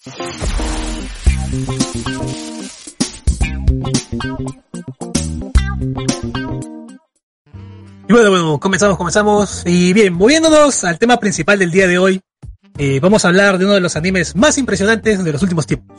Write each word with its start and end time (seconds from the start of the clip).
Y 0.00 0.10
bueno, 8.12 8.30
bueno, 8.30 8.60
comenzamos, 8.60 8.96
comenzamos. 8.96 9.64
Y 9.66 9.92
bien, 9.92 10.14
moviéndonos 10.14 10.84
al 10.84 11.00
tema 11.00 11.16
principal 11.18 11.58
del 11.58 11.72
día 11.72 11.88
de 11.88 11.98
hoy, 11.98 12.20
eh, 12.78 13.00
vamos 13.00 13.24
a 13.24 13.28
hablar 13.28 13.58
de 13.58 13.64
uno 13.64 13.74
de 13.74 13.80
los 13.80 13.96
animes 13.96 14.36
más 14.36 14.56
impresionantes 14.56 15.24
de 15.24 15.32
los 15.32 15.42
últimos 15.42 15.66
tiempos. 15.66 15.98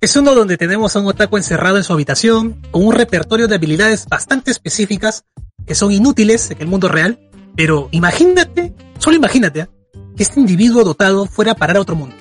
Es 0.00 0.16
uno 0.16 0.34
donde 0.34 0.56
tenemos 0.56 0.96
a 0.96 0.98
un 0.98 1.06
otaku 1.06 1.36
encerrado 1.36 1.76
en 1.76 1.84
su 1.84 1.92
habitación, 1.92 2.60
con 2.72 2.84
un 2.84 2.94
repertorio 2.94 3.46
de 3.46 3.54
habilidades 3.54 4.06
bastante 4.06 4.50
específicas, 4.50 5.24
que 5.64 5.76
son 5.76 5.92
inútiles 5.92 6.50
en 6.50 6.60
el 6.60 6.66
mundo 6.66 6.88
real, 6.88 7.20
pero 7.54 7.88
imagínate, 7.92 8.74
solo 8.98 9.16
imagínate, 9.16 9.60
¿eh? 9.60 9.68
que 10.16 10.24
este 10.24 10.40
individuo 10.40 10.82
dotado 10.82 11.26
fuera 11.26 11.52
a 11.52 11.54
parar 11.54 11.76
a 11.76 11.80
otro 11.80 11.94
mundo. 11.94 12.16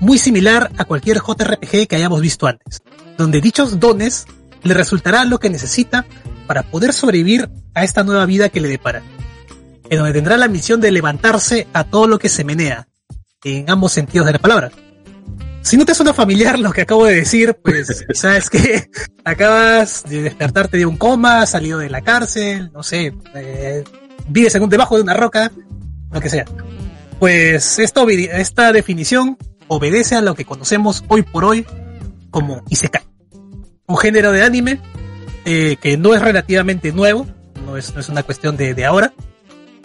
Muy 0.00 0.18
similar 0.18 0.70
a 0.78 0.84
cualquier 0.86 1.18
JRPG 1.18 1.86
que 1.86 1.96
hayamos 1.96 2.20
visto 2.20 2.46
antes, 2.46 2.82
donde 3.18 3.40
dichos 3.40 3.78
dones 3.78 4.26
le 4.62 4.74
resultará 4.74 5.24
lo 5.24 5.38
que 5.38 5.50
necesita 5.50 6.06
para 6.46 6.62
poder 6.62 6.92
sobrevivir 6.92 7.50
a 7.74 7.84
esta 7.84 8.02
nueva 8.02 8.26
vida 8.26 8.48
que 8.48 8.60
le 8.60 8.68
depara, 8.68 9.02
en 9.88 9.98
donde 9.98 10.12
tendrá 10.12 10.36
la 10.36 10.48
misión 10.48 10.80
de 10.80 10.90
levantarse 10.90 11.68
a 11.72 11.84
todo 11.84 12.06
lo 12.06 12.18
que 12.18 12.28
se 12.28 12.44
menea, 12.44 12.88
en 13.44 13.68
ambos 13.70 13.92
sentidos 13.92 14.26
de 14.26 14.32
la 14.32 14.38
palabra. 14.38 14.70
Si 15.62 15.76
no 15.76 15.84
te 15.84 15.94
suena 15.94 16.14
familiar 16.14 16.58
lo 16.58 16.72
que 16.72 16.80
acabo 16.80 17.04
de 17.04 17.16
decir, 17.16 17.54
pues 17.62 18.04
sabes 18.14 18.48
que 18.48 18.88
acabas 19.24 20.04
de 20.08 20.22
despertarte 20.22 20.78
de 20.78 20.86
un 20.86 20.96
coma, 20.96 21.44
salido 21.44 21.78
de 21.78 21.90
la 21.90 22.00
cárcel, 22.00 22.70
no 22.72 22.82
sé, 22.82 23.12
eh, 23.34 23.84
vives 24.28 24.54
en 24.54 24.62
un 24.62 24.70
debajo 24.70 24.96
de 24.96 25.02
una 25.02 25.14
roca, 25.14 25.52
lo 26.10 26.20
que 26.20 26.30
sea. 26.30 26.46
Pues 27.18 27.78
esta, 27.78 28.02
esta 28.10 28.72
definición 28.72 29.36
obedece 29.70 30.16
a 30.16 30.20
lo 30.20 30.34
que 30.34 30.44
conocemos 30.44 31.04
hoy 31.06 31.22
por 31.22 31.44
hoy 31.44 31.64
como 32.30 32.62
Isekai, 32.68 33.04
un 33.86 33.96
género 33.96 34.32
de 34.32 34.42
anime 34.42 34.80
eh, 35.44 35.76
que 35.80 35.96
no 35.96 36.12
es 36.12 36.20
relativamente 36.20 36.90
nuevo, 36.92 37.26
no 37.64 37.76
es, 37.76 37.94
no 37.94 38.00
es 38.00 38.08
una 38.08 38.24
cuestión 38.24 38.56
de, 38.56 38.74
de, 38.74 38.84
ahora, 38.84 39.12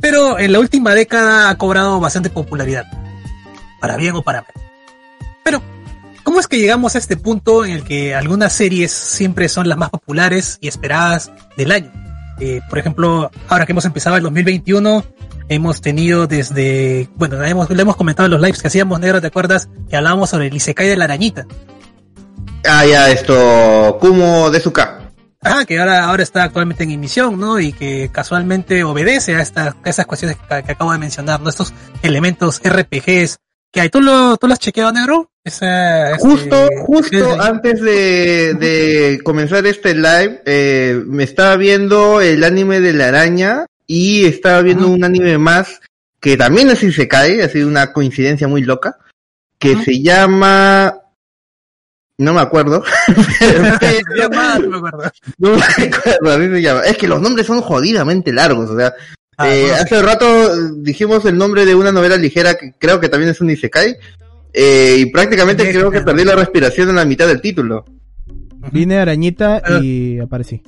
pero 0.01 0.39
en 0.39 0.51
la 0.51 0.59
última 0.59 0.95
década 0.95 1.49
ha 1.49 1.57
cobrado 1.59 1.99
bastante 1.99 2.31
popularidad, 2.31 2.85
para 3.79 3.95
bien 3.95 4.15
o 4.15 4.23
para 4.23 4.41
mal. 4.41 4.51
Pero, 5.43 5.61
¿cómo 6.23 6.39
es 6.39 6.47
que 6.47 6.57
llegamos 6.57 6.95
a 6.95 6.97
este 6.97 7.15
punto 7.15 7.63
en 7.63 7.71
el 7.71 7.83
que 7.83 8.15
algunas 8.15 8.53
series 8.53 8.91
siempre 8.91 9.49
son 9.49 9.69
las 9.69 9.77
más 9.77 9.91
populares 9.91 10.57
y 10.61 10.67
esperadas 10.67 11.31
del 11.57 11.71
año? 11.71 12.04
Eh, 12.39 12.61
por 12.69 12.79
ejemplo, 12.79 13.31
ahora 13.47 13.65
que 13.65 13.71
hemos 13.71 13.85
empezado 13.85 14.17
el 14.17 14.23
2021, 14.23 15.03
hemos 15.49 15.81
tenido 15.81 16.27
desde, 16.27 17.09
bueno, 17.15 17.39
le 17.39 17.49
hemos, 17.49 17.69
le 17.69 17.81
hemos 17.81 17.95
comentado 17.95 18.25
en 18.25 18.31
los 18.31 18.41
lives 18.41 18.61
que 18.61 18.67
hacíamos, 18.67 18.99
negro, 18.99 19.21
¿te 19.21 19.27
acuerdas? 19.27 19.69
Que 19.89 19.95
hablábamos 19.95 20.29
sobre 20.29 20.47
el 20.47 20.55
Isekai 20.55 20.87
de 20.87 20.97
la 20.97 21.05
arañita. 21.05 21.45
Ah, 22.67 22.85
ya, 22.85 23.09
esto, 23.11 23.97
Kumo 23.99 24.49
de 24.49 24.59
Suka. 24.59 25.01
Ah, 25.41 25.63
que 25.67 25.79
ahora, 25.79 26.05
ahora 26.05 26.23
está 26.23 26.43
actualmente 26.43 26.83
en 26.83 26.91
emisión, 26.91 27.39
¿no? 27.39 27.59
Y 27.59 27.71
que 27.71 28.09
casualmente 28.11 28.83
obedece 28.83 29.35
a, 29.35 29.41
estas 29.41 29.75
a 29.83 29.89
esas 29.89 30.07
cuestiones 30.07 30.37
que, 30.37 30.63
que, 30.63 30.71
acabo 30.71 30.91
de 30.91 30.97
mencionar, 30.97 31.39
¿no? 31.39 31.49
Estos 31.49 31.71
elementos 32.01 32.59
RPGs 32.63 33.37
que 33.71 33.81
hay. 33.81 33.89
¿Tú 33.89 34.01
lo, 34.01 34.37
tú 34.37 34.47
lo 34.47 34.53
has 34.53 34.59
chequeado, 34.59 34.91
negro? 34.91 35.29
Esa, 35.45 36.17
justo, 36.17 36.63
este, 36.63 36.77
justo 36.79 37.39
antes 37.39 37.79
de, 37.79 38.55
de 38.55 39.21
comenzar 39.23 39.65
este 39.67 39.93
live, 39.93 40.41
eh, 40.45 41.01
me 41.05 41.23
estaba 41.23 41.55
viendo 41.55 42.19
el 42.19 42.43
anime 42.43 42.81
de 42.81 42.93
la 42.93 43.09
araña 43.09 43.67
y 43.85 44.25
estaba 44.25 44.61
viendo 44.61 44.87
uh 44.87 44.89
-huh. 44.89 44.95
un 44.95 45.03
anime 45.03 45.37
más 45.37 45.81
que 46.19 46.35
también 46.35 46.71
es 46.71 46.81
Isekai, 46.81 47.41
ha 47.41 47.49
sido 47.49 47.67
una 47.67 47.93
coincidencia 47.93 48.47
muy 48.47 48.63
loca, 48.63 48.97
que 49.59 49.73
uh 49.73 49.77
-huh. 49.77 49.85
se 49.85 50.01
llama 50.01 50.99
no 52.17 52.33
me 52.33 52.41
acuerdo. 52.41 52.83
no 53.53 53.61
me 53.61 53.69
acuerdo. 53.69 55.11
No 55.37 55.55
me 55.55 55.63
acuerdo, 55.63 56.31
así 56.31 56.49
se 56.49 56.61
llama. 56.61 56.81
Es 56.81 56.97
que 56.97 57.07
los 57.07 57.21
nombres 57.21 57.45
son 57.45 57.61
jodidamente 57.61 58.31
largos, 58.31 58.69
o 58.69 58.77
sea. 58.77 58.93
Ah, 59.37 59.53
eh, 59.53 59.73
hace 59.73 60.01
rato 60.01 60.71
dijimos 60.77 61.25
el 61.25 61.37
nombre 61.37 61.65
de 61.65 61.75
una 61.75 61.91
novela 61.91 62.15
ligera 62.15 62.55
que 62.55 62.73
creo 62.79 63.01
que 63.01 63.09
también 63.09 63.31
es 63.31 63.41
un 63.41 63.49
Isekai. 63.49 63.97
Eh, 64.55 64.97
y 64.99 65.05
prácticamente 65.07 65.69
creo 65.69 65.91
que 65.91 66.01
perdí 66.01 66.23
la 66.23 66.35
respiración 66.35 66.89
en 66.89 66.95
la 66.95 67.05
mitad 67.05 67.27
del 67.27 67.41
título. 67.41 67.83
Vine 68.71 68.97
arañita 68.97 69.61
y 69.81 70.17
aparecí. 70.19 70.61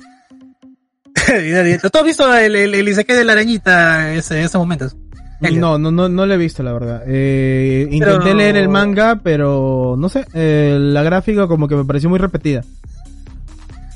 ¿Tú 1.92 1.98
has 1.98 2.04
visto 2.04 2.34
el, 2.34 2.54
el, 2.54 2.84
de 2.84 3.24
la 3.24 3.32
arañita 3.32 4.12
en 4.12 4.18
ese, 4.18 4.42
esos 4.42 4.60
momentos? 4.60 4.96
No, 5.40 5.78
no, 5.78 5.90
no, 5.90 6.08
no 6.08 6.26
lo 6.26 6.34
he 6.34 6.36
visto, 6.36 6.62
la 6.62 6.72
verdad. 6.72 7.02
Eh, 7.06 7.88
intenté 7.90 8.18
pero... 8.24 8.34
leer 8.34 8.56
el 8.56 8.68
manga, 8.68 9.20
pero 9.22 9.94
no 9.98 10.08
sé, 10.08 10.26
eh, 10.34 10.76
la 10.78 11.02
gráfica 11.02 11.46
como 11.46 11.68
que 11.68 11.76
me 11.76 11.84
pareció 11.84 12.10
muy 12.10 12.18
repetida. 12.18 12.64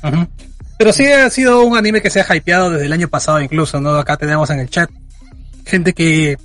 Uh 0.03 0.07
-huh. 0.07 0.27
Pero 0.77 0.91
sí 0.91 1.05
ha 1.05 1.29
sido 1.29 1.63
un 1.63 1.77
anime 1.77 2.01
que 2.01 2.09
se 2.09 2.21
ha 2.21 2.35
hypeado 2.35 2.71
desde 2.71 2.85
el 2.85 2.93
año 2.93 3.07
pasado 3.07 3.41
incluso, 3.41 3.79
¿no? 3.79 3.91
Acá 3.91 4.17
tenemos 4.17 4.49
en 4.49 4.59
el 4.59 4.69
chat 4.69 4.89
gente 5.65 5.93
que 5.93 6.37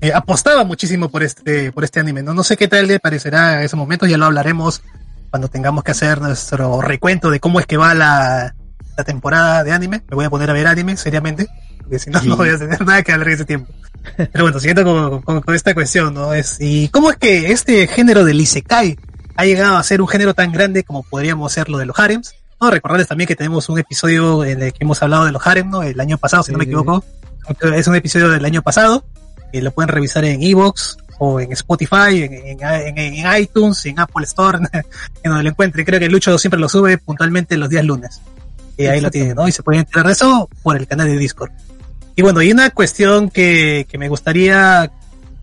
eh, 0.00 0.12
apostaba 0.14 0.64
muchísimo 0.64 1.08
por 1.08 1.22
este, 1.22 1.72
por 1.72 1.84
este 1.84 2.00
anime, 2.00 2.22
¿no? 2.22 2.34
No 2.34 2.42
sé 2.42 2.56
qué 2.56 2.68
tal 2.68 2.86
le 2.86 3.00
parecerá 3.00 3.58
en 3.58 3.66
ese 3.66 3.76
momento, 3.76 4.06
ya 4.06 4.16
lo 4.16 4.26
hablaremos 4.26 4.82
cuando 5.30 5.48
tengamos 5.48 5.84
que 5.84 5.92
hacer 5.92 6.20
nuestro 6.20 6.80
recuento 6.80 7.30
de 7.30 7.38
cómo 7.38 7.60
es 7.60 7.66
que 7.66 7.76
va 7.76 7.94
la, 7.94 8.54
la 8.96 9.04
temporada 9.04 9.62
de 9.62 9.72
anime. 9.72 10.02
Me 10.08 10.16
voy 10.16 10.24
a 10.24 10.30
poner 10.30 10.50
a 10.50 10.52
ver 10.52 10.66
anime, 10.66 10.96
seriamente, 10.96 11.46
porque 11.78 11.98
si 11.98 12.10
no, 12.10 12.20
sí. 12.20 12.28
no 12.28 12.36
voy 12.36 12.48
a 12.48 12.58
tener 12.58 12.84
nada 12.84 13.02
que 13.02 13.12
hablar 13.12 13.28
en 13.28 13.34
ese 13.34 13.44
tiempo. 13.44 13.72
Pero 14.16 14.44
bueno, 14.44 14.58
siguiendo 14.58 14.84
con, 14.84 15.22
con, 15.22 15.42
con, 15.42 15.54
esta 15.54 15.74
cuestión, 15.74 16.14
¿no? 16.14 16.32
Es, 16.32 16.56
¿Y 16.58 16.88
cómo 16.88 17.10
es 17.10 17.16
que 17.16 17.52
este 17.52 17.86
género 17.86 18.24
del 18.24 18.40
Isekai 18.40 18.98
ha 19.36 19.44
llegado 19.44 19.76
a 19.76 19.82
ser 19.82 20.00
un 20.00 20.08
género 20.08 20.34
tan 20.34 20.52
grande 20.52 20.84
como 20.84 21.02
podríamos 21.02 21.52
ser 21.52 21.68
lo 21.68 21.78
de 21.78 21.86
los 21.86 21.98
harems? 21.98 22.34
No, 22.60 22.70
recordarles 22.70 23.08
también 23.08 23.28
que 23.28 23.36
tenemos 23.36 23.68
un 23.68 23.78
episodio 23.78 24.44
en 24.44 24.62
el 24.62 24.72
que 24.72 24.84
hemos 24.84 25.02
hablado 25.02 25.24
de 25.24 25.32
los 25.32 25.46
harems, 25.46 25.70
¿no? 25.70 25.82
El 25.82 26.00
año 26.00 26.18
pasado, 26.18 26.42
si 26.42 26.52
no 26.52 26.58
me 26.58 26.64
equivoco. 26.64 27.04
Es 27.74 27.86
un 27.86 27.94
episodio 27.94 28.28
del 28.28 28.44
año 28.44 28.62
pasado. 28.62 29.04
Que 29.52 29.62
lo 29.62 29.70
pueden 29.72 29.88
revisar 29.88 30.24
en 30.24 30.42
Evox 30.42 30.98
o 31.18 31.40
en 31.40 31.52
Spotify, 31.52 32.22
en, 32.22 32.32
en, 32.32 32.58
en, 32.62 32.98
en 32.98 33.40
iTunes, 33.42 33.84
en 33.86 33.98
Apple 33.98 34.24
Store, 34.24 34.58
en 34.72 34.82
donde 35.24 35.44
lo 35.44 35.50
encuentren. 35.50 35.84
Creo 35.84 36.00
que 36.00 36.08
Lucho 36.08 36.38
siempre 36.38 36.58
lo 36.60 36.68
sube 36.68 36.98
puntualmente 36.98 37.56
los 37.56 37.68
días 37.68 37.84
lunes. 37.84 38.20
Y 38.76 38.86
ahí 38.86 39.00
lo 39.00 39.10
tienen, 39.10 39.36
¿no? 39.36 39.46
Y 39.46 39.52
se 39.52 39.62
pueden 39.62 39.80
enterar 39.80 40.06
de 40.06 40.12
eso 40.12 40.48
por 40.62 40.76
el 40.76 40.86
canal 40.86 41.08
de 41.08 41.18
Discord. 41.18 41.50
Y 42.16 42.22
bueno, 42.22 42.40
hay 42.40 42.50
una 42.50 42.70
cuestión 42.70 43.28
que, 43.28 43.86
que 43.88 43.98
me 43.98 44.08
gustaría 44.08 44.90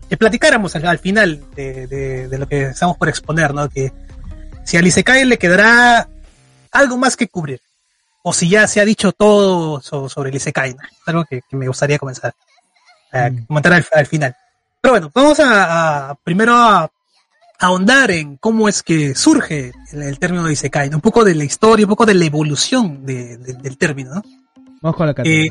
que 0.08 0.16
platicáramos 0.16 0.74
al, 0.74 0.86
al 0.86 0.98
final 0.98 1.44
de, 1.54 1.86
de, 1.86 2.28
de, 2.28 2.38
lo 2.38 2.48
que 2.48 2.62
estamos 2.62 2.96
por 2.96 3.08
exponer, 3.08 3.54
¿no? 3.54 3.68
Que 3.68 3.92
si 4.64 4.76
al 4.76 4.86
Isekai 4.86 5.24
le 5.24 5.38
quedará 5.38 6.08
algo 6.72 6.96
más 6.96 7.16
que 7.16 7.28
cubrir, 7.28 7.60
o 8.22 8.32
si 8.32 8.48
ya 8.48 8.66
se 8.66 8.80
ha 8.80 8.84
dicho 8.84 9.12
todo 9.12 9.80
sobre, 9.80 10.08
sobre 10.08 10.30
el 10.30 10.36
Isekai, 10.36 10.74
¿no? 10.74 10.80
algo 11.06 11.24
que, 11.24 11.42
que, 11.48 11.56
me 11.56 11.68
gustaría 11.68 11.98
comenzar 11.98 12.34
mm. 13.12 13.46
comentar 13.46 13.72
al, 13.72 13.86
al, 13.92 14.06
final. 14.06 14.34
Pero 14.80 14.92
bueno, 14.92 15.10
vamos 15.14 15.40
a, 15.40 16.10
a 16.10 16.14
primero 16.14 16.54
a, 16.54 16.90
ahondar 17.58 18.10
en 18.10 18.36
cómo 18.36 18.68
es 18.68 18.82
que 18.82 19.14
surge 19.14 19.72
el, 19.92 20.02
el 20.02 20.18
término 20.18 20.44
de 20.44 20.52
Isekai, 20.52 20.90
¿no? 20.90 20.98
un 20.98 21.02
poco 21.02 21.24
de 21.24 21.34
la 21.34 21.44
historia, 21.44 21.86
un 21.86 21.90
poco 21.90 22.06
de 22.06 22.14
la 22.14 22.24
evolución 22.24 23.04
de, 23.04 23.36
del 23.36 23.76
término, 23.76 24.14
¿no? 24.14 24.22
Vamos 24.80 24.96
con 24.96 25.06
la 25.06 25.14
eh, 25.24 25.50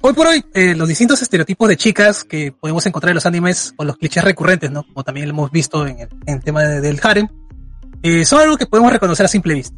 Hoy 0.00 0.12
por 0.14 0.26
hoy, 0.26 0.44
eh, 0.54 0.74
los 0.74 0.88
distintos 0.88 1.20
estereotipos 1.20 1.68
de 1.68 1.76
chicas 1.76 2.24
que 2.24 2.52
podemos 2.52 2.86
encontrar 2.86 3.10
en 3.10 3.16
los 3.16 3.26
animes 3.26 3.74
o 3.76 3.84
los 3.84 3.96
clichés 3.96 4.24
recurrentes, 4.24 4.70
¿no? 4.70 4.84
Como 4.84 5.04
también 5.04 5.26
lo 5.28 5.34
hemos 5.34 5.50
visto 5.50 5.86
en 5.86 5.98
el, 5.98 6.08
en 6.26 6.36
el 6.36 6.44
tema 6.44 6.62
de, 6.62 6.80
del 6.80 7.00
harem, 7.02 7.28
eh, 8.02 8.24
son 8.24 8.40
algo 8.40 8.56
que 8.56 8.66
podemos 8.66 8.92
reconocer 8.92 9.26
a 9.26 9.28
simple 9.28 9.54
vista. 9.54 9.76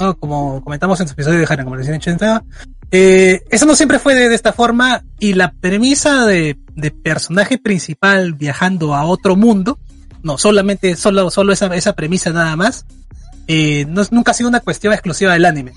¿no? 0.00 0.18
Como 0.18 0.62
comentamos 0.62 1.00
en 1.00 1.08
su 1.08 1.14
episodio 1.14 1.38
de 1.38 1.46
harem, 1.48 1.64
como 1.64 1.76
les 1.76 1.86
decía 1.86 1.98
80, 1.98 2.44
eh, 2.90 3.42
eso 3.50 3.66
no 3.66 3.74
siempre 3.74 3.98
fue 3.98 4.14
de, 4.14 4.28
de, 4.28 4.34
esta 4.34 4.52
forma 4.52 5.04
y 5.18 5.34
la 5.34 5.52
premisa 5.52 6.24
de, 6.26 6.58
de, 6.74 6.90
personaje 6.90 7.58
principal 7.58 8.34
viajando 8.34 8.94
a 8.94 9.04
otro 9.04 9.36
mundo, 9.36 9.78
no, 10.22 10.38
solamente, 10.38 10.96
solo, 10.96 11.30
solo 11.30 11.52
esa, 11.52 11.66
esa 11.74 11.94
premisa 11.94 12.30
nada 12.30 12.56
más, 12.56 12.86
eh, 13.46 13.86
no, 13.88 14.02
nunca 14.10 14.30
ha 14.30 14.34
sido 14.34 14.48
una 14.48 14.60
cuestión 14.60 14.92
exclusiva 14.92 15.32
del 15.32 15.44
anime. 15.44 15.72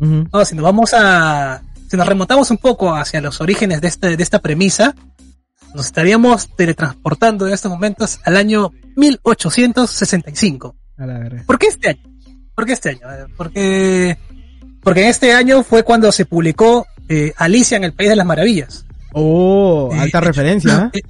Uh 0.00 0.04
-huh. 0.04 0.28
No, 0.32 0.44
si 0.44 0.54
nos 0.54 0.64
vamos 0.64 0.92
a, 0.94 1.62
si 1.88 1.96
nos 1.96 2.06
remontamos 2.06 2.50
un 2.50 2.58
poco 2.58 2.94
hacia 2.94 3.20
los 3.20 3.40
orígenes 3.40 3.80
de, 3.80 3.88
este, 3.88 4.16
de 4.16 4.22
esta 4.22 4.40
premisa, 4.40 4.94
nos 5.74 5.86
estaríamos 5.86 6.48
teletransportando 6.56 7.46
en 7.46 7.52
estos 7.52 7.70
momentos 7.70 8.20
al 8.24 8.36
año 8.36 8.70
1865. 8.96 10.76
¿Por 11.46 11.58
qué 11.58 11.66
este 11.66 11.90
año? 11.90 12.02
¿Por 12.54 12.66
qué 12.66 12.72
este 12.72 12.90
año? 12.90 13.00
Porque, 13.36 14.18
porque 14.82 15.02
en 15.02 15.08
este 15.08 15.32
año 15.32 15.62
fue 15.62 15.82
cuando 15.82 16.10
se 16.12 16.24
publicó 16.24 16.86
eh, 17.08 17.32
Alicia 17.36 17.76
en 17.76 17.84
el 17.84 17.92
País 17.92 18.10
de 18.10 18.16
las 18.16 18.26
Maravillas. 18.26 18.84
Oh, 19.12 19.90
alta 19.92 20.18
eh, 20.18 20.20
referencia. 20.20 20.90
Eh, 20.92 21.00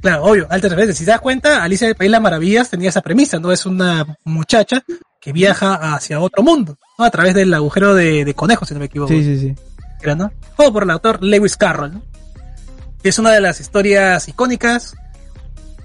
claro, 0.00 0.24
obvio, 0.24 0.46
alta 0.50 0.68
referencia. 0.68 0.94
Si 0.94 1.04
te 1.04 1.10
das 1.10 1.20
cuenta, 1.20 1.62
Alicia 1.62 1.86
en 1.86 1.90
el 1.90 1.96
País 1.96 2.08
de 2.08 2.12
las 2.12 2.22
Maravillas 2.22 2.70
tenía 2.70 2.88
esa 2.88 3.00
premisa, 3.00 3.38
¿no? 3.38 3.52
Es 3.52 3.66
una 3.66 4.18
muchacha 4.24 4.84
que 5.20 5.32
viaja 5.32 5.94
hacia 5.94 6.20
otro 6.20 6.42
mundo, 6.42 6.78
¿no? 6.98 7.04
A 7.04 7.10
través 7.10 7.34
del 7.34 7.52
agujero 7.54 7.94
de, 7.94 8.24
de 8.24 8.34
conejo, 8.34 8.64
si 8.64 8.74
no 8.74 8.80
me 8.80 8.86
equivoco. 8.86 9.12
Sí, 9.12 9.22
sí, 9.22 9.38
sí. 9.38 9.54
¿no? 10.16 10.30
O 10.56 10.72
por 10.72 10.82
el 10.82 10.90
autor 10.90 11.22
Lewis 11.22 11.56
Carroll, 11.56 11.94
¿no? 11.94 12.02
Es 13.02 13.18
una 13.18 13.30
de 13.32 13.40
las 13.40 13.60
historias 13.60 14.28
icónicas 14.28 14.94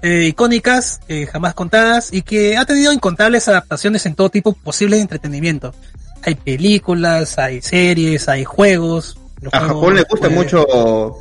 eh, 0.02 0.28
icónicas, 0.28 1.00
eh, 1.08 1.26
jamás 1.26 1.54
contadas, 1.54 2.12
y 2.12 2.22
que 2.22 2.56
ha 2.56 2.64
tenido 2.64 2.92
incontables 2.92 3.48
adaptaciones 3.48 4.06
en 4.06 4.14
todo 4.14 4.30
tipo 4.30 4.52
posible 4.54 4.96
de 4.96 5.02
entretenimiento. 5.02 5.74
Hay 6.22 6.34
películas, 6.34 7.38
hay 7.38 7.62
series, 7.62 8.28
hay 8.28 8.44
juegos. 8.44 9.16
A 9.52 9.60
Japón 9.60 9.94
le 9.94 10.02
gusta 10.02 10.28
mucho 10.28 10.66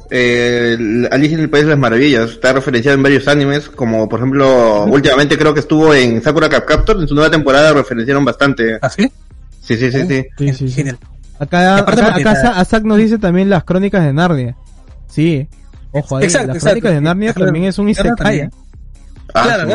eh, 0.09 0.77
Alicia 1.09 1.37
en 1.37 1.43
el 1.43 1.49
País 1.49 1.63
de 1.63 1.69
las 1.69 1.79
Maravillas. 1.79 2.31
Está 2.31 2.51
referenciado 2.51 2.97
en 2.97 3.03
varios 3.03 3.27
animes, 3.29 3.69
como 3.69 4.09
por 4.09 4.19
ejemplo, 4.19 4.83
últimamente 4.85 5.37
creo 5.37 5.53
que 5.53 5.61
estuvo 5.61 5.93
en 5.93 6.21
Sakura 6.21 6.49
Cap 6.49 6.65
Captor, 6.65 6.99
en 6.99 7.07
su 7.07 7.15
nueva 7.15 7.31
temporada 7.31 7.71
referenciaron 7.71 8.25
bastante. 8.25 8.77
¿Ah, 8.81 8.89
sí? 8.89 9.09
Sí, 9.61 9.77
sí, 9.77 9.91
sí. 9.91 10.53
sí. 10.53 10.69
sí, 10.69 10.83
Acá, 11.39 11.77
acá, 11.77 12.79
nos 12.83 12.97
dice 12.97 13.17
también 13.17 13.49
las 13.49 13.63
crónicas 13.63 14.03
de 14.03 14.11
Narnia. 14.11 14.57
Sí. 15.07 15.47
Ojo 15.91 16.17
ahí, 16.17 16.27
las 16.27 16.61
crónicas 16.61 16.93
de 16.93 17.01
Narnia 17.01 17.33
también 17.33 17.65
es 17.65 17.79
un 17.79 17.87
isekai. 17.87 18.49
Ah, 19.33 19.43
claro, 19.43 19.67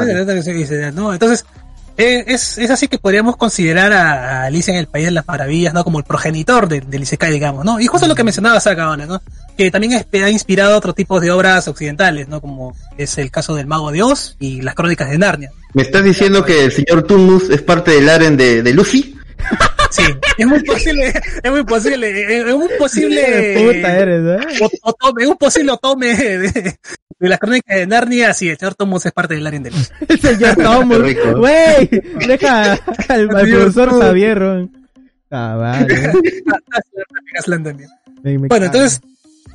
¿no? 0.92 1.12
Entonces, 1.12 1.46
eh, 1.96 2.24
es, 2.26 2.58
es 2.58 2.70
así 2.70 2.88
que 2.88 2.98
podríamos 2.98 3.36
considerar 3.36 3.92
a, 3.92 4.44
Alicia 4.44 4.72
en 4.72 4.80
el 4.80 4.86
País 4.86 5.06
de 5.06 5.12
las 5.12 5.26
Maravillas, 5.26 5.72
¿no? 5.74 5.84
Como 5.84 5.98
el 5.98 6.04
progenitor 6.04 6.68
del, 6.68 6.88
del 6.90 7.02
Isekai, 7.02 7.32
digamos, 7.32 7.64
¿no? 7.64 7.80
Y 7.80 7.86
justo 7.86 8.08
lo 8.08 8.14
que 8.14 8.24
mencionaba 8.24 8.58
Saka 8.60 8.84
ahora, 8.84 9.06
¿no? 9.06 9.22
Que 9.56 9.70
también 9.70 10.04
ha 10.12 10.30
inspirado 10.30 10.76
otro 10.76 10.92
tipo 10.92 11.20
de 11.20 11.30
obras 11.30 11.68
occidentales, 11.68 12.28
¿no? 12.28 12.40
Como 12.40 12.74
es 12.98 13.16
el 13.18 13.30
caso 13.30 13.54
del 13.54 13.66
Mago 13.66 13.92
de 13.92 14.02
Oz 14.02 14.36
y 14.40 14.62
las 14.62 14.74
Crónicas 14.74 15.08
de 15.10 15.18
Narnia. 15.18 15.50
¿Me 15.72 15.82
estás 15.82 16.02
diciendo 16.02 16.44
que 16.44 16.64
el 16.64 16.72
señor 16.72 17.04
Tunus 17.04 17.50
es 17.50 17.62
parte 17.62 17.92
del 17.92 18.08
aren 18.08 18.36
de, 18.36 18.62
de 18.62 18.72
Luffy? 18.72 19.13
Es 20.36 20.46
muy 20.46 20.62
posible, 20.62 21.12
es 21.42 21.50
muy 21.50 21.64
posible, 21.64 22.38
es 22.38 22.52
un 22.52 22.68
posible... 22.78 23.72
Puta 23.74 23.98
eres, 23.98 24.40
¿eh? 24.40 24.68
es 25.20 25.28
un 25.28 25.36
posible 25.36 25.72
otome 25.72 26.16
de, 26.16 26.76
de 27.18 27.28
las 27.28 27.38
crónicas 27.38 27.76
de 27.76 27.86
Narnia, 27.86 28.34
sí, 28.34 28.48
el 28.48 28.58
señor 28.58 28.74
Tomos 28.74 29.04
es 29.06 29.12
parte 29.12 29.34
del 29.34 29.46
área 29.46 29.60
de 29.60 29.70
luz. 29.70 29.92
el 30.08 30.20
señor 30.20 30.56
Tomos, 30.56 30.98
güey, 31.36 31.88
deja 32.26 32.78
al, 33.08 33.28
profesor 33.28 34.00
Javier, 34.00 34.68
Ah, 35.30 35.56
vale. 35.56 36.12
bueno, 38.48 38.66
entonces, 38.66 39.00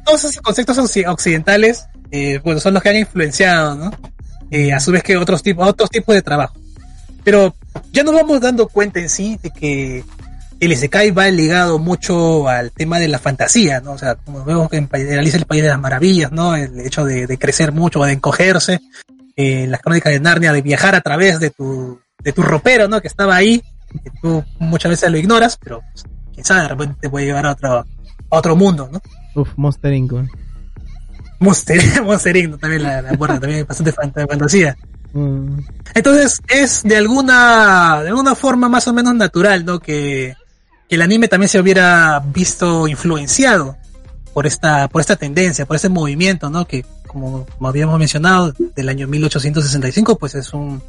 todos 0.05 0.25
esos 0.25 0.41
conceptos 0.41 0.77
occidentales, 1.07 1.85
eh, 2.11 2.39
bueno, 2.43 2.59
son 2.59 2.73
los 2.73 2.83
que 2.83 2.89
han 2.89 2.97
influenciado, 2.97 3.75
¿no? 3.75 3.91
Eh, 4.51 4.73
a 4.73 4.79
su 4.79 4.91
vez 4.91 5.03
que 5.03 5.15
otros 5.15 5.41
tipos, 5.41 5.67
otros 5.67 5.89
tipos 5.89 6.15
de 6.15 6.21
trabajo. 6.21 6.55
Pero 7.23 7.55
ya 7.93 8.03
nos 8.03 8.13
vamos 8.13 8.41
dando 8.41 8.67
cuenta 8.67 8.99
en 8.99 9.09
sí 9.09 9.39
de 9.41 9.51
que 9.51 10.03
el 10.59 10.71
Isekai 10.73 11.11
va 11.11 11.29
ligado 11.29 11.79
mucho 11.79 12.47
al 12.47 12.71
tema 12.71 12.99
de 12.99 13.07
la 13.07 13.19
fantasía, 13.19 13.79
¿no? 13.79 13.93
O 13.93 13.97
sea, 13.97 14.15
como 14.15 14.43
vemos 14.43 14.71
en 14.73 14.89
Alicia 14.91 15.37
el 15.37 15.45
País 15.45 15.63
de 15.63 15.69
las 15.69 15.79
Maravillas, 15.79 16.31
¿no? 16.31 16.55
El 16.55 16.79
hecho 16.81 17.05
de, 17.05 17.37
crecer 17.37 17.71
mucho, 17.71 18.03
de 18.03 18.13
encogerse, 18.13 18.81
eh, 19.35 19.67
las 19.67 19.81
crónicas 19.81 20.11
de 20.11 20.19
Narnia, 20.19 20.51
de 20.51 20.61
viajar 20.61 20.95
a 20.95 21.01
través 21.01 21.39
de 21.39 21.49
tu, 21.51 21.99
de 22.21 22.33
tu 22.33 22.41
ropero, 22.41 22.87
¿no? 22.87 23.01
Que 23.01 23.07
estaba 23.07 23.35
ahí, 23.35 23.61
que 24.03 24.11
tú 24.21 24.43
muchas 24.59 24.89
veces 24.89 25.09
lo 25.09 25.17
ignoras, 25.17 25.57
pero 25.57 25.81
pues, 25.93 26.03
quién 26.33 26.45
sabe, 26.45 26.63
de 26.63 26.67
repente 26.67 26.95
te 26.99 27.09
puede 27.09 27.25
llevar 27.25 27.45
a 27.45 27.51
otro, 27.51 27.77
a 27.77 27.85
otro 28.29 28.55
mundo, 28.55 28.89
¿no? 28.91 29.01
Uf, 29.35 29.49
Monster 29.55 29.93
Inc. 29.93 30.13
Monster, 31.39 31.81
Monster 32.03 32.35
Inc. 32.35 32.59
también 32.59 32.83
la, 32.83 33.01
la 33.01 33.17
también 33.17 33.65
bastante 33.65 33.93
fantasía. 33.93 34.75
Mm. 35.13 35.59
Entonces 35.95 36.41
es 36.47 36.83
de 36.83 36.97
alguna, 36.97 38.01
de 38.03 38.09
alguna 38.09 38.35
forma 38.35 38.69
más 38.69 38.87
o 38.87 38.93
menos 38.93 39.15
natural, 39.15 39.65
¿no? 39.65 39.79
Que, 39.79 40.35
que 40.35 40.38
el 40.89 41.01
anime 41.01 41.27
también 41.27 41.49
se 41.49 41.59
hubiera 41.59 42.19
visto 42.19 42.87
influenciado 42.87 43.77
por 44.33 44.47
esta, 44.47 44.87
por 44.87 45.01
esta 45.01 45.15
tendencia, 45.15 45.65
por 45.65 45.75
este 45.75 45.89
movimiento, 45.89 46.49
¿no? 46.49 46.65
Que 46.65 46.85
como, 47.07 47.45
habíamos 47.61 47.97
mencionado, 47.99 48.53
del 48.75 48.89
año 48.89 49.07
1865, 49.07 50.17
pues 50.17 50.35
es 50.35 50.53
un, 50.53 50.81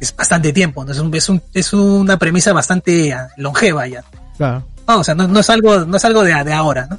es 0.00 0.14
bastante 0.14 0.52
tiempo, 0.52 0.84
¿no? 0.84 0.92
Es, 0.92 0.98
un, 0.98 1.14
es, 1.14 1.28
un, 1.28 1.42
es 1.54 1.72
una 1.72 2.18
premisa 2.18 2.52
bastante 2.52 3.14
longeva 3.36 3.86
ya. 3.86 4.04
Claro. 4.36 4.64
o 4.86 5.04
sea, 5.04 5.14
no, 5.14 5.40
es 5.40 5.50
algo, 5.50 5.84
no 5.84 5.96
es 5.96 6.04
algo 6.04 6.22
de, 6.22 6.32
de 6.44 6.52
ahora, 6.52 6.86
¿no? 6.90 6.98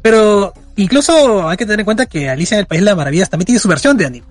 Pero 0.00 0.52
incluso 0.76 1.48
hay 1.48 1.56
que 1.56 1.64
tener 1.64 1.80
en 1.80 1.84
cuenta 1.84 2.06
que 2.06 2.28
Alicia 2.28 2.56
en 2.56 2.60
el 2.60 2.66
País 2.66 2.80
de 2.80 2.86
las 2.86 2.96
Maravillas 2.96 3.30
también 3.30 3.46
tiene 3.46 3.60
su 3.60 3.68
versión 3.68 3.96
de 3.96 4.06
anime 4.06 4.26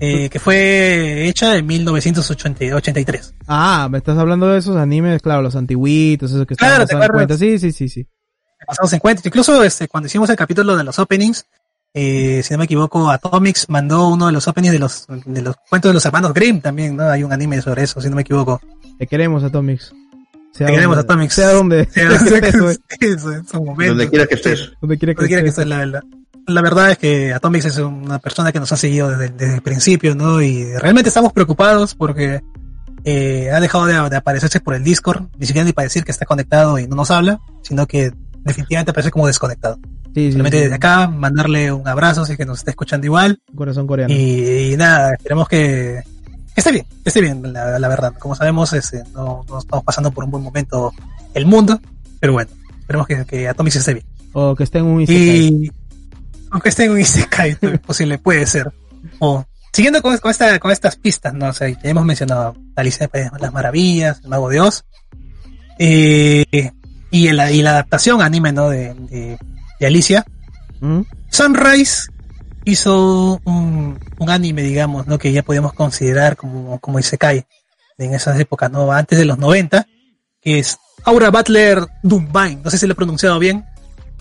eh, 0.00 0.28
que 0.28 0.38
fue 0.38 1.28
hecha 1.28 1.56
en 1.56 1.66
1983. 1.66 3.34
Ah, 3.46 3.88
me 3.90 3.98
estás 3.98 4.18
hablando 4.18 4.48
de 4.48 4.58
esos 4.58 4.76
animes, 4.76 5.22
claro, 5.22 5.42
los 5.42 5.56
antiguitos, 5.56 6.30
esos 6.30 6.46
que 6.46 6.56
claro, 6.56 6.84
en 6.88 7.08
cuenta. 7.08 7.36
Sí, 7.36 7.58
sí, 7.58 7.72
sí, 7.72 7.88
sí. 7.88 8.06
Pasamos 8.66 8.92
en 8.92 8.98
cuenta. 8.98 9.22
Incluso 9.24 9.62
este, 9.62 9.88
cuando 9.88 10.06
hicimos 10.06 10.28
el 10.30 10.36
capítulo 10.36 10.76
de 10.76 10.84
los 10.84 10.98
openings, 10.98 11.46
eh, 11.94 12.40
si 12.42 12.54
no 12.54 12.58
me 12.58 12.64
equivoco, 12.64 13.10
Atomics 13.10 13.68
mandó 13.68 14.08
uno 14.08 14.26
de 14.26 14.32
los 14.32 14.48
openings 14.48 14.72
de 14.72 14.78
los, 14.78 15.06
de 15.08 15.42
los 15.42 15.56
cuentos 15.68 15.90
de 15.90 15.94
los 15.94 16.06
hermanos 16.06 16.32
Grimm 16.32 16.60
también, 16.60 16.96
¿no? 16.96 17.04
Hay 17.04 17.22
un 17.22 17.32
anime 17.32 17.60
sobre 17.60 17.82
eso, 17.82 18.00
si 18.00 18.08
no 18.08 18.16
me 18.16 18.22
equivoco. 18.22 18.60
Te 18.98 19.06
queremos, 19.06 19.44
Atomics. 19.44 19.92
Te 20.56 20.66
queremos, 20.66 20.96
Atomics. 20.96 21.34
Sea 21.34 21.52
donde. 21.52 21.86
Sea 21.86 22.08
donde 22.08 22.40
quiera 24.08 24.26
que 24.26 24.34
estés. 24.34 24.72
Donde 24.80 24.98
quiera 24.98 25.14
que, 25.14 25.48
estés, 25.48 25.66
la 25.66 25.78
verdad 25.78 26.02
la 26.46 26.62
verdad 26.62 26.90
es 26.90 26.98
que 26.98 27.32
Atomics 27.32 27.66
es 27.66 27.78
una 27.78 28.18
persona 28.18 28.52
que 28.52 28.60
nos 28.60 28.72
ha 28.72 28.76
seguido 28.76 29.16
desde, 29.16 29.54
el 29.54 29.62
principio, 29.62 30.14
¿no? 30.14 30.42
Y 30.42 30.72
realmente 30.76 31.08
estamos 31.08 31.32
preocupados 31.32 31.94
porque 31.94 32.40
eh, 33.04 33.50
ha 33.52 33.60
dejado 33.60 33.86
de, 33.86 34.16
aparecerse 34.16 34.60
por 34.60 34.74
el 34.74 34.84
Discord, 34.84 35.26
ni 35.38 35.46
siquiera 35.46 35.64
ni 35.64 35.72
para 35.72 35.84
decir 35.84 36.04
que 36.04 36.12
está 36.12 36.26
conectado 36.26 36.78
y 36.78 36.86
no 36.86 36.96
nos 36.96 37.10
habla, 37.10 37.40
sino 37.62 37.86
que 37.86 38.12
definitivamente 38.44 38.90
aparece 38.90 39.10
como 39.10 39.26
desconectado. 39.26 39.78
Sí, 40.14 40.26
Simplemente 40.26 40.60
desde 40.60 40.74
acá, 40.74 41.08
mandarle 41.08 41.72
un 41.72 41.88
abrazo, 41.88 42.26
si 42.26 42.36
que 42.36 42.44
nos 42.44 42.58
está 42.58 42.70
escuchando 42.70 43.06
igual. 43.06 43.40
Corazón 43.54 43.86
coreano. 43.86 44.12
Y, 44.12 44.74
nada, 44.76 45.14
esperemos 45.14 45.48
que, 45.48 46.02
esté 46.54 46.70
bien, 46.70 46.86
esté 47.04 47.20
bien, 47.22 47.52
la, 47.52 47.88
verdad. 47.88 48.12
Como 48.18 48.34
sabemos, 48.34 48.72
este, 48.74 49.02
no, 49.14 49.44
estamos 49.58 49.84
pasando 49.84 50.10
por 50.10 50.24
un 50.24 50.30
buen 50.30 50.44
momento 50.44 50.92
el 51.32 51.46
mundo, 51.46 51.80
pero 52.20 52.34
bueno, 52.34 52.50
esperemos 52.80 53.06
que, 53.06 53.24
que 53.24 53.48
Atomics 53.48 53.76
esté 53.76 53.94
bien. 53.94 54.06
O 54.34 54.54
que 54.54 54.64
esté 54.64 54.78
en 54.78 54.84
un 54.84 55.02
y, 55.02 55.70
aunque 56.52 56.68
esté 56.68 56.84
en 56.84 56.92
un 56.92 57.00
Isekai, 57.00 57.56
posible, 57.86 58.18
puede 58.18 58.46
ser. 58.46 58.72
O 59.18 59.44
siguiendo 59.72 60.02
con, 60.02 60.14
esta, 60.30 60.58
con 60.58 60.70
estas 60.70 60.96
pistas, 60.96 61.34
¿no? 61.34 61.48
O 61.48 61.52
sea, 61.52 61.68
ya 61.68 61.78
hemos 61.82 62.04
mencionado 62.04 62.54
Alicia 62.76 63.08
de 63.12 63.30
las 63.40 63.52
Maravillas, 63.52 64.20
El 64.22 64.28
Mago 64.28 64.48
de 64.50 64.60
Oz, 64.60 64.84
eh, 65.78 66.44
y, 67.10 67.26
el, 67.26 67.40
y 67.50 67.62
la 67.62 67.70
adaptación 67.70 68.20
anime, 68.22 68.52
¿no? 68.52 68.68
De, 68.68 68.94
de, 68.94 69.86
Alicia. 69.86 70.24
¿Mm? 70.80 71.00
Sunrise 71.30 72.08
hizo 72.64 73.40
un, 73.44 73.98
un, 74.18 74.30
anime, 74.30 74.62
digamos, 74.62 75.08
¿no? 75.08 75.18
Que 75.18 75.32
ya 75.32 75.42
podemos 75.42 75.72
considerar 75.72 76.36
como, 76.36 76.78
como 76.78 77.00
Isekai 77.00 77.44
en 77.98 78.14
esas 78.14 78.38
épocas, 78.38 78.70
¿no? 78.70 78.92
Antes 78.92 79.18
de 79.18 79.24
los 79.24 79.38
90, 79.38 79.86
que 80.40 80.58
es 80.60 80.78
Aura 81.04 81.30
Butler 81.30 81.84
Dumbine, 82.02 82.60
no 82.62 82.70
sé 82.70 82.78
si 82.78 82.86
lo 82.86 82.92
he 82.92 82.96
pronunciado 82.96 83.38
bien, 83.38 83.64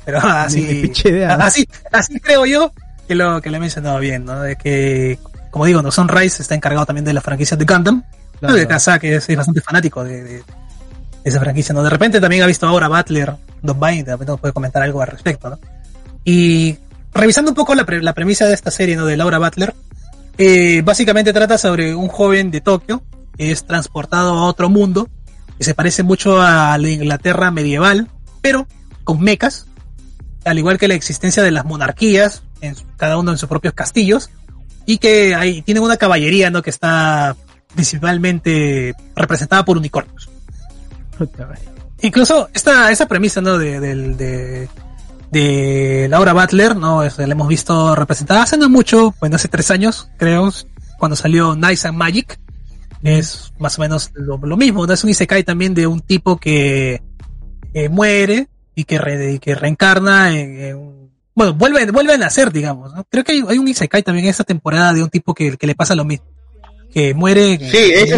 pero 0.05 0.19
así, 0.19 0.91
así, 1.39 1.67
así 1.91 2.19
creo 2.19 2.45
yo 2.45 2.71
que 3.07 3.15
lo 3.15 3.41
que 3.41 3.49
le 3.49 3.57
he 3.57 3.59
mencionado 3.59 3.99
bien, 3.99 4.25
¿no? 4.25 4.41
De 4.41 4.55
que, 4.55 5.19
como 5.49 5.65
digo, 5.65 5.81
no 5.81 5.91
Sunrise 5.91 6.41
está 6.41 6.55
encargado 6.55 6.85
también 6.85 7.05
de 7.05 7.13
la 7.13 7.21
franquicia 7.21 7.57
de 7.57 7.65
Gundam. 7.65 8.03
Claro. 8.39 8.55
De 8.55 8.67
casa 8.67 8.97
que 8.97 9.15
es, 9.15 9.35
bastante 9.35 9.61
fanático 9.61 10.03
de, 10.03 10.43
esa 11.23 11.39
franquicia, 11.39 11.73
¿no? 11.73 11.83
De 11.83 11.89
repente 11.89 12.19
también 12.19 12.41
ha 12.41 12.47
visto 12.47 12.67
ahora 12.67 12.87
Butler, 12.87 13.35
Don 13.61 13.79
Bine, 13.79 14.03
de 14.03 14.11
repente 14.13 14.31
nos 14.31 14.39
puede 14.39 14.53
comentar 14.53 14.81
algo 14.81 15.01
al 15.01 15.07
respecto, 15.07 15.49
¿no? 15.49 15.59
Y 16.25 16.77
revisando 17.13 17.51
un 17.51 17.55
poco 17.55 17.75
la, 17.75 17.85
la 17.87 18.13
premisa 18.13 18.47
de 18.47 18.53
esta 18.53 18.71
serie, 18.71 18.95
¿no? 18.95 19.05
De 19.05 19.17
Laura 19.17 19.37
Butler, 19.37 19.75
eh, 20.37 20.81
básicamente 20.83 21.33
trata 21.33 21.57
sobre 21.57 21.93
un 21.93 22.07
joven 22.07 22.49
de 22.49 22.61
Tokio 22.61 23.03
que 23.37 23.51
es 23.51 23.65
transportado 23.65 24.33
a 24.33 24.45
otro 24.45 24.69
mundo 24.69 25.07
que 25.57 25.63
se 25.63 25.75
parece 25.75 26.01
mucho 26.01 26.41
a 26.41 26.77
la 26.77 26.89
Inglaterra 26.89 27.51
medieval, 27.51 28.09
pero 28.41 28.67
con 29.03 29.19
mecas 29.21 29.67
al 30.45 30.57
igual 30.57 30.77
que 30.77 30.87
la 30.87 30.95
existencia 30.95 31.43
de 31.43 31.51
las 31.51 31.65
monarquías, 31.65 32.43
en 32.61 32.75
cada 32.97 33.17
uno 33.17 33.31
en 33.31 33.37
sus 33.37 33.49
propios 33.49 33.73
castillos, 33.73 34.29
y 34.85 34.97
que 34.97 35.35
hay, 35.35 35.61
tienen 35.61 35.83
una 35.83 35.97
caballería, 35.97 36.49
¿no? 36.49 36.61
Que 36.61 36.69
está 36.69 37.35
principalmente 37.73 38.93
representada 39.15 39.63
por 39.63 39.77
unicornios. 39.77 40.29
Incluso 42.01 42.49
esta, 42.53 42.91
esa 42.91 43.07
premisa, 43.07 43.41
¿no? 43.41 43.57
De, 43.57 43.79
de, 43.79 44.67
de, 45.31 46.07
Laura 46.09 46.33
Butler, 46.33 46.75
¿no? 46.75 47.03
la 47.03 47.09
hemos 47.25 47.47
visto 47.47 47.95
representada 47.95 48.43
hace 48.43 48.57
no 48.57 48.69
mucho, 48.69 49.13
bueno, 49.19 49.35
hace 49.35 49.47
tres 49.47 49.71
años, 49.71 50.09
creo, 50.17 50.51
cuando 50.97 51.15
salió 51.15 51.55
Nice 51.55 51.87
and 51.87 51.97
Magic. 51.97 52.39
Es 53.03 53.51
más 53.57 53.79
o 53.79 53.81
menos 53.81 54.11
lo, 54.13 54.37
mismo, 54.57 54.85
¿no? 54.85 54.93
Es 54.93 55.03
un 55.03 55.09
Isekai 55.09 55.43
también 55.43 55.73
de 55.73 55.87
un 55.87 56.01
tipo 56.01 56.37
que 56.37 57.01
eh, 57.73 57.89
muere 57.89 58.47
y 58.81 58.83
que, 58.83 59.39
que 59.41 59.55
reencarna 59.55 60.37
en, 60.37 61.01
bueno, 61.33 61.53
vuelve, 61.53 61.89
vuelve 61.91 62.13
a 62.13 62.17
nacer, 62.17 62.51
digamos, 62.51 62.93
¿no? 62.93 63.05
Creo 63.09 63.23
que 63.23 63.31
hay, 63.31 63.57
un 63.57 63.67
Isekai 63.67 64.03
también 64.03 64.25
en 64.25 64.31
esta 64.31 64.43
temporada 64.43 64.93
de 64.93 65.01
un 65.01 65.09
tipo 65.09 65.33
que, 65.33 65.57
que 65.57 65.67
le 65.67 65.75
pasa 65.75 65.95
lo 65.95 66.05
mismo. 66.05 66.25
Que 66.93 67.13
muere. 67.13 67.57
Sí, 67.57 67.77
es, 67.93 68.11
que 68.11 68.15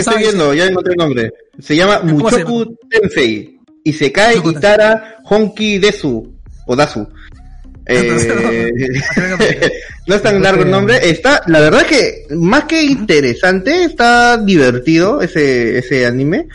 estoy, 0.00 0.18
viendo, 0.18 0.54
ya 0.54 0.66
encontré 0.66 0.92
el 0.92 0.98
nombre. 0.98 1.32
Se 1.58 1.74
llama 1.74 2.00
Muchoku 2.00 2.76
Tensei. 2.88 3.58
Isekai 3.84 4.40
Itara 4.44 5.18
Honki 5.24 5.78
Desu. 5.78 6.32
O 6.66 6.76
Dasu. 6.76 7.06
Eh, 7.84 8.70
no 10.06 10.14
es 10.14 10.22
tan 10.22 10.40
largo 10.40 10.62
el 10.62 10.70
nombre. 10.70 11.00
Está, 11.02 11.42
la 11.48 11.58
verdad 11.58 11.84
que 11.84 12.26
más 12.30 12.62
que 12.64 12.80
interesante, 12.80 13.82
está 13.82 14.38
divertido 14.38 15.20
ese, 15.20 15.78
ese 15.78 16.06
anime. 16.06 16.46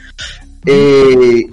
Eh, 0.66 1.48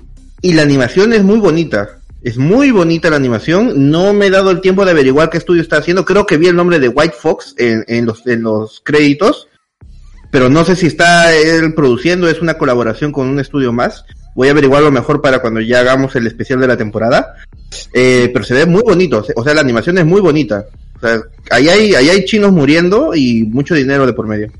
y 0.44 0.52
la 0.52 0.60
animación 0.60 1.14
es 1.14 1.24
muy 1.24 1.38
bonita. 1.38 2.00
Es 2.22 2.36
muy 2.36 2.70
bonita 2.70 3.08
la 3.08 3.16
animación. 3.16 3.90
No 3.90 4.12
me 4.12 4.26
he 4.26 4.30
dado 4.30 4.50
el 4.50 4.60
tiempo 4.60 4.84
de 4.84 4.90
averiguar 4.90 5.30
qué 5.30 5.38
estudio 5.38 5.62
está 5.62 5.78
haciendo. 5.78 6.04
Creo 6.04 6.26
que 6.26 6.36
vi 6.36 6.48
el 6.48 6.54
nombre 6.54 6.78
de 6.78 6.88
White 6.88 7.14
Fox 7.18 7.54
en, 7.56 7.82
en 7.88 8.04
los, 8.04 8.26
en 8.26 8.42
los 8.42 8.82
créditos. 8.84 9.48
Pero 10.30 10.50
no 10.50 10.62
sé 10.66 10.76
si 10.76 10.86
está 10.86 11.34
él 11.34 11.72
produciendo, 11.72 12.28
es 12.28 12.42
una 12.42 12.58
colaboración 12.58 13.10
con 13.10 13.26
un 13.26 13.40
estudio 13.40 13.72
más. 13.72 14.04
Voy 14.34 14.48
a 14.48 14.50
averiguarlo 14.50 14.90
mejor 14.90 15.22
para 15.22 15.38
cuando 15.38 15.62
ya 15.62 15.80
hagamos 15.80 16.14
el 16.14 16.26
especial 16.26 16.60
de 16.60 16.66
la 16.66 16.76
temporada. 16.76 17.36
Eh, 17.94 18.28
pero 18.30 18.44
se 18.44 18.52
ve 18.52 18.66
muy 18.66 18.82
bonito, 18.82 19.24
o 19.34 19.44
sea, 19.44 19.54
la 19.54 19.62
animación 19.62 19.96
es 19.96 20.04
muy 20.04 20.20
bonita. 20.20 20.66
O 20.98 21.00
sea, 21.00 21.22
ahí 21.52 21.70
hay, 21.70 21.94
ahí 21.94 22.10
hay 22.10 22.24
chinos 22.26 22.52
muriendo 22.52 23.14
y 23.14 23.44
mucho 23.44 23.74
dinero 23.74 24.04
de 24.04 24.12
por 24.12 24.26
medio. 24.26 24.52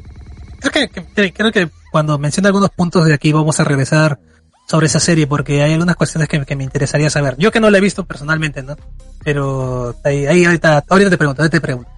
Creo 0.60 0.88
que, 1.14 1.32
creo 1.34 1.52
que 1.52 1.68
cuando 1.92 2.18
mencione 2.18 2.48
algunos 2.48 2.70
puntos 2.70 3.04
de 3.04 3.12
aquí 3.12 3.32
vamos 3.32 3.60
a 3.60 3.64
regresar 3.64 4.18
sobre 4.66 4.86
esa 4.86 5.00
serie 5.00 5.26
porque 5.26 5.62
hay 5.62 5.72
algunas 5.72 5.96
cuestiones 5.96 6.28
que, 6.28 6.56
me 6.56 6.64
interesaría 6.64 7.10
saber. 7.10 7.36
Yo 7.38 7.50
que 7.50 7.60
no 7.60 7.70
la 7.70 7.78
he 7.78 7.80
visto 7.80 8.04
personalmente, 8.04 8.62
¿no? 8.62 8.76
Pero 9.22 9.94
ahí, 10.04 10.26
ahí 10.26 10.44
ahorita, 10.44 10.84
ahorita 10.88 11.10
te 11.10 11.18
pregunto, 11.18 11.42
ahorita 11.42 11.56
te 11.56 11.60
pregunto. 11.60 11.90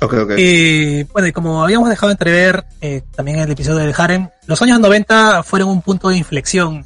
Okay, 0.00 0.18
okay. 0.18 0.36
Y 0.38 1.02
bueno, 1.04 1.28
y 1.28 1.32
como 1.32 1.62
habíamos 1.62 1.88
dejado 1.88 2.10
entrever 2.10 2.64
eh, 2.80 3.02
también 3.14 3.38
en 3.38 3.44
el 3.44 3.52
episodio 3.52 3.78
del 3.78 3.94
Harem, 3.96 4.30
los 4.46 4.60
años 4.62 4.80
90 4.80 5.42
fueron 5.42 5.68
un 5.68 5.82
punto 5.82 6.08
de 6.08 6.16
inflexión 6.16 6.84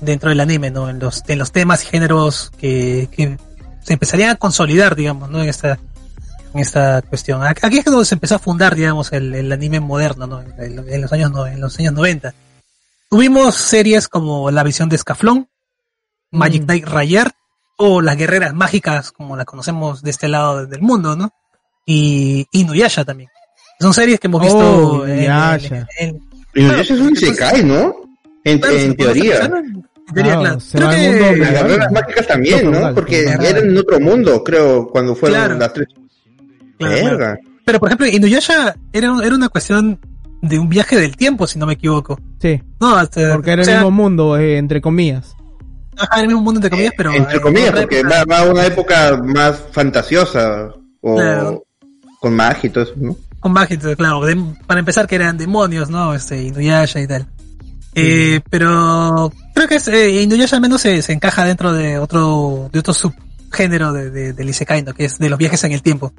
dentro 0.00 0.30
del 0.30 0.40
anime, 0.40 0.70
¿no? 0.70 0.88
En 0.88 0.98
los, 0.98 1.22
en 1.26 1.38
los 1.38 1.52
temas 1.52 1.84
y 1.84 1.88
géneros 1.88 2.50
que, 2.58 3.08
que 3.12 3.36
se 3.82 3.92
empezarían 3.92 4.30
a 4.30 4.36
consolidar, 4.36 4.96
digamos, 4.96 5.28
¿no? 5.28 5.42
En 5.42 5.48
esta, 5.48 5.78
en 6.54 6.60
esta 6.60 7.02
cuestión. 7.02 7.42
Aquí 7.44 7.78
es 7.78 7.84
donde 7.84 8.04
se 8.04 8.14
empezó 8.14 8.36
a 8.36 8.38
fundar, 8.38 8.74
digamos, 8.74 9.12
el, 9.12 9.34
el 9.34 9.52
anime 9.52 9.80
moderno, 9.80 10.26
¿no? 10.26 10.42
En, 10.58 11.02
los 11.02 11.12
años, 11.12 11.32
en 11.48 11.60
los 11.60 11.78
años 11.78 11.92
90. 11.92 12.32
Tuvimos 13.08 13.54
series 13.54 14.08
como 14.08 14.50
La 14.50 14.62
visión 14.62 14.88
de 14.88 14.96
Escaflón, 14.96 15.48
Magic 16.30 16.62
mm. 16.62 16.66
Knight 16.66 16.84
Rayer, 16.86 17.32
o 17.76 18.00
Las 18.00 18.16
guerreras 18.16 18.54
mágicas, 18.54 19.12
como 19.12 19.36
las 19.36 19.46
conocemos 19.46 20.02
de 20.02 20.10
este 20.10 20.28
lado 20.28 20.66
del 20.66 20.80
mundo, 20.80 21.14
¿no? 21.14 21.30
Y 21.84 22.46
Inuyasha 22.52 23.04
también. 23.04 23.30
Son 23.78 23.92
series 23.92 24.18
que 24.18 24.26
hemos 24.26 24.42
visto 24.42 24.58
oh, 24.58 25.06
Inuyasha. 25.06 25.86
En, 25.98 26.20
Inuyasha 26.54 26.94
es 26.94 27.00
un 27.00 27.12
Isekai, 27.12 27.64
¿no? 27.64 27.94
En, 28.44 28.60
en 28.64 28.96
teoría. 28.96 29.50
Diría, 30.12 30.38
claro. 30.38 30.58
Creo 30.72 30.90
que 30.90 31.36
las 31.36 31.50
guerreras 31.52 31.92
mágicas 31.92 32.26
también, 32.26 32.70
¿no? 32.70 32.94
Porque 32.94 33.24
eran 33.24 33.56
en 33.56 33.76
otro 33.76 34.00
mundo, 34.00 34.42
creo, 34.42 34.88
cuando 34.88 35.14
fueron 35.14 35.38
claro. 35.38 35.58
las 35.58 35.72
tres. 35.72 35.88
Claro, 36.78 37.38
Pero, 37.64 37.80
por 37.80 37.88
ejemplo, 37.88 38.06
Inuyasha 38.06 38.76
era, 38.92 39.14
era 39.22 39.34
una 39.34 39.48
cuestión 39.48 39.98
de 40.42 40.58
un 40.58 40.68
viaje 40.68 40.98
del 40.98 41.16
tiempo, 41.16 41.46
si 41.46 41.58
no 41.58 41.66
me 41.66 41.74
equivoco. 41.74 42.18
Sí. 42.40 42.62
No, 42.80 42.96
hasta, 42.96 43.34
porque 43.34 43.52
era 43.52 43.62
el 43.62 43.68
mismo 43.68 43.90
mundo, 43.90 44.36
eh, 44.36 44.58
entre 44.58 44.80
comillas. 44.80 45.34
Ajá, 45.96 46.20
el 46.20 46.26
mismo 46.26 46.42
mundo 46.42 46.58
entre 46.58 46.70
comillas, 46.70 46.92
pero... 46.96 47.12
Entre 47.12 47.40
comillas, 47.40 47.72
porque 47.72 48.02
va, 48.02 48.24
va, 48.24 48.40
a 48.40 48.50
una 48.50 48.66
época 48.66 49.20
más 49.22 49.62
fantasiosa, 49.72 50.70
o 51.00 51.14
claro. 51.16 51.64
con 52.20 52.34
magia 52.34 52.68
y 52.68 52.70
todo 52.70 52.84
eso, 52.84 52.94
¿no? 52.96 53.16
Con 53.40 53.52
magia, 53.52 53.78
claro. 53.96 54.24
De, 54.24 54.36
para 54.66 54.80
empezar, 54.80 55.06
que 55.06 55.14
eran 55.14 55.38
demonios, 55.38 55.88
¿no? 55.88 56.14
Este, 56.14 56.42
Inuyasha 56.42 57.00
y 57.00 57.06
tal. 57.06 57.26
Eh, 57.94 58.40
pero 58.50 59.32
creo 59.54 59.68
que 59.68 59.76
es, 59.76 59.88
eh, 59.88 60.22
Inuyasha 60.22 60.56
al 60.56 60.62
menos 60.62 60.82
se, 60.82 61.00
se, 61.00 61.14
encaja 61.14 61.46
dentro 61.46 61.72
de 61.72 61.98
otro, 61.98 62.68
de 62.70 62.78
otro 62.78 62.92
subgénero 62.92 63.94
de, 63.94 64.10
de, 64.10 64.32
del 64.34 64.50
Isekai, 64.50 64.82
¿no? 64.82 64.92
que 64.92 65.06
es 65.06 65.18
de 65.18 65.30
los 65.30 65.38
viajes 65.38 65.64
en 65.64 65.72
el 65.72 65.80
tiempo. 65.80 66.12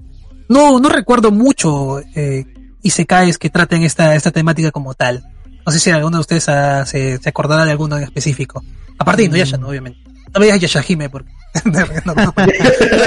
No, 0.50 0.80
no 0.80 0.90
recuerdo 0.90 1.32
mucho 1.32 2.00
eh, 2.16 2.46
Isekais 2.82 3.38
que 3.38 3.50
traten 3.50 3.84
esta, 3.84 4.16
esta 4.16 4.32
temática 4.32 4.72
como 4.72 4.94
tal. 4.94 5.24
No 5.66 5.72
sé 5.72 5.80
si 5.80 5.90
alguno 5.92 6.18
de 6.18 6.22
ustedes 6.22 6.48
ha, 6.50 6.86
se, 6.86 7.18
se, 7.18 7.30
acordará 7.30 7.66
de 7.66 7.72
alguno 7.72 7.98
en 7.98 8.04
específico. 8.04 8.64
Aparte 8.98 9.24
de 9.24 9.28
Inuyasha, 9.28 9.58
¿no? 9.58 9.68
obviamente. 9.70 10.00
No 10.34 10.40
me 10.40 10.46
digas 10.46 10.62
Yashahime 10.62 11.10
porque 11.10 11.30
no, 11.66 11.72
no, 11.72 11.84
es, 11.84 12.06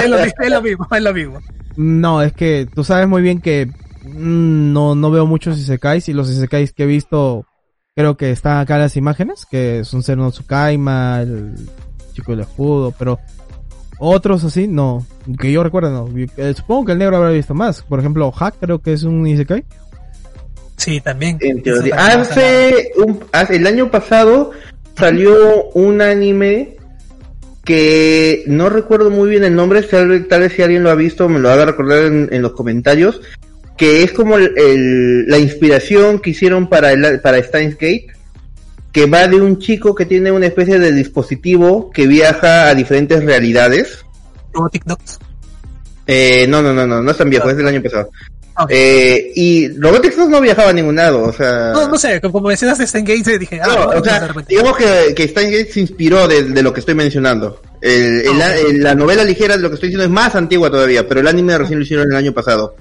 lo, 0.09 0.17
es, 0.17 0.51
lo, 0.51 0.61
mismo, 0.61 0.87
es 0.91 1.01
lo 1.01 1.13
mismo. 1.13 1.39
No, 1.77 2.21
es 2.21 2.33
que 2.33 2.67
tú 2.73 2.83
sabes 2.83 3.07
muy 3.07 3.21
bien 3.21 3.39
que 3.39 3.67
mmm, 4.03 4.73
no, 4.73 4.95
no 4.95 5.11
veo 5.11 5.25
muchos 5.25 5.57
Isekais 5.57 6.09
y 6.09 6.13
los 6.13 6.29
Isekais 6.29 6.73
que 6.73 6.83
he 6.83 6.87
visto 6.87 7.45
creo 7.95 8.17
que 8.17 8.31
están 8.31 8.57
acá 8.57 8.77
las 8.77 8.95
imágenes, 8.95 9.45
que 9.45 9.83
son 9.83 10.03
Seno 10.03 10.31
Tsukaima, 10.31 11.21
el 11.21 11.55
chico 12.13 12.31
del 12.31 12.41
escudo, 12.41 12.93
pero 12.97 13.19
otros 14.01 14.43
así, 14.43 14.67
no, 14.67 15.05
que 15.39 15.51
yo 15.51 15.63
recuerdo, 15.63 15.91
no. 15.91 16.09
Eh, 16.17 16.53
supongo 16.55 16.85
que 16.85 16.91
el 16.93 16.97
negro 16.97 17.17
habrá 17.17 17.29
visto 17.29 17.53
más. 17.53 17.83
Por 17.83 17.99
ejemplo, 17.99 18.31
Hack 18.31 18.55
creo 18.59 18.79
que 18.79 18.93
es 18.93 19.03
un 19.03 19.25
Isekai. 19.27 19.63
Sí, 20.75 20.99
también. 20.99 21.37
En 21.39 21.61
teoría. 21.61 21.95
Hace, 21.95 22.91
un, 22.97 23.23
hace 23.31 23.57
el 23.57 23.67
año 23.67 23.91
pasado 23.91 24.51
salió 24.97 25.69
un 25.73 26.01
anime 26.01 26.77
que 27.63 28.43
no 28.47 28.69
recuerdo 28.69 29.11
muy 29.11 29.29
bien 29.29 29.43
el 29.43 29.55
nombre, 29.55 29.83
tal, 29.83 30.25
tal 30.27 30.41
vez 30.41 30.53
si 30.53 30.63
alguien 30.63 30.81
lo 30.81 30.89
ha 30.89 30.95
visto 30.95 31.29
me 31.29 31.39
lo 31.39 31.51
haga 31.51 31.65
recordar 31.65 32.05
en, 32.05 32.29
en 32.31 32.41
los 32.41 32.53
comentarios, 32.53 33.21
que 33.77 34.01
es 34.01 34.11
como 34.11 34.37
el, 34.37 34.51
el, 34.57 35.27
la 35.27 35.37
inspiración 35.37 36.19
que 36.19 36.31
hicieron 36.31 36.67
para, 36.67 36.91
el, 36.91 37.21
para 37.21 37.41
Steins 37.43 37.75
Gate, 37.75 38.07
que 38.91 39.05
va 39.05 39.27
de 39.27 39.39
un 39.39 39.59
chico 39.59 39.95
que 39.95 40.05
tiene 40.05 40.31
una 40.31 40.47
especie 40.47 40.79
de 40.79 40.91
dispositivo 40.91 41.91
que 41.91 42.07
viaja 42.07 42.67
a 42.67 42.75
diferentes 42.75 43.23
realidades. 43.23 44.05
Robotic 44.53 44.83
Dogs. 44.85 45.19
Eh, 46.07 46.45
no, 46.49 46.61
no, 46.61 46.73
no, 46.73 46.85
no, 46.85 47.01
no 47.01 47.11
es 47.11 47.17
tan 47.17 47.29
viejo, 47.29 47.49
es 47.49 47.57
del 47.57 47.67
año 47.67 47.81
pasado. 47.81 48.09
Okay. 48.53 48.77
Eh, 48.77 49.31
y 49.35 49.79
Robotics 49.79 50.17
no 50.17 50.41
viajaba 50.41 50.69
a 50.69 50.73
ningún 50.73 50.97
lado, 50.97 51.23
o 51.23 51.31
sea... 51.33 51.71
No, 51.73 51.87
no 51.87 51.97
sé, 51.97 52.19
como 52.19 52.41
mencionaste 52.41 52.85
Steins 52.85 53.07
Gate, 53.07 53.39
dije... 53.39 53.61
Ah, 53.61 53.67
no, 53.67 53.99
o 53.99 54.03
sea, 54.03 54.27
digamos 54.47 54.75
que, 54.75 55.13
que 55.15 55.27
Steins 55.29 55.51
Gate 55.51 55.71
se 55.71 55.79
inspiró 55.79 56.27
de, 56.27 56.43
de, 56.43 56.61
lo 56.61 56.73
que 56.73 56.81
estoy 56.81 56.93
mencionando. 56.93 57.61
El, 57.79 58.21
el, 58.21 58.27
okay. 58.27 58.65
el, 58.69 58.83
la 58.83 58.93
novela 58.93 59.23
ligera 59.23 59.55
de 59.55 59.63
lo 59.63 59.69
que 59.69 59.75
estoy 59.75 59.87
diciendo 59.87 60.03
es 60.03 60.11
más 60.11 60.35
antigua 60.35 60.69
todavía, 60.69 61.07
pero 61.07 61.21
el 61.21 61.27
anime 61.27 61.57
recién 61.57 61.79
lo 61.79 61.85
hicieron 61.85 62.11
el 62.11 62.17
año 62.17 62.33
pasado. 62.33 62.75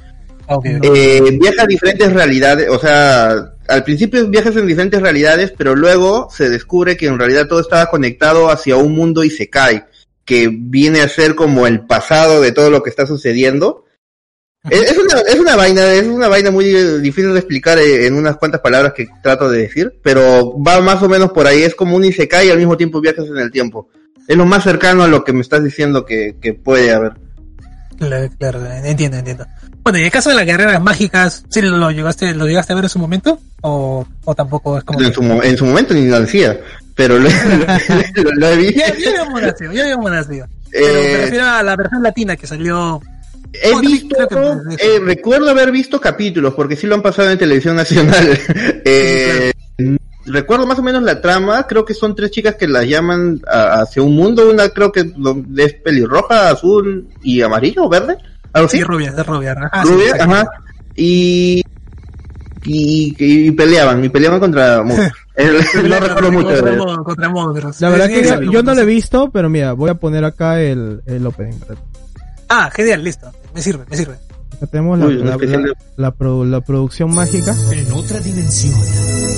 Okay. 0.49 0.79
Eh, 0.83 1.38
viaja 1.40 1.62
a 1.62 1.67
diferentes 1.67 2.12
realidades, 2.12 2.69
o 2.69 2.79
sea, 2.79 3.52
al 3.71 3.85
principio 3.85 4.27
viajas 4.29 4.57
en 4.57 4.67
diferentes 4.67 5.00
realidades, 5.00 5.53
pero 5.57 5.75
luego 5.75 6.29
se 6.31 6.50
descubre 6.50 6.97
que 6.97 7.07
en 7.07 7.19
realidad 7.19 7.47
todo 7.47 7.61
estaba 7.61 7.87
conectado 7.87 8.50
hacia 8.50 8.77
un 8.77 8.93
mundo 8.93 9.25
y 9.25 9.31
se 9.31 9.49
cae, 9.49 9.85
que 10.25 10.50
viene 10.53 11.00
a 11.00 11.09
ser 11.09 11.35
como 11.35 11.67
el 11.67 11.87
pasado 11.87 12.41
de 12.41 12.53
todo 12.53 12.71
lo 12.71 12.83
que 12.83 12.91
está 12.91 13.07
sucediendo. 13.07 13.85
Es, 14.69 14.91
es, 14.91 14.99
una, 14.99 15.21
es 15.21 15.39
una 15.39 15.57
vaina, 15.57 15.95
es 15.95 16.07
una 16.07 16.29
vaina 16.29 16.50
muy 16.50 16.67
difícil 17.00 17.33
de 17.33 17.39
explicar 17.39 17.79
en 17.79 18.15
unas 18.15 18.37
cuantas 18.37 18.61
palabras 18.61 18.93
que 18.93 19.09
trato 19.23 19.49
de 19.49 19.62
decir, 19.62 19.99
pero 20.03 20.55
va 20.61 20.81
más 20.83 21.03
o 21.03 21.09
menos 21.09 21.33
por 21.33 21.47
ahí, 21.47 21.62
es 21.62 21.75
como 21.75 21.97
un 21.97 22.05
isekai 22.05 22.49
y 22.49 22.50
al 22.50 22.59
mismo 22.59 22.77
tiempo 22.77 23.00
viajas 23.00 23.27
en 23.29 23.39
el 23.39 23.50
tiempo. 23.50 23.89
Es 24.29 24.37
lo 24.37 24.45
más 24.45 24.65
cercano 24.65 25.03
a 25.03 25.09
lo 25.09 25.25
que 25.25 25.33
me 25.33 25.41
estás 25.41 25.65
diciendo 25.65 26.05
que, 26.05 26.37
que 26.41 26.53
puede 26.53 26.93
haber. 26.93 27.12
Claro, 28.00 28.28
claro, 28.38 28.66
entiendo, 28.83 29.19
entiendo. 29.19 29.47
Bueno, 29.83 29.99
y 29.99 30.04
el 30.04 30.11
caso 30.11 30.30
de 30.30 30.37
las 30.37 30.47
guerreras 30.47 30.80
mágicas, 30.83 31.45
¿sí 31.50 31.61
lo 31.61 31.90
llegaste, 31.90 32.35
lo 32.35 32.47
llegaste 32.47 32.73
a 32.73 32.76
ver 32.76 32.87
en 32.87 32.88
su 32.88 32.99
momento? 32.99 33.38
¿O, 33.61 34.07
o 34.25 34.35
tampoco 34.35 34.78
es 34.78 34.85
como.? 34.85 35.02
En, 35.02 35.12
su, 35.12 35.23
en 35.23 35.57
su 35.59 35.66
momento 35.66 35.92
ni 35.92 36.07
lo 36.07 36.19
decía, 36.19 36.59
pero 36.95 37.19
lo, 37.19 37.28
lo, 38.14 38.30
lo 38.37 38.47
he 38.49 38.57
visto. 38.57 38.80
Ya, 38.80 38.95
ya 38.97 39.11
habíamos 39.11 39.42
nacido, 39.42 39.73
ya 39.73 39.83
habíamos 39.83 40.11
nacido. 40.11 40.47
Pero 40.71 40.87
eh, 40.87 41.09
me 41.12 41.19
refiero 41.19 41.47
a 41.47 41.62
la 41.62 41.76
versión 41.76 42.02
latina 42.02 42.37
que 42.37 42.47
salió. 42.47 43.02
He 43.52 43.80
visto, 43.80 44.16
que, 44.28 44.87
eh, 44.87 45.00
recuerdo 45.00 45.50
haber 45.50 45.71
visto 45.71 46.00
capítulos, 46.00 46.54
porque 46.54 46.76
sí 46.76 46.87
lo 46.87 46.95
han 46.95 47.02
pasado 47.02 47.30
en 47.30 47.38
televisión 47.38 47.76
nacional. 47.76 48.38
eh. 48.85 49.52
Recuerdo 50.27 50.67
más 50.67 50.79
o 50.79 50.83
menos 50.83 51.03
la 51.03 51.21
trama, 51.21 51.67
creo 51.67 51.85
que 51.85 51.95
son 51.95 52.15
tres 52.15 52.31
chicas 52.31 52.57
que 52.57 52.69
las 52.69 52.87
llaman 52.87 53.41
a, 53.47 53.81
hacia 53.81 54.03
un 54.03 54.15
mundo, 54.15 54.50
una 54.50 54.69
creo 54.69 54.93
que 54.93 55.12
es 55.57 55.75
pelirroja, 55.75 56.50
azul 56.50 57.09
y 57.23 57.41
amarillo 57.41 57.85
o 57.85 57.89
verde. 57.89 58.19
¿Algo 58.53 58.69
sí, 58.69 58.83
rubia, 58.83 59.12
de 59.12 59.23
rubia. 59.23 59.53
Ajá, 59.53 59.83
rubia, 59.85 60.15
sí, 60.15 60.21
ajá. 60.21 60.50
Y, 60.95 61.62
y, 62.65 63.17
y, 63.19 63.50
peleaban, 63.53 64.05
y 64.05 64.09
peleaban 64.09 64.41
contra 64.41 64.83
monstruos. 64.83 65.12
no 65.85 66.00
recuerdo 66.00 66.33
mucho. 66.33 67.05
Contra, 67.05 67.29
monstruos. 67.31 67.81
La 67.81 67.89
verdad 67.91 68.07
sí, 68.09 68.15
que 68.15 68.25
yo, 68.25 68.43
yo 68.43 68.62
no 68.62 68.75
lo 68.75 68.81
he 68.83 68.87
visto, 68.87 69.31
pero 69.31 69.49
mira, 69.49 69.73
voy 69.73 69.91
a 69.91 69.95
poner 69.95 70.25
acá 70.25 70.61
el, 70.61 71.00
el 71.07 71.27
opening. 71.27 71.55
Ah, 72.49 72.71
genial, 72.75 73.03
listo. 73.03 73.31
Me 73.55 73.62
sirve, 73.62 73.85
me 73.89 73.97
sirve. 73.97 74.30
Tenemos 74.69 74.99
la, 74.99 75.07
Uy, 75.07 75.14
la, 75.17 75.37
la, 75.37 75.75
la, 75.97 76.11
pro, 76.11 76.45
la, 76.45 76.61
producción 76.61 77.14
mágica. 77.14 77.57
En 77.73 77.93
otra 77.93 78.21
dimensión, 78.21 78.75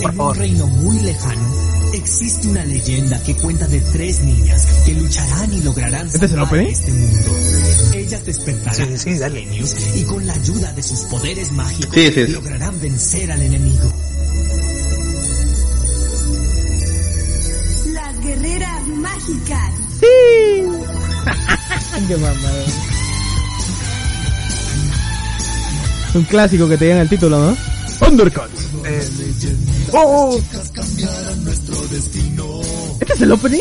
en 0.03 0.21
un 0.21 0.35
reino 0.35 0.67
muy 0.67 0.99
lejano, 1.01 1.49
existe 1.95 2.49
una 2.49 2.65
leyenda 2.65 3.23
que 3.23 3.37
cuenta 3.37 3.69
de 3.69 3.81
tres 3.81 4.25
niñas 4.25 4.67
que 4.85 4.95
lucharán 4.95 5.53
y 5.53 5.61
lograrán 5.61 6.07
¿Este 6.09 6.27
es 6.27 6.33
el 6.33 6.41
opening? 6.41 6.67
este 6.67 6.93
mundo. 6.93 7.31
Ellas 7.95 8.27
despertarán 8.27 8.99
sí, 8.99 9.13
sí, 9.13 9.19
dale. 9.19 9.43
genios 9.43 9.77
y 9.97 10.03
con 10.05 10.27
la 10.27 10.33
ayuda 10.33 10.73
de 10.73 10.83
sus 10.83 11.01
poderes 11.03 11.53
mágicos 11.53 11.95
sí, 11.95 12.11
sí, 12.13 12.27
lograrán 12.27 12.81
vencer 12.81 13.31
al 13.31 13.43
enemigo. 13.43 13.93
Las 17.93 18.21
guerreras 18.21 18.87
mágicas. 18.89 19.73
Sí. 20.01 20.07
Qué 22.09 22.17
mamada. 22.17 22.65
Un 26.15 26.25
clásico 26.25 26.69
que 26.69 26.77
te 26.77 26.85
digan 26.85 27.01
el 27.01 27.09
título, 27.09 27.39
¿no? 27.39 27.57
Undercuts. 28.07 28.61
Eh, 28.85 29.09
oh, 29.93 30.35
oh. 30.35 30.39
¿Este 33.01 33.13
es 33.15 33.21
el 33.23 33.33
opening? 33.33 33.61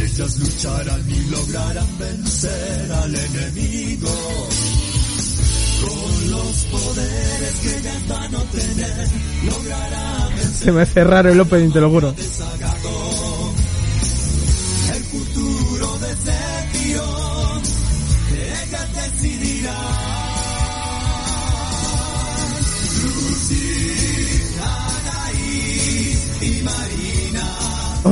Ellas 0.00 0.38
lucharán 0.38 1.10
y 1.10 1.30
lograrán 1.30 1.98
vencer 1.98 2.92
al 2.92 3.14
enemigo. 3.14 4.08
Con 5.82 6.30
los 6.30 6.64
poderes 6.64 7.54
que 7.62 7.82
ya 7.82 8.14
van 8.14 8.34
a 8.34 8.42
tener, 8.44 9.08
lograrán 9.44 10.28
vencer. 10.36 10.64
Se 10.64 10.72
me 10.72 10.82
hace 10.82 11.04
raro 11.04 11.30
el 11.30 11.40
opening, 11.40 11.70
te 11.70 11.80
lo 11.80 11.90
juro. 11.90 12.14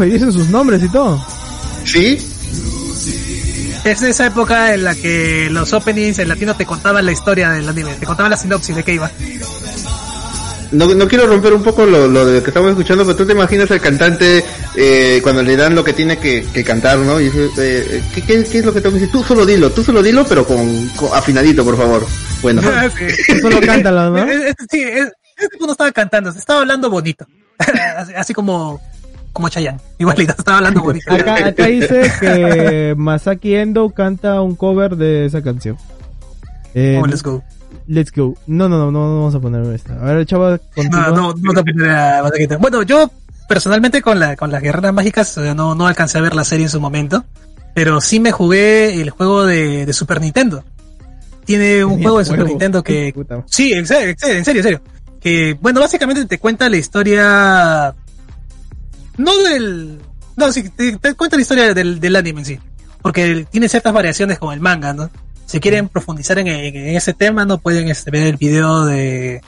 Oye, 0.01 0.15
dicen 0.15 0.33
sus 0.33 0.49
nombres 0.49 0.83
y 0.83 0.89
todo. 0.89 1.23
Sí. 1.85 2.17
Es 3.85 4.01
de 4.01 4.11
esa 4.11 4.27
época 4.27 4.73
en 4.73 4.85
la 4.85 4.95
que 4.95 5.49
los 5.51 5.75
openings 5.75 6.19
en 6.19 6.29
latino 6.29 6.57
te 6.57 6.65
contaban 6.65 7.05
la 7.05 7.13
historia 7.13 7.51
del 7.51 7.69
anime, 7.69 7.95
te 7.95 8.07
contaban 8.07 8.31
la 8.31 8.39
sinopsis 8.39 8.77
de 8.77 8.83
qué 8.83 8.95
iba. 8.95 9.11
No, 10.73 10.87
no 10.95 11.07
quiero 11.07 11.27
romper 11.27 11.53
un 11.53 11.63
poco 11.63 11.85
lo, 11.85 12.09
lo 12.09 12.25
de 12.25 12.43
que 12.43 12.49
estamos 12.49 12.71
escuchando, 12.71 13.05
pero 13.05 13.17
tú 13.17 13.27
te 13.27 13.33
imaginas 13.33 13.71
al 13.71 13.81
cantante 13.81 14.43
eh, 14.75 15.21
cuando 15.23 15.43
le 15.43 15.55
dan 15.55 15.75
lo 15.75 15.85
que 15.85 15.93
tiene 15.93 16.17
que, 16.17 16.47
que 16.51 16.65
cantar, 16.65 16.99
¿no? 16.99 17.21
Y 17.21 17.25
dice, 17.25 17.51
eh, 17.59 18.03
¿qué, 18.15 18.23
qué, 18.23 18.45
qué, 18.45 18.59
es 18.61 18.65
lo 18.65 18.73
que 18.73 18.81
tengo 18.81 18.95
que 18.95 19.01
decir? 19.01 19.13
Tú 19.13 19.23
solo 19.23 19.45
dilo, 19.45 19.71
tú 19.71 19.85
solo 19.85 20.03
dilo, 20.03 20.25
pero 20.25 20.47
con, 20.47 20.89
con 20.91 21.13
afinadito, 21.13 21.63
por 21.63 21.77
favor. 21.77 22.07
Bueno. 22.41 22.63
sí. 23.27 23.41
Solo 23.41 23.61
cántalo, 23.61 24.11
¿no? 24.11 24.27
Sí, 24.71 24.83
este 24.83 25.59
no 25.59 25.73
estaba 25.73 25.93
cantando, 25.93 26.33
se 26.33 26.39
estaba 26.39 26.61
hablando 26.61 26.89
bonito. 26.89 27.27
así, 27.99 28.13
así 28.15 28.33
como 28.33 28.81
como 29.33 29.49
Chayanne. 29.49 29.81
Igualito, 29.99 30.35
estaba 30.37 30.59
hablando 30.59 30.83
bonito. 30.83 31.11
Acá, 31.13 31.49
acá 31.49 31.67
dice 31.67 32.11
que 32.21 32.95
Masaki 32.97 33.55
Endo 33.55 33.91
canta 33.91 34.41
un 34.41 34.57
cover 34.57 34.97
de 34.97 35.27
esa 35.27 35.43
canción. 35.43 35.77
Eh, 36.75 36.99
oh, 37.03 37.07
let's 37.07 37.23
go. 37.23 37.43
Let's 37.87 38.13
go. 38.13 38.37
No, 38.47 38.69
no, 38.69 38.79
no, 38.79 38.91
no, 38.91 39.01
vamos 39.01 39.35
a 39.35 39.41
poner 39.41 39.65
esta. 39.75 39.95
A 39.95 40.13
ver, 40.13 40.27
chaval, 40.27 40.61
No, 40.91 41.11
no, 41.11 41.35
no 41.35 41.65
te 41.65 41.73
Masaki 41.73 42.47
Bueno, 42.59 42.83
yo 42.83 43.11
personalmente 43.49 44.01
con 44.01 44.21
la 44.21 44.37
con 44.37 44.53
las 44.53 44.63
guerreras 44.63 44.95
mágicas 44.95 45.37
no, 45.57 45.75
no 45.75 45.87
alcancé 45.89 46.19
a 46.19 46.21
ver 46.21 46.35
la 46.35 46.45
serie 46.45 46.67
en 46.67 46.71
su 46.71 46.81
momento, 46.81 47.25
pero 47.75 48.01
sí 48.01 48.21
me 48.21 48.31
jugué 48.31 49.01
el 49.01 49.11
juego 49.11 49.45
de, 49.45 49.87
de 49.87 49.93
Super 49.93 50.21
Nintendo. 50.21 50.65
Tiene 51.45 51.85
un 51.85 52.01
juego 52.01 52.19
de 52.19 52.25
Super 52.25 52.45
Nintendo 52.45 52.83
que... 52.83 53.13
Sí, 53.47 53.73
en 53.73 53.87
serio, 53.87 54.11
en 54.11 54.45
serio, 54.45 54.61
en 54.61 54.63
serio. 54.63 54.83
Que, 55.21 55.57
bueno, 55.61 55.81
básicamente 55.81 56.25
te 56.27 56.39
cuenta 56.39 56.69
la 56.71 56.77
historia 56.77 57.95
no 59.21 59.37
del. 59.39 59.99
No, 60.37 60.53
sí, 60.53 60.69
te, 60.71 61.15
cuenta 61.15 61.37
la 61.37 61.43
historia 61.43 61.75
del, 61.75 62.01
del, 62.01 62.17
anime 62.17 62.41
en 62.41 62.47
sí. 62.47 62.61
Porque 63.03 63.47
tiene 63.51 63.69
ciertas 63.69 63.93
variaciones 63.93 64.39
con 64.39 64.53
el 64.53 64.61
manga, 64.61 64.93
¿no? 64.93 65.11
Si 65.47 65.61
quieren 65.61 65.89
profundizar 65.89 66.39
en, 66.39 66.47
ese 66.49 67.13
tema, 67.13 67.45
no 67.45 67.59
pueden 67.59 67.89
este, 67.89 68.11
ver 68.11 68.27
el 68.27 68.37
video 68.37 68.85
de 68.85 69.43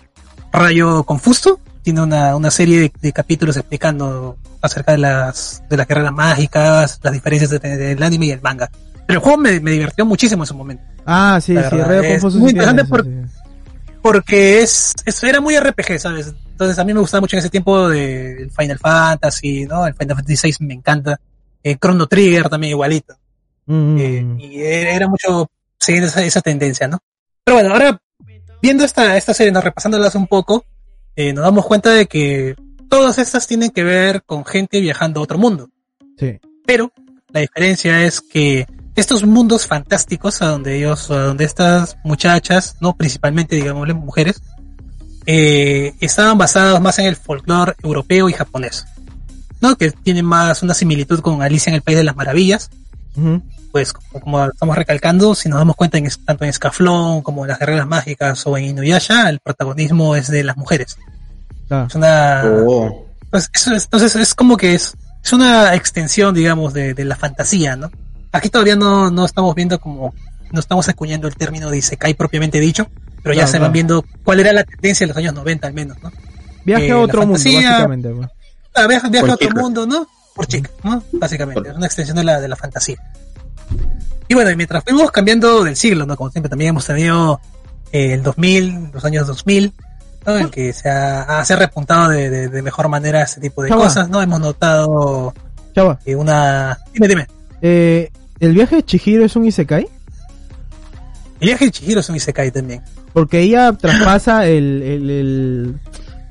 Rayo 0.52 1.04
Confusto. 1.04 1.60
Tiene 1.82 2.00
una, 2.00 2.36
una 2.36 2.50
serie 2.50 2.92
de, 3.00 3.12
capítulos 3.12 3.56
explicando 3.56 4.36
acerca 4.60 4.92
de 4.92 4.98
las, 4.98 5.62
de 5.68 5.76
las 5.76 5.86
carreras 5.86 6.12
mágicas, 6.12 7.00
las 7.02 7.12
diferencias 7.12 7.50
del 7.50 8.02
anime 8.02 8.26
y 8.26 8.30
el 8.32 8.40
manga. 8.40 8.70
Pero 9.06 9.18
el 9.18 9.22
juego 9.22 9.38
me, 9.38 9.60
me 9.60 9.72
divirtió 9.72 10.06
muchísimo 10.06 10.44
en 10.44 10.46
su 10.46 10.54
momento. 10.54 10.84
Ah, 11.06 11.38
sí, 11.40 11.54
sí, 11.54 11.60
Rayo 11.60 12.08
Confusto. 12.08 12.38
Muy 12.38 12.50
interesante 12.50 12.84
porque 14.02 14.62
es, 14.62 14.92
es, 15.06 15.22
era 15.22 15.40
muy 15.40 15.58
RPG, 15.58 16.00
¿sabes? 16.00 16.34
Entonces 16.52 16.78
a 16.78 16.84
mí 16.84 16.94
me 16.94 17.00
gustaba 17.00 17.22
mucho 17.22 17.36
en 17.36 17.40
ese 17.40 17.50
tiempo 17.50 17.88
de 17.88 18.48
Final 18.56 18.78
Fantasy, 18.78 19.66
¿no? 19.66 19.86
El 19.86 19.94
Final 19.94 20.16
Fantasy 20.16 20.48
VI 20.48 20.66
me 20.66 20.74
encanta. 20.74 21.18
Eh, 21.62 21.76
Chrono 21.76 22.06
Trigger 22.06 22.48
también 22.48 22.72
igualito. 22.72 23.16
Mm. 23.66 23.96
Eh, 23.98 24.36
y 24.38 24.62
era 24.62 25.08
mucho 25.08 25.50
siguiendo 25.78 26.08
esa, 26.08 26.22
esa, 26.22 26.40
tendencia, 26.40 26.86
¿no? 26.88 26.98
Pero 27.44 27.56
bueno, 27.56 27.74
ahora 27.74 28.00
viendo 28.60 28.84
esta, 28.84 29.16
esta 29.16 29.34
serie, 29.34 29.52
repasándolas 29.60 30.14
un 30.14 30.26
poco, 30.26 30.64
eh, 31.16 31.32
nos 31.32 31.44
damos 31.44 31.66
cuenta 31.66 31.90
de 31.90 32.06
que 32.06 32.54
todas 32.88 33.18
estas 33.18 33.46
tienen 33.46 33.70
que 33.70 33.82
ver 33.82 34.22
con 34.24 34.44
gente 34.44 34.80
viajando 34.80 35.20
a 35.20 35.24
otro 35.24 35.38
mundo. 35.38 35.68
Sí. 36.18 36.38
Pero 36.66 36.92
la 37.28 37.40
diferencia 37.40 38.04
es 38.04 38.20
que 38.20 38.66
estos 38.94 39.24
mundos 39.24 39.66
fantásticos 39.66 40.42
a 40.42 40.48
donde 40.48 40.76
ellos, 40.76 41.10
a 41.10 41.22
donde 41.22 41.44
estas 41.44 41.96
muchachas, 42.04 42.76
no 42.80 42.94
principalmente 42.94 43.56
digamos 43.56 43.88
mujeres, 43.94 44.42
eh, 45.26 45.94
estaban 46.00 46.38
basados 46.38 46.80
más 46.80 46.98
en 46.98 47.06
el 47.06 47.16
folclore 47.16 47.74
europeo 47.82 48.28
y 48.28 48.32
japonés, 48.32 48.84
¿no? 49.60 49.76
Que 49.76 49.90
tienen 49.90 50.24
más 50.24 50.62
una 50.62 50.74
similitud 50.74 51.20
con 51.20 51.42
Alicia 51.42 51.70
en 51.70 51.76
el 51.76 51.82
País 51.82 51.98
de 51.98 52.04
las 52.04 52.16
Maravillas. 52.16 52.70
Pues 53.72 53.92
como, 53.92 54.46
estamos 54.46 54.76
recalcando, 54.76 55.34
si 55.34 55.48
nos 55.48 55.58
damos 55.58 55.76
cuenta 55.76 55.98
en, 55.98 56.08
tanto 56.24 56.44
en 56.44 56.52
Scaflón 56.52 57.22
como 57.22 57.44
en 57.44 57.48
las 57.48 57.58
guerreras 57.58 57.86
mágicas 57.86 58.46
o 58.46 58.56
en 58.56 58.64
Inuyasha, 58.64 59.28
el 59.28 59.40
protagonismo 59.40 60.16
es 60.16 60.28
de 60.28 60.44
las 60.44 60.56
mujeres. 60.56 60.98
Es 61.70 61.94
una, 61.94 62.42
oh. 62.44 63.06
pues 63.30 63.48
es, 63.52 63.66
entonces 63.66 64.14
es 64.16 64.34
como 64.34 64.56
que 64.56 64.74
es, 64.74 64.94
es 65.24 65.32
una 65.32 65.74
extensión, 65.74 66.34
digamos, 66.34 66.74
de, 66.74 66.92
de 66.92 67.04
la 67.04 67.16
fantasía, 67.16 67.76
¿no? 67.76 67.90
Aquí 68.30 68.50
todavía 68.50 68.76
no, 68.76 69.10
no 69.10 69.24
estamos 69.24 69.54
viendo 69.54 69.78
como, 69.78 70.14
no 70.50 70.60
estamos 70.60 70.88
acuñando 70.88 71.28
el 71.28 71.36
término 71.36 71.70
de 71.70 71.78
Isekai 71.78 72.14
propiamente 72.14 72.60
dicho, 72.60 72.88
pero 73.22 73.34
ya 73.34 73.46
se 73.46 73.58
van 73.58 73.72
viendo 73.72 74.04
cuál 74.24 74.40
era 74.40 74.52
la 74.52 74.64
tendencia 74.64 75.04
en 75.04 75.08
los 75.08 75.16
años 75.16 75.34
90 75.34 75.66
al 75.66 75.74
menos, 75.74 75.96
¿no? 76.02 76.10
Viaje 76.64 76.90
a 76.90 76.98
otro 76.98 77.26
mundo, 77.26 77.34
básicamente. 77.34 78.14
Ah, 78.74 78.86
viaje, 78.86 79.18
a 79.18 79.24
otro 79.24 79.50
mundo, 79.50 79.86
¿no? 79.86 80.06
Por 80.34 80.46
chica, 80.46 80.70
¿no? 80.82 81.02
Básicamente, 81.12 81.68
es 81.68 81.76
una 81.76 81.86
extensión 81.86 82.16
de 82.16 82.24
la, 82.24 82.40
de 82.40 82.48
la 82.48 82.56
fantasía. 82.56 82.96
Y 84.28 84.34
bueno, 84.34 84.50
y 84.50 84.56
mientras 84.56 84.82
fuimos 84.84 85.10
cambiando 85.10 85.64
del 85.64 85.76
siglo, 85.76 86.06
¿no? 86.06 86.16
Como 86.16 86.30
siempre, 86.30 86.48
también 86.48 86.70
hemos 86.70 86.86
tenido 86.86 87.40
eh, 87.92 88.14
el 88.14 88.22
2000, 88.22 88.90
los 88.92 89.04
años 89.04 89.26
2000, 89.26 89.74
¿no? 90.26 90.38
En 90.38 90.50
que 90.50 90.72
se 90.72 90.88
ha, 90.88 91.44
se 91.44 91.52
ha 91.52 91.56
repuntado 91.56 92.08
de, 92.08 92.48
de, 92.48 92.62
mejor 92.62 92.88
manera 92.88 93.22
ese 93.22 93.40
tipo 93.40 93.62
de 93.62 93.68
cosas, 93.68 94.08
¿no? 94.08 94.22
Hemos 94.22 94.40
notado 94.40 95.34
eh, 96.04 96.14
una... 96.14 96.78
Dime, 96.92 97.08
dime. 97.08 97.26
Eh, 97.60 98.10
¿El 98.40 98.54
viaje 98.54 98.76
de 98.76 98.84
Chihiro 98.84 99.24
es 99.24 99.36
un 99.36 99.44
Isekai? 99.44 99.86
El 101.40 101.48
viaje 101.48 101.66
de 101.66 101.70
Chihiro 101.70 102.00
es 102.00 102.08
un 102.08 102.16
Isekai 102.16 102.50
también. 102.50 102.82
Porque 103.12 103.40
ella 103.40 103.72
traspasa 103.72 104.46
el, 104.46 104.82
el, 104.82 105.74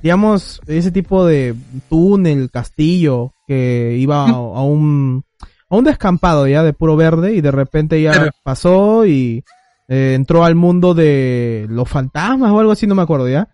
digamos, 0.01 0.61
ese 0.67 0.91
tipo 0.91 1.25
de 1.25 1.55
túnel, 1.89 2.49
castillo, 2.49 3.33
que 3.47 3.97
iba 3.99 4.27
a, 4.27 4.63
un, 4.63 5.23
a 5.69 5.75
un 5.75 5.83
descampado 5.83 6.47
ya 6.47 6.63
de 6.63 6.73
puro 6.73 6.95
verde 6.95 7.33
y 7.33 7.41
de 7.41 7.51
repente 7.51 8.01
ya 8.01 8.31
pasó 8.43 9.05
y 9.05 9.43
eh, 9.87 10.13
entró 10.15 10.43
al 10.43 10.55
mundo 10.55 10.93
de 10.93 11.67
los 11.69 11.87
fantasmas 11.87 12.51
o 12.51 12.59
algo 12.59 12.71
así, 12.71 12.87
no 12.87 12.95
me 12.95 13.03
acuerdo 13.03 13.29
ya. 13.29 13.49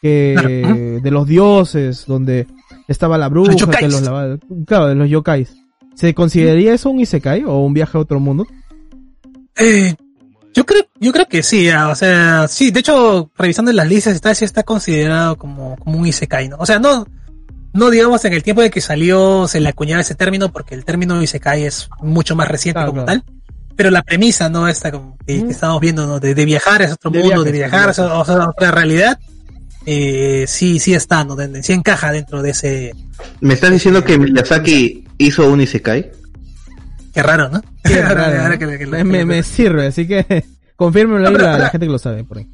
Que, 0.00 0.98
de 1.00 1.10
los 1.12 1.28
dioses, 1.28 2.06
donde 2.06 2.48
estaba 2.88 3.18
la 3.18 3.28
bruja, 3.28 3.54
que 3.78 3.88
los 3.88 4.02
claro, 4.66 4.88
de 4.88 4.94
los 4.96 5.08
yokais. 5.08 5.54
¿Se 5.94 6.12
consideraría 6.12 6.74
eso 6.74 6.90
un 6.90 6.98
isekai 6.98 7.44
o 7.44 7.58
un 7.58 7.72
viaje 7.72 7.96
a 7.96 8.00
otro 8.00 8.18
mundo? 8.18 8.44
Eh, 9.56 9.94
yo 10.54 10.66
creo, 10.66 10.86
yo 11.00 11.12
creo 11.12 11.26
que 11.26 11.42
sí, 11.42 11.70
o 11.70 11.94
sea, 11.94 12.46
sí, 12.48 12.70
de 12.70 12.80
hecho, 12.80 13.30
revisando 13.36 13.72
las 13.72 13.88
listas 13.88 14.14
está, 14.14 14.34
sí 14.34 14.44
está 14.44 14.62
considerado 14.62 15.36
como, 15.36 15.76
como 15.76 15.98
un 15.98 16.06
isekai, 16.06 16.48
¿no? 16.48 16.56
O 16.58 16.66
sea, 16.66 16.78
no, 16.78 17.06
no 17.72 17.90
digamos 17.90 18.24
en 18.24 18.34
el 18.34 18.42
tiempo 18.42 18.60
de 18.62 18.70
que 18.70 18.80
salió 18.80 19.48
se 19.48 19.60
le 19.60 19.70
acuñaba 19.70 20.02
ese 20.02 20.14
término, 20.14 20.52
porque 20.52 20.74
el 20.74 20.84
término 20.84 21.20
isekai 21.22 21.64
es 21.64 21.88
mucho 22.00 22.36
más 22.36 22.48
reciente 22.48 22.84
como 22.84 23.04
tal. 23.04 23.24
Pero 23.74 23.90
la 23.90 24.02
premisa, 24.02 24.50
¿no? 24.50 24.68
Esta 24.68 24.92
como 24.92 25.16
que, 25.26 25.36
estamos 25.48 25.80
viendo, 25.80 26.06
¿no? 26.06 26.20
De, 26.20 26.34
viajar 26.44 26.82
a 26.82 26.92
otro 26.92 27.10
mundo, 27.10 27.42
de 27.42 27.52
viajar 27.52 27.94
a, 27.98 28.18
otra 28.18 28.70
realidad, 28.70 29.18
eh, 29.86 30.44
sí, 30.46 30.78
sí 30.78 30.92
está, 30.92 31.24
¿no? 31.24 31.36
sí 31.62 31.72
encaja 31.72 32.12
dentro 32.12 32.42
de 32.42 32.50
ese. 32.50 32.92
¿Me 33.40 33.54
estás 33.54 33.70
diciendo 33.70 34.04
que 34.04 34.18
Miyazaki 34.18 35.04
hizo 35.16 35.50
un 35.50 35.62
Isekai? 35.62 36.12
Qué 37.12 37.22
raro, 37.22 37.48
¿no? 37.48 37.62
me, 39.04 39.42
sirve, 39.42 39.86
así 39.86 40.06
que 40.06 40.44
confírmelo 40.76 41.28
ahí 41.28 41.34
la, 41.34 41.58
la, 41.58 41.70
gente 41.70 41.86
que 41.86 41.92
lo 41.92 41.98
sabe 41.98 42.24
por 42.24 42.38
ahí. 42.38 42.48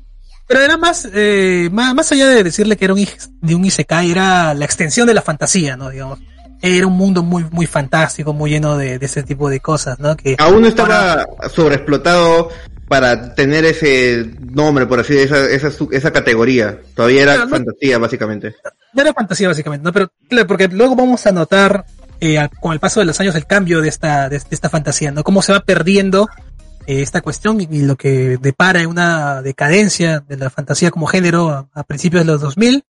Pero 0.46 0.60
era 0.60 0.76
más, 0.78 1.08
eh, 1.12 1.68
más, 1.70 1.94
más, 1.94 2.10
allá 2.10 2.26
de 2.28 2.42
decirle 2.42 2.76
que 2.76 2.86
era 2.86 2.94
un, 2.94 3.06
de 3.42 3.54
un 3.54 3.64
Isekai, 3.64 4.10
era 4.10 4.54
la 4.54 4.64
extensión 4.64 5.06
de 5.06 5.14
la 5.14 5.22
fantasía, 5.22 5.76
¿no? 5.76 5.90
Digamos. 5.90 6.18
Era 6.60 6.88
un 6.88 6.94
mundo 6.94 7.22
muy, 7.22 7.44
muy 7.52 7.66
fantástico, 7.66 8.32
muy 8.32 8.50
lleno 8.50 8.76
de, 8.76 8.98
de 8.98 9.06
ese 9.06 9.22
tipo 9.22 9.48
de 9.48 9.60
cosas, 9.60 10.00
¿no? 10.00 10.16
Que 10.16 10.34
Aún 10.38 10.62
no 10.62 10.66
estaba 10.66 11.24
sobreexplotado 11.54 12.48
para 12.88 13.34
tener 13.34 13.64
ese 13.66 14.28
nombre, 14.40 14.86
por 14.86 14.98
así 14.98 15.14
decirlo, 15.14 15.36
esa, 15.44 15.68
esa, 15.68 15.84
esa 15.92 16.10
categoría. 16.10 16.80
Todavía 16.94 17.22
era 17.22 17.46
fantasía, 17.46 17.98
básicamente. 17.98 18.56
No 18.94 19.02
era 19.02 19.12
fantasía, 19.12 19.48
básicamente, 19.48 19.84
¿no? 19.84 19.92
Pero, 19.92 20.10
porque 20.46 20.68
luego 20.68 20.96
vamos 20.96 21.26
a 21.26 21.32
notar 21.32 21.84
eh, 22.20 22.48
con 22.61 22.72
el 22.72 22.81
paso 22.81 23.00
de 23.00 23.07
los 23.07 23.18
años 23.20 23.35
el 23.35 23.46
cambio 23.46 23.81
de 23.81 23.88
esta, 23.88 24.28
de, 24.28 24.37
esta 24.37 24.68
fantasía, 24.68 25.11
¿no? 25.11 25.22
Cómo 25.22 25.42
se 25.42 25.52
va 25.52 25.61
perdiendo 25.61 26.28
eh, 26.87 27.02
esta 27.02 27.20
cuestión 27.20 27.61
y, 27.61 27.66
lo 27.83 27.96
que 27.96 28.38
depara 28.40 28.81
en 28.81 28.88
una 28.88 29.42
decadencia 29.42 30.20
de 30.20 30.37
la 30.37 30.50
fantasía 30.50 30.90
como 30.90 31.07
género 31.07 31.68
a, 31.72 31.83
principios 31.85 32.24
de 32.24 32.33
los 32.33 32.40
2000. 32.40 32.85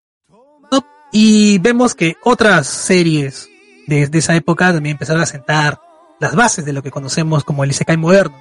Y 1.11 1.59
vemos 1.59 1.95
que 1.95 2.17
otras 2.23 2.67
series 2.67 3.49
de, 3.87 4.11
esa 4.13 4.35
época 4.35 4.73
también 4.73 4.95
empezaron 4.95 5.23
a 5.23 5.27
sentar 5.27 5.81
las 6.21 6.35
bases 6.35 6.65
de 6.67 6.75
lo 6.75 6.83
que 6.83 6.91
conocemos 6.91 7.45
como 7.45 7.65
el 7.65 7.71
Isekai 7.71 7.97
moderno. 7.97 8.37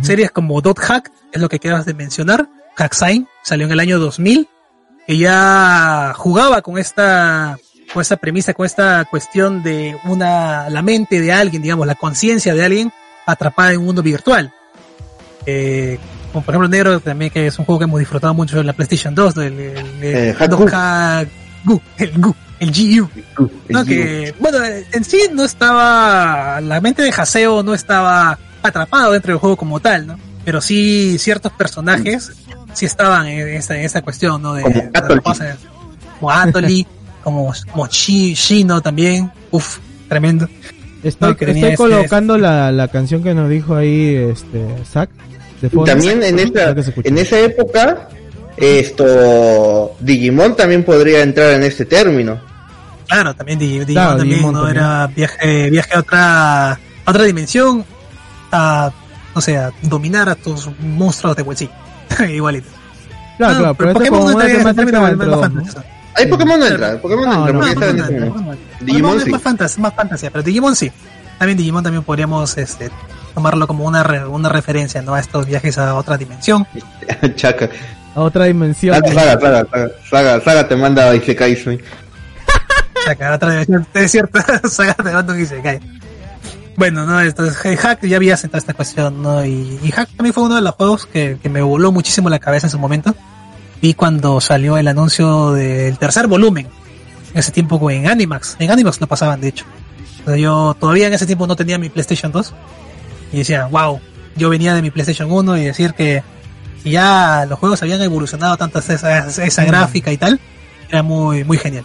Series 0.00 0.30
como 0.30 0.60
Dot 0.62 0.78
Hack, 0.78 1.10
es 1.32 1.40
lo 1.40 1.48
que 1.48 1.58
quedas 1.58 1.84
de 1.84 1.94
mencionar, 1.94 2.48
Hack 2.76 2.94
Sign, 2.94 3.28
salió 3.42 3.66
en 3.66 3.72
el 3.72 3.80
año 3.80 3.98
2000, 3.98 4.48
que 5.06 5.18
ya 5.18 6.14
jugaba 6.16 6.62
con 6.62 6.78
esta, 6.78 7.58
con 7.92 8.02
esta 8.02 8.16
premisa, 8.16 8.54
con 8.54 8.66
esta 8.66 9.04
cuestión 9.04 9.62
de 9.62 9.96
una, 10.04 10.68
la 10.70 10.82
mente 10.82 11.20
de 11.20 11.32
alguien, 11.32 11.62
digamos, 11.62 11.86
la 11.86 11.94
conciencia 11.94 12.54
de 12.54 12.64
alguien 12.64 12.92
atrapada 13.26 13.72
en 13.72 13.78
un 13.80 13.86
mundo 13.86 14.02
virtual. 14.02 14.52
Eh, 15.46 15.98
como 16.32 16.44
por 16.44 16.54
ejemplo 16.54 16.68
Negro 16.68 17.00
también 17.00 17.30
que 17.30 17.46
es 17.46 17.58
un 17.58 17.64
juego 17.64 17.78
que 17.78 17.84
hemos 17.84 17.98
disfrutado 17.98 18.34
mucho 18.34 18.60
en 18.60 18.66
la 18.66 18.72
PlayStation 18.72 19.14
2, 19.14 19.36
el, 19.38 19.42
el, 19.42 19.58
el, 19.58 19.84
eh, 20.02 20.36
Gu, 21.64 21.80
el 21.98 22.12
Gu, 22.18 22.34
el 22.60 22.70
GU. 22.70 23.08
no, 23.68 23.84
que, 23.84 24.34
bueno, 24.38 24.58
en 24.92 25.04
sí 25.04 25.22
no 25.32 25.44
estaba, 25.44 26.60
la 26.60 26.80
mente 26.80 27.02
de 27.02 27.10
Haseo 27.10 27.62
no 27.62 27.74
estaba 27.74 28.38
atrapado 28.62 29.12
dentro 29.12 29.32
del 29.32 29.40
juego 29.40 29.56
como 29.56 29.80
tal, 29.80 30.06
¿no? 30.06 30.18
Pero 30.44 30.60
sí 30.60 31.18
ciertos 31.18 31.52
personajes 31.52 32.32
sí 32.72 32.86
estaban 32.86 33.26
en 33.26 33.48
esa, 33.48 33.76
en 33.76 33.84
esa 33.84 34.02
cuestión, 34.02 34.40
¿no? 34.40 34.54
De, 34.54 34.90
como 36.18 36.30
Atoli, 36.30 36.86
como, 37.22 37.52
como 37.70 37.86
Shino 37.86 38.80
también, 38.80 39.30
uff, 39.50 39.78
tremendo. 40.08 40.48
Estoy, 41.02 41.36
estoy 41.40 41.76
colocando 41.76 42.36
la, 42.36 42.70
la 42.72 42.88
canción 42.88 43.22
que 43.22 43.32
nos 43.34 43.48
dijo 43.48 43.74
ahí 43.74 44.14
este 44.14 44.66
Zack. 44.84 45.10
También 45.84 46.22
en 46.22 46.38
esa, 46.38 46.74
en 47.04 47.18
esa 47.18 47.38
época 47.38 48.08
esto 48.56 49.94
Digimon 50.00 50.56
también 50.56 50.84
podría 50.84 51.22
entrar 51.22 51.52
en 51.52 51.62
este 51.62 51.84
término. 51.84 52.40
Claro, 53.08 53.34
también 53.34 53.58
Digimon, 53.58 54.18
también, 54.18 54.52
¿no? 54.52 54.68
Era 54.68 55.06
viaje, 55.06 55.70
viaje 55.70 55.94
a 55.94 56.00
otra, 56.00 56.70
a 56.72 56.78
otra 57.06 57.24
dimensión, 57.24 57.84
a, 58.52 58.90
no 59.34 59.40
sé, 59.40 59.56
a 59.56 59.72
dominar 59.82 60.28
a 60.28 60.34
tus 60.34 60.68
monstruos 60.80 61.36
de 61.36 61.42
bolsillo. 61.42 61.72
Igualito. 62.28 62.68
Claro, 63.38 63.58
claro, 63.58 63.74
pero, 63.74 63.92
Pokémon 63.94 64.32
no 64.32 64.40
entra, 64.42 65.84
Ahí 66.14 66.26
Pokémon 66.26 66.58
no 66.58 66.66
entra, 66.66 67.00
Pokémon 67.00 67.24
no, 67.28 67.66
entra, 67.66 67.92
Digimon 68.80 69.18
sí. 69.18 69.26
es 69.26 69.32
más 69.32 69.42
fantasía, 69.42 69.82
más 69.82 69.94
fantasía, 69.94 70.30
pero 70.30 70.42
Digimon 70.42 70.74
sí. 70.74 70.90
También 71.38 71.56
Digimon 71.56 71.82
también 71.82 72.02
podríamos 72.04 72.58
este, 72.58 72.90
tomarlo 73.34 73.66
como 73.66 73.84
una, 73.84 74.02
una 74.28 74.48
referencia, 74.48 75.00
¿no? 75.02 75.14
A 75.14 75.20
estos 75.20 75.46
viajes 75.46 75.78
a 75.78 75.94
otra 75.94 76.18
dimensión. 76.18 76.66
Chaca 77.36 77.70
a 78.14 78.20
otra 78.20 78.44
dimensión. 78.46 78.94
Saga, 78.94 79.40
saga, 79.40 79.66
saga, 80.08 80.40
saga, 80.40 80.68
te 80.68 80.76
manda 80.76 81.14
Isekai, 81.14 81.56
soy. 81.56 81.80
Saga, 83.04 83.34
otra 83.34 83.50
dimensión, 83.50 83.86
es 83.94 84.10
cierto, 84.10 84.40
Saga 84.68 84.94
te 84.94 85.10
manda 85.10 85.32
un 85.32 85.40
Isekai. 85.40 85.80
Bueno, 86.76 87.04
no, 87.04 87.20
entonces 87.20 87.56
Hack 87.78 88.04
ya 88.06 88.16
había 88.16 88.36
sentado 88.36 88.58
esta 88.58 88.74
cuestión, 88.74 89.22
¿no? 89.22 89.44
Y, 89.44 89.78
y, 89.82 89.90
Hack 89.90 90.08
también 90.16 90.32
fue 90.32 90.44
uno 90.44 90.54
de 90.54 90.62
los 90.62 90.74
juegos 90.74 91.06
que, 91.06 91.38
que 91.42 91.48
me 91.48 91.60
voló 91.60 91.92
muchísimo 91.92 92.30
la 92.30 92.38
cabeza 92.38 92.68
en 92.68 92.70
su 92.70 92.78
momento. 92.78 93.14
Vi 93.82 93.94
cuando 93.94 94.40
salió 94.40 94.76
el 94.76 94.88
anuncio 94.88 95.52
del 95.52 95.98
tercer 95.98 96.26
volumen. 96.26 96.66
En 97.32 97.38
ese 97.38 97.52
tiempo 97.52 97.90
en 97.90 98.08
Animax. 98.08 98.56
En 98.58 98.70
Animax 98.70 99.00
lo 99.00 99.06
pasaban, 99.06 99.40
de 99.40 99.48
hecho. 99.48 99.64
yo 100.36 100.76
todavía 100.78 101.06
en 101.06 101.14
ese 101.14 101.26
tiempo 101.26 101.46
no 101.46 101.56
tenía 101.56 101.78
mi 101.78 101.88
PlayStation 101.88 102.32
2. 102.32 102.52
Y 103.32 103.38
decía, 103.38 103.66
wow, 103.66 104.00
yo 104.36 104.50
venía 104.50 104.74
de 104.74 104.82
mi 104.82 104.90
PlayStation 104.90 105.30
1 105.30 105.58
y 105.58 105.64
decir 105.64 105.94
que 105.94 106.22
ya 106.84 107.46
los 107.48 107.58
juegos 107.58 107.82
habían 107.82 108.00
evolucionado 108.02 108.56
tanto 108.56 108.78
esa, 108.78 109.26
esa 109.26 109.64
gráfica 109.64 110.10
y 110.12 110.16
tal, 110.16 110.40
era 110.88 111.02
muy, 111.02 111.44
muy 111.44 111.58
genial, 111.58 111.84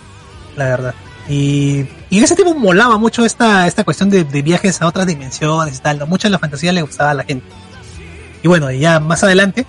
la 0.56 0.66
verdad. 0.66 0.96
Y, 1.28 1.86
y 2.10 2.18
en 2.18 2.24
ese 2.24 2.36
tiempo 2.36 2.54
molaba 2.56 2.98
mucho 2.98 3.26
esta, 3.26 3.68
esta 3.68 3.84
cuestión 3.84 4.10
de, 4.10 4.24
viajes 4.24 4.82
a 4.82 4.88
otras 4.88 5.08
dimensiones 5.08 5.78
y 5.78 5.82
tal, 5.82 6.00
¿no? 6.00 6.08
mucha 6.08 6.28
de 6.28 6.34
la 6.34 6.40
fantasía 6.40 6.72
le 6.72 6.82
gustaba 6.82 7.12
a 7.12 7.16
la 7.16 7.24
gente. 7.24 7.46
Y 8.44 8.48
bueno, 8.48 8.72
y 8.72 8.80
ya 8.80 9.00
más 9.00 9.24
adelante, 9.24 9.66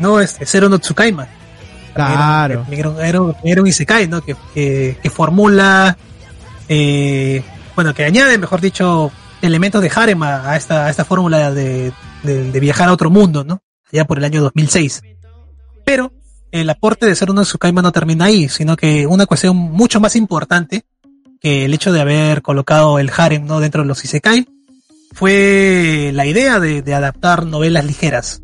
¿no? 0.00 0.20
Este, 0.20 0.44
Zero 0.44 0.68
no 0.68 0.78
Tsukaima. 0.78 1.28
Claro. 2.06 2.66
Era, 2.70 3.32
era, 3.42 3.62
un 3.62 3.66
Isekai, 3.66 4.08
¿no? 4.08 4.20
Que, 4.22 4.36
que, 4.54 5.10
formula, 5.10 5.96
eh, 6.68 7.42
bueno, 7.74 7.94
que 7.94 8.04
añade, 8.04 8.38
mejor 8.38 8.60
dicho, 8.60 9.10
elementos 9.42 9.82
de 9.82 9.90
harem 9.94 10.22
a, 10.22 10.56
esta, 10.56 10.86
a 10.86 10.90
esta 10.90 11.04
fórmula 11.04 11.52
de, 11.52 11.92
de, 12.22 12.60
viajar 12.60 12.88
a 12.88 12.92
otro 12.92 13.10
mundo, 13.10 13.44
¿no? 13.44 13.62
ya 13.92 14.04
por 14.04 14.18
el 14.18 14.24
año 14.24 14.42
2006. 14.42 15.02
Pero 15.84 16.12
el 16.52 16.70
aporte 16.70 17.06
de 17.06 17.14
ser 17.14 17.30
uno 17.30 17.40
de 17.40 17.46
Tsukaima 17.46 17.82
no 17.82 17.92
termina 17.92 18.26
ahí, 18.26 18.48
sino 18.48 18.76
que 18.76 19.06
una 19.06 19.26
cuestión 19.26 19.56
mucho 19.56 20.00
más 20.00 20.16
importante 20.16 20.84
que 21.40 21.64
el 21.64 21.74
hecho 21.74 21.92
de 21.92 22.00
haber 22.00 22.42
colocado 22.42 22.98
el 22.98 23.10
harem 23.16 23.46
¿no? 23.46 23.60
dentro 23.60 23.82
de 23.82 23.88
los 23.88 24.04
Isekai 24.04 24.46
fue 25.12 26.10
la 26.14 26.26
idea 26.26 26.60
de, 26.60 26.94
adaptar 26.94 27.46
novelas 27.46 27.84
ligeras. 27.84 28.42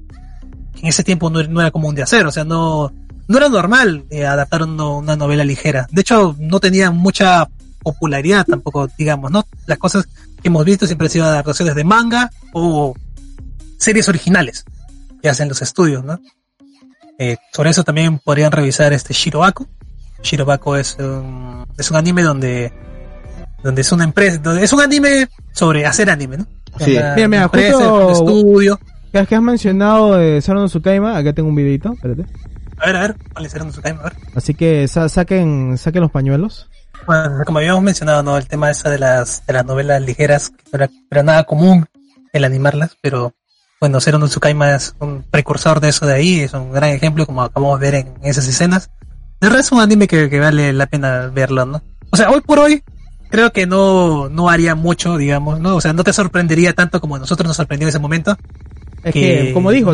En 0.81 0.89
ese 0.89 1.05
tiempo 1.05 1.31
no, 1.31 1.41
era 1.41 1.71
común 1.71 1.95
de 1.95 2.03
hacer, 2.03 2.27
o 2.27 2.33
sea, 2.33 2.45
no, 2.45 2.93
no 3.29 3.39
era 3.39 3.49
normal 3.49 4.05
eh, 4.11 4.27
adaptar 4.27 4.63
una 4.63 5.17
novela 5.17 5.45
ligera. 5.45 5.87
De 5.91 6.03
hecho, 6.03 6.37
no 6.39 6.61
tenía 6.61 6.91
mucha 6.91 7.49
popularidad 7.83 8.47
tampoco, 8.47 8.89
digamos, 8.99 9.31
¿no? 9.31 9.47
Las 9.67 9.79
cosas 9.79 10.07
que 10.07 10.49
hemos 10.49 10.65
visto 10.65 10.87
siempre 10.87 11.07
han 11.07 11.11
sido 11.11 11.25
adaptaciones 11.27 11.75
de 11.75 11.85
manga 11.85 12.31
o 12.53 12.95
series 13.79 14.09
originales 14.09 14.65
que 15.23 15.29
hacen 15.29 15.49
los 15.49 15.63
estudios, 15.63 16.05
¿no? 16.05 16.19
Eh, 17.19 17.37
sobre 17.53 17.71
eso 17.71 17.85
también 17.85 18.19
podrían 18.19 18.53
revisar 18.53 18.93
este 18.93 19.15
Shirobako. 19.15 19.69
Shirobako 20.23 20.77
es 20.77 20.97
un, 20.99 21.67
es 21.79 21.91
un 21.91 21.97
anime 21.97 22.23
donde, 22.23 22.73
donde 23.63 23.83
es 23.83 23.93
una 23.93 24.05
empresa, 24.05 24.39
donde 24.39 24.65
es 24.65 24.73
un 24.73 24.81
anime 24.81 25.29
sobre 25.53 25.87
hacer 25.87 26.11
anime, 26.11 26.39
¿no? 26.39 26.47
Sí. 26.79 26.91
mira, 26.91 27.29
mira, 27.29 27.49
justo 27.49 28.11
estudio. 28.11 28.81
Que 29.13 29.19
has 29.19 29.43
mencionado 29.43 30.17
de 30.17 30.43
Saron 30.43 30.67
Tsukaima, 30.67 31.17
acá 31.17 31.33
tengo 31.33 31.49
un 31.49 31.55
videito, 31.55 31.93
espérate. 31.93 32.27
A 32.85 32.87
ver, 32.89 32.97
a 32.97 33.01
ver, 33.01 33.17
¿cuál 33.33 33.47
es 33.47 33.53
Saron 33.53 33.71
Tsukaima? 33.71 34.01
A 34.01 34.05
ver. 34.05 34.13
Así 34.35 34.53
que 34.53 34.87
saquen, 34.89 35.79
saquen 35.79 36.03
los 36.03 36.11
pañuelos. 36.11 36.69
Bueno, 37.07 37.43
como 37.47 37.59
habíamos 37.59 37.83
mencionado, 37.83 38.23
¿no? 38.23 38.37
El 38.37 38.47
tema 38.47 38.71
esa 38.71 38.91
de 38.91 38.99
las, 38.99 39.47
de 39.47 39.55
las 39.55 39.65
novelas 39.65 40.03
ligeras, 40.03 40.51
que 40.51 40.79
no 40.79 40.89
era 41.11 41.23
nada 41.23 41.45
común 41.45 41.87
el 42.35 42.45
animarlas, 42.45 42.97
pero 43.01 43.33
bueno, 43.81 44.01
Zero 44.01 44.19
no 44.19 44.29
Tsukaima 44.29 44.75
es 44.75 44.95
un 45.01 45.23
precursor 45.23 45.81
de 45.81 45.89
eso 45.89 46.07
de 46.07 46.13
ahí, 46.13 46.41
es 46.41 46.53
un 46.53 46.73
gran 46.73 46.91
ejemplo 46.91 47.25
como 47.25 47.43
acabamos 47.43 47.81
de 47.81 47.91
ver 47.91 47.95
en 47.95 48.15
esas 48.23 48.47
escenas. 48.47 48.91
De 49.41 49.49
verdad 49.49 49.61
es 49.61 49.73
un 49.73 49.81
anime 49.81 50.07
que, 50.07 50.29
vale 50.39 50.75
la 50.75 50.87
pena 50.87 51.31
verlo, 51.33 51.65
¿no? 51.65 51.83
O 52.11 52.17
sea, 52.19 52.31
hoy 52.31 52.43
por 52.43 52.59
hoy 52.59 52.83
creo 53.31 53.51
que 53.51 53.67
no, 53.67 54.29
no 54.29 54.51
haría 54.51 54.75
mucho, 54.75 55.17
digamos, 55.17 55.59
¿no? 55.59 55.77
O 55.77 55.81
sea, 55.81 55.95
no 55.95 56.05
te 56.05 56.13
sorprendería 56.13 56.75
tanto 56.75 57.01
como 57.01 57.19
nosotros 57.19 57.47
nos 57.47 57.57
sorprendió 57.57 57.87
en 57.87 57.91
ese 57.91 57.99
momento. 57.99 58.37
Es 59.03 59.13
que, 59.15 59.53
como 59.55 59.71
dijo, 59.71 59.93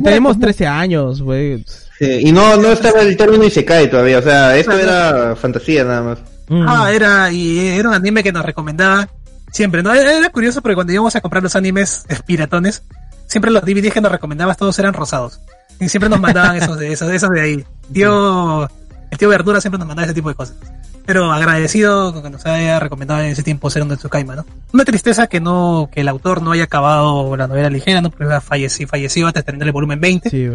tenemos 0.00 0.38
13 0.38 0.66
años, 0.68 1.22
güey. 1.22 1.64
Sí, 2.00 2.20
y 2.22 2.32
no, 2.32 2.56
no 2.56 2.72
estaba 2.72 3.02
el 3.02 3.14
término 3.14 3.44
y 3.44 3.50
se 3.50 3.62
cae 3.62 3.86
todavía, 3.86 4.20
o 4.20 4.22
sea, 4.22 4.56
esto 4.56 4.72
era 4.72 5.36
fantasía 5.36 5.84
nada 5.84 6.02
más. 6.02 6.18
Mm. 6.48 6.64
Ah, 6.66 6.90
era, 6.90 7.30
y 7.30 7.58
era 7.58 7.90
un 7.90 7.94
anime 7.94 8.22
que 8.22 8.32
nos 8.32 8.42
recomendaba 8.42 9.06
siempre, 9.52 9.82
¿no? 9.82 9.92
Era 9.92 10.30
curioso 10.30 10.62
porque 10.62 10.76
cuando 10.76 10.94
íbamos 10.94 11.14
a 11.14 11.20
comprar 11.20 11.42
los 11.42 11.56
animes 11.56 12.06
piratones, 12.24 12.84
siempre 13.26 13.50
los 13.50 13.62
DVDs 13.62 13.92
que 13.92 14.00
nos 14.00 14.10
recomendabas 14.10 14.56
todos 14.56 14.78
eran 14.78 14.94
rosados. 14.94 15.40
Y 15.78 15.90
siempre 15.90 16.08
nos 16.08 16.20
mandaban 16.20 16.56
esos 16.56 16.78
de 16.78 16.90
esos, 16.90 17.10
esos 17.12 17.28
de 17.28 17.40
ahí. 17.42 17.64
Tío, 17.92 18.66
el 19.10 19.18
tío 19.18 19.28
Verdura 19.28 19.60
siempre 19.60 19.78
nos 19.78 19.86
mandaba 19.86 20.06
ese 20.06 20.14
tipo 20.14 20.30
de 20.30 20.36
cosas. 20.36 20.56
Pero 21.04 21.30
agradecido 21.30 22.14
con 22.14 22.22
que 22.22 22.30
nos 22.30 22.46
haya 22.46 22.80
recomendado 22.80 23.20
en 23.20 23.26
ese 23.26 23.42
tiempo 23.42 23.68
ser 23.68 23.82
un 23.82 23.90
de 23.90 23.98
Tsukaima, 23.98 24.36
¿no? 24.36 24.46
Una 24.72 24.86
tristeza 24.86 25.26
que 25.26 25.40
no, 25.40 25.90
que 25.92 26.00
el 26.00 26.08
autor 26.08 26.40
no 26.40 26.52
haya 26.52 26.64
acabado 26.64 27.36
la 27.36 27.46
novela 27.46 27.68
ligera, 27.68 28.00
¿no? 28.00 28.10
Porque 28.10 28.40
falleció, 28.40 28.88
falleció 28.88 29.26
antes 29.26 29.44
de 29.44 29.52
tener 29.52 29.66
el 29.66 29.72
volumen 29.72 30.00
20. 30.00 30.30
Sí, 30.30 30.48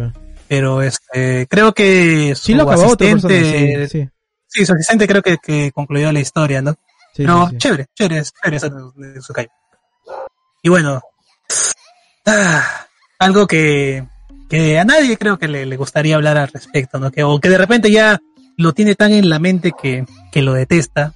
Pero 0.48 0.82
este, 0.82 1.46
creo 1.48 1.72
que 1.72 2.34
su 2.34 2.46
sí, 2.46 2.54
lo 2.54 2.62
acabó 2.62 2.84
asistente, 2.84 3.88
sí, 3.88 4.08
sí. 4.46 4.66
su 4.66 4.72
asistente 4.72 5.06
creo 5.08 5.22
que, 5.22 5.38
que 5.38 5.72
concluyó 5.72 6.12
la 6.12 6.20
historia, 6.20 6.62
¿no? 6.62 6.76
Pero 7.16 7.50
chévere, 7.56 7.86
chévere, 7.94 8.22
chévere 8.22 8.60
ser 8.60 8.72
de 8.72 9.20
Tsukaima. 9.20 9.52
Y 10.62 10.68
bueno, 10.68 11.02
Ah, 12.26 12.64
algo 13.20 13.46
que, 13.46 14.04
que 14.48 14.78
a 14.80 14.84
nadie 14.84 15.16
creo 15.16 15.38
que 15.38 15.46
le, 15.46 15.76
gustaría 15.76 16.16
hablar 16.16 16.36
al 16.36 16.48
respecto, 16.48 16.98
¿no? 16.98 17.12
Que, 17.12 17.22
o 17.22 17.38
que 17.38 17.48
de 17.48 17.58
repente 17.58 17.90
ya 17.90 18.18
lo 18.56 18.72
tiene 18.72 18.96
tan 18.96 19.12
en 19.12 19.28
la 19.28 19.38
mente 19.38 19.72
que, 19.80 20.04
que 20.32 20.42
lo 20.42 20.52
detesta, 20.52 21.12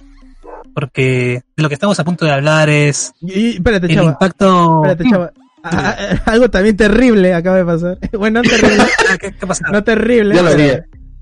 porque 0.73 1.43
de 1.57 1.63
lo 1.63 1.67
que 1.67 1.75
estamos 1.75 1.99
a 1.99 2.05
punto 2.05 2.25
de 2.25 2.31
hablar 2.31 2.69
es 2.69 3.11
y, 3.19 3.55
espérate, 3.55 3.87
el 3.87 4.03
impacto. 4.03 4.85
Espérate, 4.85 5.09
chava. 5.09 5.31
Ah, 5.63 5.95
ah, 5.99 6.21
algo 6.31 6.49
también 6.49 6.75
terrible 6.75 7.33
acaba 7.33 7.57
de 7.57 7.65
pasar. 7.65 7.97
bueno, 8.17 8.41
no 8.41 8.49
terrible. 8.49 8.83
¿Qué, 9.19 9.31
qué 9.33 9.47
pasa? 9.47 9.65
No 9.71 9.83
terrible. 9.83 10.35
Ya 10.35 10.41
lo 10.41 10.55
vi. 10.55 10.69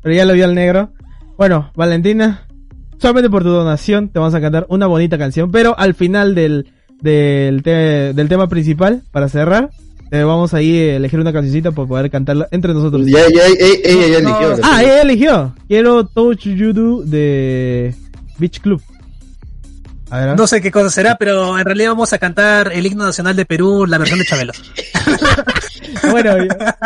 Pero 0.02 0.15
ya 0.15 0.25
lo 0.25 0.34
vio 0.34 0.45
el 0.45 0.56
negro. 0.56 0.91
Bueno, 1.38 1.71
Valentina, 1.75 2.45
solamente 2.97 3.30
por 3.30 3.43
tu 3.43 3.49
donación 3.49 4.10
te 4.10 4.19
vamos 4.19 4.34
a 4.34 4.41
cantar 4.41 4.65
una 4.69 4.88
bonita 4.88 5.17
canción, 5.17 5.52
pero 5.52 5.78
al 5.78 5.93
final 5.93 6.36
del, 6.36 6.71
del, 7.02 7.62
del 7.62 8.30
tema 8.30 8.47
principal, 8.47 9.04
para 9.12 9.28
cerrar, 9.30 9.69
Eh, 10.12 10.23
vamos 10.23 10.56
ahí 10.56 10.75
a 10.75 10.95
elegir 10.95 11.19
una 11.19 11.32
cancioncita 11.32 11.69
para 11.71 11.88
poder 11.88 12.10
cantarla 12.10 12.47
entre 12.49 12.73
nosotros. 12.73 13.06
Ya, 13.06 13.19
ya, 13.32 13.45
ella, 13.45 13.78
ella 13.84 14.08
ya 14.08 14.17
eligió. 14.17 14.56
Ah, 14.63 14.82
ella 14.84 15.02
eligió. 15.04 15.56
Quiero 15.67 16.08
Touch 16.08 16.45
You 16.47 16.73
Do 16.73 17.02
de 17.04 17.93
Beach 18.39 18.60
Club. 18.60 18.82
A 20.09 20.19
ver, 20.19 20.29
¿eh? 20.29 20.35
No 20.35 20.47
sé 20.47 20.61
qué 20.61 20.71
cosa 20.71 20.89
será, 20.89 21.15
pero 21.15 21.57
en 21.59 21.65
realidad 21.65 21.89
vamos 21.91 22.13
a 22.13 22.17
cantar 22.17 22.71
el 22.73 22.85
himno 22.85 23.05
nacional 23.05 23.35
de 23.35 23.45
Perú, 23.45 23.85
la 23.85 23.97
versión 23.97 24.19
de 24.19 24.25
Chabelo. 24.25 24.53
bueno, 26.11 26.37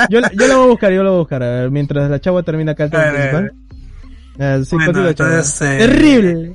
yo, 0.09 0.19
yo, 0.33 0.47
lo 0.47 0.57
voy 0.57 0.65
a 0.65 0.69
buscar, 0.69 0.91
yo 0.91 1.03
lo 1.03 1.09
voy 1.12 1.17
a 1.17 1.19
buscar. 1.19 1.43
A 1.43 1.49
ver, 1.49 1.71
mientras 1.71 2.09
la 2.09 2.19
chava 2.19 2.43
termina 2.43 2.73
acá 2.73 2.86
el 2.86 2.91
tema 2.91 3.12
principal. 3.12 3.53
Eh, 4.39 4.63
sí, 4.65 4.75
bueno, 4.75 5.07
entonces, 5.07 5.62
eh, 5.62 5.77
Terrible. 5.77 6.53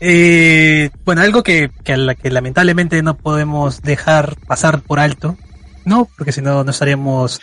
Eh, 0.00 0.90
bueno, 1.04 1.22
algo 1.22 1.42
que, 1.42 1.70
que, 1.84 2.16
que, 2.20 2.30
lamentablemente 2.30 3.02
no 3.02 3.16
podemos 3.16 3.82
dejar 3.82 4.36
pasar 4.46 4.80
por 4.80 5.00
alto, 5.00 5.36
¿no? 5.84 6.08
Porque 6.16 6.32
si 6.32 6.40
no, 6.40 6.64
no 6.64 6.70
estaríamos 6.70 7.40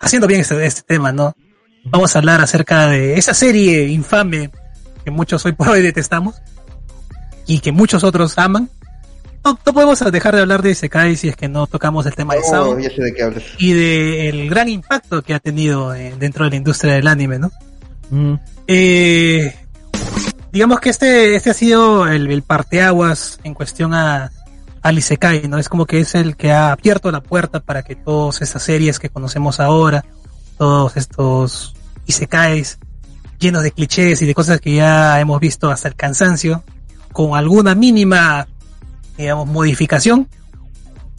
haciendo 0.00 0.26
bien 0.26 0.40
este, 0.40 0.64
este 0.64 0.82
tema, 0.82 1.12
¿no? 1.12 1.34
Vamos 1.84 2.14
a 2.14 2.18
hablar 2.18 2.40
acerca 2.40 2.88
de 2.88 3.18
esa 3.18 3.34
serie 3.34 3.88
infame 3.88 4.50
que 5.04 5.10
muchos 5.10 5.44
hoy 5.46 5.52
por 5.52 5.68
hoy 5.68 5.82
detestamos 5.82 6.36
y 7.50 7.58
que 7.58 7.72
muchos 7.72 8.04
otros 8.04 8.38
aman. 8.38 8.70
No, 9.44 9.58
no 9.66 9.72
podemos 9.72 9.98
dejar 10.12 10.36
de 10.36 10.42
hablar 10.42 10.62
de 10.62 10.70
Isekai 10.70 11.16
si 11.16 11.28
es 11.28 11.36
que 11.36 11.48
no 11.48 11.66
tocamos 11.66 12.06
el 12.06 12.14
tema 12.14 12.34
de 12.34 12.42
Sao 12.44 12.76
y 13.58 13.72
del 13.72 14.48
gran 14.48 14.68
impacto 14.68 15.22
que 15.22 15.34
ha 15.34 15.40
tenido 15.40 15.92
eh, 15.94 16.14
dentro 16.16 16.44
de 16.44 16.50
la 16.50 16.56
industria 16.56 16.94
del 16.94 17.08
anime, 17.08 17.40
¿no? 17.40 17.50
Mm. 18.10 18.34
Eh, 18.68 19.52
digamos 20.52 20.78
que 20.78 20.90
este, 20.90 21.34
este 21.34 21.50
ha 21.50 21.54
sido 21.54 22.06
el, 22.06 22.30
el 22.30 22.42
parteaguas 22.42 23.40
en 23.42 23.54
cuestión 23.54 23.94
a, 23.94 24.30
al 24.82 24.98
Isekai, 24.98 25.48
¿no? 25.48 25.58
Es 25.58 25.68
como 25.68 25.86
que 25.86 26.00
es 26.00 26.14
el 26.14 26.36
que 26.36 26.52
ha 26.52 26.70
abierto 26.70 27.10
la 27.10 27.20
puerta 27.20 27.58
para 27.58 27.82
que 27.82 27.96
todas 27.96 28.42
estas 28.42 28.62
series 28.62 29.00
que 29.00 29.08
conocemos 29.08 29.58
ahora, 29.58 30.04
todos 30.56 30.96
estos 30.96 31.74
Isekais 32.06 32.78
llenos 33.40 33.64
de 33.64 33.72
clichés 33.72 34.22
y 34.22 34.26
de 34.26 34.34
cosas 34.34 34.60
que 34.60 34.74
ya 34.74 35.18
hemos 35.18 35.40
visto 35.40 35.68
hasta 35.70 35.88
el 35.88 35.96
cansancio, 35.96 36.62
con 37.12 37.36
alguna 37.36 37.74
mínima, 37.74 38.46
digamos, 39.16 39.46
modificación, 39.48 40.28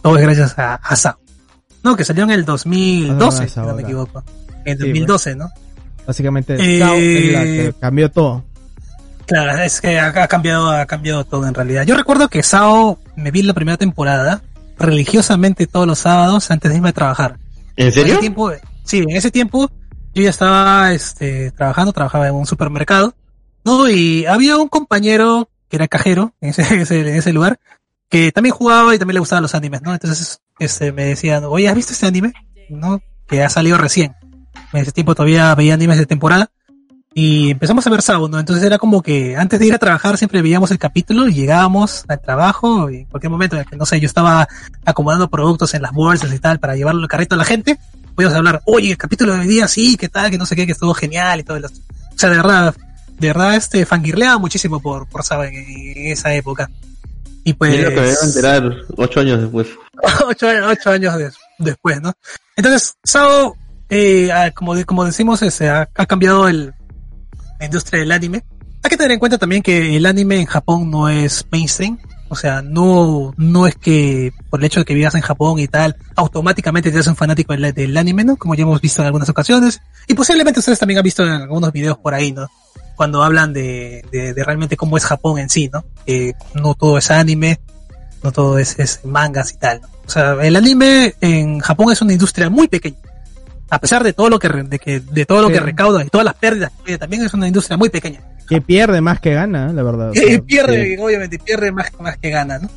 todo 0.01 0.17
es 0.17 0.23
gracias 0.23 0.57
a, 0.57 0.75
a 0.75 0.95
Sao, 0.95 1.19
¿no? 1.83 1.95
Que 1.95 2.05
salió 2.05 2.23
en 2.23 2.31
el 2.31 2.45
2012, 2.45 3.49
si 3.49 3.59
no 3.59 3.75
me 3.75 3.81
equivoco. 3.83 4.23
En 4.65 4.77
2012, 4.77 5.35
¿no? 5.35 5.49
Básicamente, 6.05 6.57
Sao 6.57 6.93
es 6.95 7.31
la 7.31 7.43
que 7.43 7.73
cambió 7.79 8.09
todo. 8.11 8.43
Claro, 9.25 9.63
es 9.63 9.79
que 9.79 9.99
ha, 9.99 10.27
cambiado, 10.27 10.71
ha 10.71 10.85
cambiado 10.85 11.23
todo 11.23 11.47
en 11.47 11.53
realidad. 11.53 11.83
Yo 11.83 11.95
recuerdo 11.95 12.27
que 12.27 12.43
Sao 12.43 12.99
me 13.15 13.31
vi 13.31 13.43
la 13.43 13.53
primera 13.53 13.77
temporada 13.77 14.41
religiosamente 14.77 15.67
todos 15.67 15.87
los 15.87 15.99
sábados 15.99 16.51
antes 16.51 16.69
de 16.69 16.77
irme 16.77 16.89
a 16.89 16.93
trabajar. 16.93 17.37
¿En 17.77 17.91
serio? 17.93 18.19
tiempo, 18.19 18.51
sí, 18.83 18.99
en 18.99 19.15
ese 19.15 19.31
tiempo 19.31 19.71
yo 20.13 20.23
ya 20.23 20.29
estaba 20.29 20.91
este, 20.91 21.51
trabajando, 21.51 21.93
trabajaba 21.93 22.27
en 22.27 22.35
un 22.35 22.45
supermercado, 22.45 23.13
¿no? 23.63 23.89
Y 23.89 24.25
había 24.25 24.57
un 24.57 24.67
compañero 24.67 25.49
que 25.71 25.77
era 25.77 25.87
cajero 25.87 26.35
en 26.41 26.51
ese, 26.51 27.33
lugar, 27.33 27.59
que 28.09 28.31
también 28.31 28.53
jugaba 28.53 28.93
y 28.93 28.99
también 28.99 29.15
le 29.15 29.19
gustaban 29.21 29.41
los 29.41 29.55
animes, 29.55 29.81
¿no? 29.81 29.93
Entonces 29.93 30.41
este, 30.59 30.91
me 30.91 31.05
decían, 31.05 31.45
oye, 31.45 31.69
¿has 31.69 31.75
visto 31.75 31.93
este 31.93 32.05
anime? 32.05 32.33
¿No? 32.69 33.01
Que 33.25 33.41
ha 33.41 33.49
salido 33.49 33.77
recién. 33.77 34.13
En 34.73 34.81
ese 34.81 34.91
tiempo 34.91 35.15
todavía 35.15 35.55
veía 35.55 35.73
animes 35.73 35.97
de 35.97 36.05
temporada 36.05 36.51
y 37.13 37.51
empezamos 37.51 37.87
a 37.87 37.89
ver 37.89 38.01
sábado, 38.01 38.27
¿no? 38.27 38.39
Entonces 38.39 38.63
era 38.65 38.77
como 38.77 39.01
que 39.01 39.35
antes 39.37 39.59
de 39.59 39.67
ir 39.67 39.73
a 39.73 39.79
trabajar 39.79 40.17
siempre 40.17 40.41
veíamos 40.41 40.71
el 40.71 40.77
capítulo 40.77 41.27
y 41.27 41.33
llegábamos 41.33 42.05
al 42.07 42.21
trabajo 42.21 42.89
en 42.89 43.05
cualquier 43.05 43.31
momento, 43.31 43.57
no 43.77 43.85
sé, 43.85 43.99
yo 43.99 44.07
estaba 44.07 44.47
acomodando 44.85 45.29
productos 45.29 45.73
en 45.73 45.81
las 45.81 45.91
bolsas 45.91 46.33
y 46.33 46.39
tal 46.39 46.59
para 46.59 46.75
llevarlo 46.75 47.01
al 47.01 47.07
carrito 47.07 47.35
a 47.35 47.37
la 47.37 47.45
gente, 47.45 47.77
podíamos 48.13 48.37
hablar, 48.37 48.61
oye, 48.65 48.91
el 48.91 48.97
capítulo 48.97 49.33
de 49.33 49.39
hoy 49.39 49.47
día 49.47 49.67
sí, 49.67 49.97
qué 49.97 50.09
tal, 50.09 50.31
que 50.31 50.37
no 50.37 50.45
sé 50.45 50.55
qué, 50.55 50.65
que 50.65 50.73
estuvo 50.73 50.93
genial 50.93 51.39
y 51.39 51.43
todo. 51.43 51.57
O 51.57 52.17
sea, 52.17 52.29
de 52.29 52.37
verdad, 52.37 52.75
de 53.21 53.27
verdad, 53.27 53.55
este, 53.55 53.85
fangirleaba 53.85 54.37
muchísimo 54.37 54.81
por, 54.81 55.07
por 55.07 55.23
en, 55.45 56.07
esa 56.07 56.33
época. 56.33 56.69
Y 57.43 57.53
pues... 57.53 57.81
lo 57.81 57.89
que 57.89 58.01
me 58.01 58.09
iba 58.09 58.19
a 58.21 58.25
enterar 58.25 58.75
ocho 58.97 59.19
años 59.19 59.41
después. 59.41 59.67
ocho, 60.25 60.47
ocho, 60.67 60.89
años 60.89 61.33
después, 61.57 62.01
¿no? 62.01 62.13
Entonces, 62.55 62.95
Sao, 63.03 63.55
eh, 63.89 64.31
ah, 64.31 64.51
como, 64.51 64.73
como 64.85 65.05
decimos, 65.05 65.41
ese, 65.41 65.69
ha 65.69 65.85
cambiado 66.07 66.47
el, 66.47 66.73
la 67.59 67.65
industria 67.65 67.99
del 67.99 68.11
anime. 68.11 68.43
Hay 68.83 68.89
que 68.89 68.97
tener 68.97 69.11
en 69.11 69.19
cuenta 69.19 69.37
también 69.37 69.61
que 69.61 69.95
el 69.95 70.05
anime 70.07 70.39
en 70.39 70.47
Japón 70.47 70.89
no 70.89 71.07
es 71.07 71.45
mainstream. 71.51 71.99
O 72.27 72.35
sea, 72.35 72.61
no, 72.61 73.33
no 73.37 73.67
es 73.67 73.75
que 73.75 74.31
por 74.49 74.61
el 74.61 74.65
hecho 74.65 74.79
de 74.79 74.85
que 74.85 74.93
vivas 74.93 75.13
en 75.15 75.21
Japón 75.21 75.59
y 75.59 75.67
tal, 75.67 75.97
automáticamente 76.15 76.89
te 76.89 76.97
haces 76.97 77.09
un 77.09 77.15
fanático 77.15 77.53
del, 77.53 77.97
anime, 77.97 78.23
¿no? 78.23 78.37
Como 78.37 78.55
ya 78.55 78.63
hemos 78.63 78.81
visto 78.81 79.01
en 79.01 79.07
algunas 79.07 79.29
ocasiones. 79.29 79.81
Y 80.07 80.13
posiblemente 80.13 80.59
ustedes 80.59 80.79
también 80.79 80.97
han 80.99 81.03
visto 81.03 81.23
en 81.23 81.33
algunos 81.33 81.71
videos 81.71 81.97
por 81.97 82.13
ahí, 82.13 82.31
¿no? 82.31 82.47
Cuando 83.01 83.23
hablan 83.23 83.51
de, 83.51 84.05
de, 84.11 84.43
realmente 84.43 84.77
cómo 84.77 84.95
es 84.95 85.05
Japón 85.05 85.39
en 85.39 85.49
sí, 85.49 85.71
¿no? 85.73 85.83
No 86.53 86.75
todo 86.75 86.99
es 86.99 87.09
anime, 87.09 87.59
no 88.21 88.31
todo 88.31 88.59
es, 88.59 88.77
es 88.77 89.03
mangas 89.05 89.53
y 89.53 89.57
tal. 89.57 89.81
O 90.05 90.09
sea, 90.09 90.33
el 90.41 90.55
anime 90.55 91.15
en 91.19 91.57
Japón 91.61 91.91
es 91.91 91.99
una 92.03 92.13
industria 92.13 92.51
muy 92.51 92.67
pequeña 92.67 92.99
a 93.71 93.79
pesar 93.79 94.03
de 94.03 94.13
todo 94.13 94.29
lo 94.29 94.37
que 94.37 94.49
de, 94.49 94.77
que, 94.77 94.99
de 94.99 95.25
todo 95.25 95.41
lo 95.41 95.49
que 95.49 95.59
recauda 95.59 96.03
y 96.03 96.09
todas 96.09 96.25
las 96.25 96.35
pérdidas, 96.35 96.71
también 96.99 97.23
es 97.23 97.33
una 97.33 97.47
industria 97.47 97.77
muy 97.77 97.89
pequeña. 97.89 98.19
Que 98.47 98.61
pierde 98.61 98.99
más 99.01 99.19
que 99.19 99.33
gana, 99.33 99.71
la 99.71 99.81
verdad. 99.81 100.11
Que 100.11 100.39
pierde, 100.39 100.97
obviamente, 100.99 101.39
pierde 101.39 101.71
más, 101.71 101.87
más 101.99 102.17
que 102.17 102.29
gana, 102.29 102.59
¿no? 102.59 102.69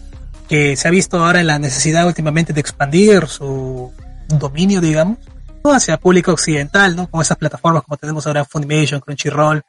Que 0.48 0.76
se 0.76 0.87
ha 0.87 0.90
visto 0.92 1.22
ahora 1.22 1.40
en 1.40 1.48
la 1.48 1.58
necesidad 1.58 2.06
últimamente 2.06 2.54
de 2.54 2.60
expandir 2.60 3.26
su 3.26 3.92
dominio, 4.28 4.80
digamos, 4.80 5.18
hacia 5.64 5.98
público 5.98 6.32
occidental, 6.32 6.94
¿no? 6.94 7.10
Con 7.10 7.20
esas 7.20 7.37
plataformas 7.37 7.82
como 7.82 7.96
tenemos 7.96 8.26
ahora 8.28 8.44
Funimation, 8.44 9.00
Crunchyroll, 9.00 9.62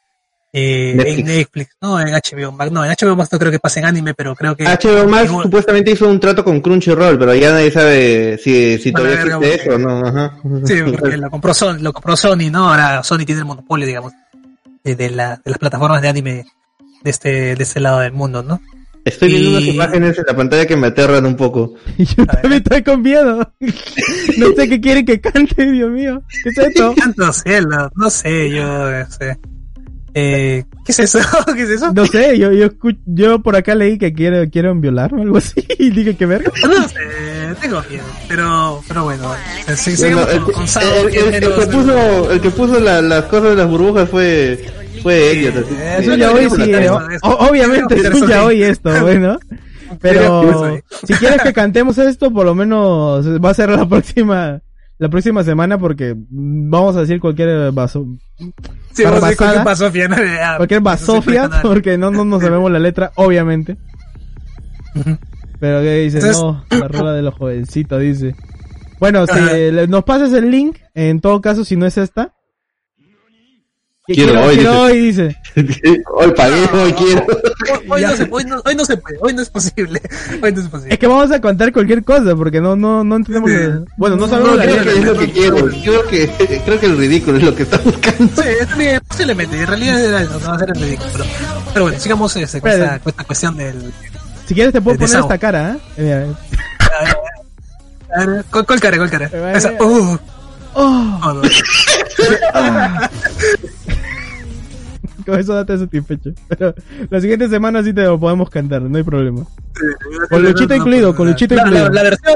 eh, 0.58 0.96
en 0.98 1.26
Netflix, 1.26 1.76
no, 1.82 2.00
en 2.00 2.08
HBO 2.14 2.54
Max, 2.54 2.72
no, 2.72 2.86
en 2.86 2.92
HBO 2.92 3.18
Max 3.18 3.30
no 3.30 3.40
creo 3.40 3.52
que 3.52 3.60
pase 3.60 3.82
en 3.82 3.88
anime, 3.88 4.14
pero 4.14 4.34
creo 4.36 4.56
que... 4.56 4.64
HBO 4.64 5.06
Max 5.06 5.30
supuestamente 5.44 5.92
hizo 5.92 6.08
un 6.10 6.18
trato 6.18 6.46
con 6.46 6.62
Crunchyroll, 6.62 7.20
pero 7.20 7.36
ya 7.36 7.52
nadie 7.52 7.72
sabe 7.72 8.38
si, 8.38 8.78
si 8.78 8.94
todavía 8.94 9.22
existe 9.22 9.54
eso 9.56 9.76
o 9.76 9.78
no, 9.78 10.08
ajá. 10.08 10.38
Sí, 10.64 10.82
porque 10.98 11.18
lo 11.18 11.30
compró, 11.30 11.54
Sony, 11.54 11.80
lo 11.82 11.92
compró 11.92 12.16
Sony, 12.16 12.50
¿no? 12.50 12.70
Ahora 12.70 13.04
Sony 13.04 13.26
tiene 13.26 13.40
el 13.40 13.46
monopolio, 13.46 13.86
digamos, 13.86 14.14
de, 14.82 15.10
la, 15.10 15.42
de 15.44 15.52
las 15.52 15.58
plataformas 15.58 16.02
de 16.02 16.08
anime 16.08 16.46
de 17.04 17.10
este, 17.10 17.56
de 17.56 17.62
este 17.64 17.82
lado 17.82 18.00
del 18.00 18.14
mundo, 18.14 18.42
¿no? 18.42 18.62
Estoy 19.04 19.32
viendo 19.32 19.50
unas 19.50 19.64
imágenes 19.64 20.18
en 20.18 20.24
la 20.26 20.36
pantalla 20.38 20.66
que 20.66 20.78
me 20.78 20.88
aterran 20.88 21.26
un 21.26 21.36
poco. 21.36 21.74
Yo 21.98 22.26
también 22.26 22.54
estoy 22.54 22.82
con 22.82 23.02
miedo. 23.02 23.54
No 24.38 24.52
sé 24.54 24.68
qué 24.68 24.82
quieren 24.82 25.06
que 25.06 25.22
cante, 25.22 25.72
Dios 25.72 25.92
mío. 25.92 26.22
¿Qué 26.44 26.50
es 26.50 26.58
esto? 26.58 26.94
Canto 26.96 27.32
cielo, 27.32 27.90
no 27.96 28.10
sé, 28.10 28.50
yo 28.50 29.06
sé. 29.08 29.38
Eh, 30.18 30.64
¿Qué 30.86 30.94
es 30.94 31.00
eso? 31.00 31.20
¿Qué 31.56 31.64
es 31.64 31.70
eso? 31.72 31.92
No 31.94 32.06
sé, 32.06 32.40
yo, 32.40 32.54
yo, 32.54 32.70
yo 33.06 33.40
por 33.40 33.58
acá 33.58 33.76
leí 33.76 33.98
que 33.98 34.14
quieren, 34.14 34.50
quieren 34.50 34.80
violarme 34.80 35.20
o 35.20 35.24
algo 35.24 35.38
así 35.38 35.66
y 35.78 35.90
dije 35.90 36.16
que 36.16 36.26
verga. 36.26 36.50
No 36.64 36.88
sé, 36.88 36.96
tengo 37.60 37.84
miedo, 37.90 38.06
pero, 38.30 38.82
pero 38.88 39.04
bueno, 39.04 39.34
sí, 39.76 39.92
el, 40.06 40.18
el, 40.18 40.46
que 40.46 41.68
puso, 41.68 42.32
el 42.32 42.40
que 42.40 42.50
puso 42.50 42.80
las 42.80 43.26
cosas 43.26 43.50
de 43.50 43.56
las 43.58 43.70
burbujas 43.70 44.10
fue, 44.10 44.66
fue 45.04 45.32
ellos. 45.32 45.54
Es 46.00 46.08
un 46.08 46.18
yaoi, 46.18 46.50
sí, 46.50 46.74
obviamente 47.22 47.96
es 47.96 48.22
un 48.22 48.28
yaoi 48.28 48.64
esto, 48.64 49.02
bueno. 49.02 49.38
Pero 50.00 50.80
si 51.06 51.14
quieres 51.16 51.42
que 51.42 51.52
cantemos 51.52 51.98
esto, 51.98 52.32
por 52.32 52.46
lo 52.46 52.56
menos 52.56 53.28
va 53.44 53.50
a 53.50 53.54
ser 53.54 53.70
la 53.70 53.88
próxima 53.88 54.62
la 54.98 55.10
próxima 55.10 55.44
semana 55.44 55.78
porque 55.78 56.16
vamos 56.18 56.96
a 56.96 57.02
decir 57.02 57.20
cualquier 57.20 57.72
vaso. 57.72 58.06
Sí, 58.94 59.04
vamos 59.04 59.24
a 59.24 59.28
decir 59.28 59.38
cualquier 59.38 59.64
basofia. 59.64 60.08
¿no? 60.08 60.16
cualquier 60.58 60.82
basofia, 60.82 61.50
porque 61.62 61.98
no, 61.98 62.12
no, 62.12 62.26
no 62.26 62.40
sabemos 62.40 62.72
la 62.72 62.80
letra, 62.80 63.12
obviamente. 63.16 63.78
Pero 65.60 65.82
que 65.82 66.00
dice, 66.00 66.20
no, 66.32 66.64
la 66.70 66.88
rola 66.88 67.14
de 67.14 67.22
los 67.22 67.34
jovencitos, 67.34 68.00
dice. 68.02 68.36
Bueno, 69.00 69.26
si 69.28 69.40
nos 69.88 70.04
pasas 70.04 70.32
el 70.34 70.50
link, 70.50 70.78
en 70.94 71.20
todo 71.20 71.42
caso, 71.42 71.66
si 71.66 71.76
no 71.76 71.86
es 71.86 71.98
esta, 71.98 72.34
Quiero, 74.08 74.40
hoy, 74.40 74.56
quiero 74.56 74.82
hoy, 74.82 75.00
dice. 75.00 75.36
hoy 76.14 76.32
pagué, 76.34 76.64
hoy 76.74 76.94
quiero. 76.94 77.26
Hoy, 77.90 78.02
no 78.04 78.16
se, 78.16 78.28
hoy, 78.30 78.44
no, 78.46 78.62
hoy, 78.64 78.76
no, 78.76 78.86
se 78.86 78.98
puede, 78.98 79.18
hoy 79.20 79.34
no 79.34 79.42
es 79.42 79.50
posible. 79.50 80.00
Hoy 80.44 80.52
no 80.52 80.62
es 80.62 80.68
posible. 80.68 80.94
Es 80.94 81.00
que 81.00 81.08
vamos 81.08 81.32
a 81.32 81.42
contar 81.42 81.74
cualquier 81.74 82.04
cosa, 82.04 82.36
porque 82.36 82.62
no, 82.62 82.76
no, 82.76 83.04
no 83.04 83.16
entendemos. 83.16 83.88
Bueno, 83.98 84.16
no 84.16 84.28
sabemos 84.28 84.52
no, 84.52 84.58
la 84.58 84.64
creo 84.64 84.84
que 84.84 84.90
es 84.92 85.06
lo 85.06 85.18
que 85.18 85.32
quiero. 85.32 85.56
Creo 85.56 86.08
que, 86.08 86.30
creo 86.64 86.80
que 86.80 86.86
el 86.86 86.98
ridículo 86.98 87.38
es 87.38 87.44
lo 87.44 87.56
que 87.56 87.64
está 87.64 87.78
buscando. 87.80 88.44
Sí, 88.44 88.48
es, 88.84 89.02
posiblemente. 89.02 89.60
En 89.60 89.68
realidad 89.68 90.04
era 90.04 90.22
eso, 90.22 90.40
no 90.40 90.50
va 90.50 90.56
a 90.56 90.60
ser 90.60 90.70
el 90.70 90.82
ridículo. 90.82 91.12
Pero, 91.12 91.26
pero 91.74 91.86
bueno, 91.86 92.00
sigamos 92.00 92.34
con, 92.34 92.44
esta, 92.44 92.60
con, 92.62 92.72
esta, 92.72 93.24
cuestión 93.24 93.58
del. 93.58 93.92
Si 94.46 94.54
quieres, 94.54 94.72
te 94.72 94.82
puedo 94.82 95.00
poner 95.00 95.20
esta 95.20 95.38
cara, 95.40 95.78
¿eh? 95.98 96.32
¿Cuál, 98.52 98.66
¿Cuál 98.68 98.80
cara? 98.80 98.98
¿Cuál 98.98 99.10
cara? 99.10 99.32
Esa. 99.56 99.72
Uh. 99.84 100.20
Oh. 100.76 101.20
oh 101.24 101.34
no. 101.34 101.42
Con 105.26 105.40
eso 105.40 105.56
date 105.56 105.78
satisfecho. 105.78 106.32
Pero 106.48 106.76
la 107.10 107.20
siguiente 107.20 107.50
semana 107.50 107.84
sí 107.84 107.94
te 107.94 108.04
lo 108.04 108.20
podemos 108.20 108.50
cantar, 108.50 108.82
no 108.84 108.98
hay 108.98 109.04
problema. 109.04 109.46
con 110.30 110.44
luchito 110.44 110.76
incluido, 110.76 111.16
con 111.16 111.28
luchito 111.28 111.56
incluido. 111.56 111.90
La, 111.90 112.04
versión, 112.04 112.36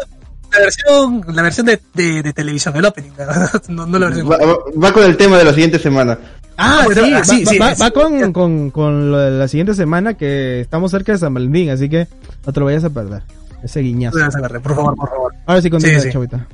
La 0.51 0.59
versión, 0.59 1.23
la 1.35 1.41
versión 1.43 1.65
de, 1.67 1.79
de, 1.93 2.33
televisión, 2.33 2.75
el 2.75 2.85
opening, 2.85 3.11
no, 3.69 3.85
no 3.85 3.99
la 3.99 4.07
versión. 4.07 4.29
Va, 4.29 4.91
con 4.91 5.03
el 5.03 5.17
tema 5.17 5.37
de 5.37 5.45
la 5.45 5.51
siguiente 5.53 5.77
semana. 5.77 6.17
Ah, 6.57 6.85
sí, 7.23 7.45
sí, 7.45 7.57
va, 7.57 7.73
va, 7.75 7.91
con, 7.91 8.33
con, 8.33 8.69
con 8.71 9.39
la 9.39 9.47
siguiente 9.47 9.73
semana 9.75 10.15
que 10.15 10.59
estamos 10.59 10.91
cerca 10.91 11.13
de 11.13 11.17
San 11.17 11.33
Valentín, 11.33 11.69
así 11.69 11.87
que 11.87 12.07
no 12.45 12.51
te 12.51 12.59
lo 12.59 12.65
vayas 12.65 12.83
a 12.83 12.89
perder. 12.89 13.23
Ese 13.63 13.81
guiñazo. 13.81 14.17
por 14.63 14.75
favor, 14.75 14.95
por 14.95 15.09
favor. 15.09 15.33
Ahora 15.45 15.61
sí, 15.61 15.69
continúa, 15.69 15.99
sí, 15.99 16.09
Chavita. 16.11 16.47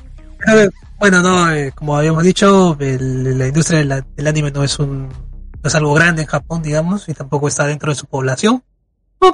Bueno, 0.97 1.21
no, 1.21 1.51
eh, 1.51 1.71
como 1.75 1.97
habíamos 1.97 2.23
dicho, 2.23 2.77
la 2.79 3.47
industria 3.47 3.79
del, 3.79 4.27
anime 4.27 4.51
no 4.51 4.63
es 4.63 4.79
un 4.79 5.09
no 5.09 5.67
es 5.67 5.75
algo 5.75 5.93
grande 5.93 6.21
en 6.21 6.27
Japón, 6.27 6.61
digamos, 6.61 7.09
y 7.09 7.13
tampoco 7.13 7.47
está 7.47 7.65
dentro 7.65 7.91
de 7.91 7.95
su 7.95 8.05
población. 8.05 8.63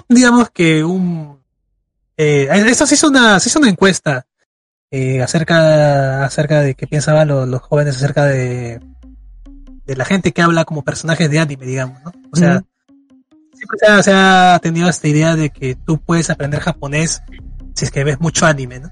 digamos 0.10 0.50
que 0.50 0.84
un 0.84 1.40
eh, 2.18 2.48
esto 2.68 2.86
se 2.86 2.96
hizo 2.96 3.08
una 3.10 3.40
se 3.40 3.50
hizo 3.50 3.60
una 3.60 3.70
encuesta 3.70 4.26
eh, 4.90 5.22
acerca 5.22 6.26
acerca 6.26 6.62
de 6.62 6.76
qué 6.76 6.88
pensaban 6.88 7.28
los, 7.28 7.62
jóvenes 7.62 7.96
acerca 7.96 8.26
de 8.26 8.80
de 9.86 9.96
la 9.96 10.06
gente 10.06 10.32
que 10.32 10.42
habla 10.42 10.66
como 10.66 10.84
personajes 10.84 11.30
de 11.30 11.40
anime, 11.40 11.66
digamos, 11.66 12.02
¿no? 12.04 12.12
O 12.32 12.36
sea, 12.36 12.64
siempre 13.54 14.04
se 14.04 14.12
ha, 14.14 14.60
tenido 14.60 14.90
esta 14.90 15.08
idea 15.08 15.36
de 15.36 15.50
que 15.50 15.76
tú 15.76 16.00
puedes 16.00 16.30
aprender 16.30 16.60
japonés 16.60 17.22
si 17.76 17.86
es 17.86 17.92
que 17.92 18.04
ves 18.04 18.20
mucho 18.20 18.46
anime, 18.46 18.80
¿no? 18.80 18.90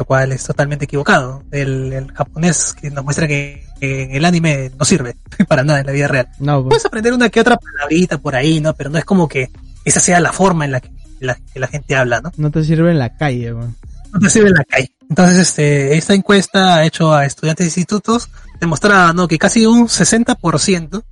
Lo 0.00 0.06
cual 0.06 0.32
es 0.32 0.44
totalmente 0.44 0.86
equivocado. 0.86 1.44
El, 1.50 2.10
japonés 2.14 2.72
que 2.72 2.90
nos 2.90 3.04
muestra 3.04 3.28
que, 3.28 3.66
el 3.82 4.24
anime 4.24 4.72
no 4.78 4.86
sirve 4.86 5.14
para 5.46 5.62
nada 5.62 5.80
en 5.80 5.86
la 5.86 5.92
vida 5.92 6.08
real. 6.08 6.26
No, 6.38 6.62
pues. 6.62 6.70
Puedes 6.70 6.86
aprender 6.86 7.12
una 7.12 7.28
que 7.28 7.38
otra 7.38 7.58
palabrita 7.58 8.16
por 8.16 8.34
ahí, 8.34 8.60
¿no? 8.60 8.74
Pero 8.74 8.88
no 8.88 8.96
es 8.96 9.04
como 9.04 9.28
que 9.28 9.50
esa 9.84 10.00
sea 10.00 10.18
la 10.20 10.32
forma 10.32 10.64
en 10.64 10.72
la 10.72 10.80
que 10.80 10.90
la, 11.20 11.66
gente 11.66 11.96
habla, 11.96 12.22
¿no? 12.22 12.32
No 12.38 12.50
te 12.50 12.64
sirve 12.64 12.92
en 12.92 12.98
la 12.98 13.14
calle, 13.14 13.50
No 13.52 14.18
te 14.18 14.30
sirve 14.30 14.48
en 14.48 14.54
la 14.54 14.64
calle. 14.64 14.90
Entonces, 15.10 15.38
este, 15.38 15.98
esta 15.98 16.14
encuesta 16.14 16.82
hecho 16.86 17.12
a 17.12 17.26
estudiantes 17.26 17.64
de 17.64 17.68
institutos 17.68 18.30
demostraba, 18.58 19.12
¿no? 19.12 19.28
Que 19.28 19.36
casi 19.36 19.66
un 19.66 19.86
60% 19.86 21.04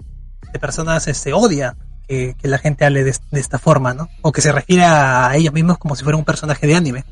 de 0.51 0.59
personas, 0.59 1.09
este, 1.09 1.35
odia 1.35 1.77
que, 2.07 2.35
la 2.45 2.57
gente 2.57 2.87
hable 2.87 3.05
de, 3.05 3.15
esta 3.33 3.59
forma, 3.59 3.93
¿no? 3.93 4.09
O 4.23 4.33
que 4.33 4.41
se 4.41 4.51
refiere 4.51 4.85
a 4.85 5.31
ellos 5.37 5.53
mismos 5.53 5.77
como 5.77 5.95
si 5.95 6.05
fuera 6.05 6.17
un 6.17 6.25
personaje 6.25 6.67
de 6.67 6.75
anime. 6.75 7.05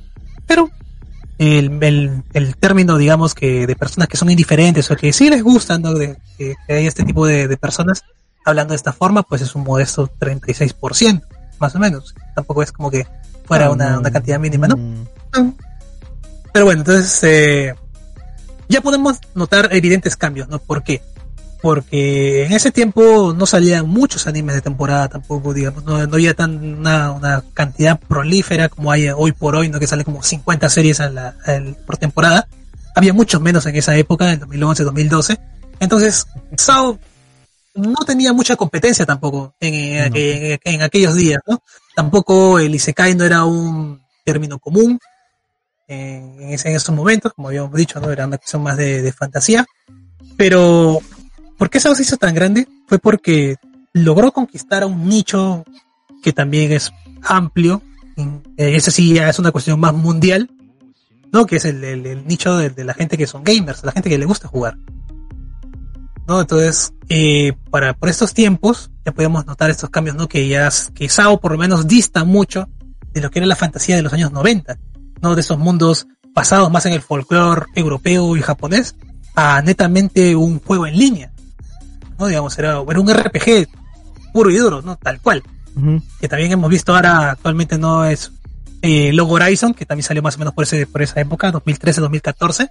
Pero 0.46 0.70
el, 1.38 2.22
el, 2.32 2.56
término, 2.56 2.96
digamos, 2.96 3.34
que 3.34 3.66
de 3.66 3.76
personas 3.76 4.08
que 4.08 4.16
son 4.16 4.30
indiferentes 4.30 4.90
o 4.90 4.96
que 4.96 5.12
sí 5.12 5.28
les 5.28 5.42
gustan, 5.42 5.82
¿no? 5.82 5.92
De, 5.94 6.16
que, 6.38 6.54
hay 6.68 6.86
este 6.86 7.04
tipo 7.04 7.26
de, 7.26 7.56
personas 7.56 8.04
hablando 8.44 8.72
de 8.72 8.76
esta 8.76 8.92
forma, 8.92 9.22
pues 9.22 9.42
es 9.42 9.54
un 9.54 9.64
modesto 9.64 10.10
36%, 10.18 11.22
más 11.58 11.74
o 11.74 11.78
menos. 11.78 12.14
Tampoco 12.34 12.62
es 12.62 12.72
como 12.72 12.90
que 12.90 13.06
fuera 13.44 13.70
una, 13.70 13.98
una 13.98 14.10
cantidad 14.10 14.38
mínima, 14.38 14.68
¿no? 14.68 14.76
Mm. 14.76 15.52
Pero 16.52 16.64
bueno, 16.64 16.80
entonces 16.80 17.22
eh, 17.24 17.74
ya 18.68 18.80
podemos 18.80 19.18
notar 19.34 19.68
evidentes 19.72 20.16
cambios, 20.16 20.48
¿no? 20.48 20.58
¿Por 20.58 20.82
qué? 20.82 21.02
Porque 21.66 22.44
en 22.44 22.52
ese 22.52 22.70
tiempo 22.70 23.34
no 23.36 23.44
salían 23.44 23.88
muchos 23.88 24.28
animes 24.28 24.54
de 24.54 24.60
temporada 24.60 25.08
tampoco, 25.08 25.52
digamos, 25.52 25.82
no, 25.84 25.96
había 25.96 26.32
tan 26.32 26.76
una, 26.78 27.42
cantidad 27.54 27.98
prolífera 27.98 28.68
como 28.68 28.92
hay 28.92 29.08
hoy 29.08 29.32
por 29.32 29.56
hoy, 29.56 29.68
no 29.68 29.80
que 29.80 29.88
salen 29.88 30.04
como 30.04 30.22
50 30.22 30.68
series 30.68 31.02
por 31.84 31.96
temporada, 31.96 32.46
había 32.94 33.12
muchos 33.12 33.40
menos 33.40 33.66
en 33.66 33.74
esa 33.74 33.96
época, 33.96 34.32
en 34.32 34.38
2011, 34.38 34.84
2012, 34.84 35.40
entonces 35.80 36.28
Sao 36.56 37.00
no 37.74 38.04
tenía 38.06 38.32
mucha 38.32 38.54
competencia 38.54 39.04
tampoco 39.04 39.56
en, 39.58 40.12
en, 40.14 40.82
aquellos 40.82 41.16
días, 41.16 41.40
¿no? 41.48 41.64
Tampoco 41.96 42.60
el 42.60 42.76
Isekai 42.76 43.16
no 43.16 43.24
era 43.24 43.44
un 43.44 44.00
término 44.24 44.60
común 44.60 45.00
en, 45.88 46.48
esos 46.52 46.94
momentos, 46.94 47.32
como 47.32 47.48
habíamos 47.48 47.74
dicho, 47.74 47.98
¿no? 47.98 48.12
Era 48.12 48.24
una 48.28 48.38
cuestión 48.38 48.62
más 48.62 48.76
de, 48.76 49.02
de 49.02 49.12
fantasía, 49.12 49.66
pero 50.36 51.00
¿Por 51.56 51.70
qué 51.70 51.80
se 51.80 51.90
hizo 52.00 52.16
tan 52.16 52.34
grande? 52.34 52.68
Fue 52.86 52.98
porque 52.98 53.56
logró 53.92 54.32
conquistar 54.32 54.82
a 54.82 54.86
un 54.86 55.08
nicho 55.08 55.64
que 56.22 56.32
también 56.32 56.72
es 56.72 56.92
amplio. 57.22 57.82
Eh, 58.16 58.76
ese 58.76 58.90
sí 58.90 59.14
ya 59.14 59.28
es 59.28 59.38
una 59.38 59.52
cuestión 59.52 59.80
más 59.80 59.94
mundial, 59.94 60.50
¿no? 61.32 61.46
Que 61.46 61.56
es 61.56 61.64
el, 61.64 62.26
nicho 62.26 62.56
de, 62.56 62.84
la 62.84 62.94
gente 62.94 63.16
que 63.16 63.26
son 63.26 63.44
gamers, 63.44 63.84
la 63.84 63.92
gente 63.92 64.10
que 64.10 64.18
le 64.18 64.26
gusta 64.26 64.48
jugar. 64.48 64.76
¿No? 66.28 66.40
Entonces, 66.40 66.92
eh, 67.08 67.52
para, 67.70 67.94
por 67.94 68.08
estos 68.08 68.34
tiempos, 68.34 68.90
ya 69.04 69.12
podemos 69.12 69.46
notar 69.46 69.70
estos 69.70 69.90
cambios, 69.90 70.16
¿no? 70.16 70.28
Que 70.28 70.48
ya, 70.48 70.68
que 70.94 71.08
SAO 71.08 71.40
por 71.40 71.52
lo 71.52 71.58
menos 71.58 71.86
dista 71.86 72.24
mucho 72.24 72.68
de 73.12 73.20
lo 73.20 73.30
que 73.30 73.38
era 73.38 73.46
la 73.46 73.56
fantasía 73.56 73.96
de 73.96 74.02
los 74.02 74.12
años 74.12 74.32
90, 74.32 74.76
¿no? 75.22 75.34
De 75.34 75.40
esos 75.40 75.58
mundos 75.58 76.06
basados 76.34 76.70
más 76.70 76.84
en 76.84 76.92
el 76.92 77.00
folclore 77.00 77.66
europeo 77.74 78.36
y 78.36 78.42
japonés, 78.42 78.96
a 79.36 79.62
netamente 79.62 80.36
un 80.36 80.60
juego 80.60 80.86
en 80.86 80.98
línea. 80.98 81.32
¿No? 82.18 82.26
Digamos, 82.26 82.58
era, 82.58 82.82
era 82.88 83.00
un 83.00 83.12
RPG 83.12 83.68
puro 84.32 84.50
y 84.50 84.56
duro, 84.56 84.82
¿no? 84.82 84.96
Tal 84.96 85.20
cual. 85.20 85.42
Que 86.20 86.28
también 86.28 86.52
hemos 86.52 86.70
visto 86.70 86.94
ahora, 86.94 87.32
actualmente 87.32 87.76
no 87.76 88.06
es 88.06 88.32
eh, 88.82 89.12
Logo 89.12 89.34
Horizon, 89.34 89.74
que 89.74 89.84
también 89.84 90.04
salió 90.04 90.22
más 90.22 90.36
o 90.36 90.38
menos 90.38 90.54
por, 90.54 90.64
ese, 90.64 90.86
por 90.86 91.02
esa 91.02 91.20
época, 91.20 91.52
2013-2014. 91.52 92.70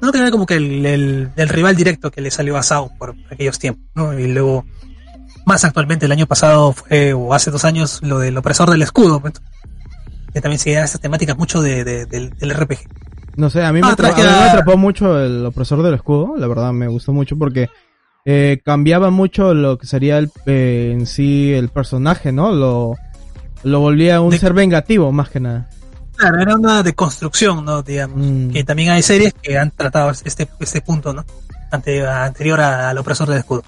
No 0.00 0.12
que 0.12 0.18
era 0.18 0.30
como 0.30 0.46
que 0.46 0.54
el, 0.54 0.86
el, 1.34 1.48
rival 1.48 1.74
directo 1.74 2.10
que 2.12 2.20
le 2.20 2.30
salió 2.30 2.56
a 2.56 2.62
Sao 2.62 2.92
por 2.98 3.16
aquellos 3.30 3.58
tiempos, 3.58 3.84
¿no? 3.94 4.16
Y 4.16 4.28
luego, 4.28 4.64
más 5.44 5.64
actualmente, 5.64 6.06
el 6.06 6.12
año 6.12 6.26
pasado 6.26 6.72
fue, 6.72 7.12
o 7.12 7.34
hace 7.34 7.50
dos 7.50 7.64
años, 7.64 8.00
lo 8.02 8.20
del 8.20 8.36
opresor 8.36 8.70
del 8.70 8.82
escudo, 8.82 9.20
pues, 9.20 9.34
que 10.32 10.40
también 10.40 10.60
seguía 10.60 10.84
estas 10.84 11.00
temáticas 11.00 11.36
mucho 11.36 11.60
de, 11.62 11.84
del, 11.84 12.54
RPG. 12.54 12.78
No 13.36 13.50
sé, 13.50 13.64
a 13.64 13.72
mí, 13.72 13.80
me, 13.80 13.88
ah, 13.88 13.92
atrapó, 13.92 14.16
me 14.16 14.28
atrapó 14.28 14.76
mucho 14.76 15.18
el 15.18 15.46
opresor 15.46 15.82
del 15.82 15.94
escudo, 15.94 16.36
la 16.36 16.46
verdad 16.46 16.72
me 16.72 16.86
gustó 16.86 17.12
mucho 17.12 17.36
porque 17.36 17.68
eh, 18.24 18.60
cambiaba 18.64 19.10
mucho 19.10 19.54
lo 19.54 19.78
que 19.78 19.86
sería 19.86 20.18
el, 20.18 20.30
eh, 20.46 20.90
en 20.92 21.06
sí 21.06 21.52
el 21.52 21.68
personaje, 21.68 22.32
¿no? 22.32 22.52
Lo, 22.52 22.96
lo 23.62 23.80
volvía 23.80 24.20
un 24.20 24.36
ser 24.38 24.52
vengativo, 24.52 25.12
más 25.12 25.30
que 25.30 25.40
nada. 25.40 25.68
Claro, 26.16 26.40
era 26.40 26.56
una 26.56 26.82
deconstrucción, 26.82 27.64
¿no? 27.64 27.82
Digamos. 27.82 28.18
Mm. 28.18 28.50
Que 28.50 28.64
también 28.64 28.90
hay 28.90 29.02
series 29.02 29.34
que 29.34 29.56
han 29.56 29.70
tratado 29.70 30.10
este, 30.10 30.48
este 30.58 30.80
punto, 30.80 31.12
¿no? 31.12 31.24
Ante, 31.70 32.06
anterior 32.06 32.60
al 32.60 32.98
opresor 32.98 33.28
del 33.28 33.38
escudo. 33.38 33.62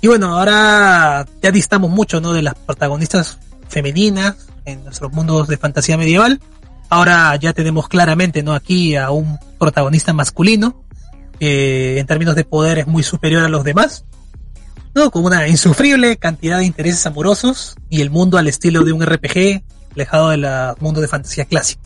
Y 0.00 0.06
bueno, 0.06 0.38
ahora 0.38 1.26
ya 1.42 1.50
distamos 1.50 1.90
mucho, 1.90 2.20
¿no? 2.20 2.32
De 2.32 2.42
las 2.42 2.54
protagonistas 2.54 3.38
femeninas 3.68 4.48
en 4.64 4.84
nuestros 4.84 5.12
mundos 5.12 5.48
de 5.48 5.56
fantasía 5.56 5.96
medieval. 5.96 6.40
Ahora 6.90 7.34
ya 7.36 7.52
tenemos 7.52 7.88
claramente, 7.88 8.42
¿no? 8.42 8.52
Aquí 8.52 8.94
a 8.94 9.10
un 9.10 9.38
protagonista 9.58 10.12
masculino, 10.12 10.84
en 11.40 12.06
términos 12.06 12.34
de 12.34 12.44
poder 12.44 12.78
es 12.78 12.86
muy 12.86 13.02
superior 13.02 13.44
a 13.44 13.48
los 13.48 13.64
demás, 13.64 14.04
¿no? 14.94 15.10
Con 15.10 15.24
una 15.24 15.48
insufrible 15.48 16.16
cantidad 16.16 16.58
de 16.58 16.64
intereses 16.64 17.06
amorosos 17.06 17.76
y 17.88 18.00
el 18.00 18.10
mundo 18.10 18.38
al 18.38 18.48
estilo 18.48 18.84
de 18.84 18.92
un 18.92 19.04
RPG 19.04 19.62
alejado 19.94 20.30
del 20.30 20.46
mundo 20.80 21.00
de 21.00 21.08
fantasía 21.08 21.44
clásico. 21.44 21.82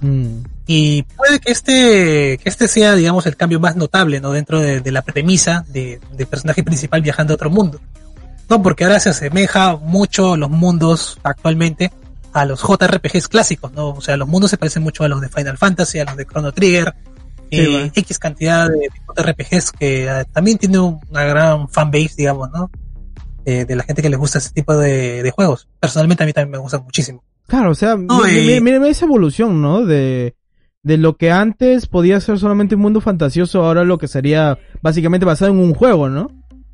Mm. 0.00 0.44
Y 0.66 1.02
puede 1.02 1.40
que 1.40 1.52
este, 1.52 2.38
que 2.38 2.48
este 2.48 2.68
sea, 2.68 2.94
digamos, 2.94 3.26
el 3.26 3.36
cambio 3.36 3.60
más 3.60 3.76
notable, 3.76 4.20
¿no? 4.20 4.32
Dentro 4.32 4.60
de, 4.60 4.90
la 4.90 5.02
premisa 5.02 5.64
de, 5.68 6.00
del 6.12 6.26
personaje 6.26 6.62
principal 6.62 7.02
viajando 7.02 7.34
a 7.34 7.36
otro 7.36 7.50
mundo. 7.50 7.80
No, 8.48 8.62
porque 8.62 8.84
ahora 8.84 9.00
se 9.00 9.10
asemeja 9.10 9.76
mucho 9.76 10.36
los 10.36 10.50
mundos 10.50 11.18
actualmente 11.22 11.92
a 12.32 12.44
los 12.44 12.60
JRPGs 12.62 13.28
clásicos, 13.28 13.72
¿no? 13.72 13.90
O 13.90 14.00
sea, 14.00 14.16
los 14.16 14.28
mundos 14.28 14.50
se 14.50 14.56
parecen 14.56 14.82
mucho 14.82 15.04
a 15.04 15.08
los 15.08 15.20
de 15.20 15.28
Final 15.28 15.58
Fantasy, 15.58 15.98
a 15.98 16.04
los 16.04 16.16
de 16.16 16.26
Chrono 16.26 16.52
Trigger, 16.52 16.94
eh, 17.52 17.90
X 17.94 18.18
cantidad 18.18 18.68
de, 18.68 18.88
RPGs 19.16 19.72
que 19.72 20.06
eh, 20.06 20.24
también 20.32 20.58
tiene 20.58 20.78
una 20.78 21.24
gran 21.24 21.68
fanbase, 21.68 22.14
digamos, 22.16 22.50
¿no? 22.50 22.70
de 23.44 23.74
la 23.74 23.82
gente 23.82 24.02
que 24.02 24.08
les 24.08 24.20
gusta 24.20 24.38
ese 24.38 24.52
tipo 24.52 24.76
de, 24.76 25.32
juegos. 25.34 25.68
Personalmente 25.80 26.22
a 26.22 26.26
mí 26.26 26.32
también 26.32 26.52
me 26.52 26.58
gusta 26.58 26.78
muchísimo. 26.78 27.24
Claro, 27.48 27.72
o 27.72 27.74
sea, 27.74 27.96
mira 27.96 28.88
esa 28.88 29.04
evolución, 29.04 29.60
¿no? 29.60 29.84
De, 29.84 30.36
de 30.82 30.96
lo 30.96 31.16
que 31.16 31.30
antes 31.30 31.86
podía 31.86 32.20
ser 32.20 32.38
solamente 32.38 32.74
un 32.74 32.82
mundo 32.82 33.00
fantasioso, 33.00 33.64
ahora 33.64 33.84
lo 33.84 33.98
que 33.98 34.08
sería 34.08 34.58
básicamente 34.80 35.26
basado 35.26 35.52
en 35.52 35.58
un 35.58 35.74
juego, 35.74 36.08
¿no? 36.08 36.28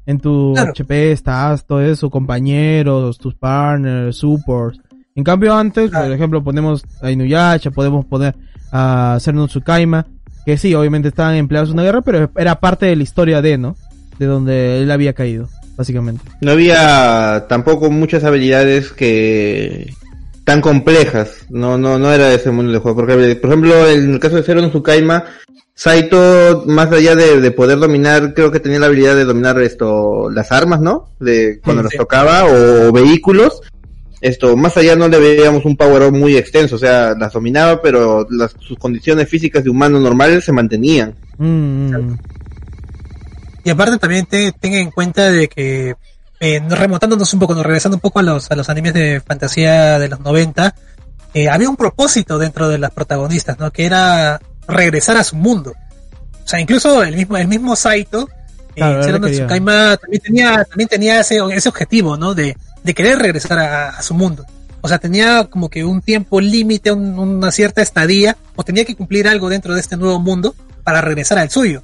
En 0.07 0.19
tu 0.19 0.57
HP 0.57 1.13
estás, 1.13 1.67
todo 1.67 1.83
eso, 1.83 2.09
compañeros, 2.09 3.19
tus 3.19 3.35
partners, 3.35 4.17
supports. 4.17 4.81
En 5.15 5.23
cambio 5.25 5.55
antes, 5.55 5.91
por 5.91 6.11
ejemplo, 6.11 6.43
ponemos 6.43 6.83
a 7.03 7.11
Inuyasha, 7.11 7.71
podemos 7.71 8.07
poner 8.07 8.35
a 8.73 9.19
Cerno 9.21 9.47
Tsukaima, 9.47 10.07
que 10.49 10.57
sí, 10.57 10.75
obviamente 10.75 11.09
estaban 11.09 11.35
empleados 11.35 11.69
en 11.69 11.75
una 11.75 11.83
guerra, 11.83 12.01
pero 12.01 12.31
era 12.35 12.59
parte 12.59 12.87
de 12.87 12.97
la 12.97 13.03
historia 13.03 13.43
de, 13.43 13.59
¿no? 13.59 13.77
De 14.19 14.25
donde 14.25 14.81
él 14.81 14.91
había 14.91 15.13
caído, 15.13 15.51
básicamente. 15.77 16.25
No 16.41 16.53
había 16.53 17.45
tampoco 17.51 17.91
muchas 17.91 18.25
habilidades 18.25 18.91
que 18.93 19.93
tan 20.45 20.63
complejas, 20.63 21.45
no, 21.51 21.77
no, 21.77 21.99
no 21.99 22.11
era 22.11 22.33
ese 22.33 22.51
mundo 22.51 22.73
de 22.73 22.79
juego. 22.79 22.97
Porque, 22.97 23.37
por 23.37 23.51
ejemplo, 23.51 23.91
en 23.91 24.15
el 24.15 24.21
caso 24.21 24.37
de 24.37 24.43
Zero 24.43 24.63
no 24.63 24.71
Tsukaima, 24.71 25.27
Saito, 25.75 26.65
más 26.67 26.91
allá 26.93 27.15
de, 27.15 27.51
poder 27.51 27.79
dominar, 27.79 28.33
creo 28.33 28.51
que 28.51 28.59
tenía 28.59 28.79
la 28.79 28.87
habilidad 28.87 29.17
de 29.17 29.27
dominar 29.27 29.61
esto, 29.61 30.31
las 30.31 30.51
armas, 30.51 30.81
¿no? 30.81 31.11
De 31.21 31.61
cuando 31.63 31.83
nos 31.83 31.93
tocaba, 31.93 32.47
o, 32.47 32.91
vehículos. 32.91 33.61
Esto, 34.21 34.57
más 34.57 34.77
allá 34.77 34.97
no 34.97 35.09
le 35.09 35.19
veíamos 35.19 35.65
un 35.65 35.77
power 35.77 36.03
up 36.03 36.13
muy 36.13 36.37
extenso, 36.37 36.77
o 36.77 36.79
sea, 36.79 37.15
las 37.15 37.33
dominaba, 37.33 37.81
pero 37.81 38.27
las, 38.31 38.55
sus 38.59 38.79
condiciones 38.79 39.29
físicas 39.29 39.63
de 39.63 39.71
humano 39.71 40.01
normales 40.01 40.45
se 40.45 40.53
mantenían. 40.53 41.15
Mm, 41.39 42.15
Y 43.65 43.71
aparte 43.71 43.99
también 43.99 44.27
te, 44.27 44.53
tenga 44.53 44.79
en 44.79 44.91
cuenta 44.91 45.31
de 45.31 45.49
que, 45.49 45.95
eh, 46.41 46.63
remontándonos 46.69 47.33
un 47.33 47.41
poco, 47.41 47.63
regresando 47.63 47.97
un 47.97 48.01
poco 48.01 48.19
a 48.19 48.23
los, 48.23 48.51
a 48.51 48.57
los 48.57 48.69
animes 48.69 48.95
de 48.95 49.21
fantasía 49.21 49.99
de 49.99 50.09
los 50.09 50.21
90, 50.21 50.75
eh, 51.35 51.49
había 51.49 51.69
un 51.69 51.77
propósito 51.77 52.39
dentro 52.39 52.69
de 52.69 52.79
las 52.79 52.91
protagonistas, 52.91 53.59
¿no? 53.59 53.71
Que 53.71 53.85
era 53.87 54.41
regresar 54.67 55.17
a 55.17 55.25
su 55.25 55.37
mundo. 55.37 55.75
O 56.45 56.49
sea, 56.49 56.59
incluso 56.61 57.03
el 57.03 57.15
mismo, 57.15 57.37
el 57.37 57.47
mismo 57.49 57.77
Saito, 57.77 58.29
eh, 58.75 58.81
Claro. 58.81 59.29
Tsukaima, 59.29 59.97
también 59.97 60.23
tenía, 60.23 60.65
también 60.65 60.89
tenía 60.89 61.21
ese, 61.21 61.39
ese 61.53 61.69
objetivo, 61.69 62.17
¿no? 62.17 62.35
De, 62.35 62.57
de 62.89 62.95
querer 62.95 63.19
regresar 63.19 63.59
a, 63.59 64.01
su 64.01 64.15
mundo. 64.15 64.47
O 64.81 64.89
sea, 64.89 64.99
tenía 64.99 65.45
como 65.45 65.69
que 65.69 65.85
un 65.85 66.01
tiempo 66.01 66.41
límite, 66.41 66.91
un- 66.91 67.19
una 67.19 67.53
cierta 67.53 67.83
estadía, 67.83 68.35
o 68.57 68.63
tenía 68.63 68.87
que 68.87 68.97
cumplir 68.97 69.29
algo 69.29 69.51
dentro 69.51 69.75
de 69.75 69.81
este 69.81 69.99
nuevo 69.99 70.19
mundo 70.19 70.55
para 70.85 71.03
regresar 71.03 71.39
al 71.39 71.51
suyo. 71.51 71.83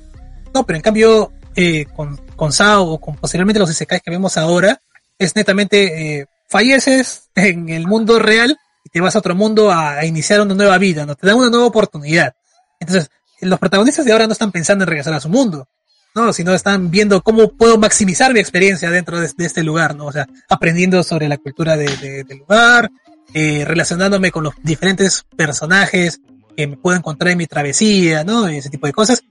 No, 0.55 0.64
pero 0.64 0.78
en 0.78 0.82
cambio, 0.82 1.30
eh, 1.57 1.84
con, 1.94 2.16
con 2.36 2.55
Sao 2.55 2.86
o 2.88 2.98
con 2.98 3.16
posteriormente 3.16 3.61
los 3.61 3.70
isekais 3.70 4.00
que 4.00 4.11
vemos 4.11 4.38
ahora, 4.38 4.80
es 5.18 5.36
netamente, 5.36 6.20
eh, 6.20 6.26
falleces 6.48 7.28
en 7.34 7.68
el 7.68 7.86
mundo 7.86 8.18
real 8.18 8.57
y 8.82 8.88
te 8.88 9.02
vas 9.02 9.14
a 9.14 9.18
otro 9.18 9.34
mundo 9.34 9.70
a, 9.70 9.98
a 9.98 10.07
iniciar 10.07 10.40
una 10.40 10.55
nueva 10.55 10.78
vida, 10.78 11.05
¿no? 11.05 11.16
Te 11.16 11.26
dan 11.26 11.36
una 11.36 11.50
nueva 11.50 11.66
oportunidad. 11.66 12.32
Entonces, 12.80 13.11
los 13.42 13.59
protagonistas 13.59 14.07
de 14.07 14.12
ahora 14.12 14.26
no 14.26 14.32
están 14.32 14.52
pensando 14.52 14.84
en 14.84 14.88
regresar 14.88 15.12
a 15.12 15.20
su 15.20 15.28
mundo, 15.28 15.68
¿no? 16.15 16.33
Sino 16.33 16.55
están 16.55 16.91
viendo 16.91 17.23
cómo 17.23 17.49
puedo 17.49 17.79
maximizar 17.79 18.33
mi 18.33 18.41
experiencia 18.41 18.91
dentro 18.91 19.21
de, 19.21 19.29
de 19.37 19.45
este 19.47 19.62
lugar, 19.62 19.97
¿no? 19.97 20.07
O 20.07 20.12
sea, 20.12 20.27
aprendiendo 20.49 21.03
sobre 21.03 21.29
la 21.29 21.37
cultura 21.39 21.77
de- 21.77 21.97
de- 21.97 22.25
del 22.25 22.39
lugar, 22.39 22.91
eh, 23.33 23.65
relacionándome 23.67 24.31
con 24.31 24.45
los 24.45 24.55
diferentes 24.62 25.25
personajes 25.37 26.21
que 26.57 26.67
me 26.69 26.77
puedo 26.77 26.97
encontrar 26.97 27.33
en 27.33 27.39
mi 27.39 27.47
travesía, 27.47 28.23
¿no? 28.25 28.49
Y 28.51 28.59
ese 28.59 28.71
tipo 28.71 28.87
de 28.87 28.93
cosas. 28.93 29.23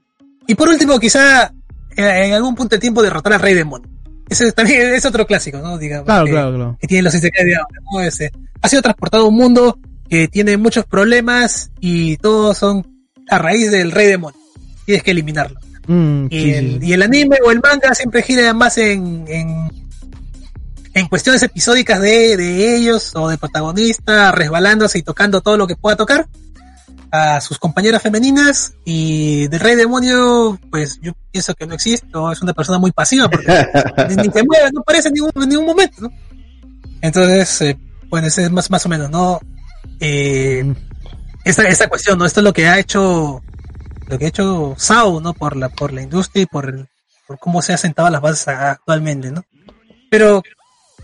Y 0.46 0.54
por 0.54 0.68
último, 0.68 0.98
quizá 0.98 1.46
eh, 1.96 2.26
en 2.26 2.34
algún 2.34 2.54
punto 2.54 2.76
de 2.76 2.80
tiempo 2.80 3.02
derrotar 3.02 3.32
al 3.32 3.40
Rey 3.40 3.54
Demonio. 3.54 3.88
Ese 4.28 4.52
también 4.52 4.92
es 4.94 5.04
otro 5.06 5.26
clásico, 5.26 5.58
¿no? 5.58 5.78
Digamos. 5.78 6.04
Claro, 6.06 6.24
que, 6.26 6.30
claro, 6.32 6.54
claro. 6.54 6.78
que 6.80 6.86
tienen 6.86 7.04
los 7.04 7.14
Isekai 7.14 7.44
de 7.46 7.56
ahora, 7.56 7.78
¿no? 7.92 8.00
Ese, 8.00 8.30
ha 8.60 8.68
sido 8.68 8.82
transportado 8.82 9.24
a 9.24 9.28
un 9.28 9.36
mundo 9.36 9.78
que 10.08 10.28
tiene 10.28 10.56
muchos 10.58 10.84
problemas 10.86 11.70
y 11.80 12.16
todos 12.18 12.58
son 12.58 12.86
a 13.30 13.38
raíz 13.38 13.70
del 13.70 13.90
Rey 13.90 14.06
Demonio. 14.08 14.38
Tienes 14.84 15.02
que 15.02 15.12
eliminarlo. 15.12 15.60
Mm, 15.86 16.26
Y, 16.30 16.40
sí, 16.40 16.50
el, 16.52 16.80
sí. 16.80 16.86
y 16.86 16.92
el 16.92 17.02
anime 17.02 17.38
o 17.44 17.50
el 17.50 17.60
manga 17.60 17.94
siempre 17.94 18.22
gira 18.22 18.52
más 18.54 18.78
en, 18.78 19.24
en, 19.28 19.70
en 20.94 21.08
cuestiones 21.08 21.42
episódicas 21.42 22.00
de, 22.00 22.36
de 22.36 22.76
ellos 22.76 23.12
o 23.14 23.28
de 23.28 23.38
protagonista 23.38 24.32
resbalándose 24.32 24.98
y 24.98 25.02
tocando 25.02 25.40
todo 25.40 25.56
lo 25.56 25.66
que 25.66 25.76
pueda 25.76 25.96
tocar 25.96 26.26
a 27.10 27.40
sus 27.40 27.58
compañeras 27.58 28.02
femeninas 28.02 28.74
y 28.84 29.46
del 29.48 29.60
rey 29.60 29.76
demonio 29.76 30.58
pues 30.70 30.98
yo 31.00 31.12
pienso 31.30 31.54
que 31.54 31.64
no 31.66 31.74
existe 31.74 32.08
o 32.14 32.32
es 32.32 32.42
una 32.42 32.52
persona 32.54 32.78
muy 32.78 32.90
pasiva 32.90 33.28
porque 33.28 33.46
ni, 34.08 34.16
ni 34.16 34.30
se 34.32 34.42
mueve, 34.42 34.70
no 34.72 34.80
aparece 34.80 35.08
en 35.08 35.14
ningún, 35.14 35.30
en 35.36 35.48
ningún 35.48 35.66
momento, 35.66 36.02
¿no? 36.02 36.10
Entonces, 37.00 37.60
eh, 37.60 37.78
bueno, 38.08 38.26
ese 38.26 38.44
es 38.44 38.50
más, 38.50 38.70
más 38.70 38.84
o 38.86 38.88
menos, 38.88 39.10
¿no? 39.10 39.38
Eh, 40.00 40.74
esta, 41.44 41.62
esta 41.68 41.86
cuestión, 41.88 42.18
¿no? 42.18 42.24
Esto 42.24 42.40
es 42.40 42.44
lo 42.44 42.52
que 42.52 42.66
ha 42.66 42.78
hecho, 42.78 43.42
lo 44.14 44.18
que 44.18 44.26
ha 44.26 44.28
hecho 44.28 44.74
Sao, 44.78 45.20
¿no? 45.20 45.34
Por 45.34 45.56
la, 45.56 45.68
por 45.68 45.92
la 45.92 46.02
industria 46.02 46.42
y 46.42 46.46
por 46.46 46.68
el, 46.68 46.88
por 47.26 47.38
cómo 47.38 47.60
se 47.62 47.72
ha 47.72 47.76
sentado 47.76 48.08
las 48.10 48.20
bases 48.20 48.46
actualmente, 48.48 49.30
¿no? 49.30 49.44
Pero, 50.10 50.42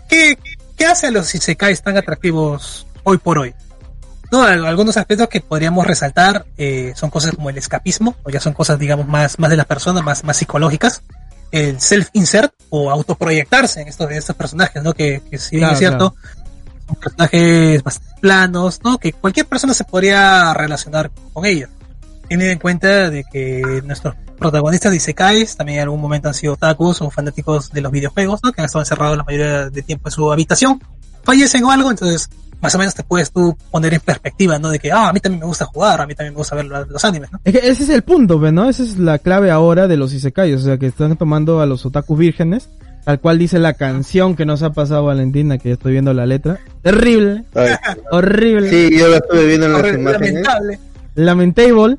¿qué, 0.09 0.37
qué 0.77 0.85
hace 0.85 1.07
a 1.07 1.11
los 1.11 1.33
Isekais 1.35 1.81
tan 1.81 1.97
atractivos 1.97 2.87
hoy 3.03 3.17
por 3.17 3.37
hoy? 3.39 3.53
No, 4.31 4.43
Al- 4.43 4.65
algunos 4.65 4.95
aspectos 4.95 5.27
que 5.27 5.41
podríamos 5.41 5.85
resaltar 5.85 6.45
eh, 6.57 6.93
son 6.95 7.09
cosas 7.09 7.35
como 7.35 7.49
el 7.49 7.57
escapismo, 7.57 8.15
o 8.23 8.29
ya 8.29 8.39
son 8.39 8.53
cosas, 8.53 8.79
digamos, 8.79 9.05
más, 9.07 9.37
más 9.39 9.49
de 9.49 9.57
las 9.57 9.65
personas, 9.65 10.03
más, 10.03 10.23
más 10.23 10.37
psicológicas. 10.37 11.03
El 11.51 11.79
self-insert 11.81 12.53
o 12.69 12.89
autoproyectarse 12.89 13.81
en 13.81 13.89
estos, 13.89 14.09
en 14.09 14.17
estos 14.17 14.37
personajes, 14.37 14.81
¿no? 14.81 14.93
Que, 14.93 15.21
que 15.29 15.37
si 15.37 15.57
bien 15.57 15.67
Claro, 15.67 15.73
es 15.73 15.79
cierto, 15.79 16.15
son 16.87 16.95
personajes 16.95 17.83
bastante 17.83 18.21
planos, 18.21 18.79
¿no? 18.85 18.97
Que 18.97 19.11
cualquier 19.11 19.47
persona 19.47 19.73
se 19.73 19.83
podría 19.83 20.53
relacionar 20.53 21.11
con 21.33 21.45
ellos. 21.45 21.69
Teniendo 22.31 22.53
en 22.53 22.59
cuenta 22.59 23.09
de 23.09 23.25
que 23.25 23.81
nuestros 23.83 24.15
protagonistas 24.39 24.89
de 24.89 24.95
Isekais 24.95 25.57
también 25.57 25.79
en 25.79 25.83
algún 25.83 25.99
momento 25.99 26.29
han 26.29 26.33
sido 26.33 26.53
otakus 26.53 27.01
o 27.01 27.09
fanáticos 27.09 27.73
de 27.73 27.81
los 27.81 27.91
videojuegos, 27.91 28.39
¿no? 28.41 28.53
Que 28.53 28.61
han 28.61 28.67
estado 28.67 28.83
encerrados 28.83 29.17
la 29.17 29.25
mayoría 29.25 29.69
de 29.69 29.81
tiempo 29.81 30.07
en 30.07 30.13
su 30.13 30.31
habitación, 30.31 30.81
fallecen 31.25 31.61
o 31.65 31.71
algo, 31.71 31.91
entonces 31.91 32.29
más 32.61 32.73
o 32.73 32.77
menos 32.77 32.95
te 32.95 33.03
puedes 33.03 33.33
tú 33.33 33.57
poner 33.69 33.93
en 33.93 33.99
perspectiva, 33.99 34.57
¿no? 34.59 34.69
De 34.69 34.79
que, 34.79 34.93
ah, 34.93 35.09
a 35.09 35.13
mí 35.13 35.19
también 35.19 35.41
me 35.41 35.45
gusta 35.45 35.65
jugar, 35.65 35.99
a 35.99 36.07
mí 36.07 36.15
también 36.15 36.33
me 36.33 36.37
gusta 36.37 36.55
ver 36.55 36.67
los, 36.67 37.03
animes, 37.03 37.33
¿no? 37.33 37.41
Es 37.43 37.51
que 37.51 37.67
ese 37.69 37.83
es 37.83 37.89
el 37.89 38.03
punto, 38.03 38.39
¿ve, 38.39 38.53
¿no? 38.53 38.69
Esa 38.69 38.83
es 38.83 38.97
la 38.97 39.19
clave 39.19 39.51
ahora 39.51 39.89
de 39.89 39.97
los 39.97 40.13
isekais, 40.13 40.55
o 40.55 40.63
sea, 40.63 40.77
que 40.77 40.85
están 40.85 41.17
tomando 41.17 41.59
a 41.59 41.65
los 41.65 41.85
otaku 41.85 42.15
vírgenes, 42.15 42.69
tal 43.03 43.19
cual 43.19 43.39
dice 43.39 43.59
la 43.59 43.73
canción 43.73 44.37
que 44.37 44.45
nos 44.45 44.63
ha 44.63 44.69
pasado 44.69 45.03
Valentina, 45.03 45.57
que 45.57 45.67
ya 45.67 45.73
estoy 45.73 45.91
viendo 45.91 46.13
la 46.13 46.25
letra. 46.25 46.61
Terrible, 46.81 47.43
Ay, 47.55 47.71
horrible, 48.09 48.69
sí, 48.69 48.97
yo 48.97 49.09
la 49.09 49.17
estuve 49.17 49.47
viendo 49.47 49.65
en 49.65 49.73
las 49.73 49.93
imágenes. 49.93 50.33
lamentable. 50.33 50.79
lamentable, 51.15 51.97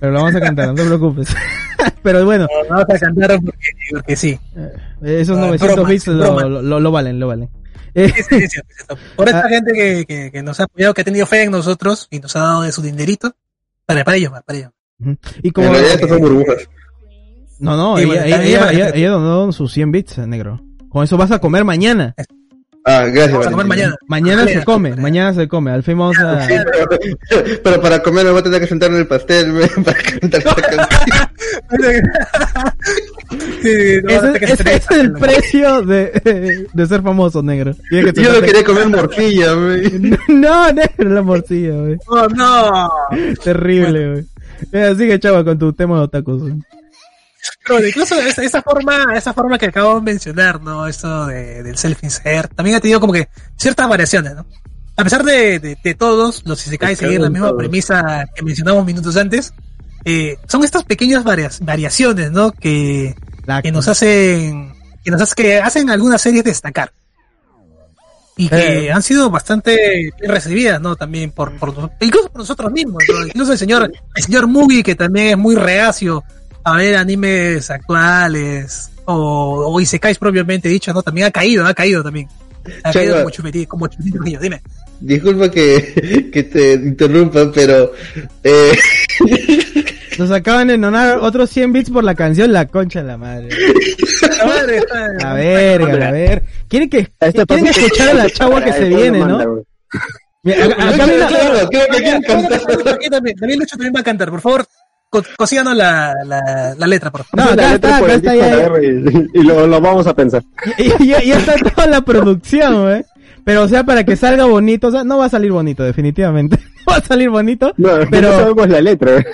pero 0.00 0.12
lo 0.12 0.18
vamos 0.20 0.34
a 0.34 0.40
cantar, 0.40 0.68
no 0.68 0.74
te 0.74 0.84
preocupes. 0.84 1.34
pero 2.02 2.24
bueno, 2.24 2.46
No, 2.68 2.76
vamos 2.76 2.94
a 2.94 2.98
cantar 2.98 3.38
porque, 3.40 3.58
porque 3.90 4.16
sí. 4.16 4.38
eh, 4.56 5.20
esos 5.20 5.36
Ah, 5.38 5.42
900 5.42 5.74
broma, 5.76 5.88
bits 5.90 6.06
lo, 6.08 6.40
lo, 6.48 6.62
lo- 6.62 6.80
lo 6.80 6.90
valen, 6.92 7.18
lo 7.20 7.28
valen. 7.28 7.48
Eh, 7.94 8.12
Sí, 8.14 8.22
sí, 8.28 8.40
sí, 8.40 8.48
sí. 8.48 8.94
Por 9.16 9.28
esta 9.28 9.46
Ah. 9.46 9.48
gente 9.48 9.72
que, 9.72 10.04
que, 10.06 10.30
que 10.30 10.42
nos 10.42 10.60
ha 10.60 10.64
apoyado, 10.64 10.94
que 10.94 11.00
ha 11.00 11.04
tenido 11.04 11.26
fe 11.26 11.42
en 11.42 11.50
nosotros 11.50 12.06
y 12.10 12.20
nos 12.20 12.34
ha 12.36 12.40
dado 12.40 12.62
de 12.62 12.72
su 12.72 12.82
dinerito, 12.82 13.34
para, 13.86 14.04
para 14.04 14.16
ellos, 14.16 14.32
para 14.46 14.58
ellos. 14.58 14.70
y 15.42 15.50
como... 15.50 15.68
En 15.74 15.84
estas 15.84 16.08
son 16.08 16.20
burbujas. 16.20 16.68
No, 17.58 17.76
no, 17.76 17.96
Sí, 17.96 18.04
ella, 18.04 18.12
bueno, 18.12 18.24
ella, 18.26 18.70
ella, 18.72 18.88
ella 18.90 19.10
donó 19.10 19.50
sus 19.52 19.72
100 19.72 19.90
bits, 19.90 20.18
eh, 20.18 20.26
negro. 20.26 20.60
Con 20.90 21.02
eso 21.04 21.16
vas 21.16 21.30
a 21.32 21.38
comer 21.40 21.64
mañana. 21.64 22.14
Ah, 22.90 23.04
gracias. 23.04 23.32
Vamos 23.32 23.46
a 23.46 23.50
comer 23.50 23.66
mañana. 23.66 23.96
Mañana 24.06 24.46
se 24.46 24.64
come, 24.64 24.96
mañana. 24.96 25.34
se 25.34 25.46
come. 25.46 25.70
Al 25.70 25.82
fin 25.82 25.98
vamos 25.98 26.18
a... 26.18 26.46
Sí, 26.46 26.54
pero, 27.28 27.44
pero 27.62 27.82
para 27.82 28.02
comer 28.02 28.24
me 28.24 28.30
voy 28.30 28.40
a 28.40 28.42
tener 28.44 28.60
que 28.62 28.66
sentar 28.66 28.90
en 28.90 28.96
el 28.96 29.06
pastel 29.06 29.52
me, 29.52 29.66
para 29.84 29.98
cantar 30.02 30.40
esta 30.40 30.54
canción. 30.54 32.02
Sí, 33.62 34.00
no, 34.04 34.10
Ese, 34.10 34.74
es 34.74 34.90
el 34.90 35.12
precio 35.12 35.82
de, 35.82 36.66
de 36.72 36.86
ser 36.86 37.02
famoso, 37.02 37.42
negro. 37.42 37.74
Que 37.90 38.12
Yo 38.22 38.32
no 38.32 38.40
quería 38.40 38.64
comer 38.64 38.88
morcilla, 38.88 39.54
me. 39.54 40.18
No, 40.28 40.72
negro, 40.72 41.10
la 41.10 41.22
morcilla, 41.22 41.72
güey. 41.74 41.96
Oh, 42.06 42.26
no. 42.28 42.90
Terrible, 43.44 44.12
güey. 44.72 44.96
Sigue, 44.96 45.20
chava, 45.20 45.44
con 45.44 45.58
tu 45.58 45.74
tema 45.74 45.96
de 45.98 46.02
otakus. 46.04 46.40
güey. 46.42 46.54
Pero 47.66 47.86
incluso 47.86 48.14
esa, 48.20 48.42
esa 48.42 48.62
forma, 48.62 49.06
esa 49.16 49.32
forma 49.32 49.58
que 49.58 49.66
acabo 49.66 49.96
de 49.96 50.00
mencionar, 50.02 50.60
¿no? 50.60 50.86
Esto 50.86 51.26
de, 51.26 51.62
del 51.62 51.76
self-insert, 51.76 52.54
también 52.54 52.76
ha 52.76 52.80
tenido 52.80 53.00
como 53.00 53.12
que 53.12 53.28
ciertas 53.56 53.88
variaciones, 53.88 54.34
¿no? 54.34 54.46
A 54.96 55.04
pesar 55.04 55.22
de, 55.22 55.60
de, 55.60 55.78
de 55.82 55.94
todos 55.94 56.42
los 56.44 56.66
Isekai 56.66 56.94
Es 56.94 56.98
que 56.98 57.06
seguir 57.06 57.20
la 57.20 57.30
misma 57.30 57.48
todos. 57.48 57.58
premisa 57.60 58.26
que 58.34 58.42
mencionamos 58.42 58.84
minutos 58.84 59.16
antes, 59.16 59.52
eh, 60.04 60.36
son 60.48 60.64
estas 60.64 60.84
pequeñas 60.84 61.22
varias, 61.24 61.60
variaciones, 61.60 62.32
¿no? 62.32 62.50
Que, 62.52 63.14
que 63.62 63.70
nos 63.72 63.86
hacen, 63.86 64.72
que 65.04 65.10
nos 65.12 65.22
hace, 65.22 65.34
que 65.36 65.58
hacen 65.58 65.88
algunas 65.90 66.20
series 66.20 66.42
destacar. 66.44 66.92
Y 68.36 68.48
que 68.48 68.86
Eh. 68.86 68.92
han 68.92 69.02
sido 69.02 69.30
bastante 69.30 70.10
bien 70.20 70.30
recibidas, 70.32 70.80
¿no? 70.80 70.94
También 70.96 71.30
por, 71.32 71.56
por 71.58 71.90
incluso 72.00 72.30
por 72.30 72.40
nosotros 72.40 72.70
mismos, 72.72 73.02
¿no? 73.08 73.26
Incluso 73.26 73.52
el 73.52 73.58
señor, 73.58 73.90
el 74.14 74.22
señor 74.22 74.46
Mugi, 74.46 74.82
que 74.82 74.94
también 74.94 75.26
es 75.28 75.38
muy 75.38 75.56
reacio 75.56 76.22
a 76.64 76.76
ver 76.76 76.96
animes 76.96 77.70
actuales, 77.70 78.90
o, 79.04 79.72
o 79.72 79.80
Isekais 79.80 80.18
propiamente 80.18 80.68
dicho, 80.68 80.92
¿no? 80.92 81.02
También 81.02 81.26
ha 81.28 81.30
caído, 81.30 81.66
ha 81.66 81.74
caído 81.74 82.02
también. 82.02 82.28
Ha 82.84 82.92
caído 82.92 83.16
como 83.18 83.30
chupetito, 83.30 83.68
como 83.68 83.86
chupetito 83.88 84.16
Trujillo, 84.18 84.40
dime. 84.40 84.60
Disculpa 85.00 85.50
que, 85.50 86.28
que 86.32 86.42
te 86.42 86.72
interrumpa, 86.74 87.50
pero 87.52 87.92
eh, 88.44 88.72
Nos 90.18 90.30
acaban 90.32 90.66
de 90.68 90.76
donar 90.76 91.18
otros 91.18 91.48
100 91.50 91.72
bits 91.72 91.90
por 91.90 92.02
la 92.04 92.14
canción 92.14 92.52
La 92.52 92.66
Concha 92.66 93.00
de 93.02 93.06
la 93.06 93.16
Madre. 93.16 93.48
La 95.20 95.32
verga, 95.34 95.96
la 95.96 96.10
ver. 96.10 96.42
Quieren 96.68 96.90
que, 96.90 97.08
Este 97.20 97.46
quieren 97.46 97.66
escuchar 97.68 98.08
a 98.10 98.14
la 98.14 98.30
chagua 98.30 98.62
que 98.64 98.72
se 98.72 98.88
viene, 98.88 99.20
¿no? 99.20 99.38
acá- 99.38 99.62
también 103.40 103.58
Lucho 103.58 103.76
también 103.76 103.92
va 103.94 104.00
a 104.00 104.04
cantar, 104.04 104.30
por 104.30 104.40
favor, 104.40 104.66
co 105.10 105.22
cosíganos 105.36 105.76
la, 105.76 106.12
la, 106.24 106.74
la 106.76 106.86
letra, 106.86 107.10
por 107.10 107.24
favor. 107.24 107.46
No, 107.50 107.56
La 107.56 107.62
acá 107.62 107.72
letra 107.72 107.90
está, 107.90 107.98
por 108.00 108.10
acá 108.10 108.14
el 108.14 108.20
está 108.20 108.34
ya. 108.36 109.32
y, 109.34 109.40
y 109.40 109.42
lo, 109.42 109.66
lo 109.66 109.80
vamos 109.80 110.06
a 110.06 110.14
pensar. 110.14 110.42
Y 110.76 111.06
ya, 111.06 111.22
ya 111.22 111.38
está 111.38 111.54
toda 111.56 111.86
la 111.86 112.00
producción, 112.02 112.82
güey. 112.82 113.04
Pero, 113.44 113.62
o 113.62 113.68
sea, 113.68 113.84
para 113.84 114.04
que 114.04 114.14
salga 114.16 114.44
bonito, 114.44 114.88
o 114.88 114.90
sea, 114.90 115.04
no 115.04 115.16
va 115.18 115.24
a 115.26 115.28
salir 115.30 115.50
bonito, 115.52 115.82
definitivamente. 115.82 116.58
No 116.88 116.92
va 116.94 116.98
a 117.00 117.02
salir 117.04 117.28
bonito, 117.28 117.74
No, 117.76 117.90
pero... 118.10 118.30
no 118.30 118.38
sabemos 118.38 118.68
la 118.70 118.80
letra. 118.80 119.12
güey. 119.12 119.24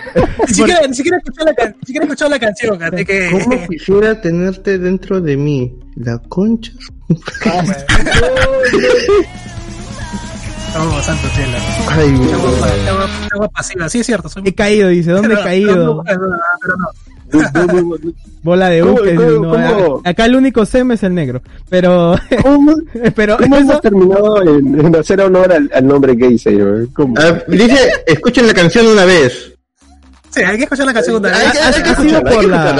Ni 0.48 0.54
siquiera, 0.54 0.80
ni 0.88 0.94
siquiera 0.94 1.18
escuchó 1.18 1.44
la, 1.44 1.54
can- 1.54 1.76
ni 1.80 1.86
siquiera 1.86 2.04
escuchó 2.06 2.28
la 2.28 2.38
canción, 2.40 2.82
así 2.82 3.04
que... 3.04 3.28
¿cómo 3.30 3.68
quisiera 3.68 4.20
tenerte 4.20 4.76
dentro 4.78 5.20
de 5.20 5.36
mí? 5.36 5.72
La 5.94 6.18
concha. 6.28 6.72
Santo 11.02 11.28
cielo. 11.34 11.56
Ay, 11.88 13.48
pasiva, 13.54 13.88
sí 13.88 14.00
es 14.00 14.06
cierto. 14.06 14.28
Soy 14.28 14.42
He 14.46 14.54
caído, 14.54 14.88
dice, 14.88 15.12
¿dónde 15.12 15.34
he 15.34 15.42
caído? 15.42 16.02
pero 16.04 16.26
no, 16.28 16.36
pero 16.60 16.76
no. 16.76 16.88
Bola 18.42 18.68
de 18.70 18.80
¿Cómo- 18.80 18.92
buques. 18.92 19.14
cómo- 19.16 19.56
no, 19.56 20.00
Acá 20.04 20.24
el 20.26 20.36
único 20.36 20.66
SEM 20.66 20.92
es 20.92 21.02
el 21.04 21.14
negro. 21.14 21.42
Pero, 21.68 22.16
¿Cómo, 22.42 22.74
pero 23.14 23.36
cómo 23.38 23.56
eso- 23.56 23.64
hemos 23.70 23.80
terminado 23.80 24.42
en, 24.42 24.80
en 24.86 24.96
hacer 24.96 25.20
honor 25.20 25.52
al, 25.52 25.70
al 25.72 25.86
nombre 25.86 26.14
gay, 26.16 26.36
señor? 26.38 26.88
¿Cómo? 26.92 27.14
Ah, 27.18 27.38
dice, 27.48 28.02
escuchen 28.06 28.46
la 28.46 28.54
canción 28.54 28.86
una 28.86 29.04
vez. 29.04 29.52
Sí, 30.30 30.42
hay 30.42 30.56
que 30.56 30.64
escuchar 30.64 30.86
la 30.86 30.92
canción 30.94 31.16
una 31.16 31.28
vez. 31.28 31.52
que- 31.52 31.58
hay 31.58 31.82
que 31.82 31.90
escucharla, 31.90 32.18
hay 32.30 32.36
por 32.36 32.44
que 32.44 32.50
escucharla, 32.50 32.72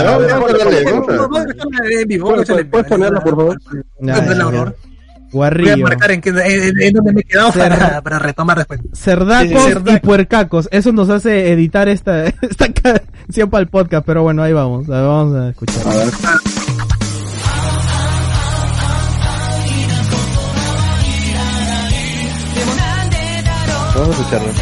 ¿Puedes- 2.71 2.87
ponerla, 2.89 3.21
por 3.23 3.37
favor? 3.37 3.59
Ya, 4.01 4.15
Ponte 4.17 4.35
horror. 5.39 5.61
Voy 5.61 5.69
a 5.69 5.75
Guarrillo. 5.77 5.83
marcar 5.85 6.11
en, 6.13 6.21
qué- 6.21 6.31
en, 6.31 6.81
en 6.83 6.93
donde 6.93 7.13
me 7.13 7.21
he 7.21 7.25
quedado 7.25 7.53
para, 7.53 8.01
para 8.03 8.19
retomar 8.19 8.59
después. 8.59 8.81
Cerdacos 8.93 9.63
cerdaco. 9.65 9.97
y 9.97 10.01
puercacos. 10.01 10.69
Eso 10.73 10.93
nos 10.93 11.09
hace 11.11 11.53
editar 11.53 11.89
esta, 11.89 12.27
esta 12.43 12.73
canción 12.73 13.51
para 13.51 13.63
el 13.63 13.69
podcast. 13.69 14.05
Pero 14.07 14.23
bueno, 14.23 14.43
ahí 14.43 14.53
vamos. 14.53 14.89
a 14.89 14.93
ver, 14.93 15.03
Vamos 15.07 15.35
a 15.37 15.49
escuchar. 15.51 15.87
A 15.87 15.95
ver. 15.97 16.09
Vamos 23.95 24.09
a 24.09 24.13
escucharlo. 24.21 24.53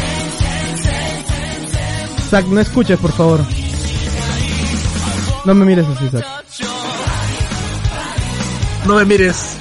Zack, 2.29 2.45
no 2.47 2.59
escuches, 2.59 2.99
por 2.99 3.11
favor. 3.11 3.39
No 5.45 5.53
me 5.55 5.65
mires 5.65 5.85
así, 5.87 6.09
Zack. 6.09 6.25
No 8.85 8.95
me 8.95 9.05
mires. 9.05 9.57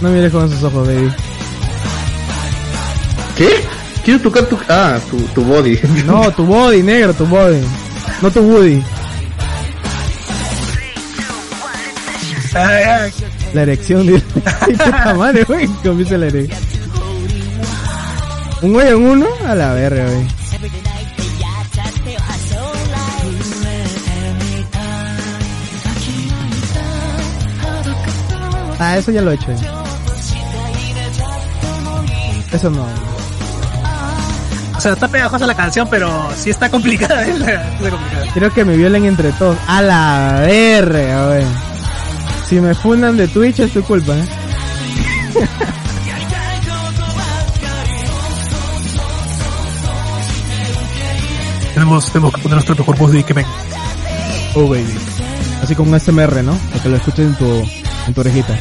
No 0.00 0.10
mires 0.10 0.30
con 0.32 0.46
esos 0.46 0.62
ojos, 0.62 0.86
baby. 0.86 1.12
¿Qué? 3.36 3.48
Quiero 4.04 4.20
tocar 4.20 4.44
tu... 4.46 4.58
Ah, 4.68 4.98
tu, 5.10 5.16
tu 5.34 5.42
body. 5.44 5.78
No, 6.06 6.30
tu 6.32 6.44
body, 6.44 6.82
negro, 6.82 7.12
tu 7.14 7.26
body. 7.26 7.60
No 8.22 8.30
tu 8.30 8.40
Woody. 8.40 8.82
Ay, 12.54 12.84
ay. 12.84 13.12
La 13.54 13.62
erección. 13.62 14.08
Ay, 14.60 14.72
puta 14.72 15.14
madre, 15.14 15.44
güey. 15.44 15.66
Comienza 15.84 16.16
la 16.18 16.26
erección. 16.26 16.58
¿Un 18.62 18.72
güey 18.72 18.88
en 18.88 18.96
uno? 18.96 19.26
A 19.46 19.54
la 19.54 19.72
verga, 19.74 20.04
güey. 20.04 20.26
Ah, 28.80 28.96
eso 28.96 29.10
ya 29.12 29.22
lo 29.22 29.30
he 29.32 29.34
hecho. 29.34 29.52
ya. 29.52 29.77
Eso 32.52 32.70
no. 32.70 32.86
O 34.76 34.80
sea, 34.80 34.92
está 34.92 35.08
pegajosa 35.08 35.46
la 35.46 35.56
canción, 35.56 35.88
pero 35.90 36.08
sí 36.36 36.50
está 36.50 36.70
complicada. 36.70 37.26
¿eh? 37.26 37.32
Está 37.32 37.90
complicada. 37.90 38.26
Quiero 38.32 38.52
que 38.52 38.64
me 38.64 38.76
violen 38.76 39.04
entre 39.06 39.32
todos. 39.32 39.56
A 39.66 39.82
la 39.82 40.42
verga, 40.46 41.26
güey. 41.26 41.44
Si 42.48 42.60
me 42.60 42.74
fundan 42.74 43.16
de 43.16 43.28
Twitch 43.28 43.58
es 43.60 43.72
tu 43.72 43.82
culpa, 43.82 44.14
eh. 44.16 44.24
Tenemos, 51.74 52.10
tenemos 52.10 52.34
que 52.34 52.40
poner 52.40 52.56
nuestro 52.56 52.74
mejor 52.74 52.98
voz 52.98 53.12
de 53.12 53.20
Ikemen. 53.20 53.46
Oh, 54.54 54.68
baby. 54.68 54.98
Así 55.62 55.76
como 55.76 55.92
un 55.92 56.00
SMR, 56.00 56.42
¿no? 56.42 56.58
Para 56.70 56.82
que 56.82 56.88
lo 56.88 56.96
escuches 56.96 57.26
en 57.26 57.34
tu, 57.36 57.46
en 58.06 58.14
tu 58.14 58.20
orejita. 58.20 58.58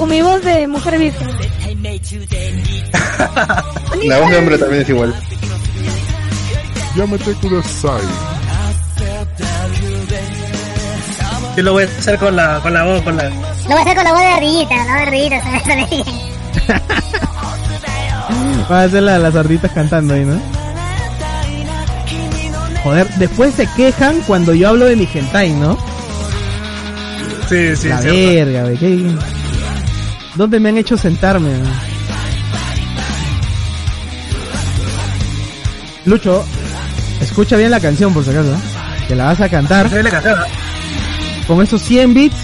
Con 0.00 0.08
mi 0.08 0.20
voz 0.22 0.42
de 0.42 0.66
mujer 0.66 0.98
virgen. 0.98 1.28
La 4.04 4.18
voz 4.18 4.30
de 4.30 4.36
hombre 4.38 4.56
también 4.56 4.80
es 4.82 4.88
igual. 4.88 5.14
Llámate 6.96 7.34
Kudasai. 7.34 8.00
Yo 11.54 11.62
lo 11.62 11.72
voy 11.72 11.82
a 11.82 11.86
hacer 11.86 12.18
con 12.18 12.34
la, 12.34 12.60
con 12.62 12.72
la 12.72 12.84
voz, 12.84 13.02
con 13.02 13.14
la... 13.16 13.24
Lo 13.24 13.34
voy 13.34 13.44
a 13.76 13.80
hacer 13.82 13.94
con 13.94 14.04
la 14.04 14.12
voz 14.12 14.20
de 14.20 14.26
ardillita, 14.26 14.74
la 14.76 14.84
voz 14.84 14.94
de 14.94 15.02
ardillita, 15.02 15.42
se 15.42 15.50
me 15.50 15.60
sale 15.60 15.84
bien. 15.90 16.06
Va 18.70 18.80
a 18.80 18.84
hacer 18.84 19.02
la, 19.02 19.18
las 19.18 19.34
arditas 19.34 19.70
cantando 19.72 20.14
ahí, 20.14 20.24
¿no? 20.24 20.40
Joder, 22.82 23.06
después 23.16 23.54
se 23.54 23.66
quejan 23.76 24.22
cuando 24.22 24.54
yo 24.54 24.70
hablo 24.70 24.86
de 24.86 24.96
mi 24.96 25.06
hentai, 25.12 25.52
¿no? 25.52 25.76
Sí, 27.50 27.76
sí, 27.76 27.88
la 27.88 28.00
cierto. 28.00 28.16
verga, 28.16 28.62
güey. 28.62 28.78
¿Dónde 30.34 30.60
me 30.60 30.68
han 30.68 30.78
hecho 30.78 30.96
sentarme? 30.96 31.50
Lucho, 36.04 36.44
escucha 37.20 37.56
bien 37.56 37.70
la 37.70 37.80
canción 37.80 38.12
por 38.14 38.24
si 38.24 38.30
acaso, 38.30 38.52
¿eh? 38.54 38.58
que 39.08 39.14
la 39.14 39.24
vas 39.26 39.40
a 39.40 39.48
cantar. 39.48 39.86
¿no? 39.90 39.96
Con 41.46 41.62
esos 41.62 41.82
100 41.82 42.14
bits, 42.14 42.36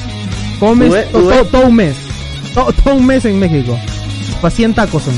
comes 0.61 0.91
to- 1.13 1.21
to- 1.29 1.45
todo 1.47 1.67
un 1.67 1.75
mes. 1.77 1.97
To- 2.55 2.73
Todo 2.73 2.95
un 2.95 3.07
mes 3.07 3.25
en 3.25 3.39
México. 3.39 3.79
Pa' 4.41 4.51
100 4.51 4.75
tacos 4.75 5.03
son. 5.05 5.15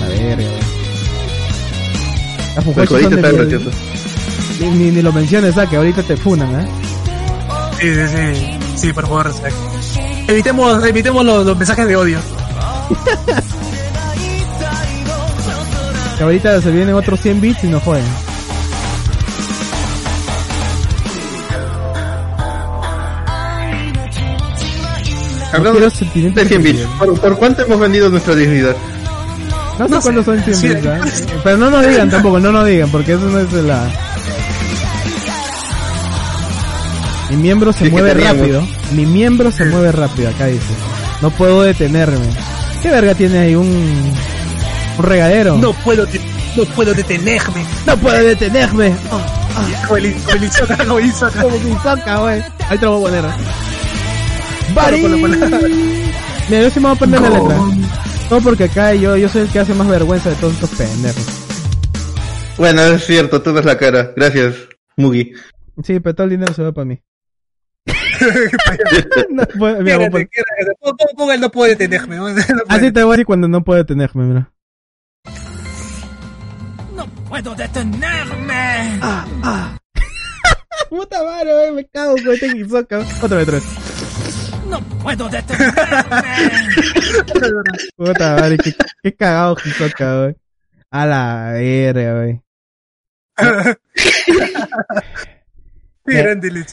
La 0.00 0.06
verga. 0.08 0.48
Las 2.56 2.64
mujeres 2.66 2.88
son 3.02 3.10
de. 3.16 3.22
Ni, 4.60 4.70
ni, 4.70 4.90
ni 4.92 5.02
lo 5.02 5.12
menciones, 5.12 5.58
¿ah? 5.58 5.66
que 5.68 5.76
ahorita 5.76 6.02
te 6.04 6.16
funan, 6.16 6.48
¿eh? 6.60 6.66
Sí, 7.80 7.94
sí, 7.94 8.00
sí. 8.08 8.58
Sí, 8.76 8.92
por 8.92 9.04
favor, 9.06 9.32
Zack. 9.32 9.52
Evitemos, 10.28 10.84
evitemos 10.84 11.24
los, 11.24 11.44
los 11.46 11.56
mensajes 11.56 11.86
de 11.86 11.96
odio. 11.96 12.18
Ahorita 16.20 16.60
se 16.62 16.70
vienen 16.70 16.94
otros 16.94 17.20
100 17.20 17.40
bits 17.40 17.64
y 17.64 17.66
no 17.68 17.80
joden. 17.80 18.04
No 25.52 25.58
Hablando 25.58 25.80
de 25.80 25.90
100 25.90 26.62
bits. 26.62 26.80
¿Por, 26.98 27.20
por 27.20 27.36
cuánto 27.38 27.62
hemos 27.62 27.78
vendido 27.78 28.08
nuestra 28.10 28.34
dignidad? 28.34 28.74
No 29.78 29.86
sé 29.86 29.90
No 29.94 29.96
sé. 30.00 30.02
cuántos 30.02 30.24
son 30.24 30.42
100 30.42 30.56
Sí, 30.56 30.68
bits, 30.68 30.86
¿ah? 30.86 31.00
Pero 31.44 31.56
no 31.58 31.70
nos 31.70 31.86
digan 31.86 32.10
tampoco, 32.10 32.40
no 32.40 32.50
nos 32.52 32.66
digan, 32.66 32.90
porque 32.90 33.12
eso 33.12 33.28
no 33.28 33.38
es 33.38 33.52
la... 33.52 33.84
Mi 37.34 37.42
miembro 37.42 37.72
se 37.72 37.86
Sí, 37.86 37.90
mueve 37.90 38.14
rápido. 38.14 38.66
Mi 38.92 39.06
miembro 39.06 39.50
se 39.50 39.64
mueve 39.64 39.90
rápido, 39.90 40.28
acá 40.30 40.46
dice. 40.46 40.72
No 41.20 41.30
puedo 41.30 41.62
detenerme. 41.62 42.26
¿Qué 42.80 42.90
verga 42.90 43.14
tiene 43.14 43.38
ahí? 43.38 43.54
Un... 43.56 44.12
Un 44.98 45.04
regadero. 45.04 45.56
No 45.56 45.72
puedo, 45.72 46.06
no 46.56 46.64
puedo 46.76 46.94
detenerme. 46.94 47.66
no 47.86 47.96
puedo 47.96 48.22
detenerme. 48.24 48.94
Oh, 49.10 49.20
Como 49.88 49.96
el, 49.96 50.14
como 50.14 50.30
el 50.32 50.50
como 50.86 50.98
el 50.98 51.06
Isoka. 51.06 51.42
como 51.42 52.22
güey. 52.22 52.42
Ahí 52.68 52.78
te 52.78 52.84
lo 52.84 52.98
voy 53.00 53.10
a 53.12 53.20
poner. 53.22 53.34
Bari. 54.74 55.02
Mira, 56.48 56.62
yo 56.62 56.70
sí 56.70 56.80
me 56.80 56.86
voy 56.88 56.96
a 56.96 56.98
poner 56.98 57.20
la 57.20 57.30
letra. 57.30 57.56
No, 58.30 58.40
porque 58.40 58.64
acá 58.64 58.94
yo, 58.94 59.16
yo 59.16 59.28
soy 59.28 59.42
el 59.42 59.48
que 59.48 59.58
hace 59.58 59.74
más 59.74 59.88
vergüenza 59.88 60.30
de 60.30 60.36
todos 60.36 60.54
estos 60.54 60.70
pendejos. 60.70 61.24
Bueno, 62.56 62.82
es 62.82 63.04
cierto, 63.04 63.42
tú 63.42 63.52
ves 63.52 63.64
la 63.64 63.76
cara. 63.76 64.12
Gracias, 64.16 64.54
Mugi. 64.96 65.32
Sí, 65.82 65.98
pero 66.00 66.14
todo 66.14 66.24
el 66.24 66.30
dinero 66.30 66.54
se 66.54 66.62
va 66.62 66.72
para 66.72 66.84
mí. 66.84 67.00
no 69.30 69.82
mira, 69.82 70.10
Ponga 71.16 71.34
el 71.34 71.40
no 71.40 71.50
puedo 71.50 71.70
detenerme. 71.70 72.16
¿no? 72.16 72.28
No. 72.34 72.62
Así 72.68 72.92
te 72.92 73.02
voy 73.02 73.10
a 73.10 73.14
decir 73.14 73.26
cuando 73.26 73.48
no 73.48 73.64
puedo 73.64 73.78
detenerme, 73.78 74.24
mira. 74.24 74.50
Puedo 77.28 77.54
detenerme. 77.54 79.00
Puta 80.88 81.22
madre, 81.24 81.72
me 81.72 81.84
cago 81.86 82.14
con 82.14 82.32
este 82.32 82.56
Hisoka. 82.56 83.00
Otra 83.22 83.38
vez, 83.38 83.48
otra 83.48 83.54
vez. 83.54 83.64
No 84.68 84.80
puedo 85.02 85.28
detenerme. 85.28 85.74
Puta 87.96 88.36
madre, 88.36 88.58
qué, 88.58 88.74
qué 89.02 89.14
cagado 89.14 89.56
Hisoka. 89.64 90.32
A 90.90 91.06
la 91.06 91.52
verga. 91.54 92.40
Qué 96.06 96.22
grande 96.22 96.48
el. 96.48 96.66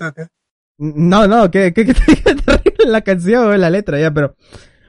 No, 0.83 1.27
no, 1.27 1.51
que, 1.51 1.73
que, 1.73 1.85
que 1.85 1.93
terrible 2.45 2.85
la 2.87 3.01
canción, 3.01 3.45
güey, 3.45 3.59
la 3.59 3.69
letra, 3.69 3.99
ya, 3.99 4.11
pero... 4.11 4.35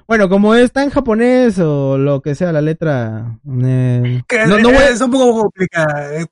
Bueno, 0.09 0.29
como 0.29 0.55
está 0.55 0.83
en 0.83 0.91
japonés 0.91 1.59
o 1.59 1.97
lo 1.99 2.21
que 2.23 2.35
sea 2.35 2.51
la 2.53 2.61
letra... 2.61 3.39
eh, 3.63 4.23
no, 4.49 4.59
no 4.59 4.69
voy 4.71 4.79
a- 4.79 4.89
Es 4.89 5.01
un 5.01 5.11
poco 5.11 5.41
complicada. 5.43 6.17
eh. 6.17 6.27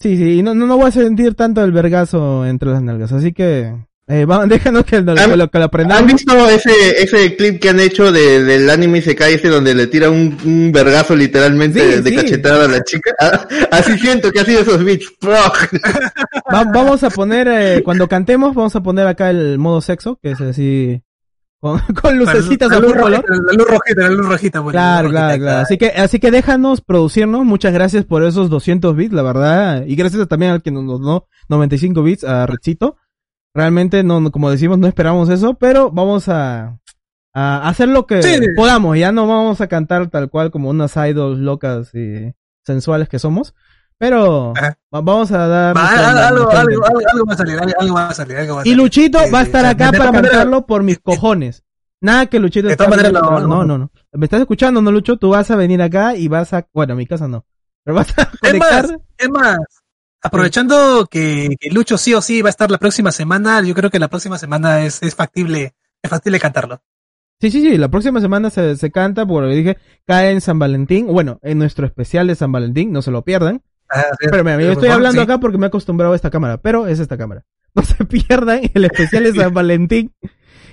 Sí, 0.00 0.16
sí, 0.16 0.38
y 0.38 0.42
no, 0.42 0.54
no, 0.54 0.66
no 0.66 0.76
voy 0.76 0.86
a 0.86 0.90
sentir 0.92 1.34
tanto 1.34 1.62
el 1.62 1.70
vergazo 1.72 2.46
entre 2.46 2.70
las 2.70 2.82
nalgas, 2.82 3.12
así 3.12 3.32
que 3.32 3.72
Eh, 4.12 4.24
va- 4.26 4.46
déjanos 4.46 4.84
que 4.84 5.00
lo, 5.00 5.14
que 5.14 5.36
lo, 5.36 5.48
que 5.48 5.58
lo 5.58 5.62
¿Han 5.64 5.68
aprendamos. 5.68 6.12
visto 6.12 6.48
ese, 6.48 7.02
ese 7.02 7.34
clip 7.36 7.60
que 7.60 7.70
han 7.70 7.80
hecho 7.80 8.12
de, 8.12 8.42
del 8.44 8.68
anime 8.68 9.00
se 9.00 9.14
cae 9.14 9.34
ese 9.34 9.48
donde 9.48 9.74
le 9.74 9.86
tira 9.86 10.10
un, 10.10 10.36
un 10.44 10.70
vergazo 10.72 11.16
literalmente 11.16 11.80
Sí, 11.80 11.86
de, 11.86 12.00
de 12.02 12.10
sí. 12.10 12.16
cachetada 12.16 12.64
a 12.66 12.68
la 12.68 12.82
chica? 12.84 13.10
Ah, 13.20 13.46
Así 13.70 13.96
siento 13.98 14.30
que 14.30 14.40
ha 14.40 14.44
sido 14.44 14.60
esos 14.60 14.84
beats. 14.84 15.06
Va- 16.52 16.64
vamos 16.64 17.02
a 17.02 17.10
poner, 17.10 17.48
eh, 17.48 17.82
cuando 17.82 18.08
cantemos, 18.08 18.54
vamos 18.54 18.74
a 18.76 18.82
poner 18.82 19.06
acá 19.06 19.30
el 19.30 19.58
modo 19.58 19.80
sexo, 19.80 20.18
que 20.22 20.32
es 20.32 20.40
así, 20.40 21.02
con, 21.60 21.78
con 22.02 22.18
lucecitas 22.18 22.68
la, 22.70 22.76
a 22.76 22.80
luz 22.80 22.92
rojita, 22.94 23.22
la 23.28 23.52
luz 23.52 23.66
rojita, 23.68 24.00
la 24.02 24.08
luz 24.10 24.26
rojita. 24.28 24.62
pues, 24.62 24.74
la 24.74 24.80
Claro, 24.80 25.02
luz 25.04 25.12
claro, 25.12 25.26
rojita, 25.28 25.44
claro. 25.44 25.60
Así 25.62 25.78
que, 25.78 25.86
así 25.88 26.18
que 26.18 26.30
déjanos 26.30 26.80
producirnos. 26.80 27.44
Muchas 27.44 27.72
gracias 27.72 28.04
por 28.04 28.24
esos 28.24 28.50
200 28.50 28.96
bits, 28.96 29.12
la 29.14 29.22
verdad. 29.22 29.84
Y 29.86 29.94
gracias 29.96 30.26
también 30.28 30.52
al 30.52 30.62
que 30.62 30.70
nos 30.70 30.86
donó 30.86 31.26
95 31.48 32.02
bits, 32.02 32.24
a 32.24 32.46
Rechito. 32.46 32.96
Realmente, 33.54 34.02
no, 34.02 34.30
como 34.30 34.50
decimos, 34.50 34.78
no 34.78 34.86
esperamos 34.86 35.28
eso, 35.28 35.54
pero 35.54 35.90
vamos 35.90 36.28
a, 36.28 36.78
a 37.34 37.68
hacer 37.68 37.88
lo 37.88 38.06
que 38.06 38.22
Sí. 38.22 38.40
podamos. 38.56 38.96
Ya 38.98 39.12
no 39.12 39.26
vamos 39.26 39.60
a 39.60 39.66
cantar 39.66 40.08
tal 40.08 40.30
cual 40.30 40.50
como 40.50 40.70
unas 40.70 40.96
idols 40.96 41.38
locas 41.38 41.94
y 41.94 42.32
sensuales 42.64 43.08
que 43.08 43.18
somos. 43.18 43.54
Pero 43.98 44.52
Ajá. 44.56 44.76
vamos 44.90 45.30
a 45.30 45.46
dar. 45.46 45.76
Va, 45.76 45.82
nuestra- 45.82 46.08
algo, 46.08 46.18
algo, 46.20 46.36
nuestra 46.44 46.60
algo, 46.60 46.72
intento. 46.72 46.86
algo- 46.86 47.10
algo 47.12 47.24
va 47.26 47.32
a 47.32 47.36
salir, 47.36 47.60
algo, 47.60 47.94
va 47.94 48.08
a 48.08 48.14
salir, 48.14 48.36
algo 48.36 48.54
va 48.56 48.60
a 48.60 48.64
Y 48.64 48.70
salir. 48.70 48.76
Luchito 48.76 49.18
Sí, 49.20 49.30
va 49.30 49.38
a 49.38 49.42
estar 49.42 49.64
sí. 49.64 49.70
acá 49.70 49.92
para 49.96 50.10
cantarlo 50.12 50.66
por 50.66 50.82
mis 50.82 50.98
cojones. 50.98 51.62
Nada 52.00 52.26
que 52.26 52.40
Luchito 52.40 52.68
está 52.68 52.86
viniendo- 52.88 53.20
no, 53.20 53.40
no, 53.46 53.64
no, 53.64 53.78
no. 53.78 53.90
¿Me 54.12 54.26
estás 54.26 54.40
escuchando, 54.40 54.82
no, 54.82 54.90
Lucho? 54.90 55.18
Tú 55.18 55.28
vas 55.30 55.48
a 55.52 55.56
venir 55.56 55.80
acá 55.82 56.16
y 56.16 56.26
vas 56.26 56.52
a, 56.52 56.66
bueno, 56.72 56.94
a 56.94 56.96
mi 56.96 57.06
casa 57.06 57.28
no. 57.28 57.44
Pero 57.84 57.94
vas 57.94 58.08
a 58.18 58.22
Es 58.22 58.38
conectar. 58.40 58.82
más, 58.88 58.96
es 59.18 59.28
más, 59.30 59.56
aprovechando 60.22 61.06
que, 61.10 61.56
que 61.58 61.70
Lucho 61.70 61.98
sí 61.98 62.14
o 62.14 62.22
sí 62.22 62.42
va 62.42 62.48
a 62.48 62.50
estar 62.50 62.70
la 62.70 62.78
próxima 62.78 63.12
semana, 63.12 63.60
yo 63.62 63.74
creo 63.74 63.90
que 63.90 63.98
la 63.98 64.08
próxima 64.08 64.38
semana 64.38 64.84
es, 64.84 65.02
es 65.02 65.14
factible, 65.14 65.74
es 66.02 66.10
factible 66.10 66.40
cantarlo. 66.40 66.80
Sí, 67.40 67.50
sí, 67.50 67.60
sí, 67.60 67.76
la 67.76 67.88
próxima 67.88 68.20
semana 68.20 68.50
se, 68.50 68.76
se 68.76 68.92
canta, 68.92 69.26
por 69.26 69.42
lo 69.42 69.50
que 69.50 69.56
dije, 69.56 69.78
cae 70.06 70.30
en 70.30 70.40
San 70.40 70.60
Valentín. 70.60 71.08
Bueno, 71.08 71.40
en 71.42 71.58
nuestro 71.58 71.86
especial 71.86 72.28
de 72.28 72.36
San 72.36 72.52
Valentín, 72.52 72.92
no 72.92 73.02
se 73.02 73.10
lo 73.10 73.22
pierdan. 73.24 73.62
Ah, 73.90 74.04
sí, 74.20 74.28
Pero 74.30 74.44
mira, 74.44 74.60
yo 74.60 74.72
estoy 74.72 74.88
favor, 74.88 74.94
hablando 74.94 75.20
sí. 75.20 75.24
acá 75.24 75.38
porque 75.38 75.58
me 75.58 75.66
he 75.66 75.68
acostumbrado 75.68 76.12
a 76.12 76.16
esta 76.16 76.30
cámara, 76.30 76.58
pero 76.58 76.86
es 76.86 77.00
esta 77.00 77.18
cámara. 77.18 77.44
No 77.74 77.82
se 77.82 78.04
pierdan 78.04 78.60
el 78.74 78.84
especial 78.84 79.24
de 79.24 79.32
San 79.40 79.54
Valentín. 79.54 80.12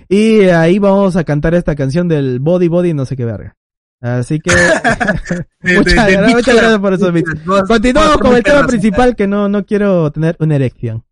Y 0.10 0.42
ahí 0.50 0.80
vamos 0.80 1.16
a 1.16 1.24
cantar 1.24 1.54
esta 1.54 1.74
canción 1.74 2.10
del 2.10 2.40
Body 2.40 2.68
Body 2.68 2.94
no 2.94 3.06
sé 3.06 3.16
qué 3.16 3.24
verga. 3.24 3.56
Así 4.02 4.40
que 4.40 4.52
muchas, 5.62 6.06
de- 6.06 6.12
de 6.12 6.18
gra- 6.18 6.22
Beat 6.26 6.36
muchas 6.36 6.56
gracias 6.56 6.80
por 6.80 6.94
esos 6.94 7.14
bits. 7.14 7.46
Vos- 7.46 7.64
Continuamos 7.68 8.18
con 8.18 8.36
el 8.36 8.44
tema 8.44 8.66
principal 8.68 9.16
que 9.16 9.28
no, 9.28 9.50
no 9.50 9.66
quiero 9.66 10.12
tener 10.12 10.36
una 10.40 10.56
erección. 10.56 11.04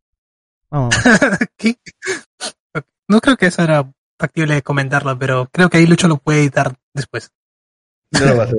Vamos. 0.70 0.96
¿Qué? 1.58 1.78
No 3.10 3.22
creo 3.22 3.38
que 3.38 3.48
eso 3.48 3.62
era 3.64 3.90
factible 4.20 4.62
comentarlo, 4.62 5.18
pero 5.18 5.48
creo 5.52 5.70
que 5.70 5.78
ahí 5.78 5.88
Lucho 5.88 6.08
lo 6.08 6.18
puede 6.18 6.40
editar 6.42 6.76
después. 6.94 7.32
No 8.12 8.20
lo 8.26 8.38
va 8.38 8.44
a 8.44 8.46
hacer. 8.46 8.58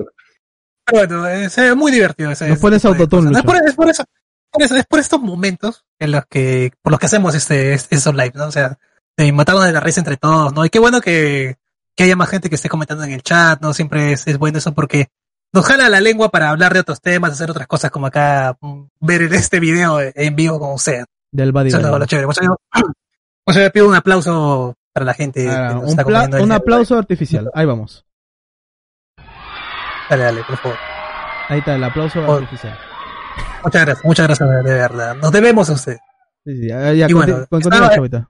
Pero 0.87 0.99
bueno, 1.07 1.27
es 1.27 1.59
eh, 1.59 1.75
muy 1.75 1.93
divertido. 1.93 2.31
Ese, 2.31 2.45
Nos 2.49 2.55
ese 2.57 2.63
pones 2.63 2.85
autotune. 2.85 3.31
Es 3.31 3.37
Lucho. 3.37 3.45
por, 3.47 3.57
es 3.69 3.75
por 3.75 3.89
eso, 3.91 4.05
por 4.51 4.63
eso- 4.63 4.77
es 4.77 4.87
por 4.87 4.99
estos 5.01 5.21
momentos 5.21 5.85
en 5.99 6.13
los 6.13 6.25
que, 6.27 6.73
por 6.83 6.93
los 6.93 7.01
que 7.01 7.07
hacemos 7.07 7.35
este, 7.35 7.75
este 7.75 7.97
esos 7.97 8.15
live, 8.15 8.33
¿no? 8.35 8.47
O 8.47 8.53
sea, 8.53 8.79
de 9.17 9.33
matarnos 9.33 9.65
de 9.65 9.73
la 9.73 9.81
risa 9.81 10.01
entre 10.01 10.17
todos, 10.17 10.53
¿no? 10.55 10.65
Y 10.65 10.71
qué 10.71 10.79
bueno 10.79 11.01
que, 11.01 11.57
que 11.99 12.05
haya 12.05 12.15
más 12.15 12.29
gente 12.31 12.49
que 12.49 12.55
esté 12.55 12.69
comentando 12.69 13.03
en 13.03 13.11
el 13.11 13.23
chat, 13.25 13.61
¿no? 13.61 13.75
Siempre 13.75 14.13
es, 14.13 14.25
es 14.29 14.39
bueno 14.39 14.59
eso 14.59 14.73
porque 14.73 15.09
nos 15.53 15.67
jala 15.67 15.89
la 15.89 16.01
lengua 16.01 16.29
para 16.31 16.51
hablar 16.51 16.73
de 16.73 16.79
otros 16.79 17.01
temas, 17.01 17.33
hacer 17.33 17.51
otras 17.51 17.67
cosas 17.67 17.91
como 17.91 18.07
acá, 18.07 18.57
mm, 18.61 18.83
ver 19.01 19.23
en 19.23 19.35
este 19.35 19.59
video 19.59 19.99
en 20.01 20.37
vivo 20.37 20.61
con 20.61 20.75
usted. 20.75 21.05
Del 21.33 21.51
Body 21.51 21.69
Eso 21.69 21.79
es 21.79 21.83
lo, 21.83 22.07
chévere. 22.07 22.27
Pues 22.27 22.39
yo, 22.41 22.57
pues 23.45 23.57
yo 23.57 23.63
le 23.65 23.71
pido 23.71 23.89
un 23.89 23.97
aplauso 23.97 24.77
para 24.93 25.07
la 25.07 25.15
gente 25.15 25.49
Ah, 25.51 25.69
que 25.71 25.75
nos 25.75 25.83
un, 25.83 25.89
está 25.91 26.05
pla- 26.05 26.29
un 26.41 26.53
aplauso 26.53 26.97
artificial. 26.97 27.51
Ahí 27.53 27.67
vamos. 27.67 28.05
Dale, 30.09 30.23
dale, 30.23 30.45
por 30.45 30.57
favor. 30.57 30.79
Ahí 31.49 31.59
está, 31.59 31.75
el 31.75 31.83
aplauso 31.85 32.21
Oh. 32.27 32.35
artificial. 32.35 32.79
Muchas 33.65 33.85
gracias, 33.85 34.05
muchas 34.05 34.27
gracias 34.29 34.49
de 34.65 34.75
verdad. 34.75 35.17
Nos 35.17 35.33
debemos 35.33 35.69
a 35.69 35.73
usted. 35.73 35.97
Sí, 36.45 36.61
sí, 36.61 36.69
ya, 36.69 36.93
ya 36.93 37.09
Y 37.09 37.13
bueno, 37.13 37.45
estaba-. 37.51 38.29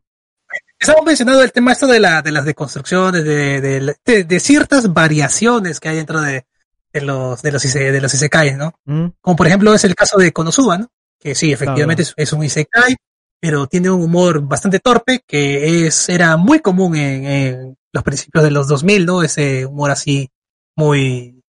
Estamos 0.80 1.04
mencionando 1.04 1.42
el 1.42 1.52
tema 1.52 1.72
esto 1.72 1.86
de, 1.86 1.98
la, 2.00 2.22
de 2.22 2.30
las 2.32 2.44
deconstrucciones, 2.44 3.24
de, 3.24 3.60
de, 3.60 4.24
de- 4.24 4.40
ciertas 4.40 4.92
variaciones 4.92 5.80
que 5.80 5.88
hay 5.88 5.96
dentro 5.96 6.20
de, 6.20 6.46
de 6.92 7.00
los 7.00 7.42
de 7.42 7.52
los, 7.52 7.64
ise- 7.64 7.90
de 7.92 8.00
los 8.00 8.14
isekais, 8.14 8.56
¿no? 8.56 8.72
¿Mm? 8.84 9.06
Como 9.20 9.36
por 9.36 9.46
ejemplo 9.46 9.74
es 9.74 9.84
el 9.84 9.94
caso 9.94 10.18
de 10.18 10.32
Konosuba, 10.32 10.78
¿no? 10.78 10.88
Que 11.18 11.34
sí, 11.34 11.52
efectivamente 11.52 12.02
es, 12.02 12.14
es 12.16 12.32
un 12.32 12.44
isekai, 12.44 12.96
pero 13.40 13.66
tiene 13.66 13.90
un 13.90 14.02
humor 14.02 14.40
bastante 14.42 14.78
torpe 14.78 15.20
que 15.26 15.86
es 15.86 16.08
era 16.08 16.36
muy 16.36 16.60
común 16.60 16.94
en, 16.96 17.24
en 17.24 17.76
los 17.92 18.04
principios 18.04 18.44
de 18.44 18.50
los 18.52 18.68
2000, 18.68 19.04
¿no? 19.06 19.22
Ese 19.22 19.66
humor 19.66 19.90
así 19.90 20.30
muy 20.76 21.42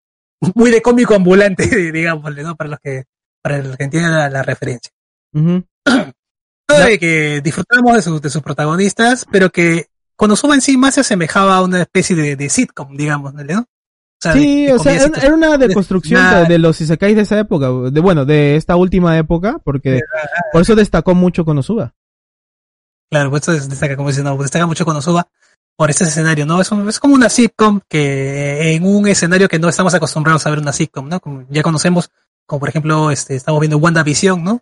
muy 0.55 0.71
de 0.71 0.81
cómico 0.81 1.13
ambulante, 1.13 1.67
digámosle, 1.91 2.41
¿no? 2.43 2.55
Para 2.55 2.71
los 2.71 2.79
que 2.79 3.03
para 3.43 3.59
los 3.59 3.77
que 3.77 3.83
entiendan 3.83 4.13
la, 4.13 4.29
la 4.29 4.41
referencia. 4.43 4.91
de 6.77 6.99
que 6.99 7.41
disfrutamos 7.41 7.95
de 7.95 8.01
sus, 8.01 8.21
de 8.21 8.29
sus 8.29 8.41
protagonistas, 8.41 9.25
pero 9.31 9.49
que 9.49 9.87
Konosuba 10.15 10.55
en 10.55 10.61
sí 10.61 10.77
más 10.77 10.95
se 10.95 11.01
asemejaba 11.01 11.55
a 11.57 11.63
una 11.63 11.81
especie 11.81 12.15
de, 12.15 12.35
de 12.35 12.49
sitcom, 12.49 12.95
digamos, 12.95 13.33
¿no? 13.33 13.41
O 13.61 14.21
sea, 14.21 14.33
Sí, 14.33 14.65
de- 14.65 14.67
de 14.67 14.73
o 14.73 14.79
sea, 14.79 14.93
era 14.93 15.05
era 15.21 15.33
una 15.33 15.57
deconstrucción 15.57 16.47
de, 16.47 16.59
los 16.59 16.81
isekais 16.81 17.15
de 17.15 17.21
esa 17.21 17.39
época, 17.39 17.69
de 17.89 18.01
bueno, 18.01 18.25
de 18.25 18.57
esta 18.57 18.75
última 18.75 19.17
época, 19.17 19.59
porque 19.63 20.01
por 20.51 20.61
eso 20.61 20.75
destacó 20.75 21.15
mucho 21.15 21.45
Konosuba. 21.45 21.93
Claro, 23.09 23.29
pues 23.31 23.47
eso 23.47 23.67
destaca, 23.67 23.95
como 23.95 24.09
dice, 24.09 24.21
no, 24.21 24.37
destaca 24.37 24.67
mucho 24.67 24.85
Konosuba 24.85 25.27
por 25.77 25.89
ese 25.89 26.03
escenario, 26.03 26.45
¿no? 26.45 26.59
Es, 26.61 26.71
un- 26.71 26.87
es 26.89 26.99
como 26.99 27.15
una 27.15 27.29
sitcom 27.29 27.79
que 27.87 28.75
en 28.75 28.83
un 28.85 29.07
escenario 29.07 29.47
que 29.47 29.57
no 29.57 29.69
estamos 29.69 29.93
acostumbrados 29.93 30.45
a 30.45 30.49
ver 30.49 30.59
una 30.59 30.73
sitcom, 30.73 31.07
¿no? 31.07 31.19
Como 31.21 31.45
ya 31.49 31.63
conocemos, 31.63 32.11
como 32.45 32.59
por 32.59 32.69
ejemplo, 32.69 33.09
este, 33.11 33.35
estamos 33.35 33.61
viendo 33.61 33.77
WandaVision, 33.77 34.43
¿no? 34.43 34.61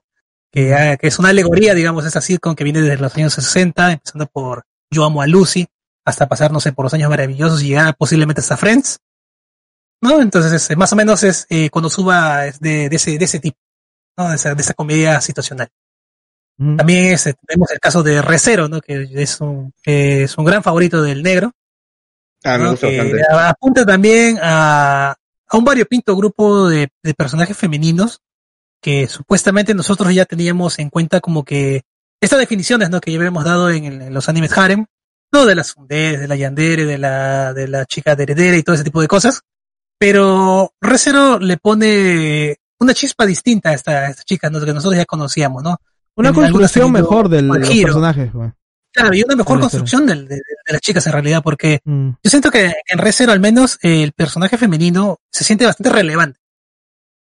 Que, 0.58 0.74
ah, 0.74 0.98
que 0.98 1.06
es 1.06 1.20
una 1.20 1.30
alegoría, 1.30 1.76
digamos, 1.76 2.04
esa 2.04 2.20
sitcom 2.20 2.56
que 2.56 2.64
viene 2.64 2.82
desde 2.82 2.98
los 2.98 3.16
años 3.16 3.32
60, 3.34 3.92
empezando 3.92 4.26
por 4.26 4.64
Yo 4.90 5.06
amo 5.06 5.22
a 5.22 5.28
Lucy, 5.28 5.68
hasta 6.04 6.28
pasar, 6.28 6.52
no 6.52 6.60
sé, 6.60 6.72
por 6.72 6.84
los 6.86 6.94
años 6.96 7.12
maravillosos 7.12 7.62
y 7.62 7.68
llegar 7.68 7.96
posiblemente 7.96 8.42
hasta 8.42 8.58
Friends. 8.58 8.98
¿No? 10.02 10.20
Entonces, 10.20 10.52
es- 10.72 10.76
más 10.76 10.92
o 10.94 10.96
menos 10.96 11.22
es, 11.22 11.46
eh, 11.50 11.70
Konosuba 11.70 12.48
es 12.48 12.60
de, 12.60 12.90
de 12.90 12.96
ese, 12.96 13.20
de 13.20 13.26
ese 13.26 13.40
tipo, 13.40 13.60
¿no? 14.18 14.30
De 14.30 14.36
esa, 14.36 14.56
de 14.56 14.62
esa 14.64 14.74
comedia 14.74 15.22
situacional. 15.22 15.70
Ujú. 16.58 16.76
También 16.78 17.14
este, 17.14 17.36
tenemos 17.46 17.70
el 17.70 17.80
caso 17.80 18.02
de 18.02 18.24
Recero, 18.24 18.68
¿no? 18.68 18.82
Que 18.82 19.08
es 19.14 19.40
un, 19.42 19.72
que 19.84 20.24
es 20.24 20.36
un 20.40 20.46
gran 20.46 20.64
favorito 20.64 21.04
del 21.04 21.22
negro. 21.22 21.52
Ah, 22.44 22.58
me 22.58 22.64
¿no? 22.64 22.72
gusta 22.72 22.88
que 22.90 22.98
bastante. 22.98 23.24
apunta 23.48 23.86
también 23.86 24.40
a, 24.42 25.12
a 25.48 25.58
un 25.58 25.64
variopinto 25.66 26.16
grupo 26.16 26.68
de, 26.68 26.90
de 27.04 27.14
personajes 27.14 27.56
femeninos 27.56 28.22
que 28.82 29.08
supuestamente 29.08 29.74
nosotros 29.74 30.14
ya 30.14 30.26
teníamos 30.26 30.80
en 30.80 30.90
cuenta 30.90 31.20
como 31.20 31.44
que 31.44 31.84
estas 32.22 32.40
definiciones, 32.40 32.90
¿no? 32.90 33.00
Que 33.02 33.12
ya 33.12 33.18
habíamos 33.18 33.44
dado 33.46 33.70
en, 33.70 33.86
el- 33.86 34.02
en 34.02 34.14
los 34.14 34.30
animes 34.30 34.58
harem, 34.58 34.86
¿no? 35.32 35.46
De 35.46 35.56
las 35.56 35.68
sunderes, 35.68 36.20
de 36.22 36.28
la 36.28 36.36
yandere, 36.36 36.86
de 36.86 36.98
la, 36.98 37.54
de 37.54 37.68
la 37.68 37.86
chica 37.86 38.16
de 38.16 38.24
heredera 38.24 38.58
y 38.58 38.64
todo 38.64 38.76
ese 38.76 38.84
tipo 38.84 39.02
de 39.02 39.08
cosas. 39.08 39.42
Pero 40.00 40.74
Recero 40.82 41.40
le 41.40 41.58
pone 41.58 42.58
una 42.80 42.94
chispa 42.94 43.26
distinta 43.26 43.70
a 43.70 43.74
esta, 43.74 43.92
a 43.92 44.10
esta 44.10 44.24
chica, 44.24 44.50
¿no? 44.50 44.60
Que 44.64 44.74
nosotros 44.74 44.96
ya 44.98 45.06
conocíamos, 45.06 45.64
¿no? 45.64 45.78
Una 46.16 46.30
en 46.30 46.36
construcción 46.36 46.92
mejor 46.92 47.30
del- 47.30 47.48
de 47.50 47.60
los 47.60 47.70
personajes. 47.70 48.32
Claro, 48.94 49.14
y 49.16 49.24
una 49.24 49.36
mejor 49.36 49.60
construcción 49.60 50.06
del- 50.06 50.28
de, 50.28 50.42
las 50.68 50.82
chicas 50.82 51.06
en 51.08 51.14
realidad, 51.14 51.42
porque 51.44 51.80
Mm. 51.84 52.10
yo 52.24 52.30
siento 52.30 52.50
que 52.52 52.74
en 52.88 52.98
Recero 52.98 53.32
al 53.32 53.40
menos 53.40 53.78
el 53.82 54.12
personaje 54.14 54.58
femenino 54.58 55.18
se 55.32 55.44
siente 55.44 55.66
bastante 55.66 55.90
relevante. 55.92 56.40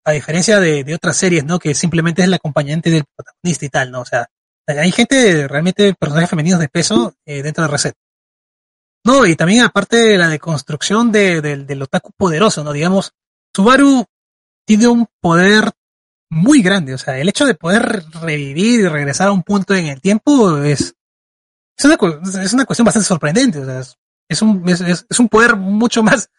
A 0.09 0.13
diferencia 0.13 0.59
de, 0.59 0.83
de 0.83 0.95
otras 0.95 1.15
series, 1.17 1.45
¿no? 1.45 1.59
Que 1.59 1.75
simplemente 1.75 2.21
es 2.23 2.27
la 2.27 2.37
acompañante 2.37 2.89
del 2.89 3.03
protagonista 3.15 3.65
y 3.65 3.69
tal, 3.69 3.91
¿no? 3.91 4.01
O 4.01 4.05
sea, 4.05 4.27
hay 4.67 4.91
gente, 4.91 5.47
realmente 5.47 5.93
personajes 5.93 6.29
femeninos 6.29 6.59
de 6.59 6.67
peso 6.67 7.13
eh, 7.25 7.43
dentro 7.43 7.63
de 7.63 7.67
Reset. 7.69 7.95
No, 9.05 9.25
y 9.25 9.35
también 9.35 9.63
aparte 9.63 9.97
de 9.97 10.17
la 10.17 10.27
deconstrucción 10.29 11.11
de, 11.11 11.41
del- 11.41 11.65
del 11.65 11.81
otaku 11.81 12.11
poderoso, 12.17 12.63
¿no? 12.63 12.73
Digamos, 12.73 13.11
Subaru 13.55 14.05
tiene 14.65 14.87
un 14.87 15.07
poder 15.21 15.71
muy 16.29 16.61
grande. 16.61 16.93
O 16.93 16.97
sea, 16.97 17.17
el 17.17 17.29
hecho 17.29 17.45
de 17.45 17.55
poder 17.55 18.03
revivir 18.21 18.81
y 18.81 18.87
regresar 18.87 19.29
a 19.29 19.31
un 19.31 19.43
punto 19.43 19.73
en 19.73 19.87
el 19.87 20.01
tiempo 20.01 20.57
es, 20.59 20.93
es 21.77 21.85
una, 21.85 21.97
es 22.43 22.53
una 22.53 22.65
cuestión 22.65 22.85
bastante 22.85 23.07
sorprendente. 23.07 23.59
O 23.59 23.65
sea, 23.65 23.79
es, 24.29 24.41
un, 24.41 24.67
es 24.67 25.19
un 25.19 25.29
poder 25.29 25.55
mucho 25.55 26.03
más, 26.03 26.29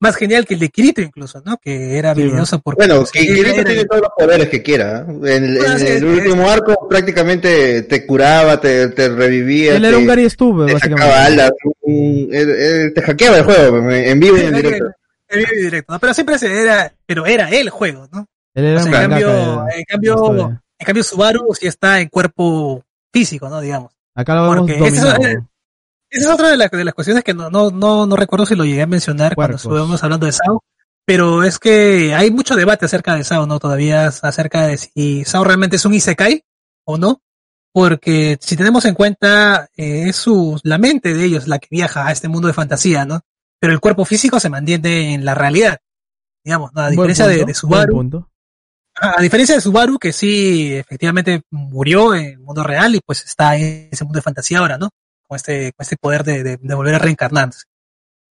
más 0.00 0.16
genial 0.16 0.46
que 0.46 0.54
el 0.54 0.60
de 0.60 0.70
Kirito 0.70 1.00
incluso, 1.02 1.42
¿no? 1.44 1.58
Que 1.58 1.98
era 1.98 2.14
Sí, 2.14 2.22
habilidoso 2.22 2.58
porque 2.60 2.86
Bueno, 2.86 3.04
que 3.12 3.20
Kirito 3.20 3.48
era- 3.50 3.64
tiene 3.64 3.84
todos 3.84 4.02
los 4.02 4.10
poderes 4.16 4.48
que 4.48 4.62
quiera. 4.62 5.00
¿eh? 5.08 5.36
En, 5.36 5.56
en 5.56 5.78
sí, 5.78 5.86
el 5.86 6.04
último 6.06 6.48
arco 6.50 6.88
prácticamente 6.88 7.82
te 7.82 8.06
curaba, 8.06 8.60
te, 8.60 8.88
te 8.88 9.08
revivía, 9.10 9.76
Él 9.76 9.84
era 9.84 9.98
un 9.98 10.06
Gary 10.06 10.28
Stu, 10.30 10.66
te 10.66 10.72
básicamente. 10.72 11.50
te 12.94 13.02
hackeaba 13.02 13.36
el 13.38 13.44
juego 13.44 13.90
en 13.90 14.20
vivo 14.20 14.36
y 14.36 14.40
en 14.40 14.54
directo. 14.54 14.86
en 15.28 15.38
vivo 15.38 15.50
y 15.54 15.62
directo, 15.64 15.92
¿no? 15.92 15.98
Pero 15.98 16.14
siempre 16.14 16.36
era, 16.42 16.92
pero 17.06 17.26
era 17.26 17.48
el 17.50 17.70
juego, 17.70 18.08
¿no? 18.12 18.26
Él 18.54 18.64
era 18.64 18.80
O 18.80 18.82
sea, 18.84 18.90
un 18.90 18.94
en 19.04 19.10
cambio, 19.10 19.64
en 19.76 19.84
cambio, 19.84 20.60
en 20.78 20.84
cambio 20.86 21.02
Subaru 21.04 21.54
sí 21.58 21.66
está 21.66 22.00
en 22.00 22.08
cuerpo 22.08 22.82
físico, 23.12 23.48
¿no? 23.48 23.60
Digamos. 23.60 23.92
Acá 24.14 24.34
lo 24.34 24.50
vemos 24.50 24.66
dominado. 24.78 25.22
es, 25.24 25.38
esa 26.10 26.28
es 26.28 26.34
otra 26.34 26.48
de, 26.50 26.56
las 26.56 26.70
de 26.70 26.84
las 26.84 26.94
cuestiones 26.94 27.22
que 27.22 27.34
no, 27.34 27.50
no, 27.50 27.70
no, 27.70 28.06
no 28.06 28.16
recuerdo 28.16 28.46
si 28.46 28.56
lo 28.56 28.64
llegué 28.64 28.82
a 28.82 28.86
mencionar 28.86 29.34
cuando 29.34 29.56
estuvimos 29.56 30.02
hablando 30.02 30.26
de 30.26 30.32
SAO, 30.32 30.64
pero 31.04 31.44
es 31.44 31.58
que 31.58 32.14
hay 32.14 32.30
mucho 32.30 32.56
debate 32.56 32.86
acerca 32.86 33.14
de 33.14 33.24
SAO, 33.24 33.46
¿no? 33.46 33.58
Todavía 33.58 34.06
acerca 34.06 34.66
de 34.66 34.76
si 34.78 35.24
SAO 35.24 35.44
realmente 35.44 35.76
es 35.76 35.84
un 35.84 35.94
Isekai 35.94 36.44
o 36.84 36.98
no, 36.98 37.22
porque 37.72 38.38
si 38.40 38.56
tenemos 38.56 38.84
en 38.84 38.94
cuenta, 38.94 39.68
eh, 39.76 40.08
es 40.08 40.16
su, 40.16 40.60
la 40.64 40.78
mente 40.78 41.14
de 41.14 41.24
ellos 41.24 41.46
la 41.46 41.58
que 41.58 41.68
viaja 41.70 42.06
a 42.06 42.12
este 42.12 42.28
mundo 42.28 42.48
de 42.48 42.54
fantasía, 42.54 43.04
¿no? 43.04 43.20
Pero 43.60 43.72
el 43.72 43.80
cuerpo 43.80 44.04
físico 44.04 44.40
se 44.40 44.48
mantiene 44.48 45.14
en 45.14 45.24
la 45.24 45.34
realidad, 45.34 45.78
digamos, 46.44 46.72
¿no? 46.74 46.80
A 46.80 46.90
diferencia 46.90 47.26
de, 47.28 47.36
punto, 47.36 47.46
de 47.46 47.54
Subaru, 47.54 48.26
a 48.94 49.22
diferencia 49.22 49.54
de 49.54 49.60
Subaru, 49.60 49.98
que 49.98 50.12
sí, 50.12 50.74
efectivamente 50.74 51.42
murió 51.50 52.14
en 52.14 52.24
el 52.24 52.38
mundo 52.38 52.64
real 52.64 52.94
y 52.94 53.00
pues 53.00 53.24
está 53.24 53.56
en 53.56 53.88
ese 53.92 54.04
mundo 54.04 54.18
de 54.18 54.22
fantasía 54.22 54.58
ahora, 54.58 54.76
¿no? 54.76 54.90
Con 55.30 55.36
este, 55.36 55.72
con 55.72 55.84
este 55.84 55.96
poder 55.96 56.24
de, 56.24 56.42
de, 56.42 56.56
de 56.56 56.74
volver 56.74 56.96
a 56.96 56.98
reencarnarse. 56.98 57.62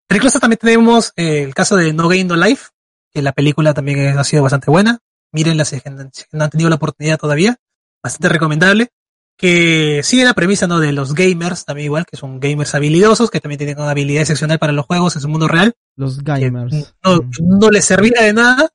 Pero 0.07 0.18
incluso 0.18 0.38
también 0.38 0.59
tenemos 0.59 1.12
eh, 1.16 1.42
el 1.42 1.53
caso 1.55 1.74
de 1.74 1.92
No 1.92 2.07
Game 2.09 2.22
No 2.22 2.36
Life, 2.36 2.68
que 3.12 3.20
la 3.20 3.32
película 3.32 3.74
también 3.74 4.16
ha 4.16 4.22
sido 4.22 4.45
bastante 4.45 4.70
buena. 4.70 5.01
Mírenla 5.32 5.64
si 5.64 5.74
es 5.74 5.82
que 5.82 5.90
no 5.90 6.09
si 6.12 6.22
no 6.30 6.45
han 6.45 6.51
tenido 6.51 6.70
la 6.70 6.76
oportunidad 6.76 7.18
todavía. 7.18 7.57
Bastante 8.01 8.28
recomendable. 8.28 8.90
Que 9.36 10.03
sigue 10.05 10.24
la 10.24 10.34
premisa, 10.34 10.68
¿no? 10.68 10.78
De 10.78 10.92
los 10.92 11.14
gamers, 11.14 11.64
también 11.64 11.86
igual, 11.86 12.07
que 12.07 12.16
son 12.16 12.38
gamers 12.38 12.72
habilidosos, 12.76 13.30
que 13.32 13.40
también 13.40 13.59
tienen 13.59 13.76
una 13.80 13.90
habilidad 13.90 14.20
excepcional 14.22 14.61
para 14.61 14.72
los 14.72 14.86
juegos 14.86 15.16
en 15.16 15.22
su 15.22 15.28
mundo 15.28 15.49
real 15.49 15.74
Los 15.97 16.22
gamers. 16.22 16.95
no, 17.03 17.16
Mm. 17.16 17.30
no 17.59 17.70
les 17.70 17.84
servirá 17.84 18.22
de 18.22 18.32
nada, 18.32 18.68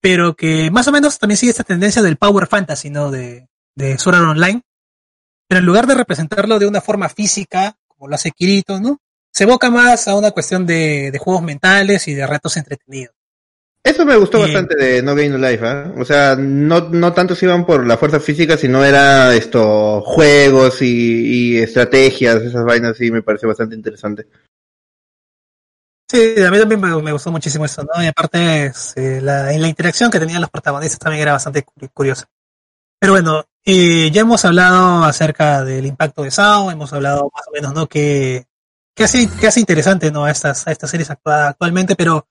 pero 0.00 0.34
que 0.34 0.72
más 0.72 0.88
o 0.88 0.92
menos 0.92 1.18
también 1.20 1.36
sigue 1.36 1.50
esta 1.50 1.62
tendencia 1.62 2.02
del 2.02 2.16
Power 2.16 2.48
Fantasy, 2.48 2.90
¿no? 2.90 3.12
De, 3.12 3.48
de 3.76 3.96
Sword 3.98 4.16
Art 4.16 4.28
Online. 4.30 4.62
Pero 5.48 5.60
en 5.60 5.66
lugar 5.66 5.86
de 5.86 5.94
representarlo 5.94 6.58
de 6.58 6.66
una 6.66 6.80
forma 6.80 7.08
física, 7.08 7.76
como 7.86 8.08
lo 8.08 8.14
hace 8.14 8.30
Kirito, 8.32 8.80
¿no? 8.80 9.00
Se 9.32 9.44
evoca 9.44 9.70
más 9.70 10.08
a 10.08 10.14
una 10.16 10.30
cuestión 10.30 10.66
de, 10.66 11.10
de 11.10 11.18
juegos 11.18 11.42
mentales 11.42 12.08
y 12.08 12.14
de 12.14 12.26
retos 12.26 12.56
entretenidos. 12.56 13.14
Eso 13.84 14.04
me 14.04 14.16
gustó 14.16 14.38
Bien. 14.38 14.52
bastante 14.52 14.74
de 14.84 15.02
No 15.02 15.14
Game 15.14 15.28
No 15.28 15.38
Life, 15.38 15.64
¿ah? 15.64 15.92
O 15.96 16.04
sea, 16.04 16.34
no, 16.36 16.88
no 16.88 17.12
tanto 17.12 17.36
se 17.36 17.46
iban 17.46 17.64
por 17.64 17.86
la 17.86 17.96
fuerza 17.96 18.18
física, 18.18 18.56
sino 18.56 18.84
era 18.84 19.32
esto, 19.36 20.00
juegos 20.02 20.82
y, 20.82 21.54
y 21.54 21.58
estrategias, 21.58 22.42
esas 22.42 22.64
vainas, 22.64 22.96
sí 22.96 23.12
me 23.12 23.22
parece 23.22 23.46
bastante 23.46 23.76
interesante. 23.76 24.26
Sí, 26.10 26.34
a 26.42 26.50
mí 26.50 26.58
también 26.58 26.80
me, 26.80 27.02
me 27.02 27.12
gustó 27.12 27.30
muchísimo 27.30 27.64
eso, 27.64 27.84
¿no? 27.84 28.02
Y 28.02 28.06
aparte, 28.06 28.66
es, 28.66 28.92
eh, 28.96 29.20
la, 29.20 29.52
en 29.52 29.62
la 29.62 29.68
interacción 29.68 30.10
que 30.10 30.18
tenían 30.20 30.40
los 30.40 30.50
protagonistas 30.50 30.98
también 30.98 31.22
era 31.22 31.32
bastante 31.32 31.62
cu- 31.62 31.88
curiosa. 31.92 32.26
Pero 33.06 33.14
bueno, 33.14 33.44
eh, 33.64 34.10
ya 34.12 34.22
hemos 34.22 34.44
hablado 34.44 35.04
acerca 35.04 35.62
del 35.62 35.86
impacto 35.86 36.24
de 36.24 36.32
SAO, 36.32 36.72
hemos 36.72 36.92
hablado 36.92 37.30
más 37.32 37.46
o 37.46 37.52
menos, 37.52 37.72
¿no? 37.72 37.86
Que, 37.86 38.46
que 38.96 39.04
hace, 39.04 39.60
interesante, 39.60 40.10
¿no? 40.10 40.24
A 40.24 40.32
estas, 40.32 40.66
a 40.66 40.72
estas 40.72 40.90
series 40.90 41.08
actua- 41.08 41.50
actualmente, 41.50 41.94
pero 41.94 42.26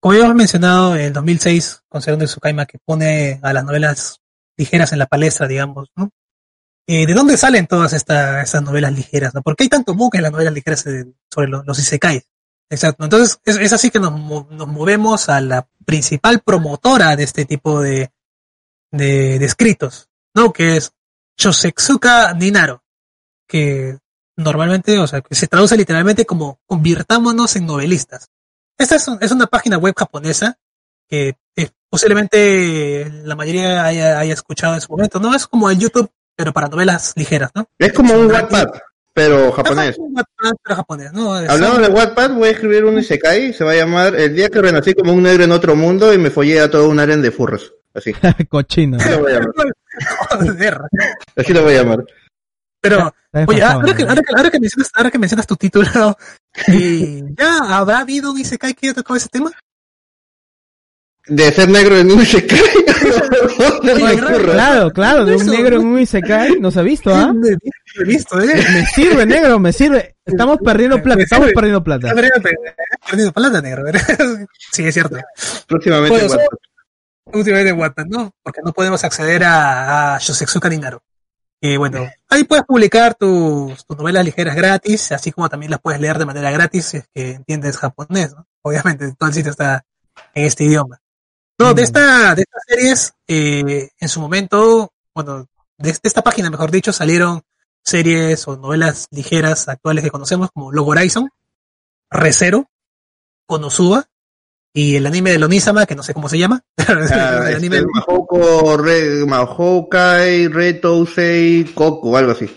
como 0.00 0.14
ya 0.14 0.24
hemos 0.24 0.34
mencionado, 0.34 0.96
en 0.96 1.12
2006, 1.12 1.84
con 1.88 2.02
Serón 2.02 2.18
de 2.18 2.26
Tsukaima, 2.26 2.66
que 2.66 2.78
pone 2.84 3.38
a 3.40 3.52
las 3.52 3.62
novelas 3.64 4.20
ligeras 4.56 4.90
en 4.92 4.98
la 4.98 5.06
palestra, 5.06 5.46
digamos, 5.46 5.90
¿no? 5.94 6.10
Eh, 6.88 7.06
¿De 7.06 7.14
dónde 7.14 7.36
salen 7.36 7.68
todas 7.68 7.92
esta- 7.92 8.42
estas 8.42 8.64
novelas 8.64 8.92
ligeras, 8.92 9.32
no? 9.32 9.42
¿Por 9.42 9.54
qué 9.54 9.62
hay 9.62 9.68
tanto 9.68 9.94
boom 9.94 10.10
en 10.14 10.22
las 10.22 10.32
novelas 10.32 10.54
ligeras 10.54 10.84
eh, 10.88 11.04
sobre 11.32 11.46
los, 11.50 11.64
los? 11.64 11.92
Exacto. 12.68 13.04
Entonces, 13.04 13.38
es, 13.44 13.58
es 13.58 13.72
así 13.72 13.92
que 13.92 14.00
nos, 14.00 14.10
nos 14.50 14.66
movemos 14.66 15.28
a 15.28 15.40
la 15.40 15.68
principal 15.84 16.40
promotora 16.40 17.14
de 17.14 17.22
este 17.22 17.44
tipo 17.44 17.80
de, 17.80 18.10
de, 18.90 19.38
de 19.38 19.44
escritos, 19.44 20.08
¿no? 20.34 20.52
Que 20.52 20.76
es 20.76 20.92
Shosetsuka 21.38 22.34
Ninaro, 22.34 22.82
que 23.46 23.98
normalmente, 24.36 24.98
o 24.98 25.06
sea, 25.06 25.20
que 25.20 25.34
se 25.34 25.46
traduce 25.48 25.76
literalmente 25.76 26.24
como 26.26 26.60
convirtámonos 26.66 27.56
en 27.56 27.66
novelistas. 27.66 28.28
Esta 28.78 28.96
es, 28.96 29.08
un- 29.08 29.18
es 29.20 29.30
una 29.32 29.46
página 29.46 29.76
web 29.78 29.94
japonesa 29.96 30.58
que 31.08 31.36
eh, 31.56 31.68
posiblemente 31.90 33.10
la 33.24 33.36
mayoría 33.36 33.84
haya, 33.84 34.18
haya 34.18 34.34
escuchado 34.34 34.74
en 34.74 34.80
su 34.80 34.90
momento, 34.92 35.18
¿no? 35.18 35.34
Es 35.34 35.46
como 35.46 35.70
el 35.70 35.78
YouTube, 35.78 36.10
pero 36.36 36.52
para 36.52 36.68
novelas 36.68 37.12
ligeras, 37.16 37.50
¿no? 37.54 37.66
Es 37.78 37.92
como 37.92 38.14
un 38.14 38.26
Wattpad, 38.30 38.68
pero 39.12 39.50
japonés. 39.52 39.98
Un 39.98 40.14
Wattpad, 40.16 40.52
pero 40.62 40.76
japonés, 40.76 41.12
¿no? 41.12 41.34
Hablando 41.34 41.78
de 41.80 41.88
Wattpad, 41.88 42.30
voy 42.34 42.48
a 42.48 42.52
escribir 42.52 42.84
un 42.84 42.98
Isekai, 42.98 43.52
se 43.52 43.64
va 43.64 43.72
a 43.72 43.76
llamar 43.76 44.14
El 44.14 44.34
día 44.34 44.48
que 44.48 44.62
renací 44.62 44.94
como 44.94 45.12
un 45.12 45.22
negro 45.24 45.44
en 45.44 45.52
otro 45.52 45.74
mundo 45.76 46.12
y 46.14 46.18
me 46.18 46.30
follé 46.30 46.60
a 46.60 46.70
todo 46.70 46.88
un 46.88 46.98
aren 47.00 47.20
de 47.22 47.30
furros. 47.30 47.74
Así. 47.94 48.12
Cochino. 48.48 48.96
Así 48.98 49.10
lo 49.10 49.20
voy 49.20 49.32
a 49.32 49.40
llamar. 49.40 49.54
Joder. 50.28 50.80
Así 51.36 51.52
lo 51.52 51.62
voy 51.62 51.74
a 51.74 51.82
llamar. 51.82 52.04
Pero, 52.80 53.12
oye, 53.32 53.60
desfasado, 53.60 53.80
ahora 53.80 53.94
que, 53.94 54.02
¿no? 54.04 54.08
ahora, 54.08 54.22
que, 54.22 54.34
ahora 54.34 54.50
que 54.50 54.60
mencionas, 54.60 54.90
ahora 54.94 55.10
que 55.10 55.18
mencionas 55.18 55.46
tu 55.46 55.56
título, 55.56 56.16
y 56.68 57.34
¿ya 57.36 57.76
habrá 57.78 57.98
habido 58.00 58.32
un 58.32 58.38
Isekai 58.40 58.74
que 58.74 58.86
haya 58.86 58.94
tocado 58.94 59.16
ese 59.16 59.28
tema? 59.28 59.52
De 61.26 61.52
ser 61.52 61.68
negro 61.68 61.98
en 61.98 62.10
un 62.10 62.22
Isekai. 62.22 62.58
Furros. 62.58 64.52
Claro, 64.52 64.90
claro, 64.90 65.24
de 65.26 65.36
un 65.36 65.46
negro 65.46 65.76
¿no? 65.76 65.82
en 65.82 65.86
un 65.88 65.98
Isekai, 66.00 66.58
no 66.58 66.70
se 66.70 66.80
ha 66.80 66.82
visto, 66.82 67.14
¿ah? 67.14 67.32
No 67.34 67.40
visto, 67.42 67.58
no 67.96 68.06
visto, 68.06 68.40
¿eh? 68.40 68.64
Me 68.72 68.86
sirve, 68.86 69.26
negro, 69.26 69.58
me 69.58 69.72
sirve. 69.72 70.16
Estamos 70.24 70.58
perdiendo 70.64 71.02
plata, 71.02 71.22
estamos 71.22 71.48
sirve. 71.48 71.54
perdiendo 71.54 71.84
plata. 71.84 72.14
Perdido 73.10 73.32
plata, 73.32 73.60
negro. 73.60 73.84
sí, 74.72 74.86
es 74.86 74.94
cierto. 74.94 75.18
Próximamente 75.66 76.22
en 76.22 76.28
Bueno, 76.28 76.42
En 77.32 77.78
Wattpad, 77.78 78.06
¿no? 78.06 78.30
Porque 78.42 78.60
no 78.64 78.72
podemos 78.72 79.02
acceder 79.04 79.44
a, 79.44 80.14
a 80.16 80.18
Shosetsuka. 80.18 80.68
Y 81.62 81.76
bueno, 81.76 82.08
ahí 82.28 82.44
puedes 82.44 82.64
publicar 82.64 83.14
tus, 83.14 83.84
tus 83.84 83.96
novelas 83.98 84.24
ligeras 84.24 84.56
gratis, 84.56 85.12
así 85.12 85.30
como 85.30 85.48
también 85.48 85.70
las 85.70 85.80
puedes 85.80 86.00
leer 86.00 86.18
de 86.18 86.24
manera 86.24 86.50
gratis 86.50 86.86
si 86.86 86.96
es 86.98 87.08
que 87.14 87.32
entiendes 87.32 87.76
japonés, 87.76 88.34
¿no? 88.34 88.46
Obviamente, 88.62 89.12
todo 89.18 89.28
el 89.28 89.34
sitio 89.34 89.50
está 89.50 89.84
en 90.34 90.46
este 90.46 90.64
idioma. 90.64 91.00
No, 91.58 91.74
de 91.74 91.82
Mm. 91.82 91.84
esta, 91.84 92.34
de 92.34 92.42
estas 92.42 92.62
series, 92.66 93.12
eh, 93.28 93.90
en 93.98 94.08
su 94.08 94.20
momento, 94.20 94.92
bueno, 95.14 95.46
de, 95.76 95.92
de 95.92 95.98
esta 96.02 96.22
página, 96.22 96.48
mejor 96.48 96.70
dicho, 96.70 96.92
salieron 96.92 97.42
series 97.84 98.48
o 98.48 98.56
novelas 98.56 99.06
ligeras 99.10 99.68
actuales 99.68 100.02
que 100.02 100.10
conocemos 100.10 100.50
como 100.54 100.72
Log 100.72 100.88
Horizon, 100.88 101.28
ReZero, 102.10 102.70
Konosuba, 103.46 104.06
y 104.72 104.96
el 104.96 105.06
anime 105.06 105.32
de 105.32 105.38
Lonisama, 105.38 105.86
que 105.86 105.94
no 105.94 106.02
sé 106.02 106.14
cómo 106.14 106.28
se 106.28 106.38
llama. 106.38 106.62
Ah, 106.88 107.48
el 107.48 107.56
anime 107.56 107.78
este, 107.78 107.88
Mahoko, 107.92 108.76
Re, 108.76 109.26
Mahokai, 109.26 110.48
Retousei, 110.48 111.64
Coco, 111.74 112.16
algo 112.16 112.32
así. 112.32 112.50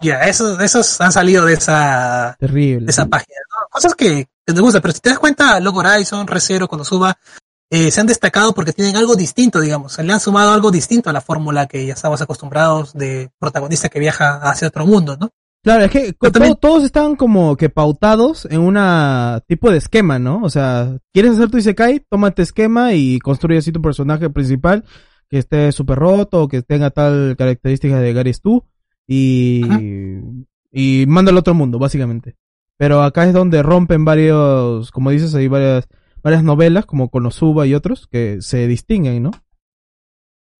Ya, 0.00 0.22
esos, 0.22 0.60
esos 0.60 1.00
han 1.00 1.12
salido 1.12 1.44
de 1.44 1.54
esa, 1.54 2.36
Terrible. 2.38 2.86
de 2.86 2.90
esa 2.90 3.06
página, 3.06 3.38
¿no? 3.50 3.68
Cosas 3.70 3.94
que, 3.94 4.26
que 4.46 4.52
nos 4.52 4.60
gustan, 4.60 4.82
pero 4.82 4.92
si 4.92 5.00
te 5.00 5.10
das 5.10 5.18
cuenta, 5.18 5.58
Log 5.60 5.76
Horizon, 5.76 6.26
ReZero, 6.26 6.68
Konosuba, 6.68 7.16
eh, 7.70 7.90
se 7.90 8.00
han 8.00 8.06
destacado 8.06 8.54
porque 8.54 8.72
tienen 8.72 8.96
algo 8.96 9.16
distinto, 9.16 9.60
digamos, 9.60 9.94
se 9.94 10.02
le 10.02 10.12
han 10.12 10.20
sumado 10.20 10.52
algo 10.52 10.70
distinto 10.70 11.10
a 11.10 11.12
la 11.12 11.20
fórmula 11.20 11.66
que 11.66 11.86
ya 11.86 11.94
estamos 11.94 12.20
acostumbrados 12.20 12.92
de 12.92 13.30
protagonista 13.38 13.88
que 13.88 13.98
viaja 13.98 14.36
hacia 14.42 14.68
otro 14.68 14.86
mundo, 14.86 15.16
¿no? 15.18 15.30
Claro, 15.64 15.84
es 15.86 15.90
que 15.90 16.12
todos 16.60 16.84
están 16.84 17.16
como 17.16 17.56
que 17.56 17.70
pautados 17.70 18.46
en 18.50 18.60
una 18.60 19.42
tipo 19.48 19.70
de 19.70 19.78
esquema, 19.78 20.18
¿no? 20.18 20.42
O 20.42 20.50
sea, 20.50 20.98
¿quieres 21.10 21.32
hacer 21.32 21.48
tu 21.48 21.56
Isekai? 21.56 22.04
Tómate 22.10 22.42
esquema 22.42 22.92
y 22.92 23.18
construye 23.18 23.60
así 23.60 23.72
tu 23.72 23.80
personaje 23.80 24.28
principal 24.28 24.84
que 25.30 25.38
esté 25.38 25.72
súper 25.72 25.98
roto 25.98 26.42
o 26.42 26.48
que 26.48 26.60
tenga 26.60 26.90
tal 26.90 27.34
característica 27.38 27.98
de 27.98 28.12
Gary 28.12 28.34
Stu 28.34 28.62
y, 29.06 29.64
Ajá. 29.64 29.80
y 30.70 31.06
mándalo 31.08 31.38
a 31.38 31.40
otro 31.40 31.54
mundo, 31.54 31.78
básicamente. 31.78 32.36
Pero 32.76 33.02
acá 33.02 33.24
es 33.24 33.32
donde 33.32 33.62
rompen 33.62 34.04
varios, 34.04 34.90
como 34.90 35.12
dices, 35.12 35.34
hay 35.34 35.48
varias, 35.48 35.88
varias 36.22 36.44
novelas 36.44 36.84
como 36.84 37.08
Konosuba 37.08 37.66
y 37.66 37.74
otros 37.74 38.06
que 38.06 38.42
se 38.42 38.66
distinguen, 38.66 39.22
¿no? 39.22 39.30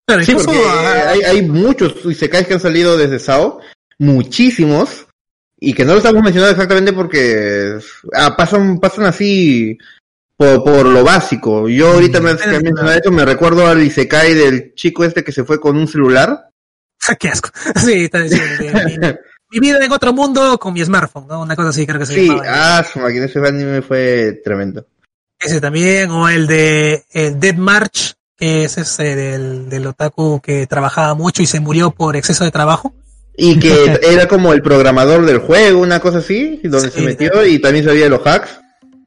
Claro, 0.07 0.23
Sí, 0.23 0.33
porque 0.35 0.59
hay, 0.59 1.21
hay 1.21 1.43
muchos 1.47 2.07
Isekais 2.07 2.47
que 2.47 2.55
han 2.55 2.61
salido 2.61 2.97
desde 2.97 3.19
SAO, 3.19 3.61
muchísimos, 3.99 5.07
y 5.59 5.73
que 5.73 5.85
no 5.85 5.93
lo 5.93 5.99
estamos 5.99 6.23
mencionando 6.23 6.53
exactamente 6.53 6.93
porque 6.93 7.79
ah, 8.13 8.37
pasan, 8.37 8.79
pasan 8.79 9.07
así 9.07 9.79
por, 10.37 10.63
por 10.63 10.87
lo 10.87 11.05
básico. 11.05 11.69
Yo 11.69 11.93
ahorita 11.93 12.21
me 12.21 12.37
que 12.37 12.47
mencionado 12.47 12.93
esto, 12.93 13.11
me 13.11 13.25
recuerdo 13.25 13.67
al 13.67 13.83
Isekai 13.83 14.35
del 14.35 14.75
chico 14.75 15.05
este 15.05 15.25
que 15.25 15.33
se 15.33 15.45
fue 15.45 15.61
con 15.61 15.77
un 15.77 15.89
celular. 15.89 16.51
qué 17.19 17.29
asco. 17.29 17.51
Sí, 17.77 18.05
está 18.05 18.21
diciendo, 18.21 19.19
mi, 19.51 19.61
vida 19.61 19.85
en 19.85 19.93
otro 19.93 20.13
mundo 20.13 20.59
con 20.59 20.75
mi 20.75 20.85
smartphone, 20.85 21.29
¿no? 21.29 21.43
Una 21.43 21.55
cosa 21.55 21.69
así 21.69 21.87
creo 21.87 22.01
que 22.01 22.07
se 22.07 22.15
Sí, 22.15 22.27
llamaba. 22.27 22.79
ah, 22.79 22.85
su 22.85 22.99
máquina, 22.99 23.27
ese 23.27 23.39
anime 23.39 23.83
fue 23.83 24.41
tremendo. 24.45 24.87
Ese 25.39 25.61
también, 25.61 26.11
o 26.11 26.29
el 26.29 26.47
de 26.47 27.05
el 27.13 27.39
Dead 27.39 27.55
March, 27.55 28.15
que 28.37 28.65
es 28.65 28.77
ese 28.79 29.15
del, 29.15 29.69
del 29.69 29.87
otaku 29.87 30.41
que 30.41 30.67
trabajaba 30.67 31.15
mucho 31.15 31.43
y 31.43 31.47
se 31.47 31.61
murió 31.61 31.91
por 31.93 32.17
exceso 32.17 32.45
de 32.45 32.51
trabajo. 32.51 32.93
Y 33.37 33.59
que 33.59 33.99
era 34.13 34.29
como 34.29 34.53
el 34.53 34.63
programador 34.63 35.25
del 35.27 35.39
juego, 35.39 35.81
una 35.81 36.01
cosa 36.01 36.19
así, 36.19 36.61
donde 36.65 36.91
Sí, 36.91 37.01
se 37.01 37.03
metió 37.03 37.45
y 37.47 37.59
también 37.59 37.85
sabía 37.85 38.05
de 38.05 38.11
los 38.11 38.27
hacks. 38.27 38.51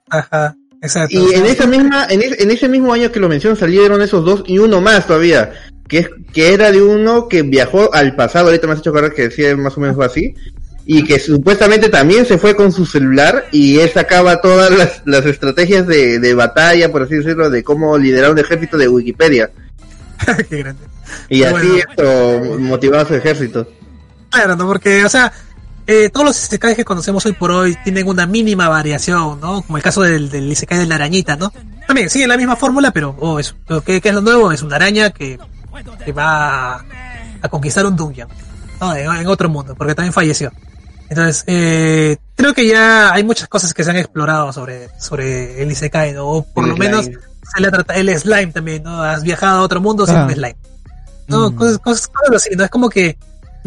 Ajá, 0.09 0.55
exacto. 0.81 1.15
Y 1.17 1.33
en 1.35 1.45
esa 1.45 1.65
misma, 1.67 2.07
en, 2.09 2.21
es- 2.21 2.39
en 2.39 2.51
ese 2.51 2.67
mismo 2.69 2.93
año 2.93 3.11
que 3.11 3.19
lo 3.19 3.29
menciono 3.29 3.55
salieron 3.55 4.01
esos 4.01 4.23
dos 4.25 4.43
y 4.47 4.59
uno 4.59 4.81
más 4.81 5.07
todavía. 5.07 5.51
que, 5.87 5.99
es, 5.99 6.09
que 6.33 6.53
era 6.53 6.71
de 6.71 6.81
uno 6.81 7.27
que 7.29 7.41
viajó 7.43 7.93
al 7.93 8.15
pasado, 8.15 8.47
ahorita 8.47 8.67
me 8.67 8.73
has 8.73 8.79
hecho 8.79 8.89
acordar 8.89 9.13
que 9.13 9.29
decía 9.29 9.55
más 9.55 9.77
o 9.77 9.79
menos 9.81 9.97
así, 10.01 10.33
y 10.85 11.03
que 11.05 11.19
supuestamente 11.19 11.87
también 11.89 12.25
se 12.25 12.37
fue 12.37 12.55
con 12.55 12.71
su 12.71 12.85
celular 12.85 13.45
y 13.51 13.79
él 13.79 13.89
sacaba 13.89 14.39
todas 14.41 14.71
las, 14.77 15.01
las 15.05 15.25
estrategias 15.25 15.85
de, 15.87 16.19
de 16.19 16.33
batalla, 16.33 16.91
por 16.91 17.03
así 17.03 17.15
decirlo, 17.15 17.49
de 17.49 17.63
cómo 17.63 17.97
liderar 17.97 18.31
un 18.31 18.39
ejército 18.39 18.77
de 18.77 18.87
Wikipedia. 18.89 19.49
Qué 20.49 20.57
grande. 20.57 20.83
Y 21.29 21.43
así 21.43 21.67
Bueno. 21.67 21.77
esto 21.89 22.59
motivaba 22.59 23.03
a 23.03 23.07
su 23.07 23.15
ejército. 23.15 23.69
Claro, 24.37 24.55
¿no? 24.55 24.65
Porque, 24.67 25.03
o 25.05 25.09
sea, 25.09 25.31
eh, 25.85 26.09
todos 26.09 26.25
los 26.27 26.43
isekais 26.43 26.75
que 26.75 26.85
conocemos 26.85 27.25
hoy 27.25 27.33
por 27.33 27.51
hoy 27.51 27.75
tienen 27.83 28.07
una 28.07 28.25
mínima 28.25 28.69
variación, 28.69 29.39
¿no? 29.41 29.61
Como 29.61 29.77
el 29.77 29.83
caso 29.83 30.01
del, 30.01 30.29
del 30.29 30.51
isekai 30.51 30.79
de 30.79 30.85
la 30.85 30.95
arañita, 30.95 31.35
¿no? 31.35 31.51
También 31.87 32.09
sigue 32.09 32.27
la 32.27 32.37
misma 32.37 32.55
fórmula, 32.55 32.91
pero, 32.91 33.15
oh, 33.19 33.39
es, 33.39 33.55
lo 33.67 33.81
que, 33.81 34.01
que 34.01 34.09
es 34.09 34.15
lo 34.15 34.21
nuevo? 34.21 34.51
Es 34.51 34.61
una 34.61 34.75
araña 34.75 35.09
que, 35.11 35.39
que 36.03 36.11
va 36.11 36.75
a, 36.75 36.85
a 37.41 37.49
conquistar 37.49 37.85
un 37.85 37.95
dungeon, 37.95 38.27
¿no? 38.81 38.95
En, 38.95 39.09
en 39.11 39.27
otro 39.27 39.47
mundo, 39.49 39.75
porque 39.75 39.95
también 39.95 40.13
falleció. 40.13 40.51
Entonces, 41.09 41.45
eh, 41.47 42.17
creo 42.35 42.53
que 42.53 42.67
ya 42.67 43.13
hay 43.13 43.23
muchas 43.23 43.47
cosas 43.47 43.73
que 43.73 43.83
se 43.85 43.89
han 43.91 43.95
explorado 43.97 44.51
sobre, 44.51 44.89
sobre 44.99 45.61
el 45.63 45.71
isekai, 45.71 46.11
¿no? 46.13 46.25
O 46.27 46.41
por 46.43 46.65
El 46.65 46.71
lo 46.71 46.77
menos 46.77 47.05
se 47.05 47.61
le 47.61 47.71
trata 47.71 47.93
el 47.95 48.09
slime 48.19 48.47
también, 48.47 48.83
¿no? 48.83 49.01
Has 49.01 49.23
viajado 49.23 49.59
a 49.59 49.61
otro 49.61 49.79
mundo 49.79 50.05
sin 50.05 50.15
Ah. 50.17 50.25
un 50.25 50.33
slime. 50.33 50.57
No, 51.29 51.49
Mm. 51.51 51.55
cosas, 51.55 51.77
cosas, 51.79 52.07
cosas 52.09 52.35
así, 52.35 52.55
¿no? 52.57 52.65
Es 52.65 52.69
como 52.69 52.89
que 52.89 53.17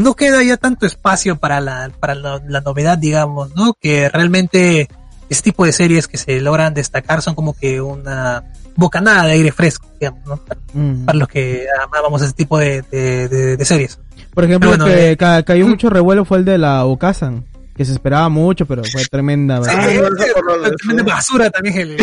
no 0.00 0.14
queda 0.14 0.42
ya 0.42 0.56
tanto 0.56 0.86
espacio 0.86 1.36
para 1.36 1.60
la, 1.60 1.90
para 2.00 2.14
la, 2.14 2.40
la 2.46 2.60
novedad, 2.60 2.98
digamos, 2.98 3.54
¿no? 3.54 3.74
Que 3.80 4.08
realmente 4.08 4.88
este 5.28 5.50
tipo 5.50 5.64
de 5.64 5.72
series 5.72 6.08
que 6.08 6.16
se 6.16 6.40
logran 6.40 6.74
destacar 6.74 7.22
son 7.22 7.34
como 7.34 7.54
que 7.54 7.80
una 7.80 8.42
bocanada 8.76 9.24
de 9.26 9.32
aire 9.32 9.52
fresco, 9.52 9.86
digamos, 10.00 10.20
¿no? 10.26 10.40
Mm. 10.72 11.04
Para 11.04 11.18
los 11.18 11.28
que 11.28 11.66
amábamos 11.84 12.22
ese 12.22 12.32
tipo 12.32 12.58
de, 12.58 12.82
de, 12.90 13.28
de- 13.28 13.56
de 13.56 13.64
series. 13.64 13.98
Por 14.34 14.44
ejemplo, 14.44 14.70
Bueno, 14.70 14.84
que 14.86 15.12
eh, 15.12 15.16
ca- 15.16 15.42
cayó 15.42 15.66
mm. 15.66 15.70
mucho 15.70 15.90
revuelo 15.90 16.24
fue 16.24 16.38
el 16.38 16.44
de 16.44 16.56
la 16.58 16.84
Okazan, 16.84 17.44
que 17.76 17.84
se 17.84 17.92
esperaba 17.92 18.28
mucho, 18.28 18.64
pero 18.66 18.82
fue 18.84 19.04
tremenda. 19.04 19.62
Sí, 19.62 19.76
¿verdad? 19.76 20.72
Tremenda 20.78 21.14
basura 21.14 21.50
también 21.50 21.78
el, 21.78 21.96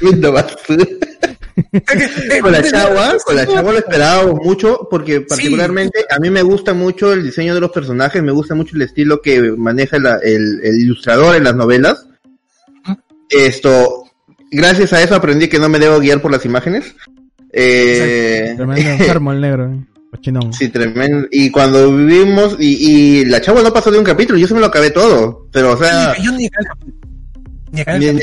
Lindo, 0.00 0.32
basura. 0.32 0.84
con 2.42 2.52
la 2.52 2.62
chagua, 2.62 3.16
con 3.24 3.36
la 3.36 3.46
chagua 3.46 3.72
lo 3.72 3.78
esperábamos 3.78 4.34
mucho 4.44 4.86
porque 4.90 5.20
particularmente 5.22 6.04
a 6.10 6.18
mí 6.18 6.30
me 6.30 6.42
gusta 6.42 6.72
mucho 6.74 7.12
el 7.12 7.22
diseño 7.24 7.54
de 7.54 7.60
los 7.60 7.70
personajes, 7.72 8.22
me 8.22 8.32
gusta 8.32 8.54
mucho 8.54 8.76
el 8.76 8.82
estilo 8.82 9.20
que 9.22 9.52
maneja 9.56 9.98
la- 9.98 10.18
el, 10.22 10.60
el 10.62 10.80
ilustrador 10.80 11.36
en 11.36 11.44
las 11.44 11.54
novelas. 11.56 12.06
Esto, 13.28 14.04
gracias 14.50 14.92
a 14.92 15.02
eso 15.02 15.14
aprendí 15.14 15.48
que 15.48 15.58
no 15.58 15.68
me 15.68 15.78
debo 15.78 16.00
guiar 16.00 16.20
por 16.20 16.32
las 16.32 16.44
imágenes. 16.44 16.94
Eh, 17.52 18.54
Tremendo 18.56 18.90
enfermo 18.90 19.32
el 19.32 19.40
negro. 19.40 19.72
eh. 19.72 19.84
Cochinón. 20.10 20.52
sí, 20.52 20.68
tremendo. 20.68 21.28
Y 21.30 21.50
cuando 21.52 21.96
vivimos, 21.96 22.56
y, 22.58 23.20
y 23.20 23.24
la 23.26 23.40
chagua 23.40 23.62
no 23.62 23.72
pasó 23.72 23.92
de 23.92 23.98
un 23.98 24.04
capítulo, 24.04 24.38
yo 24.40 24.48
se 24.48 24.54
me 24.54 24.60
lo 24.60 24.66
acabé 24.66 24.90
todo. 24.90 25.46
Pero, 25.52 25.72
o 25.72 25.76
sea, 25.76 26.16
Yo 26.20 26.32
ni 26.32 26.46
acabé. 26.46 26.68
Ni 27.70 27.80
acabé. 27.80 28.16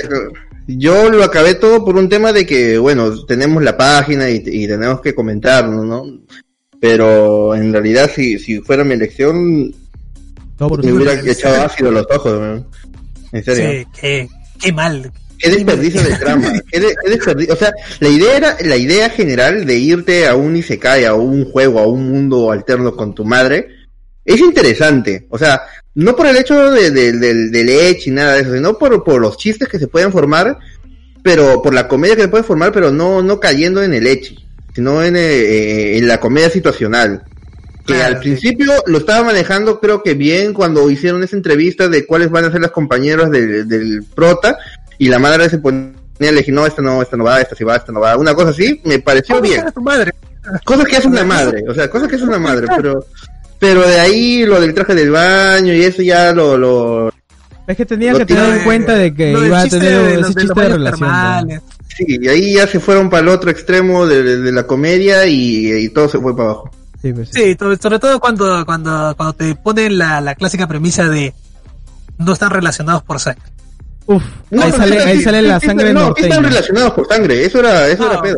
Yo 0.67 1.09
lo 1.09 1.23
acabé 1.23 1.55
todo 1.55 1.83
por 1.85 1.95
un 1.95 2.09
tema 2.09 2.33
de 2.33 2.45
que, 2.45 2.77
bueno, 2.77 3.23
tenemos 3.25 3.63
la 3.63 3.77
página 3.77 4.29
y, 4.29 4.43
y 4.45 4.67
tenemos 4.67 4.99
que 5.01 5.15
comentarlo, 5.15 5.83
¿no? 5.83 6.03
Pero 6.79 7.55
en 7.55 7.71
realidad, 7.71 8.11
si, 8.13 8.37
si 8.37 8.59
fuera 8.59 8.83
mi 8.83 8.93
elección, 8.93 9.73
me 10.59 10.93
hubiera 10.93 11.13
echado 11.13 11.63
ácido 11.65 11.89
a 11.89 11.93
los 11.93 12.07
ojos, 12.11 12.39
¿no? 12.39 12.65
En 13.31 13.43
serio. 13.43 13.69
Sí, 13.71 13.87
qué, 13.99 14.27
qué 14.59 14.73
mal. 14.73 15.11
Qué 15.39 15.51
desperdicio 15.51 16.01
de 16.03 16.15
trama. 16.15 16.51
Qué, 16.71 16.79
de- 16.79 16.95
qué 17.03 17.11
desperdicio. 17.11 17.53
O 17.53 17.57
sea, 17.57 17.71
la 17.99 18.09
idea 18.09 18.37
era, 18.37 18.57
la 18.61 18.75
idea 18.75 19.09
general 19.09 19.65
de 19.65 19.77
irte 19.77 20.27
a 20.27 20.35
un 20.35 20.55
Isekai, 20.55 21.05
a 21.05 21.13
un 21.13 21.45
juego, 21.51 21.79
a 21.79 21.85
un 21.87 22.09
mundo 22.09 22.51
alterno 22.51 22.95
con 22.95 23.13
tu 23.13 23.23
madre, 23.23 23.67
es 24.27 24.39
interesante. 24.41 25.25
O 25.29 25.37
sea, 25.37 25.61
no 25.95 26.15
por 26.15 26.27
el 26.27 26.37
hecho 26.37 26.69
de, 26.71 27.89
ecchi 27.89 28.09
y 28.09 28.13
nada 28.13 28.33
de 28.33 28.41
eso, 28.41 28.53
sino 28.53 28.77
por, 28.77 29.03
por 29.03 29.19
los 29.19 29.37
chistes 29.37 29.67
que 29.67 29.79
se 29.79 29.87
pueden 29.87 30.11
formar, 30.11 30.59
pero 31.23 31.61
por 31.61 31.73
la 31.73 31.87
comedia 31.87 32.15
que 32.15 32.23
se 32.23 32.27
puede 32.27 32.43
formar, 32.43 32.71
pero 32.71 32.91
no, 32.91 33.23
no 33.23 33.39
cayendo 33.39 33.81
en 33.81 33.93
el 33.93 34.05
ecchi, 34.05 34.37
sino 34.75 35.01
en, 35.01 35.15
eh, 35.15 35.97
en 35.97 36.07
la 36.07 36.19
comedia 36.19 36.49
situacional. 36.49 37.23
Que 37.85 37.93
Claro, 37.93 38.17
al 38.17 38.21
sí. 38.21 38.29
principio 38.29 38.73
lo 38.85 38.97
estaba 38.97 39.23
manejando 39.23 39.79
creo 39.79 40.03
que 40.03 40.13
bien 40.13 40.53
cuando 40.53 40.89
hicieron 40.89 41.23
esa 41.23 41.37
entrevista 41.37 41.87
de 41.87 42.05
cuáles 42.05 42.29
van 42.29 42.43
a 42.43 42.51
ser 42.51 42.59
las 42.59 42.71
compañeras 42.71 43.31
del, 43.31 43.65
del 43.65 44.03
prota 44.13 44.57
y 44.97 45.07
la 45.07 45.19
madre 45.19 45.49
se 45.49 45.59
ponía 45.59 45.93
a 46.19 46.25
elegir, 46.25 46.53
no, 46.53 46.65
esta 46.65 46.81
no, 46.81 47.01
esta 47.01 47.15
no 47.15 47.23
va, 47.23 47.39
esta 47.39 47.55
sí 47.55 47.63
va, 47.63 47.77
esta 47.77 47.93
no 47.93 48.01
va, 48.01 48.17
una 48.17 48.35
cosa 48.35 48.49
así, 48.49 48.81
me 48.83 48.99
pareció 48.99 49.35
¿Cómo 49.35 49.47
bien. 49.47 49.63
madre? 49.81 50.13
Cosas 50.65 50.85
que 50.85 50.97
hace 50.97 51.07
una 51.07 51.23
madre, 51.23 51.63
o 51.67 51.73
sea, 51.73 51.89
cosas 51.89 52.09
que 52.09 52.15
hace 52.15 52.25
una 52.25 52.39
madre, 52.39 52.67
pero 52.75 53.05
pero 53.59 53.87
de 53.87 53.99
ahí 53.99 54.45
lo 54.45 54.59
del 54.61 54.73
traje 54.73 54.93
del 54.95 55.11
baño 55.11 55.73
y 55.73 55.83
eso 55.83 56.01
ya 56.01 56.31
lo, 56.33 56.57
lo 56.57 57.11
Es 57.67 57.75
que 57.77 57.85
tenía 57.85 58.13
Lo 58.13 58.19
que 58.19 58.25
tener 58.27 58.45
de- 58.51 58.57
en 58.59 58.63
cuenta 58.63 58.95
de 58.95 59.13
que 59.13 59.31
iba 59.31 59.61
a 59.61 59.67
tener 59.67 59.81
de 59.91 60.13
ese 60.13 60.21
de 60.21 60.23
chiste 60.35 60.43
de 60.43 60.53
baños 60.53 60.73
relación. 60.99 61.61
sí, 61.87 62.05
y 62.07 62.27
ahí 62.27 62.53
ya 62.55 62.67
se 62.67 62.79
fueron 62.79 63.09
para 63.09 63.21
el 63.23 63.29
otro 63.29 63.49
extremo 63.49 64.05
de, 64.05 64.23
de- 64.23 64.37
de 64.37 64.51
la 64.51 64.63
comedia 64.67 65.25
y, 65.25 65.71
y 65.71 65.89
todo 65.89 66.07
se 66.07 66.19
fue 66.19 66.35
para 66.35 66.49
abajo. 66.51 66.71
Sí, 67.01 67.13
pues, 67.13 67.29
sí. 67.31 67.41
Sí, 67.43 67.55
to- 67.55 67.75
sobre 67.77 67.99
todo 67.99 68.19
cuando, 68.19 68.65
cuando, 68.65 69.13
cuando 69.15 69.33
te 69.33 69.53
ponen 69.55 69.97
la, 69.97 70.19
la 70.21 70.35
clásica 70.35 70.67
premisa 70.67 71.07
de 71.09 71.33
no 72.17 72.33
están 72.33 72.49
relacionados 72.51 73.03
por 73.03 73.19
sangre. 73.19 73.43
Uf, 74.07 74.23
No, 74.51 74.63
ahí 74.63 74.71
sale, 74.71 74.99
ahí 75.03 75.17
sí, 75.17 75.23
sale 75.23 75.41
la 75.41 75.59
sí, 75.59 75.65
sangre 75.67 75.93
no, 75.93 76.13
sí 76.15 76.21
están 76.23 76.29
norteña. 76.29 76.49
relacionados 76.49 76.93
por 76.93 77.07
sangre, 77.07 77.45
eso 77.45 77.59
era, 77.59 77.87
eso 77.89 78.09
era 78.09 78.21
pedo. 78.21 78.37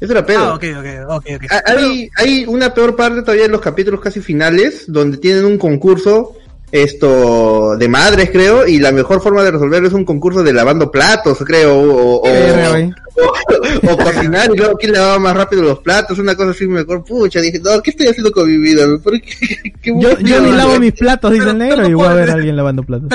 Eso 0.00 0.12
era 0.12 0.24
pedo. 0.26 0.40
Ah, 0.40 0.54
ok, 0.54 0.64
ok, 0.78 0.86
ok, 1.08 1.26
ok. 1.36 1.52
Ha- 1.52 1.62
Hay, 1.72 2.10
hay 2.16 2.44
una 2.46 2.72
peor 2.74 2.94
parte 2.96 3.22
todavía 3.22 3.46
en 3.46 3.52
los 3.52 3.60
capítulos 3.60 4.00
casi 4.00 4.20
finales, 4.20 4.84
donde 4.88 5.18
tienen 5.18 5.44
un 5.44 5.58
concurso 5.58 6.34
esto 6.72 7.76
de 7.76 7.88
madres, 7.88 8.30
creo, 8.30 8.66
y 8.66 8.78
la 8.78 8.90
mejor 8.92 9.22
forma 9.22 9.42
de 9.44 9.52
resolverlo 9.52 9.86
es 9.88 9.94
un 9.94 10.04
concurso 10.04 10.42
de 10.42 10.52
lavando 10.52 10.90
platos, 10.90 11.38
creo, 11.46 11.74
o, 11.78 12.20
o, 12.20 12.22
Verga, 12.24 12.70
güey. 12.70 12.90
o- 13.16 13.92
o 13.92 13.96
cocinar 13.96 14.50
y 14.52 14.56
luego 14.58 14.76
quién 14.76 14.92
lavaba 14.92 15.18
más 15.18 15.36
rápido 15.36 15.62
los 15.62 15.78
platos, 15.78 16.18
una 16.18 16.34
cosa 16.34 16.50
así 16.50 16.66
mejor. 16.66 17.04
Pucha, 17.04 17.40
dije, 17.40 17.60
no, 17.60 17.80
¿qué 17.82 17.90
estoy 17.90 18.08
haciendo 18.08 18.32
con 18.32 18.50
mi 18.50 18.58
vida? 18.58 18.84
¿Por 19.02 19.12
qué- 19.20 19.72
qué 19.82 19.94
Yo, 19.98 20.18
yo 20.18 20.40
ni 20.42 20.52
lavo 20.52 20.78
mis 20.80 20.92
platos, 20.92 21.32
dice 21.32 21.50
el 21.50 21.58
negro, 21.58 21.88
y 21.88 21.94
voy 21.94 22.06
a 22.08 22.14
ver 22.14 22.30
a 22.30 22.34
alguien 22.34 22.56
lavando 22.56 22.82
platos. 22.82 23.08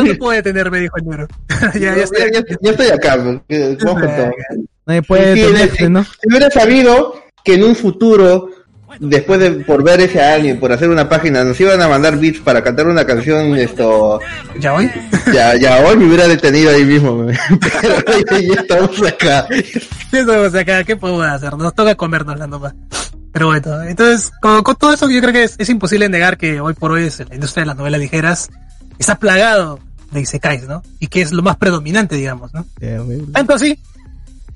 No 0.00 0.14
puede 0.18 0.42
tener, 0.42 0.70
me 0.70 0.80
dijo 0.80 0.96
el 0.96 1.04
negro. 1.04 1.28
ya, 1.48 1.72
ya, 1.74 1.96
Ya, 1.96 2.02
está. 2.02 2.18
ya- 2.32 2.44
ya 2.60 2.70
estoy 2.70 2.88
acá, 2.88 3.16
porque 3.22 3.76
vamos 3.84 4.02
con 4.02 4.16
todo. 4.16 4.30
Nadie 4.86 5.02
puede 5.02 5.34
detenerse. 5.34 5.88
¿no? 5.88 6.04
Si 6.04 6.28
hubiera 6.28 6.50
sabido 6.50 7.14
que 7.44 7.54
en 7.54 7.64
un 7.64 7.74
futuro, 7.76 8.50
después 8.98 9.40
de 9.40 9.50
por 9.64 9.82
ver 9.82 10.00
ese 10.00 10.22
anime, 10.22 10.56
por 10.56 10.72
hacer 10.72 10.88
una 10.90 11.08
página, 11.08 11.42
nos 11.44 11.58
iban 11.60 11.80
a 11.80 11.88
mandar 11.88 12.18
beats 12.18 12.40
para 12.40 12.62
cantar 12.62 12.86
una 12.86 13.04
canción, 13.06 13.54
esto, 13.56 14.20
¿Ya 14.58 14.74
hoy? 14.74 14.90
ya, 15.32 15.56
ya 15.56 15.80
hoy 15.80 15.96
me 15.96 16.06
hubiera 16.06 16.26
detenido 16.28 16.70
ahí 16.70 16.84
mismo. 16.84 17.16
me. 17.16 17.38
Pero 17.60 18.38
ya 18.40 18.60
estamos 18.60 19.02
acá. 19.06 19.46
Eso, 20.12 20.40
o 20.42 20.50
sea, 20.50 20.64
¿qué- 20.64 20.84
¿qué 20.86 20.96
podemos 20.96 21.26
hacer? 21.26 21.56
Nos 21.56 21.74
toca 21.74 21.94
comérnosla 21.94 22.46
nomás. 22.46 22.74
Pero 23.32 23.46
bueno, 23.48 23.82
entonces, 23.82 24.30
con, 24.40 24.62
con 24.62 24.76
todo 24.76 24.92
eso 24.92 25.10
yo 25.10 25.20
creo 25.20 25.32
que 25.32 25.42
es, 25.42 25.56
es 25.58 25.68
imposible 25.68 26.08
negar 26.08 26.36
que 26.36 26.60
hoy 26.60 26.72
por 26.74 26.92
hoy 26.92 27.04
es 27.06 27.18
la 27.28 27.34
industria 27.34 27.62
de 27.62 27.66
las 27.66 27.76
novelas 27.76 27.98
ligeras 28.00 28.48
está 28.98 29.16
plagado 29.18 29.78
de 30.10 30.20
isekais, 30.20 30.66
¿no? 30.68 30.82
Y 31.00 31.08
que 31.08 31.22
es 31.22 31.32
lo 31.32 31.42
más 31.42 31.56
predominante, 31.56 32.16
digamos, 32.16 32.52
¿no? 32.54 32.64
Tanto 33.32 33.54
así, 33.54 33.78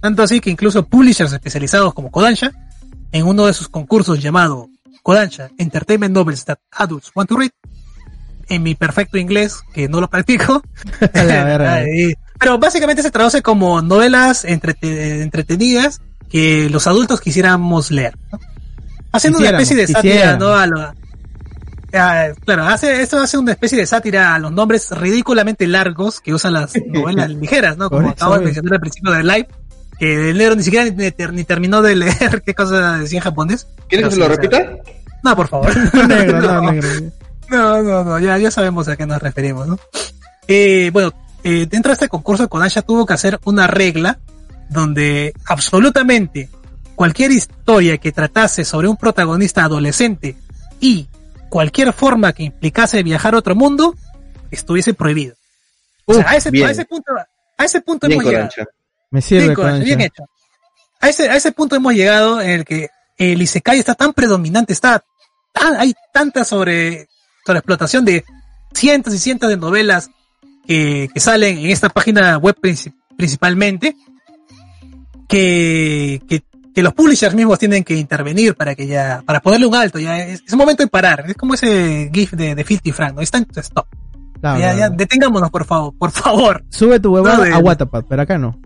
tanto 0.00 0.22
así 0.22 0.40
que 0.40 0.50
incluso 0.50 0.84
publishers 0.86 1.32
especializados 1.32 1.92
como 1.94 2.10
Kodansha, 2.10 2.52
en 3.12 3.26
uno 3.26 3.46
de 3.46 3.52
sus 3.54 3.68
concursos 3.68 4.22
llamado 4.22 4.68
Kodansha 5.02 5.50
Entertainment 5.58 6.14
Novels 6.14 6.44
That 6.44 6.58
Adults 6.72 7.10
Want 7.14 7.28
to 7.30 7.36
Read, 7.38 7.50
en 8.48 8.62
mi 8.62 8.74
perfecto 8.74 9.18
inglés, 9.18 9.60
que 9.74 9.88
no 9.88 10.00
lo 10.00 10.08
practico, 10.08 10.62
pero 12.38 12.58
básicamente 12.58 13.02
se 13.02 13.10
traduce 13.10 13.42
como 13.42 13.82
novelas 13.82 14.44
entrete- 14.44 15.22
entretenidas 15.22 16.00
que 16.30 16.68
los 16.70 16.86
adultos 16.86 17.20
quisiéramos 17.20 17.90
leer, 17.90 18.16
¿no? 18.30 18.38
Haciendo 19.10 19.38
una 19.38 19.48
especie 19.62 19.76
de 19.76 19.86
sátira. 19.94 20.36
¿no? 20.36 20.54
A 20.54 20.66
lo- 20.66 20.94
Ah, 21.92 22.28
claro, 22.44 22.64
hace, 22.66 23.00
esto 23.00 23.18
hace 23.18 23.38
una 23.38 23.52
especie 23.52 23.78
de 23.78 23.86
sátira 23.86 24.34
a 24.34 24.38
los 24.38 24.52
nombres 24.52 24.90
ridículamente 24.90 25.66
largos 25.66 26.20
que 26.20 26.34
usan 26.34 26.52
las 26.52 26.72
novelas 26.86 27.30
ligeras, 27.30 27.76
¿no? 27.78 27.88
Como 27.88 28.10
acabo 28.10 28.38
de 28.38 28.44
mencionar 28.44 28.74
al 28.74 28.80
principio 28.80 29.12
del 29.12 29.26
live, 29.26 29.48
que 29.98 30.30
el 30.30 30.38
negro 30.38 30.54
ni 30.54 30.62
siquiera 30.62 30.84
ni, 30.90 31.10
ter- 31.10 31.32
ni 31.32 31.44
terminó 31.44 31.80
de 31.82 31.96
leer 31.96 32.42
qué 32.46 32.54
cosa 32.54 32.98
decía 32.98 33.18
en 33.18 33.24
japonés. 33.24 33.66
¿Quieres 33.88 34.08
que 34.08 34.14
se 34.14 34.20
Pero 34.20 34.28
lo 34.28 34.34
sea, 34.34 34.42
repita? 34.42 34.82
No, 35.24 35.34
por 35.36 35.48
favor. 35.48 35.76
negro, 36.08 36.40
no, 36.40 36.62
No. 36.62 36.72
negro. 36.72 36.88
No, 37.50 37.82
no, 37.82 38.04
no, 38.04 38.18
ya, 38.18 38.36
ya 38.36 38.50
sabemos 38.50 38.86
a 38.88 38.96
qué 38.96 39.06
nos 39.06 39.22
referimos, 39.22 39.66
¿no? 39.66 39.78
Eh, 40.46 40.90
bueno, 40.92 41.12
eh, 41.42 41.66
dentro 41.70 41.88
de 41.90 41.94
este 41.94 42.08
concurso 42.08 42.46
Kodansha 42.48 42.82
tuvo 42.82 43.06
que 43.06 43.14
hacer 43.14 43.40
una 43.44 43.66
regla 43.66 44.18
donde 44.68 45.32
absolutamente 45.46 46.50
cualquier 46.94 47.30
historia 47.30 47.96
que 47.96 48.12
tratase 48.12 48.64
sobre 48.66 48.88
un 48.88 48.96
protagonista 48.98 49.64
adolescente 49.64 50.36
y 50.80 51.08
cualquier 51.48 51.92
forma 51.92 52.32
que 52.32 52.44
implicase 52.44 53.02
viajar 53.02 53.34
a 53.34 53.38
otro 53.38 53.54
mundo 53.54 53.94
estuviese 54.50 54.94
prohibido. 54.94 55.34
O 56.04 56.14
sea, 56.14 56.28
a 56.30 56.36
ese, 56.36 56.50
bien. 56.50 56.66
a 56.68 56.70
ese 56.70 56.84
punto, 56.84 57.12
a 57.56 57.64
ese 57.64 57.80
punto 57.80 58.06
Bien, 58.06 58.20
hemos 58.20 58.30
llegado. 58.32 58.48
Corancha. 58.48 58.70
Me 59.10 59.22
sirve 59.22 59.42
Bien, 59.44 59.54
con 59.54 59.64
Kodansha, 59.64 59.84
bien 59.84 60.00
hecho. 60.00 60.24
A 61.00 61.08
ese, 61.08 61.28
a 61.28 61.36
ese 61.36 61.52
punto 61.52 61.76
hemos 61.76 61.92
llegado 61.94 62.40
en 62.40 62.50
el 62.50 62.64
que 62.64 62.88
el 63.16 63.40
Isekai 63.42 63.78
está 63.78 63.94
tan 63.94 64.12
predominante, 64.12 64.72
está 64.72 65.02
tan, 65.52 65.76
hay 65.76 65.94
tanta 66.12 66.44
sobre, 66.44 67.08
sobre 67.44 67.58
explotación 67.58 68.04
de 68.04 68.24
cientos 68.72 69.12
y 69.14 69.18
cientos 69.18 69.48
de 69.48 69.56
novelas 69.56 70.10
que, 70.66 71.08
que 71.12 71.20
salen 71.20 71.58
en 71.58 71.66
esta 71.70 71.88
página 71.88 72.36
web 72.38 72.56
princi- 72.60 72.94
principalmente, 73.16 73.96
que, 75.28 76.22
que, 76.28 76.42
que 76.78 76.82
los 76.84 76.94
publishers 76.94 77.34
mismos 77.34 77.58
tienen 77.58 77.82
que 77.82 77.96
intervenir 77.96 78.54
para 78.54 78.76
que 78.76 78.86
ya, 78.86 79.20
para 79.26 79.40
ponerle 79.40 79.66
un 79.66 79.74
alto, 79.74 79.98
ya 79.98 80.16
es, 80.20 80.44
es 80.46 80.52
un 80.52 80.60
momento 80.60 80.84
de 80.84 80.88
parar, 80.88 81.24
es 81.26 81.34
como 81.34 81.54
ese 81.54 82.08
GIF 82.14 82.34
de, 82.34 82.54
de 82.54 82.62
Filthy 82.62 82.92
Frank, 82.92 83.14
¿no? 83.16 83.20
Está 83.20 83.44
stop. 83.56 83.86
Claro, 84.40 84.60
ya, 84.78 84.88
detengámonos, 84.88 85.50
por 85.50 85.64
favor, 85.64 85.92
por 85.98 86.12
favor. 86.12 86.62
Sube 86.68 87.00
tu 87.00 87.12
huevada 87.12 87.48
No, 87.48 87.56
a 87.56 87.58
Wattpad, 87.58 88.04
pero 88.08 88.22
acá 88.22 88.38
no. 88.38 88.56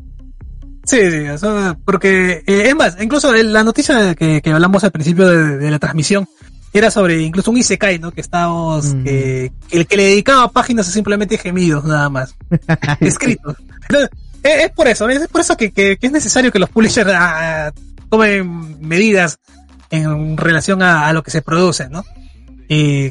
Sí, 0.84 0.98
sí, 1.10 1.16
eso, 1.24 1.74
porque, 1.86 2.42
eh, 2.46 2.64
es 2.68 2.76
más, 2.76 2.98
incluso 3.00 3.32
la 3.32 3.64
noticia 3.64 4.14
que, 4.14 4.42
que 4.42 4.50
hablamos 4.52 4.84
al 4.84 4.90
principio 4.90 5.26
de, 5.26 5.56
de 5.56 5.70
la 5.70 5.78
transmisión 5.78 6.28
era 6.74 6.90
sobre 6.90 7.22
incluso 7.22 7.50
un 7.50 7.56
Isekai, 7.56 7.98
¿no? 7.98 8.10
Que 8.12 8.20
estábamos, 8.20 8.92
Mm. 8.94 9.04
que, 9.04 9.52
que 9.70 9.78
el 9.78 9.86
que 9.86 9.96
le 9.96 10.02
dedicaba 10.04 10.48
páginas 10.50 10.86
a 10.86 10.90
simplemente 10.90 11.38
gemidos, 11.38 11.84
nada 11.84 12.10
más. 12.10 12.34
Escritos. 13.00 13.56
Entonces, 13.88 14.10
es, 14.42 14.64
es 14.64 14.70
por 14.72 14.88
eso, 14.88 15.08
es 15.08 15.28
por 15.28 15.40
eso 15.40 15.56
que, 15.56 15.70
que- 15.72 15.96
que 15.96 16.06
es 16.08 16.12
necesario 16.12 16.52
que 16.52 16.58
los 16.58 16.68
publishers 16.68 17.10
ah, 17.14 17.72
tomen 18.12 18.78
medidas 18.86 19.38
en 19.88 20.36
relación 20.36 20.82
a, 20.82 21.06
a 21.08 21.14
lo 21.14 21.22
que 21.22 21.30
se 21.30 21.40
produce, 21.40 21.88
¿no? 21.88 22.04
Y 22.68 23.10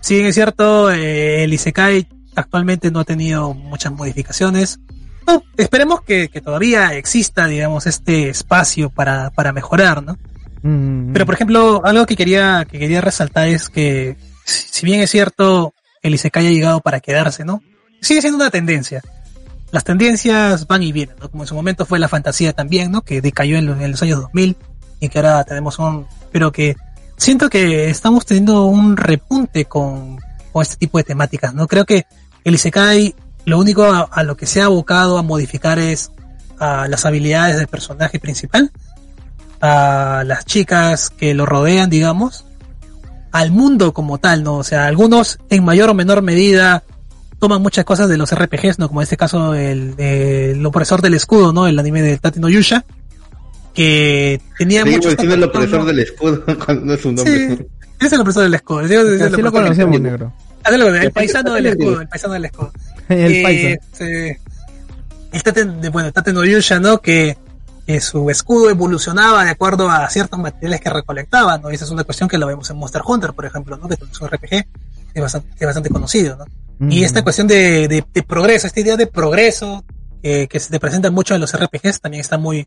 si 0.00 0.14
bien 0.14 0.26
es 0.26 0.34
cierto, 0.34 0.90
eh, 0.90 1.44
el 1.44 1.52
Isekai 1.52 2.08
actualmente 2.34 2.90
no 2.90 3.00
ha 3.00 3.04
tenido 3.04 3.52
muchas 3.52 3.92
modificaciones. 3.92 4.80
No, 5.26 5.42
esperemos 5.58 6.00
que, 6.00 6.30
que 6.30 6.40
todavía 6.40 6.94
exista, 6.94 7.46
digamos, 7.46 7.86
este 7.86 8.30
espacio 8.30 8.88
para, 8.88 9.28
para 9.30 9.52
mejorar, 9.52 10.02
¿no? 10.02 10.16
Mm, 10.62 11.12
Pero 11.12 11.26
por 11.26 11.34
ejemplo, 11.34 11.82
algo 11.84 12.06
que 12.06 12.16
quería, 12.16 12.66
que 12.68 12.78
quería 12.78 13.02
resaltar 13.02 13.48
es 13.48 13.68
que, 13.68 14.16
si 14.46 14.62
si 14.70 14.86
bien 14.86 15.02
es 15.02 15.10
cierto, 15.10 15.74
el 16.00 16.14
Isekai 16.14 16.46
ha 16.46 16.50
llegado 16.50 16.80
para 16.80 17.00
quedarse, 17.00 17.44
¿no? 17.44 17.62
Sigue 18.00 18.22
siendo 18.22 18.38
una 18.38 18.50
tendencia. 18.50 19.02
Las 19.72 19.84
tendencias 19.84 20.66
van 20.66 20.82
y 20.82 20.92
vienen, 20.92 21.16
¿no? 21.18 21.30
Como 21.30 21.42
en 21.44 21.46
su 21.46 21.54
momento 21.54 21.86
fue 21.86 21.98
la 21.98 22.06
fantasía 22.06 22.52
también, 22.52 22.92
¿no? 22.92 23.00
Que 23.00 23.22
decayó 23.22 23.56
en 23.56 23.66
los, 23.66 24.02
años 24.02 24.20
2000 24.20 24.56
y 25.00 25.08
que 25.08 25.18
ahora 25.18 25.42
tenemos 25.44 25.78
un, 25.78 26.06
pero 26.30 26.52
que 26.52 26.76
siento 27.16 27.48
que 27.48 27.88
estamos 27.88 28.26
teniendo 28.26 28.66
un 28.66 28.98
repunte 28.98 29.64
con, 29.64 30.20
con 30.52 30.62
este 30.62 30.76
tipo 30.76 30.98
de 30.98 31.04
temáticas, 31.04 31.54
¿no? 31.54 31.66
Creo 31.66 31.86
que 31.86 32.04
el 32.44 32.54
Isekai, 32.54 33.14
lo 33.46 33.58
único 33.58 33.84
a, 33.84 34.02
a 34.02 34.22
lo 34.22 34.36
que 34.36 34.44
se 34.44 34.60
ha 34.60 34.66
abocado 34.66 35.16
a 35.16 35.22
modificar 35.22 35.78
es 35.78 36.12
a 36.58 36.86
las 36.86 37.06
habilidades 37.06 37.56
del 37.56 37.66
personaje 37.66 38.20
principal, 38.20 38.70
a 39.62 40.22
las 40.26 40.44
chicas 40.44 41.08
que 41.08 41.32
lo 41.32 41.46
rodean, 41.46 41.88
digamos, 41.88 42.44
al 43.32 43.50
mundo 43.50 43.94
como 43.94 44.18
tal, 44.18 44.44
¿no? 44.44 44.56
O 44.56 44.64
sea, 44.64 44.84
algunos 44.84 45.38
en 45.48 45.64
mayor 45.64 45.88
o 45.88 45.94
menor 45.94 46.20
medida 46.20 46.84
toman 47.42 47.60
muchas 47.60 47.84
cosas 47.84 48.08
de 48.08 48.16
los 48.16 48.32
RPGs, 48.32 48.78
¿no? 48.78 48.86
Como 48.86 49.00
en 49.00 49.02
este 49.02 49.16
caso 49.16 49.52
el, 49.54 49.94
el 49.98 50.64
opresor 50.64 51.02
del 51.02 51.14
escudo, 51.14 51.52
¿no? 51.52 51.66
El 51.66 51.76
anime 51.76 52.00
de 52.00 52.16
Tatino 52.16 52.48
Yusha, 52.48 52.84
que 53.74 54.40
tenía 54.58 54.84
mucho... 54.84 55.08
el 55.10 55.42
opresor 55.42 55.84
del 55.84 55.98
escudo 55.98 56.44
cuando 56.64 56.84
no 56.86 56.94
es 56.94 57.04
un 57.04 57.16
nombre. 57.16 57.56
Sí, 57.56 57.66
es 58.00 58.12
el 58.12 58.20
opresor 58.20 58.44
del 58.44 58.54
escudo. 58.54 58.82
es 58.82 58.90
el- 58.92 59.14
es 59.14 59.20
el 59.22 59.32
Así 59.34 59.42
lo 59.42 59.50
conocemos, 59.50 60.00
negro. 60.00 60.32
El 60.64 61.10
paisano 61.10 61.54
del 61.54 61.66
escudo, 61.66 62.00
el 62.00 62.06
paisano 62.08 62.34
del 62.34 62.44
escudo. 62.44 62.72
El 63.08 63.32
Eh, 63.32 63.42
paisa. 63.42 63.86
se- 63.92 64.40
el 65.32 65.42
Taten, 65.42 65.80
de- 65.80 65.88
bueno, 65.88 66.12
Taten 66.12 66.36
no 66.36 66.44
Yusha, 66.44 66.78
¿no? 66.78 67.00
Que, 67.00 67.36
su 68.00 68.30
escudo 68.30 68.70
evolucionaba 68.70 69.44
de 69.44 69.50
acuerdo 69.50 69.90
a 69.90 70.08
ciertos 70.10 70.38
materiales 70.38 70.80
que 70.80 70.90
recolectaba, 70.90 71.58
¿no? 71.58 71.72
Y 71.72 71.74
esa 71.74 71.86
es 71.86 71.90
una 71.90 72.04
cuestión 72.04 72.28
que 72.28 72.38
lo 72.38 72.46
vemos 72.46 72.70
en 72.70 72.76
Monster 72.76 73.02
Hunter, 73.04 73.32
por 73.32 73.44
ejemplo, 73.46 73.76
¿no? 73.76 73.88
Que 73.88 73.94
es 73.94 74.20
un 74.20 74.28
RPG 74.28 74.48
que 74.48 74.64
es 75.16 75.20
bastante, 75.22 75.48
que 75.50 75.64
es 75.64 75.66
bastante 75.66 75.90
conocido, 75.90 76.36
¿no? 76.36 76.44
Y 76.80 77.04
esta 77.04 77.22
cuestión 77.22 77.46
de, 77.46 77.86
de, 77.86 78.04
de 78.12 78.22
progreso, 78.22 78.66
esta 78.66 78.80
idea 78.80 78.96
de 78.96 79.06
progreso 79.06 79.84
eh, 80.22 80.46
que 80.48 80.60
se 80.60 80.70
te 80.70 80.80
presenta 80.80 81.10
mucho 81.10 81.34
en 81.34 81.40
los 81.40 81.52
RPGs 81.56 82.00
también 82.00 82.20
está 82.20 82.38
muy, 82.38 82.66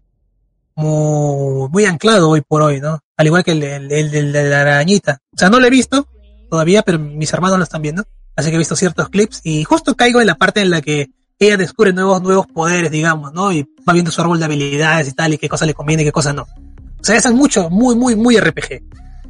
muy, 0.75 1.69
muy 1.69 1.85
anclado 1.85 2.29
hoy 2.29 2.41
por 2.41 2.61
hoy, 2.61 2.81
¿no? 2.81 2.99
Al 3.17 3.25
igual 3.27 3.43
que 3.43 3.51
el, 3.51 3.63
el, 3.63 3.91
el 3.91 4.31
de 4.31 4.49
la 4.49 4.61
arañita. 4.61 5.19
O 5.33 5.37
sea, 5.37 5.49
no 5.49 5.59
lo 5.59 5.67
he 5.67 5.69
visto 5.69 6.07
todavía, 6.49 6.81
pero 6.81 6.99
mis 6.99 7.31
hermanos 7.33 7.57
lo 7.57 7.63
están 7.63 7.81
viendo. 7.81 8.03
Así 8.35 8.49
que 8.49 8.55
he 8.55 8.59
visto 8.59 8.75
ciertos 8.75 9.09
clips 9.09 9.41
y 9.43 9.63
justo 9.63 9.95
caigo 9.95 10.19
en 10.19 10.27
la 10.27 10.35
parte 10.35 10.61
en 10.61 10.69
la 10.69 10.81
que 10.81 11.09
ella 11.39 11.57
descubre 11.57 11.93
nuevos, 11.93 12.21
nuevos 12.21 12.47
poderes, 12.47 12.91
digamos, 12.91 13.33
¿no? 13.33 13.51
Y 13.51 13.63
va 13.87 13.93
viendo 13.93 14.11
su 14.11 14.21
árbol 14.21 14.39
de 14.39 14.45
habilidades 14.45 15.07
y 15.07 15.13
tal, 15.13 15.33
y 15.33 15.37
qué 15.37 15.49
cosa 15.49 15.65
le 15.65 15.73
conviene 15.73 16.03
y 16.03 16.05
qué 16.05 16.11
cosa 16.11 16.33
no. 16.33 16.43
O 16.43 17.03
sea, 17.03 17.15
eso 17.15 17.29
es 17.29 17.35
mucho, 17.35 17.69
muy, 17.69 17.95
muy, 17.95 18.15
muy 18.15 18.37
RPG. 18.37 18.81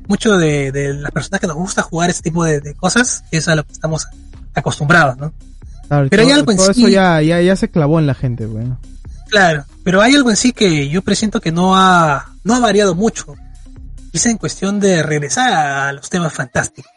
Mucho 0.08 0.38
de, 0.38 0.72
de 0.72 0.94
las 0.94 1.12
personas 1.12 1.42
que 1.42 1.48
nos 1.48 1.56
gusta 1.56 1.82
jugar 1.82 2.10
ese 2.10 2.22
tipo 2.22 2.44
de, 2.44 2.62
de 2.62 2.76
cosas, 2.76 3.24
es 3.32 3.48
a 3.48 3.56
lo 3.56 3.64
que 3.64 3.74
estamos 3.74 4.08
acostumbrados, 4.56 5.18
¿no? 5.18 5.34
Claro, 5.88 6.08
pero 6.10 6.24
hay 6.24 6.32
algo 6.32 6.52
en 6.52 6.58
todo 6.58 6.74
sí- 6.74 6.82
eso 6.82 6.90
ya, 6.90 7.22
ya, 7.22 7.42
ya 7.42 7.56
se 7.56 7.70
clavó 7.70 8.00
en 8.00 8.08
la 8.08 8.16
gente, 8.16 8.46
bueno. 8.46 8.80
Claro, 9.30 9.66
pero 9.84 10.02
hay 10.02 10.16
algo 10.16 10.30
en 10.30 10.36
sí 10.36 10.52
que 10.54 10.88
yo 10.90 11.02
presiento 11.02 11.42
que 11.42 11.52
no 11.52 11.76
ha, 11.76 12.34
no 12.44 12.56
ha 12.56 12.60
variado 12.60 12.96
mucho. 12.96 13.36
Y 14.12 14.18
es 14.18 14.26
en 14.28 14.38
cuestión 14.38 14.80
de 14.80 15.04
regresar 15.04 15.54
a 15.54 15.92
los 15.92 16.10
temas 16.10 16.34
fantásticos. 16.34 16.90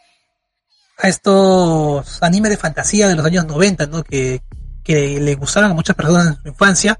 A 0.97 1.07
estos 1.07 2.21
animes 2.23 2.51
de 2.51 2.57
fantasía 2.57 3.07
de 3.07 3.15
los 3.15 3.25
años 3.25 3.45
90, 3.45 3.87
¿no? 3.87 4.03
Que, 4.03 4.41
que 4.83 5.19
le 5.19 5.35
gustaron 5.35 5.71
a 5.71 5.73
muchas 5.73 5.95
personas 5.95 6.27
en 6.27 6.41
su 6.41 6.47
infancia, 6.49 6.99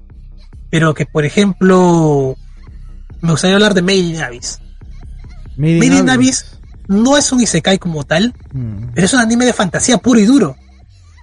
pero 0.70 0.94
que, 0.94 1.06
por 1.06 1.24
ejemplo, 1.24 2.36
me 3.20 3.30
gustaría 3.32 3.56
hablar 3.56 3.74
de 3.74 3.82
Made 3.82 3.96
in 3.96 4.22
Abyss. 4.22 4.58
Made 5.56 5.78
Made 5.78 5.96
in 5.98 6.10
Abyss 6.10 6.58
no 6.90 7.16
es 7.16 7.32
un 7.32 7.40
isekai 7.40 7.78
como 7.78 8.04
tal, 8.04 8.34
Mm, 8.52 8.90
pero 8.94 9.06
es 9.06 9.14
un 9.14 9.20
anime 9.20 9.46
de 9.46 9.52
fantasía 9.52 9.96
puro 9.98 10.20
y 10.20 10.26
duro. 10.26 10.56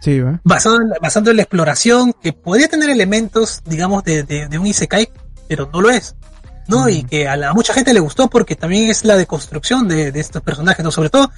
Sí, 0.01 0.19
¿verdad? 0.19 0.39
basado 0.43 0.81
en, 0.81 0.89
la- 0.89 0.95
basado 1.01 1.29
en 1.31 1.37
la 1.37 1.43
exploración, 1.43 2.13
que 2.13 2.31
podría 2.33 2.67
tener 2.67 2.89
elementos, 2.89 3.61
digamos, 3.65 4.03
de, 4.03 4.23
de, 4.23 4.47
de 4.47 4.57
un 4.59 4.65
Isekai, 4.67 5.09
pero 5.47 5.69
no 5.71 5.81
lo 5.81 5.89
es. 5.89 6.15
¿No? 6.67 6.89
Y 6.89 7.03
que 7.03 7.27
a, 7.29 7.37
la, 7.37 7.49
a 7.51 7.53
mucha 7.53 7.73
gente 7.73 7.93
le 7.93 8.01
gustó 8.01 8.29
porque 8.29 8.55
también 8.57 8.89
es 8.89 9.05
la 9.05 9.15
deconstrucción 9.15 9.87
de, 9.87 10.11
de 10.11 10.19
estos 10.19 10.41
personajes, 10.41 10.83
¿no? 10.83 10.91
Sobre 10.91 11.09
todo, 11.09 11.31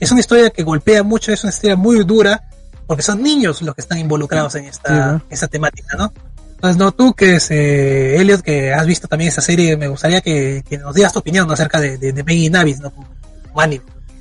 es 0.00 0.10
una 0.10 0.18
historia 0.20 0.50
que 0.50 0.64
golpea 0.64 1.04
mucho, 1.04 1.32
es 1.32 1.44
una 1.44 1.52
historia 1.52 1.76
muy 1.76 2.02
dura, 2.04 2.42
porque 2.88 3.02
son 3.04 3.22
niños 3.22 3.62
los 3.62 3.74
que 3.76 3.80
están 3.80 3.98
involucrados 3.98 4.56
en 4.56 4.64
Sí, 4.64 4.70
esta, 4.70 5.12
¿no? 5.12 5.22
esta 5.30 5.46
temática, 5.46 5.96
¿no? 5.96 6.12
Entonces, 6.56 6.76
no, 6.78 6.90
tú 6.92 7.14
que 7.14 7.36
es, 7.36 7.50
eh, 7.52 8.20
Elliot, 8.20 8.42
que 8.42 8.72
has 8.74 8.84
visto 8.86 9.06
también 9.08 9.28
esa 9.28 9.40
serie, 9.40 9.76
me 9.76 9.86
gustaría 9.88 10.20
que, 10.20 10.64
que 10.68 10.78
nos 10.78 10.94
digas 10.94 11.12
tu 11.12 11.20
opinión 11.20 11.46
¿no? 11.46 11.54
acerca 11.54 11.78
de, 11.80 11.96
de, 11.98 12.12
de 12.12 12.34
in 12.34 12.56
Abyss, 12.56 12.80
¿no? 12.80 12.92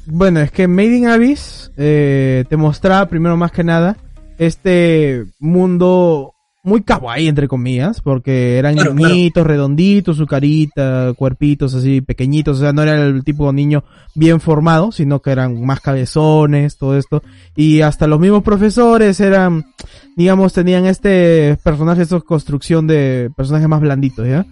Bueno, 0.05 0.39
es 0.39 0.51
que 0.51 0.67
Made 0.67 0.97
in 0.97 1.07
Abyss 1.07 1.71
eh, 1.77 2.45
te 2.49 2.57
mostraba 2.57 3.07
primero 3.07 3.37
más 3.37 3.51
que 3.51 3.63
nada 3.63 3.97
este 4.37 5.25
mundo 5.39 6.33
muy 6.63 6.83
kawaii 6.83 7.27
entre 7.27 7.47
comillas, 7.47 8.01
porque 8.01 8.57
eran 8.57 8.75
Claro, 8.75 8.93
claro. 8.93 9.13
niñitos, 9.13 9.47
redonditos, 9.47 10.17
su 10.17 10.27
carita, 10.27 11.11
cuerpitos 11.15 11.73
así 11.73 12.01
pequeñitos, 12.01 12.57
o 12.57 12.61
sea, 12.61 12.71
no 12.71 12.83
era 12.83 12.95
el 13.01 13.23
tipo 13.23 13.47
de 13.47 13.53
niño 13.53 13.83
bien 14.13 14.39
formado, 14.39 14.91
sino 14.91 15.21
que 15.21 15.31
eran 15.31 15.63
más 15.65 15.79
cabezones, 15.79 16.77
todo 16.77 16.97
esto, 16.97 17.23
y 17.55 17.81
hasta 17.81 18.05
los 18.05 18.19
mismos 18.19 18.43
profesores 18.43 19.19
eran, 19.19 19.65
digamos, 20.15 20.53
tenían 20.53 20.85
este 20.85 21.57
personaje, 21.63 22.03
esta 22.03 22.19
construcción 22.19 22.85
de 22.85 23.31
personajes 23.35 23.67
más 23.67 23.81
blanditos, 23.81 24.27
¿ya? 24.27 24.45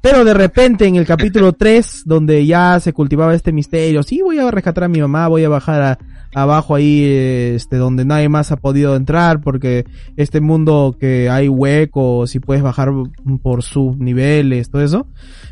Pero 0.00 0.24
de 0.24 0.34
repente 0.34 0.86
en 0.86 0.96
el 0.96 1.06
capítulo 1.06 1.52
3, 1.52 2.02
donde 2.04 2.46
ya 2.46 2.78
se 2.78 2.92
cultivaba 2.92 3.34
este 3.34 3.50
misterio, 3.52 4.04
sí, 4.04 4.22
voy 4.22 4.38
a 4.38 4.50
rescatar 4.50 4.84
a 4.84 4.88
mi 4.88 5.00
mamá, 5.00 5.26
voy 5.26 5.42
a 5.42 5.48
bajar 5.48 5.82
a, 5.82 5.98
abajo 6.36 6.74
ahí, 6.74 7.02
este, 7.02 7.76
donde 7.76 8.04
nadie 8.04 8.28
más 8.28 8.52
ha 8.52 8.56
podido 8.56 8.94
entrar, 8.94 9.40
porque 9.40 9.86
este 10.18 10.42
mundo 10.42 10.94
que 11.00 11.30
hay 11.30 11.48
huecos 11.48 12.34
y 12.34 12.40
puedes 12.40 12.62
bajar 12.62 12.90
por 13.42 13.62
subniveles, 13.62 14.68
todo 14.68 14.82
eso. 14.82 15.06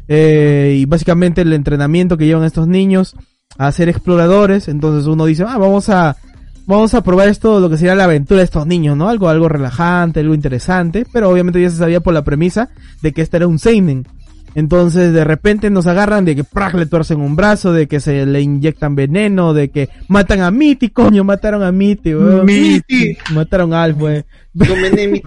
Eh, 0.09 0.77
y 0.79 0.85
básicamente 0.85 1.41
el 1.41 1.55
entrenamiento 1.55 2.19
que 2.19 2.27
llevan 2.27 2.45
estos 2.45 2.69
niños 2.69 3.17
a 3.57 3.73
ser 3.73 3.89
exploradores, 3.89 4.69
entonces 4.69 5.07
uno 5.07 5.25
dice, 5.25 5.45
ah, 5.49 5.57
vamos 5.57 5.89
a, 5.89 6.19
vamos 6.67 6.93
a 6.93 7.03
probar 7.03 7.29
esto, 7.29 7.61
lo 7.61 7.71
que 7.71 7.79
sería 7.79 7.95
la 7.95 8.05
aventura 8.05 8.41
de 8.41 8.45
estos 8.45 8.67
niños, 8.67 8.95
¿no? 8.95 9.09
Algo, 9.09 9.31
algo 9.31 9.49
relajante, 9.49 10.21
algo 10.21 10.35
interesante, 10.35 11.07
pero 11.11 11.31
obviamente 11.31 11.63
ya 11.63 11.71
se 11.71 11.79
sabía 11.79 12.01
por 12.01 12.13
la 12.13 12.25
premisa 12.25 12.69
de 13.01 13.13
que 13.15 13.23
este 13.23 13.39
era 13.39 13.47
un 13.47 13.59
seinen. 13.59 14.07
Entonces 14.55 15.13
de 15.13 15.25
repente 15.25 15.71
nos 15.71 15.87
agarran 15.87 16.25
de 16.25 16.37
que 16.37 16.45
¡prac! 16.45 16.75
le 16.75 16.87
tuercen 16.87 17.21
un 17.21 17.37
brazo, 17.37 17.73
de 17.73 17.87
que 17.87 18.01
se 18.01 18.25
le 18.25 18.41
inyectan 18.41 18.95
veneno, 18.95 19.53
de 19.53 19.71
que 19.71 19.89
matan 20.09 20.41
a 20.41 20.51
Mitty, 20.51 20.91
coño, 20.91 21.25
mataron 21.25 21.63
a 21.63 21.73
Mitty, 21.73 22.15
weón. 22.15 22.47
Mitty. 22.47 23.17
Mataron 23.33 23.73
a 23.73 23.83
Alf, 23.83 24.01
weón. 24.01 24.25
Comenemi. 24.57 25.23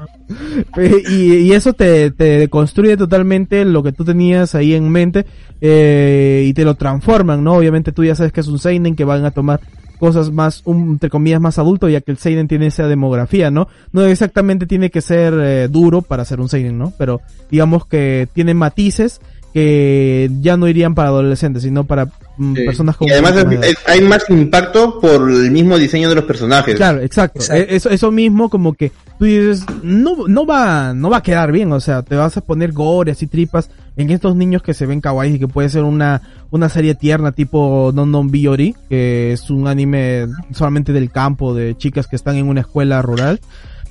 y, 1.09 1.33
y 1.33 1.51
eso 1.51 1.73
te, 1.73 2.11
te 2.11 2.39
deconstruye 2.39 2.95
totalmente 2.95 3.65
lo 3.65 3.83
que 3.83 3.91
tú 3.91 4.05
tenías 4.05 4.55
ahí 4.55 4.73
en 4.73 4.89
mente 4.89 5.25
eh, 5.61 6.45
y 6.47 6.53
te 6.53 6.63
lo 6.63 6.75
transforman, 6.75 7.43
¿no? 7.43 7.55
Obviamente 7.55 7.91
tú 7.91 8.03
ya 8.03 8.15
sabes 8.15 8.31
que 8.31 8.41
es 8.41 8.47
un 8.47 8.59
Seinen 8.59 8.95
que 8.95 9.03
van 9.03 9.25
a 9.25 9.31
tomar 9.31 9.59
cosas 9.99 10.31
más, 10.31 10.61
un, 10.65 10.91
entre 10.91 11.09
comillas, 11.09 11.41
más 11.41 11.57
adulto, 11.59 11.89
ya 11.89 12.01
que 12.01 12.11
el 12.11 12.17
Seinen 12.17 12.47
tiene 12.47 12.67
esa 12.67 12.87
demografía, 12.87 13.51
¿no? 13.51 13.67
No 13.91 14.03
exactamente 14.05 14.65
tiene 14.65 14.89
que 14.91 15.01
ser 15.01 15.33
eh, 15.39 15.67
duro 15.69 16.01
para 16.01 16.25
ser 16.25 16.39
un 16.39 16.49
Seinen, 16.49 16.77
¿no? 16.77 16.93
Pero 16.97 17.21
digamos 17.51 17.85
que 17.85 18.27
tiene 18.33 18.53
matices 18.53 19.19
que 19.53 20.29
ya 20.41 20.55
no 20.57 20.67
irían 20.67 20.93
para 20.93 21.09
adolescentes, 21.09 21.63
sino 21.63 21.83
para 21.85 22.05
mm, 22.37 22.55
Sí. 22.55 22.63
personas 22.65 22.95
con 22.97 23.07
Y 23.07 23.11
además 23.11 23.45
más 23.45 23.53
es- 23.65 23.77
hay 23.87 24.01
más 24.01 24.29
impacto 24.29 24.99
por 24.99 25.29
el 25.31 25.49
mismo 25.51 25.77
diseño 25.77 26.09
de 26.09 26.15
los 26.15 26.25
personajes. 26.25 26.75
Claro, 26.75 27.01
exacto. 27.01 27.39
Exacto. 27.39 27.63
E- 27.63 27.75
Eso, 27.75 27.89
eso 27.89 28.11
mismo 28.11 28.49
como 28.49 28.73
que 28.73 28.91
tú 29.17 29.25
dices, 29.25 29.65
no, 29.81 30.27
no 30.27 30.45
va, 30.45 30.93
no 30.93 31.09
va 31.09 31.17
a 31.17 31.23
quedar 31.23 31.51
bien, 31.51 31.71
o 31.71 31.79
sea, 31.79 32.03
te 32.03 32.15
vas 32.15 32.37
a 32.37 32.41
poner 32.41 32.71
gore 32.71 33.13
y 33.19 33.27
tripas 33.27 33.69
en 33.97 34.09
estos 34.11 34.35
niños 34.35 34.61
que 34.61 34.73
se 34.73 34.85
ven 34.85 35.01
kawaii 35.01 35.35
y 35.35 35.39
que 35.39 35.47
puede 35.47 35.69
ser 35.69 35.83
una, 35.83 36.21
una 36.51 36.69
serie 36.69 36.95
tierna 36.95 37.31
tipo 37.31 37.91
Non 37.93 38.11
Non 38.11 38.29
Biori, 38.31 38.75
que 38.89 39.33
es 39.33 39.49
un 39.49 39.67
anime 39.67 40.27
solamente 40.53 40.93
del 40.93 41.09
campo 41.11 41.53
de 41.53 41.75
chicas 41.75 42.07
que 42.07 42.15
están 42.15 42.35
en 42.37 42.47
una 42.47 42.61
escuela 42.61 43.01
rural, 43.01 43.39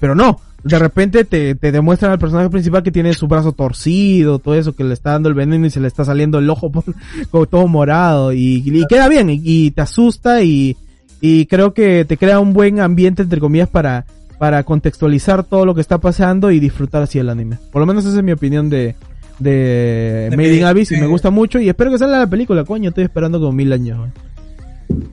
pero 0.01 0.15
no. 0.15 0.41
De 0.65 0.79
repente 0.81 1.25
te, 1.25 1.55
te 1.55 1.71
demuestran 1.71 2.11
al 2.11 2.19
personaje 2.19 2.51
principal 2.51 2.83
que 2.83 2.91
tiene 2.91 3.13
su 3.15 3.29
brazo 3.29 3.53
torcido, 3.53 4.41
todo 4.41 4.55
eso, 4.57 4.75
que 4.75 4.83
le 4.83 4.95
está 4.95 5.11
dando 5.13 5.29
el 5.29 5.35
veneno 5.37 5.65
y 5.67 5.71
se 5.71 5.79
le 5.81 5.87
está 5.87 6.05
saliendo 6.05 6.39
el 6.39 6.51
ojo 6.51 6.71
por- 6.73 6.85
como 7.31 7.47
todo 7.47 7.69
morado 7.69 8.33
y, 8.33 8.63
y 8.65 8.87
queda 8.89 9.09
bien 9.09 9.31
y, 9.31 9.41
y 9.45 9.71
te 9.71 9.83
asusta 9.83 10.43
y, 10.43 10.77
y 11.21 11.47
creo 11.47 11.73
que 11.73 12.05
te 12.05 12.17
crea 12.17 12.41
un 12.41 12.53
buen 12.53 12.81
ambiente 12.81 13.23
entre 13.23 13.39
comillas 13.41 13.69
para 13.69 14.07
para 14.39 14.65
contextualizar 14.65 15.45
todo 15.45 15.65
lo 15.65 15.75
que 15.75 15.81
está 15.81 15.97
pasando 15.99 16.51
y 16.51 16.61
disfrutar 16.61 17.03
así 17.03 17.19
el 17.19 17.31
anime. 17.31 17.59
Por 17.73 17.81
lo 17.81 17.87
menos 17.87 18.05
esa 18.05 18.19
es 18.19 18.23
mi 18.25 18.33
opinión 18.33 18.69
de 18.69 18.95
de, 19.39 20.29
De 20.31 20.37
Made 20.37 20.55
in 20.57 20.65
Abyss 20.65 20.93
y 20.93 20.97
me 20.97 21.07
gusta 21.07 21.31
mucho 21.31 21.59
y 21.59 21.69
espero 21.69 21.91
que 21.91 21.99
salga 21.99 22.19
la 22.19 22.27
película, 22.27 22.65
coño, 22.65 22.89
estoy 22.91 23.05
esperando 23.05 23.39
como 23.39 23.53
mil 23.53 23.73
años. 23.73 24.09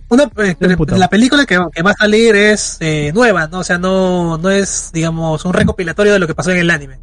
Una, 0.09 0.23
eh, 0.37 0.55
la 0.97 1.07
película 1.09 1.45
que, 1.45 1.59
que 1.73 1.81
va 1.81 1.91
a 1.91 1.95
salir 1.95 2.35
es 2.35 2.77
eh, 2.79 3.11
nueva, 3.13 3.47
¿no? 3.47 3.59
O 3.59 3.63
sea, 3.63 3.77
no, 3.79 4.37
no 4.37 4.49
es, 4.51 4.91
digamos, 4.93 5.43
un 5.45 5.53
recopilatorio 5.53 6.13
de 6.13 6.19
lo 6.19 6.27
que 6.27 6.35
pasó 6.35 6.51
en 6.51 6.57
el 6.57 6.69
anime. 6.69 6.99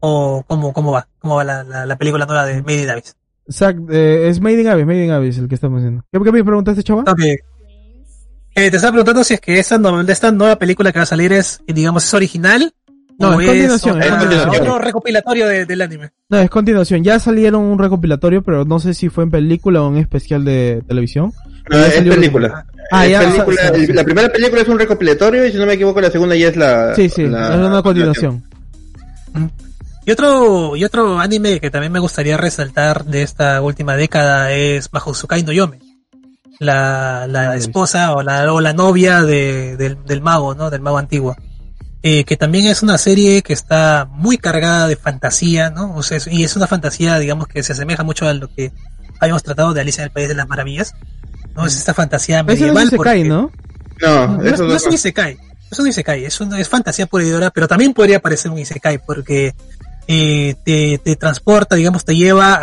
O 0.00 0.44
cómo, 0.46 0.72
cómo 0.72 0.92
va, 0.92 1.08
cómo 1.18 1.36
va 1.36 1.44
la, 1.44 1.62
la, 1.64 1.86
la 1.86 1.96
película 1.96 2.26
nueva 2.26 2.44
de 2.44 2.60
Made 2.62 2.82
in 2.82 2.90
Abyss. 2.90 3.16
Zack, 3.50 3.76
eh, 3.90 4.28
es 4.28 4.40
Made 4.40 4.60
in 4.60 4.68
Abyss, 4.68 4.86
Made 4.86 5.04
in 5.04 5.10
Abyss 5.10 5.38
el 5.38 5.48
que 5.48 5.54
estamos 5.54 5.78
haciendo. 5.78 6.04
¿Qué, 6.12 6.18
qué 6.22 6.32
me 6.32 6.44
preguntaste, 6.44 6.82
chaval? 6.82 7.04
Ok. 7.08 7.20
Eh, 8.54 8.70
te 8.70 8.76
estaba 8.76 8.92
preguntando 8.92 9.24
si 9.24 9.34
es 9.34 9.40
que 9.40 9.62
no- 9.78 10.00
esta 10.02 10.30
nueva 10.30 10.56
película 10.56 10.92
que 10.92 10.98
va 10.98 11.04
a 11.04 11.06
salir 11.06 11.32
es, 11.32 11.62
digamos, 11.66 12.04
es 12.04 12.12
original. 12.14 12.74
No, 13.22 13.40
es 13.40 13.46
continuación, 13.48 14.02
es 14.02 14.10
continuación. 14.10 14.50
otro 14.62 14.78
recopilatorio 14.78 15.46
de- 15.48 15.64
del 15.66 15.80
anime. 15.80 16.10
No, 16.28 16.38
es 16.38 16.50
continuación. 16.50 17.02
Ya 17.04 17.18
salieron 17.18 17.62
un 17.62 17.78
recopilatorio, 17.78 18.42
pero 18.42 18.64
no 18.64 18.78
sé 18.80 18.94
si 18.94 19.08
fue 19.08 19.24
en 19.24 19.30
película 19.30 19.82
o 19.82 19.88
en 19.88 19.96
especial 19.98 20.44
de 20.44 20.82
televisión. 20.86 21.32
No, 21.70 21.78
Ya 21.78 21.86
es 21.86 22.00
película. 22.02 22.66
Ah, 22.90 23.06
Es 23.06 23.12
ya, 23.12 23.20
película- 23.20 23.94
La 23.94 24.04
primera 24.04 24.28
película 24.28 24.60
es 24.62 24.68
un 24.68 24.78
recopilatorio 24.78 25.46
y 25.46 25.52
si 25.52 25.58
no 25.58 25.64
me 25.66 25.74
equivoco 25.74 26.00
la 26.00 26.10
segunda 26.10 26.34
ya 26.36 26.48
es 26.48 26.56
la... 26.56 26.94
Sí, 26.94 27.08
sí, 27.08 27.26
la- 27.26 27.54
es 27.54 27.60
una 27.66 27.82
continuación. 27.82 28.42
Y 30.04 30.10
otro, 30.10 30.74
y 30.76 30.84
otro 30.84 31.20
anime 31.20 31.60
que 31.60 31.70
también 31.70 31.92
me 31.92 32.00
gustaría 32.00 32.36
resaltar 32.36 33.04
de 33.04 33.22
esta 33.22 33.62
última 33.62 33.94
década 33.96 34.50
es 34.52 34.92
Mahousukai 34.92 35.44
no 35.44 35.52
Yome. 35.52 35.78
La, 36.58 37.26
la 37.28 37.56
esposa 37.56 38.12
o 38.14 38.22
la, 38.22 38.52
o 38.52 38.60
la 38.60 38.72
novia 38.72 39.22
de- 39.22 39.76
del, 39.76 39.96
del 40.04 40.20
mago, 40.20 40.54
¿no? 40.54 40.70
Del 40.70 40.80
mago 40.80 40.98
antiguo. 40.98 41.36
Eh, 42.02 42.24
que 42.24 42.36
también 42.36 42.66
es 42.66 42.82
una 42.82 42.98
serie 42.98 43.42
que 43.42 43.52
está 43.52 44.08
muy 44.10 44.36
cargada 44.36 44.88
de 44.88 44.96
fantasía, 44.96 45.70
¿no? 45.70 45.94
O 45.94 46.02
sea, 46.02 46.16
es- 46.16 46.26
y 46.26 46.42
es 46.42 46.56
una 46.56 46.66
fantasía, 46.66 47.18
digamos, 47.18 47.46
que 47.46 47.62
se 47.62 47.72
asemeja 47.72 48.02
mucho 48.02 48.26
a 48.28 48.34
lo 48.34 48.48
que 48.52 48.72
habíamos 49.20 49.42
tratado 49.44 49.72
de 49.72 49.80
Alicia 49.82 50.02
en 50.02 50.06
el 50.06 50.10
País 50.10 50.28
de 50.28 50.34
las 50.34 50.48
Maravillas. 50.48 50.94
¿no? 51.54 51.66
Es 51.66 51.76
esta 51.76 51.92
fantasía 51.94 52.38
no 52.42 52.44
medieval. 52.46 52.84
se 52.88 52.96
cae, 52.96 52.96
porque- 52.96 53.24
¿no? 53.24 53.52
No, 54.00 54.26
no, 54.38 54.42
eso 54.42 54.54
es- 54.54 54.60
no 54.70 54.74
es 54.74 54.86
un 54.86 54.92
Isekai. 54.94 55.34
No 55.34 55.42
es 55.70 55.78
un 55.78 55.86
Isekai, 55.86 56.24
es, 56.24 56.40
un- 56.40 56.54
es 56.56 56.68
fantasía 56.68 57.04
pura 57.06 57.24
y 57.24 57.28
dura, 57.28 57.50
pero 57.50 57.68
también 57.68 57.92
podría 57.92 58.20
parecer 58.20 58.50
un 58.50 58.58
Isekai 58.58 58.98
porque 59.04 59.54
eh, 60.08 60.56
te, 60.64 60.98
te 60.98 61.14
transporta, 61.14 61.76
digamos, 61.76 62.04
te 62.04 62.16
lleva 62.16 62.58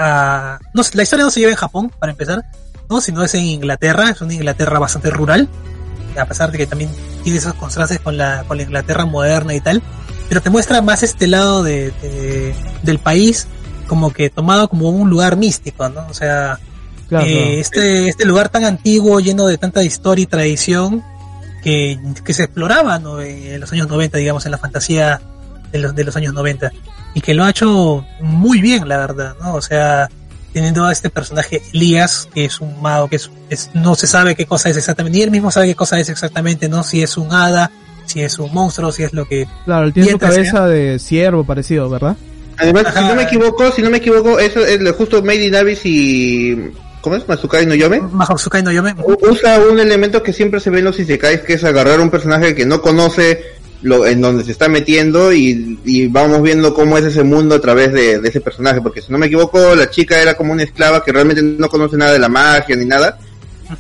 a... 0.56 0.60
No, 0.74 0.84
sé, 0.84 0.98
la 0.98 1.04
historia 1.04 1.24
no 1.24 1.32
se 1.32 1.40
lleva 1.40 1.52
en 1.52 1.58
Japón, 1.58 1.90
para 1.98 2.12
empezar, 2.12 2.44
¿no? 2.90 3.00
Sino 3.00 3.24
es 3.24 3.34
en 3.36 3.46
Inglaterra, 3.46 4.10
es 4.10 4.20
una 4.22 4.34
Inglaterra 4.34 4.78
bastante 4.80 5.10
rural, 5.10 5.48
a 6.18 6.26
pesar 6.26 6.51
de 6.51 6.57
que 6.57 6.68
también 6.68 6.89
tiene 7.24 7.38
esos 7.39 7.53
contrastes 7.53 7.99
con 7.99 8.18
la, 8.18 8.43
con 8.47 8.57
la 8.57 8.64
Inglaterra 8.64 9.05
moderna 9.05 9.53
y 9.53 9.62
tal, 9.62 9.82
pero 10.28 10.41
te 10.41 10.49
muestra 10.49 10.82
más 10.82 11.03
este 11.03 11.28
lado 11.28 11.64
de, 11.64 11.91
de- 12.01 12.55
del 12.84 12.99
país 12.99 13.47
como 13.88 14.12
que 14.14 14.30
tomado 14.30 14.70
como 14.70 14.89
un 14.89 15.10
lugar 15.10 15.36
místico, 15.38 15.89
¿no? 15.89 16.05
O 16.10 16.14
sea, 16.14 16.60
Claro, 17.07 17.26
eh, 17.26 17.32
claro. 17.34 17.49
este, 17.60 18.07
este 18.10 18.26
lugar 18.26 18.49
tan 18.49 18.66
antiguo, 18.66 19.20
lleno 19.20 19.47
de 19.47 19.57
tanta 19.57 19.82
historia 19.84 20.22
y 20.22 20.28
tradición, 20.28 21.03
que, 21.64 21.99
que 22.24 22.34
se 22.36 22.43
exploraba 22.43 22.99
¿no? 22.99 23.20
en 23.20 23.60
los 23.60 23.72
años 23.74 23.88
90, 23.88 24.20
digamos, 24.20 24.45
en 24.45 24.51
la 24.51 24.60
fantasía 24.60 25.20
de 25.72 25.80
los, 25.80 25.95
de 25.95 26.03
los 26.03 26.16
años 26.16 26.36
90. 26.36 26.72
Y 27.16 27.22
que 27.22 27.34
lo 27.34 27.43
ha 27.43 27.49
hecho 27.49 28.05
muy 28.22 28.62
bien, 28.62 28.88
la 28.88 28.97
verdad, 28.97 29.34
¿no? 29.41 29.55
O 29.55 29.62
sea, 29.64 30.07
teniendo 30.54 30.86
a 30.86 30.91
este 30.91 31.10
personaje 31.10 31.62
Elías, 31.74 32.28
que 32.34 32.45
es 32.45 32.60
un 32.62 32.82
mago, 32.82 33.08
que 33.08 33.18
es, 33.18 33.30
es- 33.50 33.70
no 33.74 33.95
se 33.95 34.08
sabe 34.08 34.36
qué 34.36 34.45
cosa 34.45 34.70
es 34.70 34.78
exactamente, 34.78 35.18
ni 35.18 35.24
él 35.24 35.32
mismo 35.32 35.52
sabe 35.52 35.68
qué 35.68 35.76
cosa 35.76 36.00
es 36.00 36.10
exactamente, 36.10 36.70
¿no? 36.70 36.84
Si 36.84 37.02
es 37.02 37.18
un 37.18 37.32
hada, 37.34 37.72
si 38.06 38.22
es 38.22 38.39
un 38.39 38.54
monstruo, 38.54 38.91
si 38.91 39.04
es 39.04 39.14
lo 39.14 39.26
que... 39.28 39.47
Claro, 39.66 39.86
él 39.88 39.93
tiene 39.93 40.12
su 40.12 40.18
cabeza 40.18 40.68
de 40.68 40.97
ciervo 41.00 41.43
parecido, 41.43 41.89
¿verdad? 41.89 42.16
Además, 42.58 42.88
si 42.95 43.04
no 43.04 43.16
me 43.16 43.24
equivoco, 43.24 43.72
si 43.72 43.82
no 43.82 43.89
me 43.89 43.97
equivoco, 43.97 44.38
eso 44.39 44.66
es 44.66 44.82
lo- 44.82 44.93
justo 44.93 45.22
Made 45.24 45.45
in 45.45 45.56
Abyss 45.56 45.82
y... 45.86 46.58
¿Cómo 47.02 47.16
es? 47.16 47.26
Masukai 47.30 47.66
no 47.66 47.76
Yome. 47.76 48.02
Mahousukai 48.02 48.62
no 48.62 48.74
Yome. 48.74 48.93
Usa 49.22 49.58
un 49.72 49.80
elemento 49.80 50.22
que 50.22 50.34
siempre 50.34 50.60
se 50.60 50.70
ve 50.70 50.80
en 50.80 50.86
los 50.86 51.00
isekais, 51.00 51.39
que 51.41 51.54
es 51.54 51.64
agarrar 51.64 52.02
un 52.02 52.10
personaje 52.10 52.54
que 52.54 52.66
no 52.66 52.82
conoce 52.82 53.41
lo 53.82 54.05
en 54.05 54.19
donde 54.21 54.43
se 54.43 54.51
está 54.51 54.67
metiendo 54.67 55.32
y, 55.32 55.80
y 55.86 56.07
vamos 56.07 56.41
viendo 56.41 56.73
cómo 56.73 56.97
es 56.97 57.05
ese 57.05 57.23
mundo 57.23 57.55
a 57.55 57.61
través 57.61 57.93
de, 57.93 58.19
de 58.19 58.27
ese 58.30 58.41
personaje. 58.41 58.82
Porque 58.82 59.01
si 59.01 59.11
no 59.11 59.17
me 59.17 59.27
equivoco, 59.27 59.73
la 59.75 59.89
chica 59.89 60.21
era 60.21 60.36
como 60.36 60.51
una 60.53 60.63
esclava 60.63 61.03
que 61.03 61.11
realmente 61.11 61.41
no 61.41 61.69
conoce 61.69 61.95
nada 61.97 62.11
de 62.13 62.19
la 62.19 62.30
magia 62.30 62.75
ni 62.75 62.86
nada. 62.86 63.17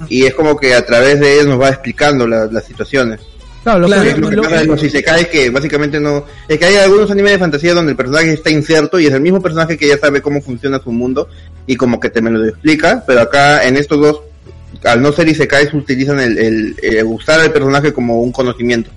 Y 0.07 0.25
es 0.25 0.33
como 0.35 0.55
que 0.57 0.73
a 0.75 0.85
través 0.85 1.19
de 1.19 1.33
ella 1.35 1.43
nos 1.49 1.59
va 1.59 1.69
explicando 1.69 2.27
la- 2.27 2.45
las 2.45 2.63
situaciones. 2.63 3.19
Claro, 3.63 3.79
lo 3.79 3.87
Claro, 3.87 4.03
que, 4.03 4.09
Es 4.11 4.17
lo 4.19 4.29
que 4.29 4.35
lo- 4.37 4.63
los 4.65 4.83
isekais 4.83 5.27
que 5.27 5.49
básicamente 5.49 5.99
no... 5.99 6.25
Es 6.47 6.57
que 6.57 6.65
hay 6.65 6.75
algunos 6.77 7.11
animes 7.11 7.33
de 7.33 7.39
fantasía 7.39 7.73
donde 7.73 7.91
el 7.91 7.97
personaje 7.97 8.31
está 8.31 8.49
inserto 8.51 8.99
y 8.99 9.07
es 9.07 9.13
el 9.13 9.19
mismo 9.21 9.41
personaje 9.41 9.77
que 9.77 9.87
ya 9.87 9.97
sabe 9.97 10.21
cómo 10.21 10.41
funciona 10.41 10.79
su 10.79 10.91
mundo 10.91 11.27
y 11.67 11.75
como 11.75 11.99
que 11.99 12.09
te 12.09 12.21
me 12.21 12.31
lo 12.31 12.45
explica, 12.45 13.03
pero 13.05 13.19
acá 13.21 13.65
en 13.67 13.75
estos 13.75 13.99
dos, 13.99 14.21
al 14.85 15.01
no 15.01 15.11
ser 15.11 15.27
isekais, 15.27 15.73
utilizan 15.73 16.19
el, 16.21 16.37
el, 16.37 16.75
el 16.81 17.03
usar 17.03 17.41
al 17.41 17.51
personaje 17.51 17.91
como 17.91 18.21
un 18.21 18.31
conocimiento. 18.31 18.91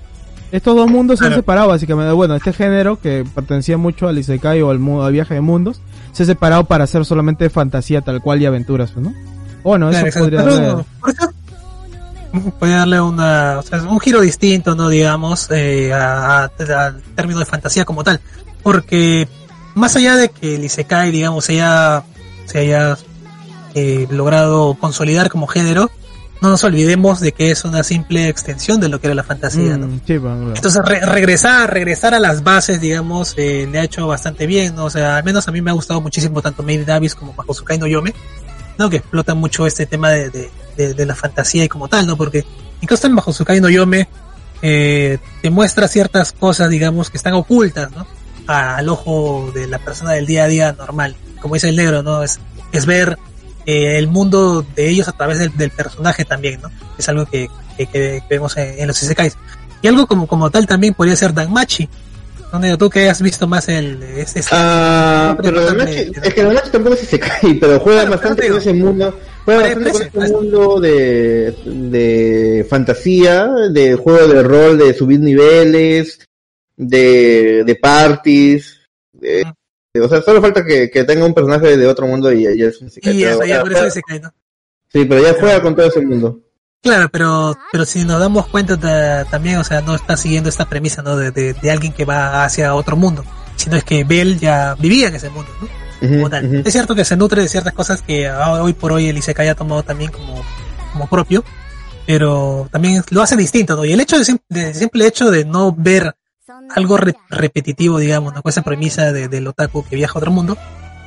Estos 0.52 0.76
dos 0.76 0.88
mundos 0.88 1.18
se 1.18 1.26
han 1.26 1.34
separado 1.34 1.68
básicamente. 1.68 2.12
Bueno, 2.12 2.36
este 2.36 2.52
género 2.52 3.00
que 3.00 3.24
pertenecía 3.34 3.76
mucho 3.78 4.06
al 4.06 4.18
Isekai 4.18 4.62
o 4.62 4.70
al, 4.70 4.78
mu- 4.78 5.02
al 5.02 5.12
viaje 5.12 5.34
de 5.34 5.40
mundos, 5.40 5.80
se 6.12 6.22
ha 6.22 6.26
separado 6.26 6.64
para 6.64 6.84
hacer 6.84 7.04
solamente 7.04 7.50
fantasía 7.50 8.02
tal 8.02 8.20
cual 8.22 8.40
y 8.42 8.46
aventuras, 8.46 8.96
¿no? 8.96 9.12
Bueno, 9.64 9.90
eso 9.90 10.00
Claro, 10.00 10.06
exacto. 10.08 10.24
podría 10.24 10.42
darle- 10.42 10.84
eso, 11.08 12.52
puede 12.58 12.72
darle 12.72 13.00
una, 13.00 13.58
o 13.58 13.62
sea, 13.62 13.82
un 13.82 14.00
giro 14.00 14.20
distinto, 14.20 14.74
¿no? 14.74 14.88
Digamos, 14.88 15.48
eh, 15.50 15.92
al 15.92 16.50
término 17.14 17.38
de 17.40 17.46
fantasía 17.46 17.84
como 17.84 18.04
tal. 18.04 18.20
Porque 18.62 19.28
más 19.74 19.96
allá 19.96 20.16
de 20.16 20.28
que 20.30 20.54
el 20.56 20.64
Isekai, 20.64 21.10
digamos, 21.10 21.44
se 21.44 21.54
haya, 21.54 22.04
se 22.46 22.58
haya 22.58 22.96
eh, 23.74 24.06
logrado 24.10 24.74
consolidar 24.74 25.30
como 25.30 25.46
género, 25.46 25.90
no 26.42 26.50
nos 26.50 26.62
olvidemos 26.64 27.20
de 27.20 27.32
que 27.32 27.50
es 27.50 27.64
una 27.64 27.82
simple 27.84 28.28
extensión 28.28 28.80
de 28.80 28.88
lo 28.90 29.00
que 29.00 29.06
era 29.06 29.14
la 29.14 29.22
fantasía, 29.22 29.78
¿no? 29.78 29.86
Mm, 29.86 30.00
sí, 30.06 30.18
bueno, 30.18 30.36
claro. 30.38 30.52
Entonces 30.56 30.82
re- 30.84 31.00
regresar, 31.06 31.72
regresar 31.72 32.12
a 32.14 32.18
las 32.20 32.42
bases, 32.42 32.80
digamos, 32.80 33.34
eh, 33.38 33.66
le 33.70 33.78
ha 33.78 33.84
hecho 33.84 34.06
bastante 34.08 34.46
bien, 34.46 34.74
¿no? 34.74 34.86
O 34.86 34.90
sea, 34.90 35.16
al 35.16 35.24
menos 35.24 35.48
a 35.48 35.52
mí 35.52 35.62
me 35.62 35.70
ha 35.70 35.74
gustado 35.74 36.00
muchísimo 36.00 36.42
tanto 36.42 36.62
Made 36.62 36.90
Abyss 36.92 37.14
como 37.14 37.32
Mahousukai 37.32 37.78
no 37.78 37.86
Yome, 37.86 38.14
¿no? 38.76 38.90
Que 38.90 38.96
explotan 38.96 39.38
mucho 39.38 39.66
este 39.66 39.86
tema 39.86 40.10
de, 40.10 40.30
de, 40.30 40.50
de- 40.76 40.94
de 40.94 41.06
la 41.06 41.14
fantasía 41.14 41.64
y 41.64 41.68
como 41.68 41.88
tal, 41.88 42.06
¿no? 42.06 42.16
Porque 42.16 42.44
incluso 42.80 43.06
en 43.06 43.14
Mahousukai 43.14 43.60
no 43.60 43.70
Yome 43.70 44.08
eh, 44.62 45.18
te 45.40 45.50
muestra 45.50 45.88
ciertas 45.88 46.32
cosas, 46.32 46.68
digamos, 46.70 47.08
que 47.10 47.16
están 47.16 47.34
ocultas, 47.34 47.90
¿no? 47.92 48.06
Al 48.46 48.88
ojo 48.88 49.50
de 49.54 49.66
la 49.68 49.78
persona 49.78 50.12
del 50.12 50.26
día 50.26 50.44
a 50.44 50.48
día 50.48 50.72
normal. 50.72 51.14
Como 51.40 51.54
dice 51.54 51.68
el 51.68 51.76
negro, 51.76 52.02
¿no? 52.02 52.22
Es, 52.22 52.40
es 52.72 52.86
ver 52.86 53.16
eh, 53.66 53.98
el 53.98 54.08
mundo 54.08 54.64
de 54.76 54.88
ellos 54.88 55.08
a 55.08 55.12
través 55.12 55.38
del, 55.38 55.56
del 55.56 55.70
personaje 55.70 56.24
también, 56.24 56.60
¿no? 56.60 56.70
Es 56.98 57.08
algo 57.08 57.26
que, 57.26 57.48
que, 57.76 57.86
que 57.86 58.22
vemos 58.28 58.56
en, 58.56 58.78
en 58.80 58.86
los 58.88 59.02
isekais. 59.02 59.36
Y 59.82 59.88
algo 59.88 60.06
como, 60.06 60.26
como 60.26 60.50
tal 60.50 60.66
también 60.66 60.94
podría 60.94 61.16
ser 61.16 61.32
Danmachi. 61.34 61.88
Donde 62.52 62.76
tú 62.76 62.90
que 62.90 63.08
has 63.08 63.22
visto 63.22 63.46
más 63.46 63.66
el... 63.70 64.02
Es, 64.02 64.36
es- 64.36 64.48
Ah, 64.52 65.34
pero 65.42 65.56
bastante- 65.64 66.10
Danachi- 66.10 66.20
es 66.26 66.34
que 66.34 66.42
Danachi 66.44 66.70
tampoco 66.70 66.94
es 66.96 67.02
isekai, 67.04 67.54
pero 67.60 67.80
juega 67.80 68.04
bastante 68.04 68.42
pero 68.42 68.54
con 68.56 68.62
te 68.62 68.70
ese 68.70 68.78
mundo. 68.78 69.18
Juega 69.46 69.60
bastante 69.62 69.90
con 69.90 69.92
parece- 69.92 70.02
ese 70.08 70.18
parece- 70.18 70.34
mundo 70.34 70.80
de, 70.80 71.56
de 71.64 72.66
fantasía, 72.68 73.46
de 73.72 73.94
juego 73.96 74.28
de 74.28 74.42
rol, 74.42 74.76
de 74.76 74.92
subir 74.92 75.18
niveles, 75.20 76.20
de, 76.76 77.62
de 77.64 77.74
parties. 77.76 78.80
de- 79.14 79.44
o 80.00 80.08
sea, 80.08 80.22
solo 80.22 80.40
falta 80.40 80.64
que, 80.64 80.90
que 80.90 81.04
tenga 81.04 81.24
un 81.26 81.34
personaje 81.34 81.76
de 81.76 81.86
otro 81.86 82.06
mundo 82.06 82.32
y 82.32 82.42
ya 82.44 82.66
es 82.66 82.80
un 82.80 82.88
isekai. 82.88 83.14
y 83.14 83.24
eso, 83.24 83.44
ya, 83.44 83.60
por 83.62 83.72
eso 83.72 83.86
Isekai, 83.86 84.20
¿no? 84.20 84.32
Sí, 84.92 85.04
pero 85.04 85.22
ya 85.22 85.34
juega 85.38 85.60
con 85.62 85.74
todo 85.76 85.86
ese 85.86 86.00
mundo. 86.00 86.40
Claro, 86.82 87.08
pero, 87.12 87.56
pero 87.70 87.84
si 87.84 88.04
nos 88.04 88.18
damos 88.18 88.46
cuenta 88.48 88.76
ta- 88.78 89.24
también, 89.26 89.56
o 89.58 89.64
sea, 89.64 89.80
no 89.82 89.94
está 89.94 90.16
siguiendo 90.16 90.48
esta 90.48 90.68
premisa, 90.68 91.02
¿no? 91.02 91.16
De, 91.16 91.30
de, 91.30 91.54
de 91.54 91.70
alguien 91.70 91.92
que 91.92 92.04
va 92.04 92.44
hacia 92.44 92.74
otro 92.74 92.96
mundo, 92.96 93.24
sino 93.56 93.76
es 93.76 93.84
que 93.84 94.02
Bell 94.04 94.38
ya 94.40 94.74
vivía 94.78 95.08
en 95.08 95.14
ese 95.14 95.30
mundo, 95.30 95.50
¿no? 95.60 95.68
como 96.08 96.28
tal. 96.28 96.62
Es 96.66 96.72
cierto 96.72 96.96
que 96.96 97.04
se 97.04 97.16
nutre 97.16 97.42
de 97.42 97.48
ciertas 97.48 97.72
cosas 97.74 98.02
que 98.02 98.28
hoy 98.28 98.72
por 98.72 98.90
hoy 98.92 99.08
el 99.08 99.18
Isekai 99.18 99.48
ha 99.48 99.54
tomado 99.54 99.84
también 99.84 100.10
como, 100.10 100.42
como 100.92 101.06
propio, 101.08 101.44
pero 102.06 102.68
también 102.72 103.04
lo 103.10 103.22
hace 103.22 103.36
distinto, 103.36 103.76
¿no? 103.76 103.84
Y 103.84 103.92
el 103.92 104.00
hecho 104.00 104.18
de, 104.18 104.36
de 104.48 104.74
simple 104.74 105.06
hecho 105.06 105.30
de 105.30 105.44
no 105.44 105.72
ver 105.72 106.16
algo 106.74 106.98
repetitivo, 107.30 107.98
digamos, 107.98 108.34
¿no? 108.34 108.42
Con 108.42 108.50
esa 108.50 108.62
premisa 108.62 109.12
de, 109.12 109.28
del 109.28 109.46
otaku 109.46 109.84
que 109.84 109.96
viaja 109.96 110.14
a 110.14 110.18
otro 110.18 110.32
mundo, 110.32 110.56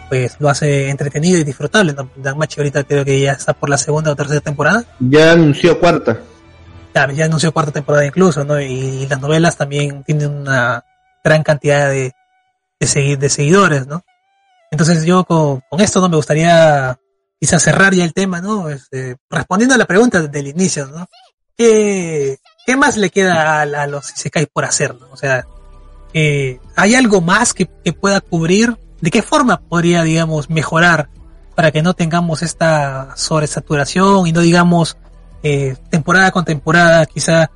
pues 0.09 0.37
lo 0.39 0.49
hace 0.49 0.89
entretenido 0.89 1.39
y 1.39 1.43
disfrutable. 1.43 1.93
¿no? 1.93 2.35
Machi 2.35 2.59
ahorita 2.59 2.83
creo 2.83 3.03
que 3.03 3.19
ya 3.19 3.33
está 3.33 3.53
por 3.53 3.69
la 3.69 3.77
segunda 3.77 4.11
o 4.11 4.15
tercera 4.15 4.39
temporada. 4.39 4.83
Ya 4.99 5.33
anunció 5.33 5.79
cuarta. 5.79 6.19
Ya, 6.93 7.11
ya 7.11 7.25
anunció 7.25 7.51
cuarta 7.51 7.71
temporada 7.71 8.05
incluso, 8.05 8.43
¿no? 8.45 8.59
Y, 8.59 9.05
las 9.07 9.19
novelas 9.19 9.57
también 9.57 10.03
tienen 10.03 10.31
una 10.31 10.83
gran 11.23 11.43
cantidad 11.43 11.89
de, 11.89 12.13
de, 12.79 13.17
de 13.17 13.29
seguidores, 13.29 13.87
¿no? 13.87 14.03
Entonces 14.71 15.05
yo 15.05 15.25
con, 15.25 15.61
esto 15.79 15.99
no 16.01 16.09
me 16.09 16.15
gustaría 16.15 16.97
quizás 17.39 17.61
cerrar 17.61 17.93
ya 17.93 18.05
el 18.05 18.13
tema, 18.13 18.39
¿no? 18.39 18.69
Este, 18.69 19.17
respondiendo 19.29 19.75
a 19.75 19.77
la 19.77 19.85
pregunta 19.85 20.21
del 20.21 20.47
inicio, 20.47 20.87
¿no? 20.87 21.07
¿Qué, 21.57 22.37
qué 22.65 22.75
más 22.75 22.97
le 22.97 23.09
queda 23.09 23.61
a, 23.61 23.87
los 23.87 24.11
Isekai 24.11 24.47
por 24.47 24.65
hacer, 24.65 24.95
¿no? 24.99 25.07
O 25.11 25.17
sea, 25.17 25.45
eh, 26.13 26.59
¿hay 26.75 26.95
algo 26.95 27.21
más 27.21 27.53
que, 27.53 27.69
que 27.83 27.93
pueda 27.93 28.21
cubrir? 28.21 28.77
¿De 29.01 29.11
qué 29.11 29.21
forma 29.21 29.61
podría, 29.61 30.03
digamos, 30.03 30.49
mejorar 30.49 31.09
para 31.55 31.71
que 31.71 31.81
no 31.81 31.93
tengamos 31.93 32.41
esta 32.41 33.15
sobresaturación 33.15 34.27
y 34.27 34.31
no 34.31 34.41
digamos 34.41 34.97
eh, 35.41 35.75
temporada 35.89 36.31
con 36.31 36.43
temporada, 36.43 37.05
quizá, 37.05 37.51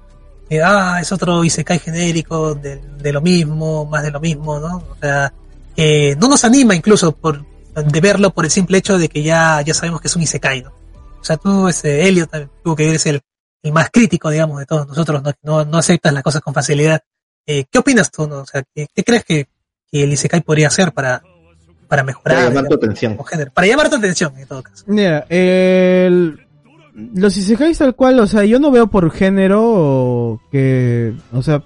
eh, 0.49 0.61
ah, 0.63 0.99
es 1.01 1.11
otro 1.11 1.43
Isekai 1.43 1.79
genérico 1.79 2.55
de, 2.55 2.77
de, 2.77 3.11
lo 3.11 3.19
mismo, 3.19 3.85
más 3.85 4.03
de 4.03 4.11
lo 4.11 4.19
mismo, 4.19 4.59
¿no? 4.59 4.77
O 4.77 4.95
sea, 5.01 5.33
eh, 5.75 6.15
no 6.19 6.29
nos 6.29 6.45
anima 6.45 6.75
incluso 6.75 7.11
por, 7.11 7.43
de 7.75 8.01
verlo 8.01 8.29
por 8.31 8.45
el 8.45 8.51
simple 8.51 8.77
hecho 8.77 8.97
de 8.97 9.09
que 9.09 9.23
ya, 9.23 9.61
ya 9.61 9.73
sabemos 9.73 10.01
que 10.01 10.07
es 10.07 10.15
un 10.15 10.21
Isekai, 10.21 10.61
¿no? 10.61 10.71
O 11.19 11.23
sea, 11.23 11.37
tú, 11.37 11.67
ese 11.67 12.07
Elliot, 12.07 12.29
tú 12.63 12.75
que 12.75 12.89
eres 12.89 13.05
el, 13.07 13.21
el 13.61 13.73
más 13.73 13.89
crítico, 13.91 14.29
digamos, 14.29 14.59
de 14.59 14.65
todos 14.65 14.87
nosotros, 14.87 15.21
no, 15.23 15.33
no, 15.43 15.65
no 15.65 15.77
aceptas 15.77 16.13
las 16.13 16.23
cosas 16.23 16.41
con 16.41 16.53
facilidad. 16.53 17.01
Eh, 17.45 17.65
¿Qué 17.69 17.79
opinas 17.79 18.11
tú, 18.11 18.27
no? 18.27 18.39
O 18.39 18.45
sea, 18.45 18.63
¿qué, 18.73 18.87
qué 18.93 19.03
crees 19.03 19.23
que, 19.25 19.47
que, 19.91 20.03
el 20.03 20.13
Isekai 20.13 20.41
podría 20.41 20.67
hacer 20.67 20.91
para, 20.91 21.21
para 21.87 22.03
mejorar? 22.03 22.37
Para 22.37 22.49
llamar 22.49 22.67
tu 22.67 22.75
atención. 22.75 23.17
Para 23.53 23.67
llamar 23.67 23.89
tu 23.89 23.95
atención, 23.95 24.37
en 24.37 24.47
todo 24.47 24.63
caso. 24.63 24.83
Mira, 24.87 25.25
el 25.29 26.39
los 27.15 27.37
Isekais 27.37 27.77
tal 27.77 27.95
cual, 27.95 28.19
o 28.19 28.27
sea, 28.27 28.45
yo 28.45 28.59
no 28.59 28.71
veo 28.71 28.87
por 28.87 29.11
género 29.11 30.41
que, 30.51 31.13
o 31.31 31.41
sea, 31.41 31.63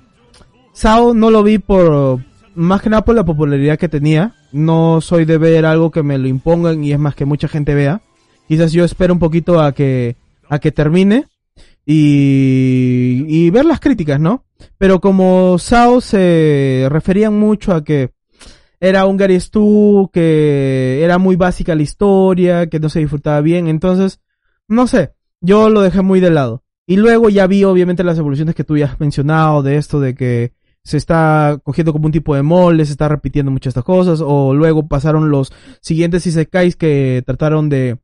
Sao 0.73 1.13
no 1.13 1.29
lo 1.29 1.43
vi 1.43 1.59
por, 1.59 2.19
más 2.55 2.81
que 2.81 2.89
nada 2.89 3.05
por 3.05 3.15
la 3.15 3.25
popularidad 3.25 3.77
que 3.77 3.89
tenía. 3.89 4.35
No 4.51 5.01
soy 5.01 5.25
de 5.25 5.37
ver 5.37 5.65
algo 5.65 5.91
que 5.91 6.03
me 6.03 6.17
lo 6.17 6.27
impongan 6.27 6.83
y 6.83 6.91
es 6.91 6.99
más 6.99 7.15
que 7.15 7.25
mucha 7.25 7.47
gente 7.47 7.73
vea. 7.73 8.01
Quizás 8.47 8.71
yo 8.71 8.83
espero 8.83 9.13
un 9.13 9.19
poquito 9.19 9.61
a 9.61 9.71
que, 9.73 10.15
a 10.49 10.59
que 10.59 10.71
termine 10.71 11.27
y, 11.85 13.25
y 13.27 13.49
ver 13.49 13.65
las 13.65 13.79
críticas, 13.79 14.19
¿no? 14.19 14.45
Pero 14.77 15.01
como 15.01 15.57
Sao 15.59 16.01
se 16.01 16.87
referían 16.89 17.37
mucho 17.37 17.73
a 17.73 17.83
que 17.83 18.11
era 18.79 19.05
un 19.05 19.15
Gary 19.15 19.39
Stu, 19.39 20.09
que 20.11 21.01
era 21.03 21.17
muy 21.17 21.35
básica 21.35 21.73
la 21.73 21.83
historia, 21.83 22.67
que 22.67 22.79
no 22.79 22.89
se 22.89 22.99
disfrutaba 22.99 23.39
bien, 23.41 23.67
entonces, 23.67 24.19
no 24.67 24.87
sé, 24.87 25.13
yo 25.39 25.69
lo 25.69 25.81
dejé 25.81 26.01
muy 26.01 26.19
de 26.19 26.31
lado. 26.31 26.63
Y 26.85 26.97
luego 26.97 27.29
ya 27.29 27.47
vi 27.47 27.63
obviamente 27.63 28.03
las 28.03 28.17
evoluciones 28.17 28.55
que 28.55 28.65
tú 28.65 28.75
ya 28.75 28.87
has 28.87 28.99
mencionado 28.99 29.63
de 29.63 29.77
esto 29.77 30.01
de 30.01 30.15
que 30.15 30.51
se 30.83 30.97
está 30.97 31.59
cogiendo 31.63 31.93
como 31.93 32.07
un 32.07 32.11
tipo 32.11 32.35
de 32.35 32.43
molde, 32.43 32.85
se 32.85 32.91
está 32.91 33.07
repitiendo 33.07 33.51
muchas 33.51 33.71
estas 33.71 33.85
cosas, 33.85 34.19
o 34.21 34.53
luego 34.53 34.87
pasaron 34.87 35.29
los 35.29 35.53
siguientes 35.79 36.27
Isekais 36.27 36.75
que 36.75 37.23
trataron 37.25 37.69
de, 37.69 37.99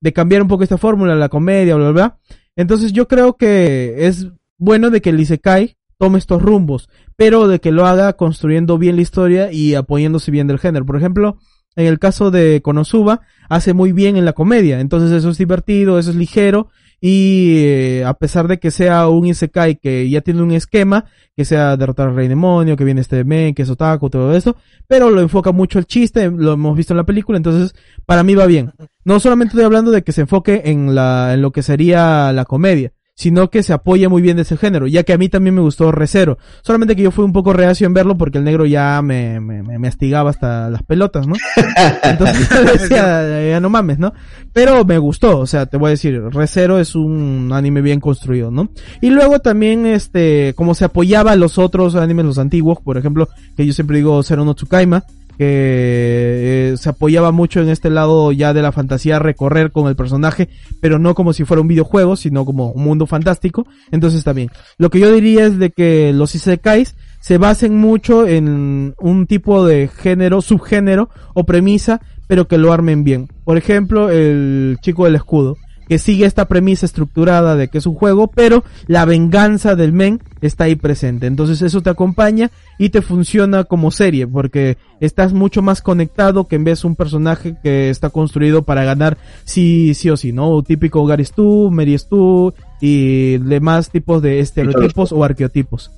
de 0.00 0.12
cambiar 0.12 0.42
un 0.42 0.48
poco 0.48 0.64
esta 0.64 0.78
fórmula, 0.78 1.14
la 1.14 1.28
comedia, 1.28 1.76
bla, 1.76 1.90
bla, 1.90 1.92
bla. 1.92 2.18
Entonces 2.56 2.92
yo 2.92 3.08
creo 3.08 3.36
que 3.36 4.06
es 4.06 4.28
bueno 4.58 4.90
de 4.90 5.00
que 5.00 5.10
el 5.10 5.20
Isekai 5.20 5.76
tome 5.98 6.18
estos 6.18 6.42
rumbos, 6.42 6.88
pero 7.16 7.48
de 7.48 7.60
que 7.60 7.72
lo 7.72 7.86
haga 7.86 8.12
construyendo 8.14 8.78
bien 8.78 8.96
la 8.96 9.02
historia 9.02 9.52
y 9.52 9.74
apoyándose 9.74 10.30
bien 10.30 10.46
del 10.46 10.58
género. 10.58 10.86
Por 10.86 10.96
ejemplo, 10.96 11.38
en 11.76 11.86
el 11.86 11.98
caso 11.98 12.30
de 12.30 12.60
Konosuba, 12.62 13.20
hace 13.48 13.72
muy 13.74 13.92
bien 13.92 14.16
en 14.16 14.24
la 14.24 14.32
comedia, 14.32 14.80
entonces 14.80 15.10
eso 15.10 15.30
es 15.30 15.38
divertido, 15.38 15.98
eso 15.98 16.10
es 16.10 16.16
ligero, 16.16 16.68
y 17.06 17.58
eh, 17.58 18.04
a 18.06 18.14
pesar 18.14 18.48
de 18.48 18.58
que 18.58 18.70
sea 18.70 19.08
un 19.08 19.26
Isekai 19.26 19.76
que 19.76 20.08
ya 20.08 20.22
tiene 20.22 20.40
un 20.40 20.52
esquema, 20.52 21.04
que 21.36 21.44
sea 21.44 21.76
derrotar 21.76 22.08
al 22.08 22.16
rey 22.16 22.28
demonio, 22.28 22.78
que 22.78 22.84
viene 22.84 23.02
este 23.02 23.24
men, 23.24 23.54
que 23.54 23.60
es 23.60 23.68
otaku, 23.68 24.08
todo 24.08 24.34
esto, 24.34 24.56
pero 24.88 25.10
lo 25.10 25.20
enfoca 25.20 25.52
mucho 25.52 25.78
el 25.78 25.84
chiste, 25.84 26.30
lo 26.30 26.54
hemos 26.54 26.74
visto 26.74 26.94
en 26.94 26.96
la 26.96 27.04
película, 27.04 27.36
entonces 27.36 27.74
para 28.06 28.22
mí 28.22 28.34
va 28.34 28.46
bien. 28.46 28.72
No 29.04 29.20
solamente 29.20 29.50
estoy 29.50 29.66
hablando 29.66 29.90
de 29.90 30.02
que 30.02 30.12
se 30.12 30.22
enfoque 30.22 30.62
en 30.64 30.94
la, 30.94 31.34
en 31.34 31.42
lo 31.42 31.52
que 31.52 31.62
sería 31.62 32.32
la 32.32 32.46
comedia, 32.46 32.94
sino 33.14 33.48
que 33.48 33.62
se 33.62 33.72
apoya 33.72 34.08
muy 34.08 34.22
bien 34.22 34.36
de 34.36 34.42
ese 34.42 34.56
género, 34.56 34.86
ya 34.86 35.04
que 35.04 35.12
a 35.12 35.18
mí 35.18 35.28
también 35.28 35.54
me 35.54 35.60
gustó 35.60 35.92
Recero. 35.92 36.38
Solamente 36.62 36.96
que 36.96 37.02
yo 37.02 37.10
fui 37.10 37.24
un 37.24 37.32
poco 37.32 37.52
reacio 37.52 37.86
en 37.86 37.94
verlo 37.94 38.16
porque 38.16 38.38
el 38.38 38.44
negro 38.44 38.66
ya 38.66 39.00
me, 39.02 39.40
me, 39.40 39.62
me 39.62 39.88
astigaba 39.88 40.30
hasta 40.30 40.68
las 40.68 40.82
pelotas, 40.82 41.26
¿no? 41.26 41.34
Entonces 42.02 42.48
decía, 42.80 43.48
ya 43.48 43.60
no 43.60 43.70
mames, 43.70 43.98
¿no? 43.98 44.12
Pero 44.52 44.84
me 44.84 44.98
gustó, 44.98 45.38
o 45.38 45.46
sea, 45.46 45.66
te 45.66 45.76
voy 45.76 45.88
a 45.88 45.90
decir, 45.90 46.20
Recero 46.30 46.78
es 46.78 46.94
un 46.94 47.50
anime 47.52 47.82
bien 47.82 48.00
construido, 48.00 48.50
¿no? 48.50 48.70
Y 49.00 49.10
luego 49.10 49.38
también, 49.38 49.86
este, 49.86 50.52
como 50.56 50.74
se 50.74 50.84
apoyaba 50.84 51.32
a 51.32 51.36
los 51.36 51.58
otros 51.58 51.94
animes, 51.94 52.24
los 52.24 52.38
antiguos, 52.38 52.78
por 52.80 52.98
ejemplo, 52.98 53.28
que 53.56 53.64
yo 53.64 53.72
siempre 53.72 53.98
digo 53.98 54.22
Zero 54.24 54.44
no 54.44 54.54
Tsukaima, 54.54 55.04
que 55.38 56.72
eh, 56.72 56.76
se 56.76 56.88
apoyaba 56.88 57.32
mucho 57.32 57.60
en 57.60 57.68
este 57.68 57.90
lado 57.90 58.32
ya 58.32 58.52
de 58.52 58.62
la 58.62 58.72
fantasía 58.72 59.18
recorrer 59.18 59.72
con 59.72 59.88
el 59.88 59.96
personaje, 59.96 60.48
pero 60.80 60.98
no 60.98 61.14
como 61.14 61.32
si 61.32 61.44
fuera 61.44 61.60
un 61.60 61.68
videojuego, 61.68 62.16
sino 62.16 62.44
como 62.44 62.72
un 62.72 62.84
mundo 62.84 63.06
fantástico. 63.06 63.66
Entonces 63.90 64.24
también, 64.24 64.50
lo 64.78 64.90
que 64.90 65.00
yo 65.00 65.12
diría 65.12 65.46
es 65.46 65.58
de 65.58 65.70
que 65.70 66.12
los 66.12 66.34
isekais 66.34 66.96
se 67.20 67.38
basen 67.38 67.76
mucho 67.76 68.26
en 68.26 68.94
un 68.98 69.26
tipo 69.26 69.66
de 69.66 69.88
género, 69.88 70.42
subgénero 70.42 71.08
o 71.32 71.44
premisa, 71.44 72.00
pero 72.26 72.48
que 72.48 72.58
lo 72.58 72.72
armen 72.72 73.04
bien. 73.04 73.28
Por 73.44 73.56
ejemplo, 73.56 74.10
el 74.10 74.78
chico 74.80 75.04
del 75.04 75.16
escudo 75.16 75.56
que 75.88 75.98
sigue 75.98 76.26
esta 76.26 76.46
premisa 76.46 76.86
estructurada 76.86 77.56
de 77.56 77.68
que 77.68 77.78
es 77.78 77.86
un 77.86 77.94
juego, 77.94 78.28
pero 78.28 78.64
la 78.86 79.04
venganza 79.04 79.74
del 79.76 79.92
men 79.92 80.20
está 80.40 80.64
ahí 80.64 80.76
presente. 80.76 81.26
Entonces 81.26 81.62
eso 81.62 81.82
te 81.82 81.90
acompaña 81.90 82.50
y 82.78 82.90
te 82.90 83.02
funciona 83.02 83.64
como 83.64 83.90
serie, 83.90 84.26
porque 84.26 84.76
estás 85.00 85.32
mucho 85.32 85.62
más 85.62 85.82
conectado 85.82 86.46
que 86.46 86.56
en 86.56 86.64
vez 86.64 86.82
de 86.82 86.88
un 86.88 86.96
personaje 86.96 87.56
que 87.62 87.90
está 87.90 88.10
construido 88.10 88.62
para 88.62 88.84
ganar 88.84 89.18
sí, 89.44 89.94
sí 89.94 90.10
o 90.10 90.16
sí, 90.16 90.32
¿no? 90.32 90.62
típico 90.62 91.04
Gary 91.06 91.24
Stu, 91.24 91.70
Mary 91.70 91.98
Stu 91.98 92.54
y 92.80 93.38
demás 93.38 93.90
tipos 93.90 94.22
de 94.22 94.40
estereotipos 94.40 95.12
o 95.12 95.24
arqueotipos. 95.24 95.90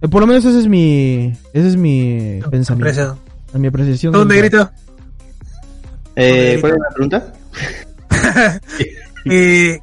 Eh, 0.00 0.08
por 0.08 0.20
lo 0.20 0.26
menos 0.26 0.44
ese 0.44 0.58
es 0.58 0.68
mi, 0.68 1.32
ese 1.52 1.68
es 1.68 1.76
mi 1.76 2.40
pensamiento. 2.50 3.18
Mi 3.54 3.68
apreciación. 3.68 4.12
¿Dónde 4.12 4.36
grito? 4.36 4.68
Eh, 6.16 6.58
¿Cuál 6.60 6.72
es 6.72 6.78
la 6.78 6.88
pregunta? 6.90 7.32
Eh, 9.24 9.80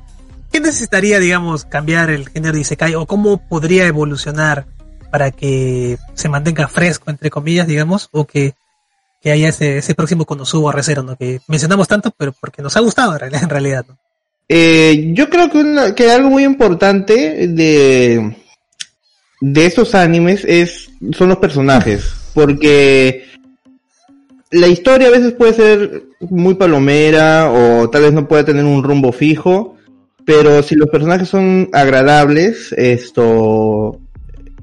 ¿Qué 0.52 0.60
necesitaría, 0.60 1.20
digamos, 1.20 1.66
cambiar 1.66 2.10
el 2.10 2.28
género 2.30 2.56
de 2.56 2.62
Isekai 2.62 2.96
o 2.96 3.06
cómo 3.06 3.38
podría 3.48 3.88
evolucionar 3.88 4.66
para 5.10 5.32
que 5.32 5.98
se 6.14 6.30
mantenga 6.30 6.68
fresco, 6.68 7.10
entre 7.10 7.30
comillas, 7.30 7.68
digamos, 7.68 8.10
o 8.12 8.26
que, 8.26 8.54
que 9.22 9.32
haya 9.32 9.50
ese, 9.50 9.78
ese 9.78 9.96
próximo 9.96 10.26
Konosuba 10.26 10.72
Recero, 10.72 11.04
¿no? 11.04 11.16
Que 11.16 11.40
mencionamos 11.48 11.88
tanto, 11.88 12.12
pero 12.18 12.34
porque 12.34 12.62
nos 12.62 12.76
ha 12.76 12.82
gustado 12.82 13.18
en 13.22 13.50
realidad. 13.50 13.86
Eh, 14.50 15.12
yo 15.14 15.30
creo 15.30 15.50
que, 15.50 15.94
que 15.96 16.12
algo 16.12 16.30
muy 16.30 16.44
importante 16.44 17.48
de, 17.48 18.36
de 19.40 19.66
estos 19.66 19.96
animes 19.96 20.44
es, 20.46 20.90
son 21.14 21.30
los 21.30 21.38
personajes, 21.38 22.14
porque 22.34 23.26
la 24.52 24.68
historia 24.68 25.08
a 25.08 25.12
veces 25.12 25.34
puede 25.34 25.54
ser 25.54 26.04
muy 26.20 26.56
palomera 26.56 27.52
o 27.52 27.90
tal 27.90 28.04
vez 28.04 28.14
no 28.14 28.28
puede 28.28 28.44
tener 28.44 28.66
un 28.66 28.84
rumbo 28.84 29.12
fijo, 29.12 29.76
pero 30.26 30.62
si 30.62 30.76
los 30.76 30.90
personajes 30.90 31.30
son 31.30 31.70
agradables, 31.72 32.74
esto 32.74 34.00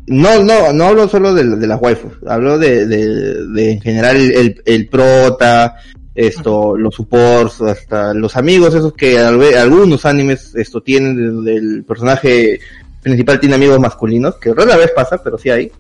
no, 0.07 0.43
no, 0.43 0.73
no 0.73 0.85
hablo 0.85 1.09
solo 1.09 1.35
de, 1.35 1.45
las 1.45 1.81
waifus, 1.81 2.13
hablo 2.27 2.59
de, 2.59 2.87
de, 2.87 3.47
de 3.47 3.73
en 3.73 3.81
general 3.81 4.17
el, 4.17 4.63
el, 4.65 4.89
prota, 4.89 5.77
esto, 6.15 6.77
los 6.77 6.95
supports, 6.95 7.61
hasta 7.63 8.15
los 8.15 8.37
amigos, 8.37 8.75
esos 8.75 8.93
que 8.93 9.19
algunos 9.19 10.05
animes 10.05 10.55
esto 10.55 10.83
tienen, 10.83 11.45
del 11.45 11.85
personaje 11.85 12.61
principal 13.03 13.41
tiene 13.41 13.55
amigos 13.55 13.81
masculinos, 13.81 14.37
que 14.37 14.53
rara 14.53 14.77
vez 14.77 14.91
pasa, 14.95 15.23
pero 15.23 15.39
sí 15.39 15.51
hay. 15.51 15.71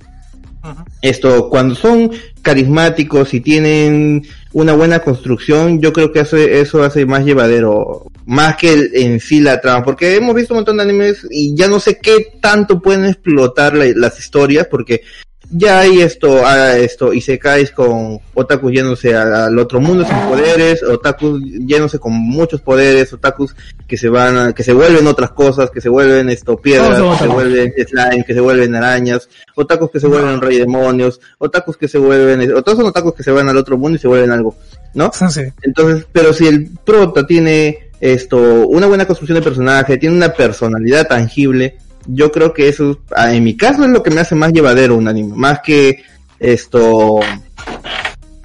Esto, 1.02 1.48
cuando 1.48 1.74
son 1.74 2.10
carismáticos 2.42 3.32
y 3.34 3.40
tienen 3.40 4.26
una 4.52 4.72
buena 4.72 5.00
construcción, 5.00 5.80
yo 5.80 5.92
creo 5.92 6.12
que 6.12 6.20
eso, 6.20 6.36
eso 6.36 6.82
hace 6.82 7.06
más 7.06 7.24
llevadero, 7.24 8.06
más 8.26 8.56
que 8.56 8.90
en 8.94 9.20
sí 9.20 9.40
la 9.40 9.60
trama, 9.60 9.84
porque 9.84 10.16
hemos 10.16 10.34
visto 10.34 10.54
un 10.54 10.58
montón 10.58 10.78
de 10.78 10.82
animes 10.82 11.26
y 11.30 11.54
ya 11.54 11.68
no 11.68 11.80
sé 11.80 11.98
qué 11.98 12.38
tanto 12.40 12.80
pueden 12.80 13.04
explotar 13.04 13.74
las 13.74 14.18
historias, 14.18 14.66
porque 14.70 15.02
ya 15.50 15.80
hay 15.80 16.02
esto, 16.02 16.42
ah, 16.44 16.76
esto, 16.76 17.12
y 17.12 17.20
se 17.20 17.38
caes 17.38 17.70
con 17.72 18.20
otakus 18.34 18.72
yéndose 18.72 19.14
al 19.16 19.58
otro 19.58 19.80
mundo 19.80 20.04
sin 20.04 20.16
poderes, 20.28 20.82
otakus 20.82 21.40
yéndose 21.42 21.98
con 21.98 22.12
muchos 22.12 22.60
poderes, 22.60 23.12
otakus 23.12 23.54
que 23.86 23.96
se 23.96 24.08
van, 24.08 24.36
a- 24.36 24.52
que 24.52 24.62
se 24.62 24.72
vuelven 24.74 25.06
otras 25.06 25.30
cosas, 25.30 25.70
que 25.70 25.80
se 25.80 25.88
vuelven 25.88 26.28
esto, 26.28 26.56
piedras, 26.58 26.98
que 27.12 27.24
se 27.24 27.28
vuelven 27.28 27.72
slime, 27.88 28.24
que 28.26 28.34
se 28.34 28.40
vuelven 28.40 28.74
arañas, 28.74 29.28
otakus 29.54 29.90
que 29.90 30.00
se 30.00 30.06
vuelven 30.06 30.40
rey 30.40 30.58
demonios, 30.58 31.20
otakus 31.38 31.76
que 31.76 31.88
se 31.88 31.98
vuelven, 31.98 32.52
o 32.54 32.62
todos 32.62 32.78
son 32.78 32.86
otakus 32.88 33.14
que 33.14 33.22
se 33.22 33.30
van 33.30 33.48
al 33.48 33.56
otro 33.56 33.78
mundo 33.78 33.96
y 33.96 34.00
se 34.00 34.08
vuelven 34.08 34.30
algo, 34.32 34.54
¿no? 34.94 35.10
Sí. 35.30 35.42
Entonces, 35.62 36.04
pero 36.12 36.32
si 36.34 36.46
el 36.46 36.70
prota 36.84 37.26
tiene 37.26 37.90
esto, 38.00 38.66
una 38.68 38.86
buena 38.86 39.06
construcción 39.06 39.36
de 39.38 39.42
personaje, 39.42 39.96
tiene 39.96 40.14
una 40.14 40.32
personalidad 40.32 41.08
tangible, 41.08 41.78
yo 42.08 42.32
creo 42.32 42.52
que 42.52 42.68
eso, 42.68 42.98
ah, 43.14 43.34
en 43.34 43.44
mi 43.44 43.56
caso, 43.56 43.84
es 43.84 43.90
lo 43.90 44.02
que 44.02 44.10
me 44.10 44.20
hace 44.20 44.34
más 44.34 44.52
llevadero 44.52 44.96
un 44.96 45.06
anime, 45.08 45.34
más 45.36 45.60
que 45.60 46.02
esto, 46.40 47.20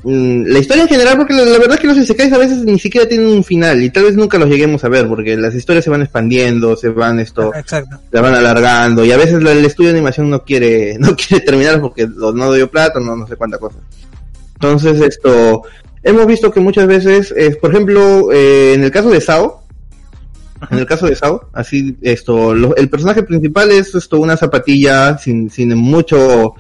mm, 0.04 0.44
la 0.48 0.60
historia 0.60 0.84
en 0.84 0.90
general, 0.90 1.18
porque 1.18 1.34
la, 1.34 1.44
la 1.46 1.58
verdad 1.60 1.76
es 1.76 1.80
que 1.80 1.88
los 1.88 1.98
isekais 1.98 2.34
a 2.34 2.38
veces 2.38 2.58
ni 2.66 2.78
siquiera 2.78 3.08
tienen 3.08 3.28
un 3.28 3.44
final 3.44 3.82
y 3.82 3.90
tal 3.90 4.04
vez 4.04 4.16
nunca 4.16 4.38
los 4.38 4.50
lleguemos 4.50 4.84
a 4.84 4.90
ver, 4.90 5.08
porque 5.08 5.38
las 5.38 5.56
historias 5.56 5.84
se 5.86 5.90
van 5.90 6.02
expandiendo, 6.02 6.76
se 6.76 6.90
van 6.90 7.20
esto, 7.20 7.54
Exacto. 7.56 8.00
la 8.12 8.22
van 8.22 8.36
alargando 8.36 9.06
y 9.06 9.12
a 9.12 9.18
veces 9.18 9.42
la- 9.42 9.54
el 9.54 9.64
estudio 9.66 9.92
de 9.92 9.98
animación 9.98 10.30
no 10.30 10.44
quiere 10.44 10.98
no 11.00 11.16
quiere 11.16 11.46
terminar 11.46 11.80
porque 11.82 12.08
no 12.08 12.52
dio 12.54 12.70
plata 12.70 13.00
no 13.00 13.16
no 13.16 13.26
sé 13.28 13.36
cuánta 13.38 13.58
cosa 13.58 13.78
entonces 14.56 15.00
esto 15.02 15.64
hemos 16.04 16.26
visto 16.28 16.52
que 16.52 16.60
muchas 16.60 16.88
veces 16.88 17.34
eh, 17.38 17.56
por 17.60 17.72
ejemplo 17.72 18.32
eh, 18.32 18.74
en 18.74 18.84
el 18.84 18.92
caso 18.92 19.10
de 19.10 19.22
Sao 19.22 19.63
en 20.72 20.80
el 20.80 20.86
caso 20.86 21.08
de 21.08 21.16
Sao 21.16 21.50
así 21.54 21.96
esto 22.02 22.54
lo- 22.54 22.76
el 22.76 22.90
personaje 22.90 23.24
principal 23.24 23.72
es 23.72 23.94
esto 23.96 24.20
una 24.20 24.38
zapatilla 24.38 25.18
sin 25.18 25.50
sin 25.50 25.76
mucho 25.78 26.54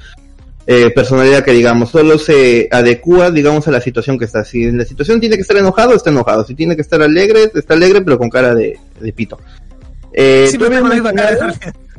eh, 0.65 0.91
personalidad 0.95 1.43
que 1.43 1.51
digamos 1.51 1.89
solo 1.89 2.17
se 2.17 2.67
adecua 2.71 3.31
digamos 3.31 3.67
a 3.67 3.71
la 3.71 3.81
situación 3.81 4.17
que 4.17 4.25
está 4.25 4.43
si 4.45 4.71
la 4.71 4.85
situación 4.85 5.19
tiene 5.19 5.35
que 5.35 5.41
estar 5.41 5.57
enojado 5.57 5.93
está 5.93 6.09
enojado 6.09 6.45
si 6.45 6.55
tiene 6.55 6.75
que 6.75 6.81
estar 6.81 7.01
alegre 7.01 7.51
está 7.53 7.73
alegre 7.73 8.01
pero 8.01 8.17
con 8.17 8.29
cara 8.29 8.53
de, 8.55 8.77
de 8.99 9.13
pito 9.13 9.37
eh, 10.15 10.45
Siempre 10.47 10.69
con 10.79 10.89
la 10.89 10.95
misma 10.95 11.11
cara. 11.11 11.55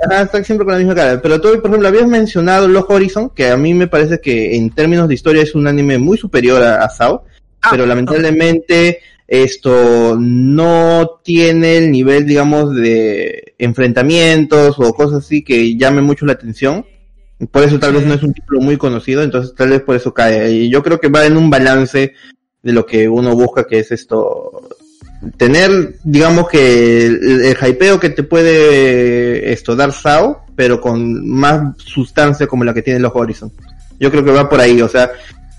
Ajá, 0.09 0.23
está 0.23 0.45
siempre 0.45 0.65
con 0.65 0.73
la 0.75 0.79
misma 0.79 0.95
cara. 0.95 1.21
Pero 1.21 1.41
tú, 1.41 1.49
por 1.61 1.67
ejemplo, 1.67 1.89
habías 1.89 2.07
mencionado 2.07 2.69
Los 2.69 2.85
Horizon, 2.89 3.31
que 3.31 3.49
a 3.49 3.57
mí 3.57 3.75
me 3.75 3.89
parece 3.89 4.21
que 4.21 4.55
en 4.55 4.71
términos 4.71 5.09
de 5.09 5.15
historia 5.15 5.43
es 5.43 5.57
un 5.57 5.67
anime 5.67 5.99
muy 5.99 6.17
superior 6.17 6.63
a, 6.63 6.85
a 6.85 6.89
Sao, 6.91 7.25
Ah, 7.61 7.69
pero 7.73 7.87
lamentablemente 7.87 9.01
esto 9.27 10.17
no 10.19 11.21
tiene 11.25 11.79
el 11.79 11.91
nivel, 11.91 12.27
digamos, 12.27 12.75
de 12.75 13.55
enfrentamientos 13.59 14.77
o 14.79 14.93
cosas 14.95 15.25
así 15.25 15.43
que 15.43 15.77
llame 15.77 16.03
mucho 16.03 16.27
la 16.27 16.35
atención. 16.35 16.85
Por 17.51 17.65
eso 17.65 17.79
tal 17.79 17.95
vez 17.95 18.07
no 18.07 18.15
es 18.15 18.23
un 18.23 18.33
título 18.33 18.61
muy 18.61 18.77
conocido, 18.77 19.23
entonces 19.23 19.55
tal 19.55 19.71
vez 19.71 19.83
por 19.83 19.97
eso 19.97 20.15
cae. 20.15 20.51
Y 20.53 20.71
yo 20.71 20.83
creo 20.83 21.01
que 21.01 21.09
va 21.09 21.27
en 21.27 21.37
un 21.37 21.51
balance 21.51 22.13
de 22.63 22.73
lo 22.73 22.87
que 22.87 23.09
uno 23.09 23.35
busca, 23.35 23.65
que 23.65 23.81
es 23.81 23.93
esto, 23.93 24.69
tener, 25.37 25.97
digamos 26.05 26.49
que 26.49 27.07
el, 27.07 27.45
el 27.45 27.57
hypeo 27.57 27.99
que 27.99 28.11
te 28.11 28.23
puede 28.23 29.53
esto 29.53 29.75
dar 29.75 29.93
Sao, 29.93 30.45
pero 30.55 30.81
con 30.81 31.29
más 31.29 31.77
sustancia 31.79 32.47
como 32.47 32.65
la 32.65 32.75
que 32.75 32.83
tiene 32.83 33.01
los 33.01 33.13
Horizon. 33.15 33.53
Yo 33.99 34.11
creo 34.11 34.25
que 34.25 34.31
va 34.31 34.49
por 34.49 34.61
ahí, 34.61 34.81
o 34.81 34.89
sea, 34.89 35.11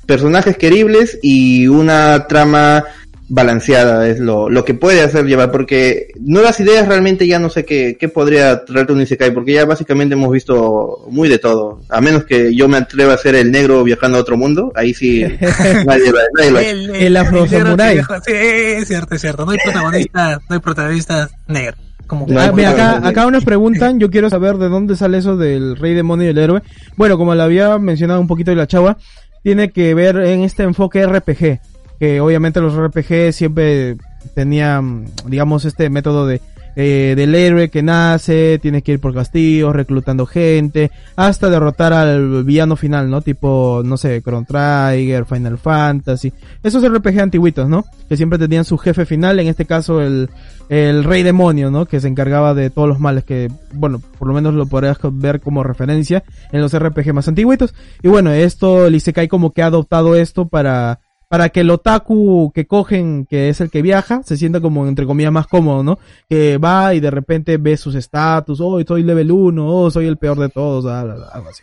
personajes 0.05 0.57
queribles 0.57 1.19
y 1.21 1.67
una 1.67 2.27
trama 2.27 2.83
balanceada 3.27 4.07
es 4.07 4.19
lo, 4.19 4.49
lo 4.49 4.65
que 4.65 4.73
puede 4.73 5.01
hacer 5.01 5.25
llevar, 5.25 5.51
porque 5.51 6.09
nuevas 6.19 6.59
ideas 6.59 6.87
realmente 6.87 7.27
ya 7.27 7.39
no 7.39 7.49
sé 7.49 7.65
qué, 7.65 7.97
qué 7.99 8.07
podría 8.07 8.65
traerte 8.65 8.93
un 8.93 9.01
Isekai, 9.01 9.33
porque 9.33 9.53
ya 9.53 9.65
básicamente 9.65 10.13
hemos 10.13 10.31
visto 10.31 11.05
muy 11.09 11.27
de 11.27 11.39
todo, 11.39 11.81
a 11.89 12.01
menos 12.01 12.25
que 12.25 12.53
yo 12.55 12.67
me 12.67 12.77
atreva 12.77 13.13
a 13.13 13.17
ser 13.17 13.35
el 13.35 13.51
negro 13.51 13.83
viajando 13.83 14.17
a 14.17 14.21
otro 14.21 14.37
mundo, 14.37 14.71
ahí 14.75 14.93
sí 14.93 15.23
nadie 15.85 16.11
lo, 16.11 16.19
nadie 16.37 16.51
lo 16.51 16.57
ha 16.57 16.61
hecho. 16.61 16.93
El 16.93 17.17
afro 17.17 17.47
samurai. 17.47 18.01
Sí, 18.25 18.31
es 18.33 18.87
cierto, 18.87 19.15
es 19.15 19.21
cierto. 19.21 19.45
No 19.45 19.51
hay 19.51 19.57
protagonista, 19.63 20.41
no 20.49 20.53
hay 20.55 20.59
protagonista 20.59 21.29
negro. 21.47 21.77
Como 22.07 22.27
No, 22.27 22.39
Ah, 22.39 22.51
mira, 22.51 22.71
acá, 22.71 23.07
acá 23.07 23.29
nos 23.31 23.43
preguntan, 23.45 23.99
yo 23.99 24.09
quiero 24.11 24.29
saber 24.29 24.57
de 24.57 24.69
dónde 24.69 24.95
sale 24.95 25.17
eso 25.17 25.37
del 25.37 25.75
rey 25.75 25.93
demonio 25.93 26.27
y 26.27 26.29
el 26.29 26.37
héroe. 26.37 26.61
Bueno, 26.95 27.17
como 27.17 27.33
lo 27.33 27.43
había 27.43 27.77
mencionado 27.79 28.21
un 28.21 28.27
poquito 28.27 28.51
de 28.51 28.57
la 28.57 28.67
chava, 28.67 28.97
tiene 29.43 29.71
que 29.71 29.93
ver 29.93 30.17
en 30.17 30.41
este 30.41 30.63
enfoque 30.63 31.05
RPG, 31.05 31.59
que 31.99 32.19
obviamente 32.21 32.61
los 32.61 32.75
RPG 32.75 33.33
siempre 33.33 33.97
tenían, 34.33 35.05
digamos, 35.27 35.65
este 35.65 35.89
método 35.89 36.25
de 36.25 36.41
eh, 36.77 37.13
del 37.15 37.33
héroe 37.35 37.69
que 37.69 37.81
nace, 37.81 38.59
tiene 38.61 38.81
que 38.81 38.93
ir 38.93 38.99
por 38.99 39.13
castillos, 39.13 39.73
reclutando 39.73 40.25
gente, 40.25 40.91
hasta 41.15 41.49
derrotar 41.49 41.93
al 41.93 42.43
villano 42.43 42.75
final, 42.75 43.09
¿no? 43.09 43.21
Tipo, 43.21 43.81
no 43.85 43.95
sé, 43.95 44.21
Chrono 44.21 44.45
Trigger, 44.45 45.25
Final 45.25 45.57
Fantasy. 45.57 46.33
Esos 46.63 46.85
RPG 46.85 47.19
antiguitos, 47.21 47.69
¿no? 47.69 47.85
Que 48.09 48.17
siempre 48.17 48.37
tenían 48.37 48.65
su 48.65 48.77
jefe 48.77 49.05
final, 49.05 49.39
en 49.39 49.47
este 49.47 49.65
caso 49.65 50.01
el, 50.01 50.29
el 50.67 51.05
rey 51.05 51.23
demonio, 51.23 51.71
¿no? 51.71 51.85
Que 51.85 52.01
se 52.01 52.09
encargaba 52.09 52.53
de 52.53 52.69
todos 52.69 52.89
los 52.89 52.99
males 52.99 53.23
que, 53.23 53.49
bueno, 53.73 54.01
por 54.19 54.27
lo 54.27 54.33
menos 54.33 54.53
lo 54.53 54.65
podrías 54.65 54.97
ver 55.13 55.39
como 55.39 55.63
referencia 55.63 56.25
en 56.51 56.59
los 56.59 56.77
RPG 56.77 57.13
más 57.13 57.29
antiguitos. 57.29 57.73
Y 58.03 58.09
bueno, 58.09 58.31
esto, 58.31 58.87
el 58.87 58.95
Isekai 58.95 59.29
como 59.29 59.53
que 59.53 59.61
ha 59.61 59.67
adoptado 59.67 60.15
esto 60.15 60.49
para, 60.49 60.99
para 61.35 61.49
que 61.49 61.59
el 61.59 61.69
otaku 61.69 62.49
que 62.55 62.65
cogen, 62.65 63.25
que 63.29 63.49
es 63.49 63.59
el 63.59 63.69
que 63.69 63.81
viaja, 63.81 64.21
se 64.23 64.37
sienta 64.37 64.61
como 64.61 64.87
entre 64.87 65.05
comillas 65.05 65.33
más 65.33 65.47
cómodo, 65.47 65.83
¿no? 65.83 65.99
Que 66.29 66.57
va 66.57 66.93
y 66.93 67.01
de 67.01 67.11
repente 67.11 67.57
ve 67.57 67.75
sus 67.75 67.93
estatus, 67.95 68.61
oh, 68.61 68.79
soy 68.87 69.03
level 69.03 69.33
1, 69.33 69.67
oh, 69.67 69.91
soy 69.91 70.05
el 70.07 70.15
peor 70.15 70.39
de 70.39 70.47
todos, 70.47 70.85
ah, 70.85 71.01
algo 71.01 71.49
así. 71.49 71.61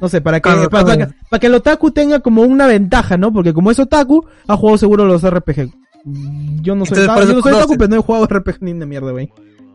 No 0.00 0.08
sé, 0.08 0.20
para 0.20 0.38
que, 0.38 0.42
Claro, 0.48 0.70
para, 0.70 0.84
para 0.84 1.06
que, 1.08 1.14
para 1.28 1.40
que 1.40 1.46
el 1.48 1.54
otaku 1.54 1.90
tenga 1.90 2.20
como 2.20 2.42
una 2.42 2.68
ventaja, 2.68 3.16
¿no? 3.16 3.32
Porque 3.32 3.52
como 3.52 3.72
es 3.72 3.80
otaku, 3.80 4.24
ha 4.46 4.56
jugado 4.56 4.78
seguro 4.78 5.04
los 5.06 5.28
RPG. 5.28 5.72
Yo 6.62 6.76
no 6.76 6.86
soy, 6.86 6.98
Entonces, 6.98 7.04
otaku, 7.08 7.26
yo 7.26 7.34
no 7.34 7.42
soy 7.42 7.52
otaku, 7.54 7.76
pero 7.76 7.88
no 7.88 7.96
he 7.96 8.02
jugado 8.02 8.26
RPG 8.28 8.58
ni 8.60 8.74
de 8.74 8.86
mierda, 8.86 9.10
güey. 9.10 9.32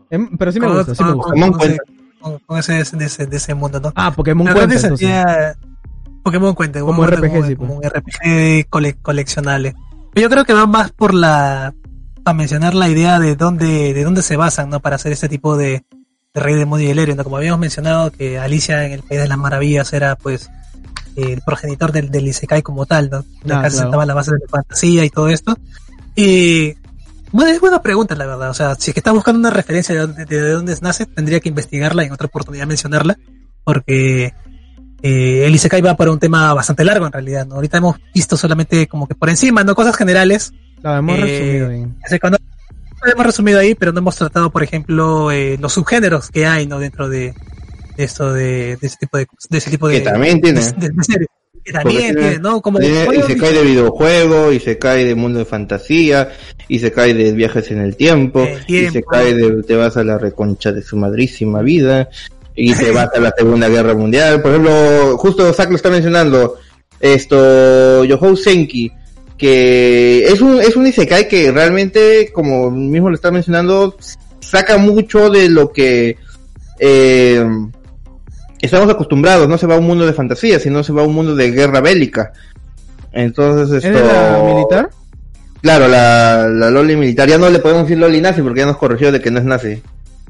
Em, 0.08 0.34
Pero 0.38 0.50
sí 0.50 0.60
me 0.60 0.66
gusta, 0.66 0.94
sí 0.94 1.04
me 1.04 1.12
gusta. 1.12 1.28
Pokémon 1.28 1.50
con- 1.50 1.58
cuenta. 1.58 1.82
con- 2.22 2.38
con 2.46 2.58
ese, 2.58 2.72
de 2.96 3.04
ese, 3.04 3.26
de 3.26 3.36
ese 3.36 3.52
mundo, 3.54 3.80
¿no? 3.80 3.92
Ah, 3.94 4.12
Pokémon 4.16 4.46
cuenta, 4.46 4.62
entonces. 4.76 4.98
sentía- 4.98 5.56
Pokémon 6.22 6.54
cuenta, 6.54 6.80
Como 6.80 7.06
RPG, 7.06 7.18
cuenta 7.30 7.48
sí, 7.48 7.56
como, 7.56 7.80
pues. 7.80 7.92
un 7.92 8.00
RPG 8.00 8.68
cole- 8.68 8.96
coleccionable. 9.00 9.74
Yo 10.14 10.28
creo 10.28 10.44
que 10.44 10.52
va 10.52 10.66
más 10.66 10.90
por 10.92 11.14
la, 11.14 11.72
para 12.24 12.36
mencionar 12.36 12.74
la 12.74 12.88
idea 12.88 13.18
de 13.18 13.36
dónde, 13.36 13.94
de 13.94 14.04
dónde 14.04 14.22
se 14.22 14.36
basan, 14.36 14.68
¿no? 14.70 14.80
Para 14.80 14.96
hacer 14.96 15.12
este 15.12 15.28
tipo 15.28 15.56
de, 15.56 15.84
de 16.34 16.40
Rey 16.40 16.54
Demonio 16.56 16.88
y 16.88 16.90
el 16.90 16.98
Héroe, 16.98 17.14
¿no? 17.16 17.24
Como 17.24 17.36
habíamos 17.36 17.60
mencionado 17.60 18.10
que 18.10 18.38
Alicia 18.38 18.84
en 18.86 18.92
el 18.92 19.02
País 19.02 19.20
de 19.20 19.28
las 19.28 19.38
Maravillas 19.38 19.92
era, 19.92 20.16
pues, 20.16 20.50
el 21.16 21.40
progenitor 21.44 21.92
del, 21.92 22.10
del 22.10 22.28
Isekai 22.28 22.62
como 22.62 22.86
tal, 22.86 23.08
¿no? 23.10 23.24
La 23.44 23.60
Ah, 23.60 23.62
casa 23.62 23.68
claro. 23.76 23.82
sentaba 23.86 24.06
la 24.06 24.14
base 24.14 24.32
de 24.32 24.38
la 24.40 24.48
fantasía 24.48 25.04
y 25.04 25.10
todo 25.10 25.28
esto. 25.28 25.56
Y, 26.16 26.74
bueno, 27.32 27.50
es 27.52 27.60
buena 27.60 27.80
pregunta, 27.82 28.14
la 28.14 28.26
verdad. 28.26 28.50
O 28.50 28.54
sea, 28.54 28.74
si 28.74 28.90
es 28.90 28.94
que 28.94 29.00
está 29.00 29.12
buscando 29.12 29.38
una 29.38 29.50
referencia 29.50 29.94
de 29.94 30.00
dónde, 30.02 30.24
de 30.24 30.50
dónde 30.50 30.76
nace, 30.82 31.06
tendría 31.06 31.40
que 31.40 31.48
investigarla 31.48 32.02
y 32.02 32.06
en 32.06 32.12
otra 32.12 32.26
oportunidad 32.26 32.66
mencionarla, 32.66 33.16
porque 33.64 34.34
eh, 35.02 35.44
el 35.46 35.54
Isekai 35.54 35.80
va 35.80 35.96
para 35.96 36.10
un 36.10 36.18
tema 36.18 36.52
bastante 36.54 36.84
largo 36.84 37.06
en 37.06 37.12
realidad, 37.12 37.46
¿no? 37.46 37.56
Ahorita 37.56 37.78
hemos 37.78 37.96
visto 38.14 38.36
solamente 38.36 38.86
como 38.86 39.06
que 39.08 39.14
por 39.14 39.28
encima, 39.30 39.64
¿no? 39.64 39.74
Cosas 39.74 39.96
generales. 39.96 40.52
Claro, 40.80 40.98
hemos 40.98 41.18
eh, 41.18 41.22
resumido 41.22 41.70
sea, 42.08 42.18
cuando- 42.18 42.38
lo 43.04 43.12
hemos 43.12 43.26
resumido 43.26 43.58
ahí, 43.58 43.74
pero 43.74 43.92
no 43.92 43.98
hemos 44.00 44.16
tratado, 44.16 44.50
por 44.50 44.62
ejemplo, 44.62 45.30
eh, 45.30 45.56
los 45.58 45.72
subgéneros 45.72 46.28
que 46.30 46.46
hay, 46.46 46.66
¿no? 46.66 46.78
Dentro 46.78 47.08
de, 47.08 47.32
de 47.96 48.04
esto, 48.04 48.32
de, 48.34 48.76
de 48.76 48.86
ese 48.86 48.96
tipo 49.00 49.16
de, 49.16 49.26
de 49.48 49.58
ese 49.58 49.70
tipo 49.70 49.88
de, 49.88 49.98
Que 49.98 50.00
también 50.10 50.40
tiene. 50.40 50.60
de- 50.60 50.72
de- 50.72 50.88
de. 50.90 51.26
Que 51.62 51.72
también 51.72 51.98
tiene, 52.14 52.20
tiene- 52.20 52.38
¿no? 52.38 52.62
Como, 52.62 52.78
Tiene- 52.78 53.04
como 53.06 53.18
y 53.18 53.22
se 53.22 53.36
cae 53.36 53.52
de 53.52 53.62
videojuego, 53.62 54.50
y 54.52 54.60
se 54.60 54.78
cae 54.78 55.04
de 55.04 55.14
mundo 55.14 55.38
de 55.38 55.44
fantasía, 55.44 56.30
y 56.68 56.78
se 56.78 56.90
cae 56.90 57.12
de 57.12 57.32
viajes 57.32 57.70
en 57.70 57.80
el 57.80 57.96
tiempo, 57.96 58.40
El 58.42 58.60
y 58.66 58.84
se 58.86 58.90
tiempo. 58.92 59.10
cae 59.10 59.34
de 59.34 59.62
te 59.62 59.76
vas 59.76 59.96
a 59.98 60.04
la 60.04 60.16
reconcha 60.16 60.72
de 60.72 60.80
su 60.82 60.96
madrísima 60.96 61.60
vida, 61.60 62.08
y 62.60 62.74
te 62.74 62.90
vas 62.90 63.08
a 63.14 63.20
la 63.20 63.32
Segunda 63.36 63.68
Guerra 63.68 63.94
Mundial. 63.94 64.42
Por 64.42 64.50
ejemplo, 64.50 65.16
justo 65.16 65.52
Zack 65.52 65.70
lo 65.70 65.76
está 65.76 65.88
mencionando, 65.88 66.58
esto, 67.00 68.04
Yohou 68.04 68.36
Senki, 68.36 68.92
que 69.38 70.24
es 70.24 70.42
un, 70.42 70.60
es 70.60 70.76
un 70.76 70.86
Isekai 70.86 71.26
que 71.26 71.50
realmente, 71.50 72.30
como 72.32 72.70
mismo 72.70 73.08
lo 73.08 73.14
está 73.14 73.30
mencionando, 73.30 73.96
saca 74.40 74.76
mucho 74.76 75.30
de 75.30 75.48
lo 75.48 75.72
que, 75.72 76.18
eh, 76.78 77.42
estamos 78.60 78.90
acostumbrados, 78.90 79.48
no 79.48 79.56
se 79.56 79.66
va 79.66 79.76
a 79.76 79.78
un 79.78 79.86
mundo 79.86 80.04
de 80.04 80.12
fantasía, 80.12 80.60
sino 80.60 80.84
se 80.84 80.92
va 80.92 81.00
a 81.00 81.06
un 81.06 81.14
mundo 81.14 81.34
de 81.34 81.50
guerra 81.52 81.80
bélica. 81.80 82.32
Entonces 83.12 83.82
¿Es 83.82 83.90
esto... 83.90 84.06
la 84.06 84.42
militar? 84.54 84.90
Claro, 85.62 85.88
la, 85.88 86.46
la 86.48 86.70
Loli 86.70 86.96
militar. 86.96 87.28
Ya 87.28 87.38
no 87.38 87.48
le 87.48 87.58
podemos 87.58 87.84
decir 87.84 87.98
Loli 87.98 88.20
nazi 88.20 88.42
porque 88.42 88.60
ya 88.60 88.66
nos 88.66 88.76
corrigió 88.76 89.10
de 89.12 89.20
que 89.20 89.30
no 89.30 89.38
es 89.38 89.44
nazi. 89.46 89.82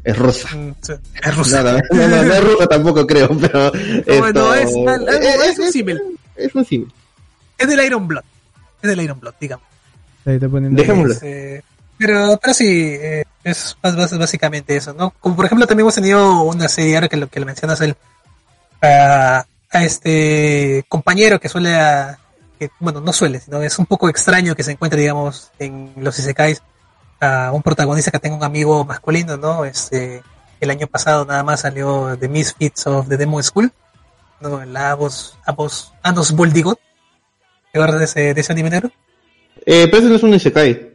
Es 0.05 0.17
rusa. 0.17 0.49
Mm, 0.57 0.75
sí, 0.81 0.93
Es 1.23 1.37
rusa. 1.37 1.63
No, 1.63 1.73
no, 1.73 1.79
no, 1.93 2.09
no, 2.09 2.23
no 2.25 2.33
es 2.35 2.45
rusa 2.45 2.67
tampoco 2.67 3.07
creo, 3.07 3.29
pero... 3.39 3.71
No, 3.73 4.27
esto- 4.27 4.33
no, 4.33 4.55
es, 4.55 4.69
algo- 4.69 5.09
es 5.09 5.59
un 5.59 5.73
símil. 5.73 6.01
Es 6.37 6.55
un 6.55 6.65
símil. 6.65 6.93
Es 7.59 7.69
del 7.69 7.85
Iron 7.85 8.09
Blood. 8.09 8.23
Es 8.83 8.89
del 8.91 9.01
Iron 9.03 9.21
Blood, 9.21 9.35
digamos. 9.41 9.67
Ahí 10.25 10.39
te 10.39 10.49
poniendo- 10.49 10.81
Dejémoslo. 10.81 11.13
Es, 11.15 11.23
eh, 11.23 11.63
pero, 11.99 12.39
pero 12.41 12.55
sí, 12.55 12.67
eh, 12.99 13.25
es 13.45 13.77
más- 13.83 13.95
más- 13.97 14.19
básicamente 14.19 14.75
eso, 14.77 14.95
¿no? 14.95 15.11
Como 15.21 15.37
por 15.37 15.45
ejemplo 15.45 15.67
también 15.67 15.85
hemos 15.85 15.95
tenido 15.95 16.43
una 16.45 16.67
serie, 16.69 16.95
ahora 16.95 17.09
que 17.09 17.17
lo 17.19 17.29
que 17.29 17.41
lo 17.41 17.47
mencionas, 17.47 17.81
el, 17.83 17.95
a 18.83 19.45
este 19.73 20.85
compañero 20.89 21.39
que 21.39 21.49
suele, 21.49 21.75
a, 21.77 22.19
que, 22.59 22.71
bueno, 22.81 23.01
no 23.01 23.13
suele, 23.13 23.41
sino 23.41 23.63
es 23.63 23.79
un 23.79 23.87
poco 23.87 24.09
extraño 24.09 24.55
que 24.55 24.63
se 24.63 24.73
encuentre, 24.73 25.01
digamos, 25.01 25.51
en 25.59 25.93
los 25.97 26.19
isekais, 26.19 26.63
a 27.21 27.53
un 27.53 27.63
protagonista 27.63 28.11
que 28.11 28.19
tenga 28.19 28.37
un 28.37 28.45
amigo 28.45 28.85
masculino, 28.85 29.37
¿no? 29.37 29.65
Este, 29.65 30.23
el 30.61 30.71
año 30.71 30.87
pasado 30.87 31.25
nada 31.25 31.43
más 31.43 31.61
salió 31.61 32.17
The 32.19 32.29
Misfits 32.29 32.87
of 32.87 33.09
the 33.09 33.17
Demo 33.17 33.43
School, 33.43 33.73
¿no? 34.41 34.65
La 34.65 34.91
Abos, 34.93 35.37
Abos, 35.45 35.93
Anos 36.03 36.33
Boldigot. 36.33 36.79
¿Te 37.73 37.79
acuerdas 37.79 37.99
de 38.01 38.05
ese, 38.07 38.35
de 38.35 38.41
ese 38.41 38.53
anime 38.53 38.71
negro? 38.71 38.91
Eh, 39.67 39.87
pero 39.91 39.99
eso 39.99 40.09
no 40.09 40.17
es 40.17 40.23
un 40.23 40.35
Isekai. 40.35 40.91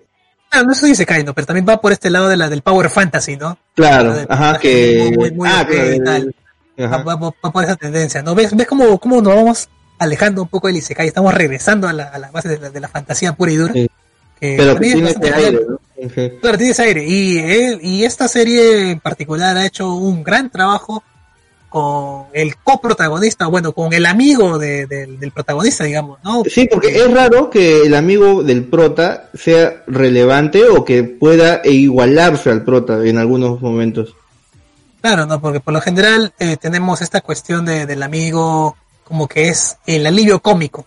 Ah, 0.52 0.64
no 0.64 0.72
es 0.72 0.82
un 0.84 0.90
Isekai, 0.90 1.24
no, 1.24 1.34
pero 1.34 1.48
también 1.48 1.66
va 1.68 1.80
por 1.80 1.92
este 1.92 2.10
lado 2.10 2.28
de 2.28 2.38
la 2.38 2.50
del 2.50 2.62
Power 2.62 2.90
Fantasy, 2.90 3.38
¿no? 3.38 3.58
Claro, 3.76 4.14
De- 4.14 4.26
ajá, 4.30 4.58
que... 4.60 5.14
muy, 5.16 5.32
muy 5.32 5.50
ah, 5.50 5.62
OP 5.62 6.02
claro, 6.04 6.26
ajá. 6.78 6.98
Va, 7.04 7.16
va- 7.16 7.32
va 7.44 7.52
por 7.52 7.64
esa 7.64 7.76
tendencia, 7.76 8.22
¿no? 8.24 8.36
¿Ves, 8.36 8.56
ves 8.56 8.68
cómo, 8.68 8.98
cómo 9.00 9.22
nos 9.22 9.36
vamos 9.36 9.70
alejando 10.00 10.42
un 10.42 10.48
poco 10.48 10.68
del 10.68 10.78
Isekai? 10.78 11.08
Estamos 11.08 11.34
regresando 11.34 11.88
a 11.88 11.94
la, 11.94 12.06
a 12.06 12.18
la 12.20 12.32
base 12.32 12.50
de 12.50 12.58
la, 12.60 12.70
de 12.70 12.80
la 12.80 12.88
fantasía 12.88 13.34
pura 13.34 13.52
y 13.52 13.56
dura. 13.56 13.74
Sí. 13.74 13.88
Que 14.40 14.56
Pero 14.58 14.70
que 14.80 14.92
también 14.92 15.08
es 15.08 15.20
tiene 15.20 15.28
ese 15.36 15.46
aire. 15.46 15.60
¿no? 15.70 15.80
Claro, 16.42 16.58
tiene 16.58 16.72
ese 16.72 16.82
aire. 16.84 17.06
Y, 17.08 17.38
él- 17.40 17.80
y 17.82 18.04
esta 18.04 18.28
serie 18.28 18.92
en 18.92 19.00
particular 19.00 19.56
ha 19.58 19.66
hecho 19.66 19.94
un 19.94 20.24
gran 20.24 20.50
trabajo 20.50 21.04
con 21.70 22.26
el 22.34 22.56
coprotagonista, 22.58 23.48
bueno, 23.48 23.74
con 23.74 23.92
el 23.92 24.06
amigo 24.06 24.58
de- 24.58 24.86
del- 24.86 25.20
del 25.20 25.32
protagonista, 25.32 25.84
digamos, 25.84 26.20
¿no? 26.24 26.44
Sí, 26.50 26.68
porque 26.72 26.90
es 26.96 27.12
raro 27.12 27.50
que 27.50 27.82
el 27.84 27.96
amigo 27.96 28.44
del 28.44 28.64
prota 28.66 29.30
sea 29.34 29.84
relevante 29.88 30.64
o 30.70 30.86
que 30.86 31.04
pueda 31.04 31.62
igualarse 31.66 32.50
al 32.50 32.64
prota 32.64 33.06
en 33.06 33.18
algunos 33.18 33.62
momentos. 33.62 34.16
Claro, 35.02 35.26
no, 35.26 35.40
porque 35.42 35.60
por 35.60 35.74
lo 35.74 35.82
general 35.82 36.34
eh, 36.40 36.58
tenemos 36.58 37.02
esta 37.02 37.22
cuestión 37.22 37.66
de, 37.66 37.86
del 37.86 38.04
amigo 38.04 38.76
como 39.04 39.28
que 39.28 39.50
es 39.50 39.78
el 39.86 40.08
alivio 40.08 40.40
cómico, 40.40 40.86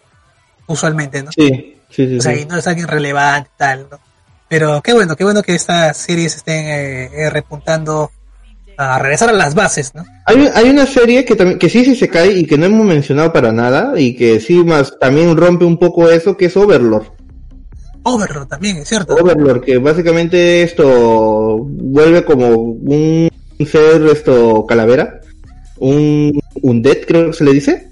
usualmente, 0.66 1.22
¿no? 1.22 1.30
Sí, 1.32 1.76
sí, 1.90 2.06
sí. 2.08 2.18
O 2.18 2.20
sea, 2.20 2.34
sí. 2.34 2.42
y 2.42 2.44
no 2.46 2.56
es 2.56 2.66
alguien 2.66 2.88
relevante, 2.88 3.50
tal, 3.56 3.86
¿no? 3.90 3.98
Pero 4.48 4.80
qué 4.82 4.94
bueno, 4.94 5.14
qué 5.14 5.24
bueno 5.24 5.42
que 5.42 5.54
estas 5.54 5.96
series 5.96 6.36
estén 6.36 6.66
eh, 6.66 7.10
eh, 7.12 7.30
repuntando 7.30 8.10
a 8.78 8.98
regresar 8.98 9.28
a 9.28 9.32
las 9.32 9.54
bases, 9.54 9.94
¿no? 9.94 10.04
Hay, 10.24 10.48
hay 10.54 10.70
una 10.70 10.86
serie 10.86 11.24
que 11.24 11.36
también 11.36 11.58
que 11.58 11.68
sí 11.68 11.84
sí 11.84 11.96
se 11.96 12.08
cae 12.08 12.32
y 12.32 12.46
que 12.46 12.56
no 12.56 12.66
hemos 12.66 12.86
mencionado 12.86 13.32
para 13.32 13.52
nada 13.52 13.98
y 14.00 14.14
que 14.14 14.40
sí 14.40 14.64
más 14.64 14.98
también 14.98 15.36
rompe 15.36 15.64
un 15.64 15.78
poco 15.78 16.08
eso 16.08 16.36
que 16.36 16.46
es 16.46 16.56
Overlord. 16.56 17.06
Overlord 18.04 18.46
también, 18.46 18.78
es 18.78 18.88
cierto. 18.88 19.16
Overlord 19.16 19.62
que 19.64 19.78
básicamente 19.78 20.62
esto 20.62 21.58
vuelve 21.58 22.24
como 22.24 22.48
un 22.48 23.28
ser 23.66 24.06
esto 24.06 24.64
calavera, 24.66 25.20
un 25.78 26.40
undead 26.62 26.98
creo 27.06 27.26
que 27.26 27.36
se 27.36 27.44
le 27.44 27.52
dice. 27.52 27.88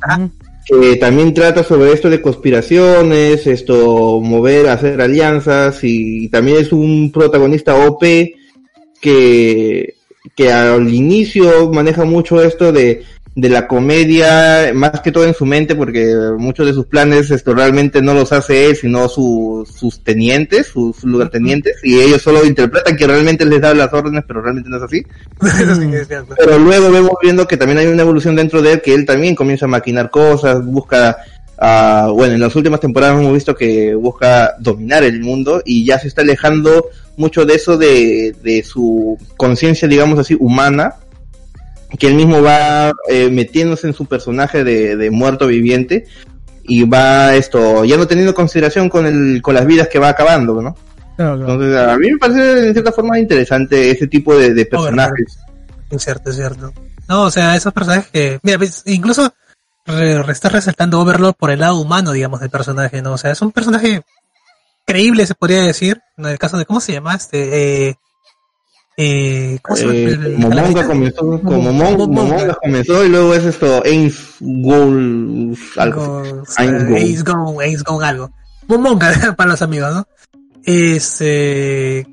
Ajá. 0.00 0.28
Que 0.64 0.96
también 0.96 1.34
trata 1.34 1.64
sobre 1.64 1.92
esto 1.92 2.08
de 2.08 2.22
conspiraciones, 2.22 3.46
esto 3.46 4.20
mover, 4.20 4.68
hacer 4.68 5.00
alianzas 5.00 5.80
y, 5.82 6.28
también 6.28 6.58
es 6.58 6.72
un 6.72 7.10
protagonista 7.12 7.74
OP 7.86 8.02
que, 9.00 9.94
que 10.36 10.52
al 10.52 10.92
inicio 10.92 11.70
maneja 11.72 12.04
mucho 12.04 12.42
esto 12.42 12.72
de, 12.72 13.02
de 13.34 13.48
la 13.48 13.66
comedia, 13.66 14.72
más 14.74 15.00
que 15.00 15.10
todo 15.10 15.24
en 15.24 15.32
su 15.32 15.46
mente, 15.46 15.74
porque 15.74 16.14
muchos 16.36 16.66
de 16.66 16.74
sus 16.74 16.84
planes 16.86 17.30
esto 17.30 17.54
realmente 17.54 18.02
no 18.02 18.12
los 18.12 18.30
hace 18.32 18.66
él, 18.66 18.76
sino 18.76 19.08
su- 19.08 19.66
sus 19.74 20.04
tenientes, 20.04 20.66
sus 20.66 21.02
lugartenientes, 21.04 21.76
y 21.82 21.98
ellos 21.98 22.20
solo 22.20 22.44
interpretan 22.44 22.94
que 22.94 23.06
realmente 23.06 23.46
les 23.46 23.60
da 23.62 23.72
las 23.74 23.90
órdenes, 23.92 24.24
pero 24.26 24.42
realmente 24.42 24.68
no 24.68 24.76
es 24.76 24.82
así. 24.82 25.02
Eso 25.62 25.74
sí 25.80 25.88
que 25.90 26.00
es 26.02 26.08
cierto. 26.08 26.34
Pero 26.36 26.58
luego 26.58 26.90
vemos 26.90 27.12
viendo 27.22 27.48
que 27.48 27.56
también 27.56 27.78
hay 27.78 27.86
una 27.86 28.02
evolución 28.02 28.36
dentro 28.36 28.60
de 28.60 28.72
él, 28.72 28.82
que 28.82 28.92
él 28.94 29.06
también 29.06 29.34
comienza 29.34 29.64
a 29.64 29.68
maquinar 29.68 30.10
cosas, 30.10 30.62
busca, 30.62 31.16
ah, 31.56 32.10
bueno, 32.12 32.34
en 32.34 32.40
las 32.40 32.54
últimas 32.54 32.80
temporadas 32.80 33.18
hemos 33.18 33.32
visto 33.32 33.54
que 33.54 33.94
busca 33.94 34.56
dominar 34.58 35.04
el 35.04 35.20
mundo 35.20 35.62
y 35.64 35.86
ya 35.86 35.98
se 35.98 36.08
está 36.08 36.20
alejando 36.20 36.90
mucho 37.16 37.46
de 37.46 37.54
eso 37.54 37.78
de, 37.78 38.34
de 38.42 38.62
su 38.62 39.16
conciencia, 39.38 39.88
digamos 39.88 40.18
así, 40.18 40.36
humana, 40.38 40.96
que 41.98 42.06
él 42.06 42.14
mismo 42.14 42.42
va 42.42 42.92
eh, 43.08 43.28
metiéndose 43.30 43.86
en 43.86 43.94
su 43.94 44.06
personaje 44.06 44.64
de, 44.64 44.96
de 44.96 45.10
muerto 45.10 45.46
viviente 45.46 46.06
y 46.64 46.84
va 46.84 47.34
esto, 47.34 47.84
ya 47.84 47.96
no 47.96 48.06
teniendo 48.06 48.34
consideración 48.34 48.88
con 48.88 49.06
el, 49.06 49.42
con 49.42 49.54
las 49.54 49.66
vidas 49.66 49.88
que 49.88 49.98
va 49.98 50.08
acabando, 50.08 50.62
¿no? 50.62 50.76
Claro, 51.16 51.36
claro. 51.36 51.52
Entonces 51.52 51.78
a 51.78 51.96
mí 51.98 52.10
me 52.12 52.18
parece 52.18 52.66
en 52.68 52.72
cierta 52.72 52.92
forma 52.92 53.18
interesante 53.18 53.90
ese 53.90 54.06
tipo 54.06 54.36
de, 54.36 54.54
de 54.54 54.64
personajes. 54.66 55.38
Es 55.90 56.02
cierto, 56.04 56.30
es 56.30 56.36
cierto. 56.36 56.72
No, 57.08 57.24
o 57.24 57.30
sea, 57.30 57.54
esos 57.56 57.72
personajes 57.72 58.08
que, 58.10 58.40
mira, 58.42 58.56
ves, 58.56 58.82
incluso 58.86 59.34
re, 59.84 60.22
re- 60.22 60.32
estás 60.32 60.52
resaltando 60.52 61.00
Overlord 61.00 61.34
por 61.34 61.50
el 61.50 61.60
lado 61.60 61.78
humano, 61.78 62.12
digamos, 62.12 62.40
del 62.40 62.48
personaje, 62.48 63.02
¿no? 63.02 63.12
O 63.12 63.18
sea, 63.18 63.32
es 63.32 63.42
un 63.42 63.52
personaje 63.52 64.02
creíble, 64.86 65.26
se 65.26 65.34
podría 65.34 65.62
decir, 65.62 66.00
en 66.16 66.26
el 66.26 66.38
caso 66.38 66.56
de, 66.56 66.64
¿cómo 66.64 66.80
se 66.80 66.92
llama? 66.92 67.14
Este, 67.14 67.88
eh, 67.88 67.96
eh, 68.96 69.58
¿cómo 69.62 69.76
se? 69.76 69.84
Eh, 69.86 70.04
El- 70.04 70.26
el 70.26 70.34
como 70.34 70.48
calavera? 70.50 70.66
Monga 70.74 70.86
comenzó, 70.86 71.40
como 71.42 71.72
Mon- 71.72 72.54
comenzó 72.62 73.04
y 73.04 73.08
luego 73.08 73.34
es 73.34 73.44
esto, 73.44 73.78
Ace 73.84 74.14
Goal, 74.40 75.56
algo. 75.76 76.22
Go- 76.22 76.42
Ace 76.56 76.84
Go. 76.84 76.96
Ace 76.96 77.22
Go, 77.22 77.60
Ace 77.60 77.82
Go 77.86 78.00
algo. 78.00 78.30
Momonga 78.68 79.10
para 79.36 79.50
los 79.50 79.62
amigos, 79.62 79.94
¿no? 79.94 80.06
Este, 80.64 82.06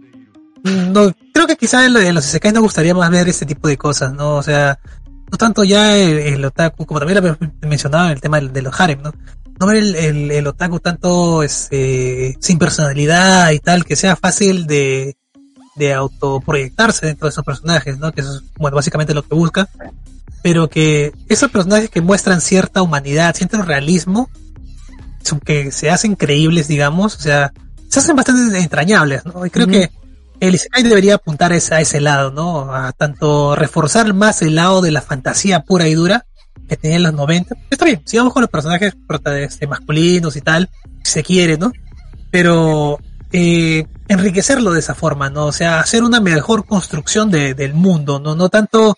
no, 0.63 1.13
creo 1.33 1.47
que 1.47 1.55
quizá 1.55 1.85
en, 1.85 1.93
lo- 1.93 1.99
en 1.99 2.15
los 2.15 2.25
isekais 2.25 2.53
nos 2.53 2.63
gustaría 2.63 2.93
más 2.93 3.09
ver 3.11 3.27
este 3.29 3.45
tipo 3.45 3.67
de 3.67 3.77
cosas, 3.77 4.13
¿no? 4.13 4.35
O 4.35 4.43
sea, 4.43 4.79
no 5.31 5.37
tanto 5.37 5.63
ya 5.63 5.95
el, 5.97 6.17
el 6.19 6.45
otaku, 6.45 6.85
como 6.85 6.99
también 6.99 7.17
en 7.61 7.71
el 8.11 8.21
tema 8.21 8.39
del- 8.39 8.51
de 8.53 8.61
los 8.61 8.79
harem, 8.79 9.01
¿no? 9.01 9.13
No 9.59 9.67
ver 9.67 9.77
el, 9.77 9.95
el, 9.95 10.31
el 10.31 10.47
otaku 10.47 10.79
tanto 10.79 11.43
este, 11.43 12.35
sin 12.39 12.57
personalidad 12.57 13.51
y 13.51 13.59
tal, 13.59 13.83
que 13.85 13.95
sea 13.95 14.15
fácil 14.15 14.65
de, 14.65 15.17
de 15.79 15.93
autoproyectarse 15.95 17.07
dentro 17.07 17.25
de 17.27 17.31
esos 17.31 17.43
personajes, 17.43 17.97
¿no? 17.97 18.11
Que 18.11 18.21
eso 18.21 18.35
es, 18.35 18.43
bueno, 18.57 18.75
básicamente 18.75 19.13
lo 19.15 19.23
que 19.23 19.33
busca. 19.33 19.67
Pero 20.43 20.69
que 20.69 21.11
esos 21.27 21.49
personajes 21.49 21.89
que 21.89 22.01
muestran 22.01 22.39
cierta 22.41 22.81
humanidad, 22.81 23.35
cierto 23.35 23.61
realismo, 23.63 24.29
son- 25.23 25.39
que 25.39 25.71
se 25.71 25.89
hacen 25.89 26.15
creíbles, 26.15 26.67
digamos, 26.67 27.15
o 27.15 27.19
sea, 27.19 27.51
se 27.89 27.99
hacen 27.99 28.15
bastante 28.15 28.57
entrañables, 28.59 29.25
¿no? 29.25 29.45
Y 29.45 29.49
creo 29.49 29.65
Ujú. 29.65 29.73
que 29.73 29.89
el 30.39 30.55
Isekai 30.55 30.83
debería 30.83 31.15
apuntar 31.15 31.51
a 31.51 31.55
ese, 31.57 31.75
a 31.75 31.81
ese 31.81 31.99
lado, 31.99 32.31
¿no? 32.31 32.73
A 32.73 32.91
tanto 32.93 33.55
reforzar 33.55 34.13
más 34.13 34.41
el 34.41 34.55
lado 34.55 34.81
de 34.81 34.91
la 34.91 35.01
fantasía 35.01 35.61
pura 35.61 35.87
y 35.89 35.95
dura 35.95 36.25
que 36.69 36.77
tenía 36.77 36.97
en 36.97 37.03
los 37.03 37.13
90. 37.13 37.55
Está 37.69 37.83
bien, 37.85 38.01
sigamos 38.05 38.31
con 38.31 38.41
los 38.41 38.49
personajes 38.49 38.93
este, 39.41 39.67
masculinos 39.67 40.35
y 40.37 40.41
tal, 40.41 40.69
si 41.03 41.11
se 41.11 41.23
quiere, 41.23 41.57
¿no? 41.57 41.73
Pero 42.31 42.99
eh, 43.31 43.85
enriquecerlo 44.07 44.71
de 44.73 44.79
esa 44.79 44.95
forma, 44.95 45.29
¿no? 45.29 45.45
O 45.47 45.51
sea, 45.51 45.79
hacer 45.79 46.03
una 46.03 46.19
mejor 46.19 46.65
construcción 46.65 47.29
de- 47.31 47.53
del 47.53 47.73
mundo, 47.73 48.19
¿no? 48.19 48.35
No 48.35 48.49
tanto 48.49 48.95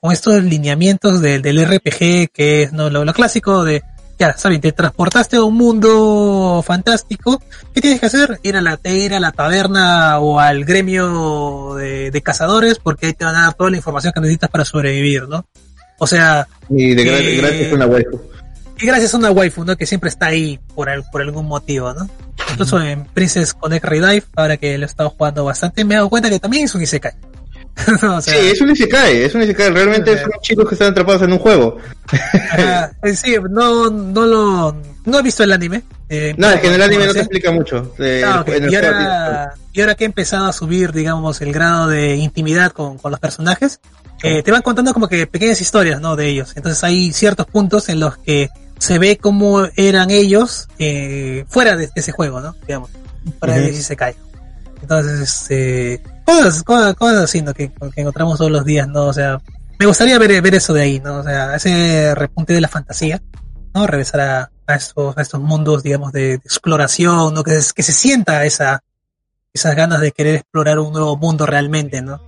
con 0.00 0.12
estos 0.12 0.42
lineamientos 0.42 1.20
del- 1.20 1.42
del 1.42 1.58
RPG 1.64 2.28
que 2.32 2.62
es 2.64 2.72
¿no? 2.72 2.88
lo, 2.90 3.04
lo 3.04 3.12
clásico 3.12 3.64
de 3.64 3.82
ya, 4.20 4.36
saben, 4.36 4.60
te 4.60 4.72
transportaste 4.72 5.36
a 5.36 5.44
un 5.44 5.54
mundo 5.54 6.60
fantástico, 6.66 7.40
¿qué 7.72 7.80
tienes 7.80 8.00
que 8.00 8.06
hacer? 8.06 8.40
Ir 8.42 8.56
a 8.56 8.60
la, 8.60 8.80
ir 8.82 9.14
a 9.14 9.20
la 9.20 9.30
taberna 9.30 10.18
o 10.18 10.40
al 10.40 10.64
gremio 10.64 11.76
de, 11.76 12.10
de 12.10 12.22
cazadores 12.22 12.80
porque 12.82 13.06
ahí 13.06 13.12
te 13.12 13.24
van 13.24 13.36
a 13.36 13.42
dar 13.42 13.54
toda 13.54 13.70
la 13.70 13.76
información 13.76 14.12
que 14.12 14.20
necesitas 14.20 14.50
para 14.50 14.64
sobrevivir, 14.64 15.28
¿no? 15.28 15.46
O 16.00 16.06
sea, 16.08 16.48
Y 16.68 16.94
de 16.94 17.02
Eh, 17.02 17.36
gracias 17.36 17.72
a 17.72 17.74
una 17.76 17.86
waifu. 17.86 18.20
Y 18.80 18.86
gracias 18.86 19.14
a 19.14 19.16
una 19.18 19.30
waifu, 19.30 19.64
¿no? 19.64 19.76
Que 19.76 19.86
siempre 19.86 20.08
está 20.08 20.26
ahí 20.26 20.58
por, 20.74 20.88
al- 20.88 21.04
por 21.10 21.20
algún 21.22 21.46
motivo, 21.46 21.92
¿no? 21.94 22.08
Incluso 22.52 22.80
en 22.80 23.04
Princess 23.06 23.52
Connect 23.54 23.84
Redive, 23.84 24.24
ahora 24.36 24.56
que 24.56 24.78
lo 24.78 24.84
he 24.84 24.86
estado 24.86 25.10
jugando 25.10 25.44
bastante, 25.44 25.84
me 25.84 25.94
he 25.94 25.96
dado 25.96 26.08
cuenta 26.08 26.30
que 26.30 26.38
también 26.38 26.64
es 26.64 26.74
un 26.74 26.82
Isekai. 26.82 27.12
o 28.02 28.20
sea, 28.20 28.34
Sí, 28.34 28.48
es 28.50 28.60
un 28.60 28.70
Isekai, 28.70 29.22
es 29.22 29.34
un 29.34 29.42
Isekai, 29.42 29.70
realmente 29.70 30.18
son 30.20 30.30
chicos 30.42 30.68
que 30.68 30.74
están 30.74 30.90
atrapados 30.92 31.22
en 31.22 31.32
un 31.32 31.38
juego. 31.38 31.76
eh, 33.02 33.14
sí, 33.16 33.36
no, 33.50 33.90
no 33.90 34.26
lo, 34.26 34.76
no 35.04 35.18
he 35.18 35.22
visto 35.22 35.42
el 35.44 35.52
anime. 35.52 35.82
eh, 36.08 36.34
No, 36.36 36.50
es 36.50 36.60
que 36.60 36.68
en 36.68 36.74
el 36.74 36.82
anime 36.82 37.06
no 37.06 37.12
te 37.12 37.20
explica 37.20 37.50
mucho. 37.52 37.94
eh, 37.98 38.22
Ah, 38.24 38.44
el 38.46 38.70
y, 38.70 38.74
ahora, 38.76 39.54
y 39.72 39.80
ahora 39.80 39.94
que 39.94 40.04
he 40.04 40.06
empezado 40.06 40.46
a 40.46 40.52
subir, 40.52 40.92
digamos, 40.92 41.40
el 41.40 41.52
grado 41.52 41.88
de 41.88 42.16
intimidad 42.16 42.72
con, 42.72 42.98
con 42.98 43.10
los 43.10 43.20
personajes, 43.20 43.80
eh, 44.22 44.42
te 44.42 44.50
van 44.50 44.62
contando 44.62 44.92
como 44.92 45.06
que 45.08 45.26
pequeñas 45.28 45.60
historias, 45.60 46.00
¿no? 46.00 46.16
De 46.16 46.26
ellos. 46.28 46.52
Entonces 46.56 46.82
hay 46.82 47.12
ciertos 47.12 47.46
puntos 47.46 47.88
en 47.88 48.00
los 48.00 48.16
que 48.18 48.48
se 48.78 48.98
ve 48.98 49.16
cómo 49.18 49.64
eran 49.76 50.10
ellos 50.10 50.68
eh, 50.78 51.44
fuera 51.48 51.76
de, 51.76 51.90
ese 51.94 52.12
juego, 52.12 52.40
¿no? 52.40 52.54
Digamos, 52.66 52.90
fuera 53.38 53.54
de 53.54 53.66
Ujú. 53.66 53.74
si 53.76 53.82
se 53.82 53.96
cae. 53.96 54.16
Entonces, 54.80 55.20
este, 55.20 56.02
cosas, 56.24 56.62
cosas, 56.62 56.94
cosas 56.94 57.24
así, 57.24 57.42
¿no? 57.42 57.52
Que, 57.54 57.70
que 57.70 58.00
encontramos 58.00 58.38
todos 58.38 58.50
los 58.50 58.64
días, 58.64 58.86
¿no? 58.88 59.06
O 59.06 59.12
sea, 59.12 59.40
me 59.78 59.86
gustaría 59.86 60.18
ver, 60.18 60.40
ver 60.40 60.54
eso 60.54 60.72
de 60.72 60.82
ahí, 60.82 61.00
¿no? 61.00 61.16
O 61.18 61.22
sea, 61.22 61.56
ese 61.56 62.14
repunte 62.14 62.52
de 62.52 62.60
la 62.60 62.68
fantasía, 62.68 63.20
¿no? 63.74 63.86
Regresar 63.86 64.20
a, 64.20 64.50
a 64.66 64.74
estos, 64.76 65.16
a 65.18 65.22
estos 65.22 65.40
mundos, 65.40 65.82
digamos, 65.82 66.12
de, 66.12 66.20
de 66.20 66.34
exploración, 66.44 67.34
¿no? 67.34 67.42
Que, 67.42 67.60
se- 67.60 67.72
que 67.72 67.82
se 67.82 67.92
sienta 67.92 68.44
esa, 68.44 68.82
esas 69.52 69.74
ganas 69.74 70.00
de 70.00 70.12
querer 70.12 70.36
explorar 70.36 70.78
un 70.78 70.92
nuevo 70.92 71.16
mundo 71.16 71.44
realmente, 71.46 72.00
¿no? 72.00 72.20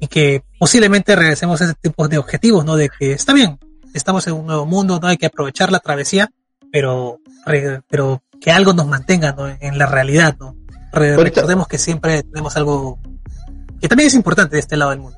Y 0.00 0.06
que 0.08 0.42
posiblemente 0.58 1.16
regresemos 1.16 1.60
a 1.60 1.64
ese 1.64 1.74
tipo 1.74 2.08
de 2.08 2.18
objetivos, 2.18 2.64
¿no? 2.64 2.76
De 2.76 2.88
que 2.90 3.12
está 3.12 3.32
bien, 3.32 3.58
estamos 3.94 4.26
en 4.26 4.34
un 4.34 4.46
nuevo 4.46 4.66
mundo, 4.66 4.98
no 5.00 5.08
hay 5.08 5.16
que 5.16 5.26
aprovechar 5.26 5.72
la 5.72 5.80
travesía, 5.80 6.30
pero, 6.72 7.20
pero 7.88 8.22
que 8.40 8.50
algo 8.50 8.72
nos 8.72 8.86
mantenga 8.86 9.32
¿no? 9.32 9.48
en 9.48 9.78
la 9.78 9.86
realidad, 9.86 10.36
¿no? 10.38 10.56
recordemos 10.92 11.68
que 11.68 11.78
siempre 11.78 12.22
tenemos 12.24 12.56
algo 12.56 12.98
que 13.80 13.88
también 13.88 14.08
es 14.08 14.14
importante 14.14 14.56
de 14.56 14.60
este 14.60 14.76
lado 14.76 14.90
del 14.90 15.00
mundo. 15.00 15.16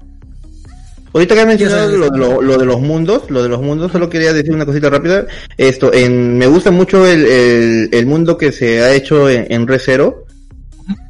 Ahorita 1.14 1.34
que 1.34 1.40
has 1.42 1.46
mencionado 1.46 1.96
lo, 1.96 2.40
lo, 2.40 2.56
de 2.56 2.64
los 2.64 2.80
mundos, 2.80 3.30
lo 3.30 3.42
de 3.42 3.48
los 3.50 3.60
mundos, 3.60 3.92
solo 3.92 4.08
quería 4.08 4.32
decir 4.32 4.54
una 4.54 4.64
cosita 4.64 4.88
rápida. 4.88 5.26
Esto, 5.58 5.92
en, 5.92 6.38
me 6.38 6.46
gusta 6.46 6.70
mucho 6.70 7.06
el, 7.06 7.90
el, 7.92 8.06
mundo 8.06 8.38
que 8.38 8.50
se 8.50 8.82
ha 8.82 8.94
hecho 8.94 9.28
en, 9.28 9.46
en 9.50 9.66
Re 9.66 9.78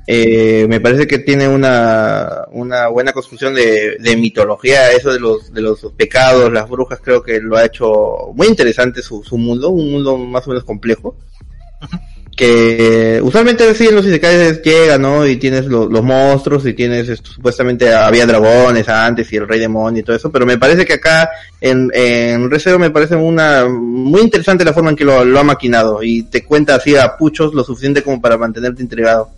Eh, 0.06 0.66
me 0.68 0.80
parece 0.80 1.06
que 1.06 1.18
tiene 1.18 1.48
una, 1.48 2.44
una 2.50 2.88
buena 2.88 3.12
construcción 3.12 3.54
de, 3.54 4.16
mitología, 4.16 4.90
eso 4.92 5.12
de 5.12 5.20
los, 5.20 5.52
de 5.52 5.60
los 5.60 5.80
pecados, 5.96 6.52
las 6.52 6.68
brujas, 6.68 7.00
creo 7.02 7.22
que 7.22 7.40
lo 7.40 7.56
ha 7.56 7.64
hecho 7.64 8.32
muy 8.34 8.48
interesante 8.48 9.02
su, 9.02 9.22
mundo, 9.32 9.70
un 9.70 9.90
mundo 9.92 10.16
más 10.16 10.46
o 10.46 10.50
menos 10.50 10.64
complejo 10.64 11.16
que 12.36 13.20
usualmente 13.22 13.74
sí 13.74 13.86
en 13.86 13.94
los 13.94 14.06
isekais 14.06 14.62
llega, 14.62 14.96
¿no? 14.96 15.26
Y 15.26 15.36
tienes 15.36 15.66
los 15.66 16.02
monstruos 16.02 16.64
y 16.66 16.72
tienes 16.72 17.08
esto, 17.08 17.30
supuestamente 17.30 17.92
había 17.94 18.26
dragones 18.26 18.88
antes 18.88 19.30
y 19.32 19.36
el 19.36 19.46
rey 19.46 19.60
demonio 19.60 20.00
y 20.00 20.02
todo 20.02 20.16
eso, 20.16 20.32
pero 20.32 20.46
me 20.46 20.58
parece 20.58 20.86
que 20.86 20.94
acá 20.94 21.30
en, 21.60 21.90
en 21.92 22.48
me 22.78 22.90
parece 22.90 23.16
una 23.16 23.66
muy 23.68 24.22
interesante 24.22 24.64
la 24.64 24.72
forma 24.72 24.90
en 24.90 24.96
que 24.96 25.04
lo, 25.04 25.18
ha 25.20 25.44
maquinado 25.44 26.02
y 26.02 26.22
te 26.22 26.44
cuenta 26.44 26.76
así 26.76 26.96
a 26.96 27.16
puchos 27.16 27.52
lo 27.54 27.64
suficiente 27.64 28.02
como 28.02 28.20
para 28.20 28.38
mantenerte 28.38 28.82
intrigado. 28.82 29.30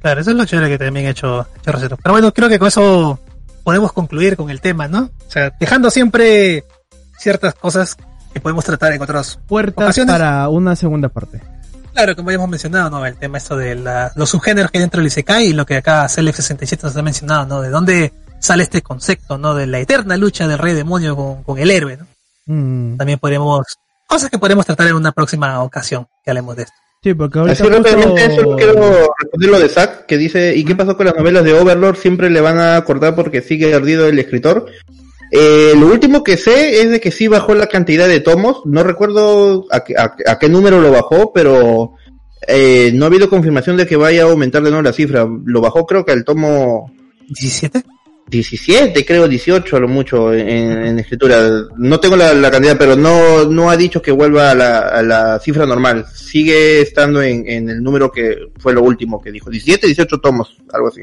Claro, 0.00 0.20
eso 0.20 0.30
es 0.30 0.36
lo 0.36 0.44
chévere 0.44 0.68
que 0.68 0.78
también 0.78 1.06
ha 1.06 1.10
hecho, 1.10 1.46
hecho. 1.60 1.96
Pero 2.02 2.12
bueno, 2.12 2.32
creo 2.32 2.48
que 2.48 2.58
con 2.58 2.68
eso 2.68 3.18
podemos 3.64 3.92
concluir 3.92 4.36
con 4.36 4.50
el 4.50 4.60
tema, 4.60 4.88
¿no? 4.88 5.10
O 5.26 5.30
sea, 5.30 5.52
dejando 5.60 5.90
siempre 5.90 6.64
ciertas 7.18 7.54
cosas 7.54 7.96
que 8.32 8.40
podemos 8.40 8.64
tratar 8.64 8.92
en 8.92 9.02
otras 9.02 9.38
puertas 9.46 9.98
para 10.06 10.48
una 10.48 10.76
segunda 10.76 11.08
parte. 11.08 11.40
Claro, 11.92 12.16
como 12.16 12.30
ya 12.30 12.36
hemos 12.36 12.48
mencionado, 12.48 12.88
¿no? 12.88 13.04
El 13.04 13.16
tema 13.16 13.38
esto 13.38 13.56
de 13.56 13.74
los 14.14 14.30
subgéneros 14.30 14.70
que 14.70 14.78
hay 14.78 14.82
dentro 14.82 14.98
del 14.98 15.08
Isekai 15.08 15.46
y 15.48 15.52
lo 15.52 15.66
que 15.66 15.76
acá 15.76 16.06
CLF67 16.06 16.82
nos 16.82 16.96
ha 16.96 17.02
mencionado, 17.02 17.46
¿no? 17.46 17.60
De 17.60 17.68
dónde 17.68 18.12
sale 18.38 18.62
este 18.62 18.80
concepto, 18.80 19.38
¿no? 19.38 19.54
De 19.54 19.66
la 19.66 19.80
eterna 19.80 20.16
lucha 20.16 20.46
del 20.46 20.58
rey 20.58 20.74
demonio 20.74 21.16
con, 21.44 21.58
el 21.58 21.70
héroe, 21.70 21.98
¿no? 21.98 22.06
Mm. 22.46 22.96
También 22.96 23.18
podemos, 23.18 23.66
cosas 24.06 24.30
que 24.30 24.38
podemos 24.38 24.64
tratar 24.64 24.86
en 24.86 24.94
una 24.94 25.12
próxima 25.12 25.62
ocasión 25.62 26.06
que 26.24 26.30
hablemos 26.30 26.56
de 26.56 26.62
esto. 26.62 26.74
Sí, 27.02 27.14
porque 27.14 27.38
ahorita 27.38 27.52
Así 27.54 27.62
rápidamente 27.62 28.36
solo 28.36 28.56
quiero 28.56 29.14
responder 29.18 29.50
lo 29.50 29.58
de 29.58 29.68
Zack, 29.70 30.04
que 30.04 30.18
dice, 30.18 30.54
¿y 30.54 30.64
qué 30.64 30.76
pasó 30.76 30.98
con 30.98 31.06
las 31.06 31.16
novelas 31.16 31.44
de 31.44 31.54
Overlord? 31.54 31.96
Siempre 31.96 32.28
le 32.28 32.42
van 32.42 32.58
a 32.58 32.84
cortar 32.84 33.14
porque 33.14 33.40
sigue 33.40 33.72
ardido 33.74 34.06
el 34.06 34.18
escritor. 34.18 34.66
Eh, 35.30 35.72
lo 35.78 35.86
último 35.86 36.22
que 36.22 36.36
sé 36.36 36.82
es 36.82 36.90
de 36.90 37.00
que 37.00 37.10
sí 37.10 37.26
bajó 37.26 37.54
la 37.54 37.68
cantidad 37.68 38.06
de 38.06 38.20
tomos. 38.20 38.66
No 38.66 38.82
recuerdo 38.82 39.66
a, 39.70 40.38
qué 40.38 40.48
número 40.50 40.78
lo 40.82 40.90
bajó, 40.90 41.32
pero 41.32 41.94
eh, 42.46 42.90
no 42.92 43.06
ha 43.06 43.08
habido 43.08 43.30
confirmación 43.30 43.78
de 43.78 43.86
que 43.86 43.96
vaya 43.96 44.24
a 44.24 44.30
aumentar 44.30 44.62
de 44.62 44.68
nuevo 44.68 44.82
la 44.82 44.92
cifra. 44.92 45.26
Lo 45.44 45.62
bajó 45.62 45.86
creo 45.86 46.04
que 46.04 46.12
al 46.12 46.24
tomo... 46.24 46.92
¿17? 47.30 47.82
17, 48.30 49.04
creo 49.04 49.26
18 49.26 49.76
a 49.76 49.80
lo 49.80 49.88
mucho 49.88 50.32
en, 50.32 50.98
escritura. 51.00 51.64
No 51.76 51.98
tengo 51.98 52.16
la, 52.16 52.50
cantidad, 52.50 52.78
pero 52.78 52.94
no, 52.94 53.44
no 53.46 53.70
ha 53.70 53.76
dicho 53.76 54.00
que 54.00 54.12
vuelva 54.12 54.52
a 54.52 54.54
la, 55.02 55.40
cifra 55.40 55.66
normal. 55.66 56.06
Sigue 56.14 56.80
estando 56.80 57.20
en, 57.20 57.44
en, 57.48 57.68
el 57.68 57.82
número 57.82 58.10
que 58.10 58.52
fue 58.58 58.72
lo 58.72 58.82
último 58.82 59.20
que 59.20 59.32
dijo. 59.32 59.50
17, 59.50 59.86
18 59.88 60.20
tomos, 60.20 60.56
algo 60.72 60.88
así. 60.88 61.02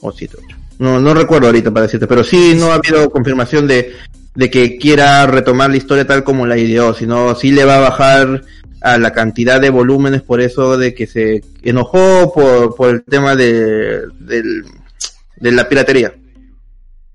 O 0.00 0.12
7, 0.12 0.36
8. 0.46 0.56
No, 0.78 1.00
no 1.00 1.12
recuerdo 1.12 1.48
ahorita 1.48 1.72
para 1.72 1.86
decirte, 1.86 2.06
pero 2.06 2.22
sí 2.22 2.54
no 2.56 2.70
ha 2.70 2.76
habido 2.76 3.10
confirmación 3.10 3.66
de, 3.66 3.94
de 4.36 4.48
que 4.48 4.78
quiera 4.78 5.26
retomar 5.26 5.70
la 5.70 5.76
historia 5.76 6.06
tal 6.06 6.22
como 6.22 6.46
la 6.46 6.56
ideó, 6.56 6.94
sino 6.94 7.34
sí 7.34 7.50
le 7.50 7.64
va 7.64 7.78
a 7.78 7.80
bajar 7.80 8.44
a 8.80 8.96
la 8.96 9.12
cantidad 9.12 9.60
de 9.60 9.70
volúmenes 9.70 10.22
por 10.22 10.40
eso 10.40 10.78
de 10.78 10.94
que 10.94 11.08
se 11.08 11.42
enojó 11.62 12.32
por, 12.32 12.76
por 12.76 12.90
el 12.90 13.02
tema 13.02 13.34
de, 13.34 14.02
de 14.20 15.52
la 15.52 15.68
piratería. 15.68 16.14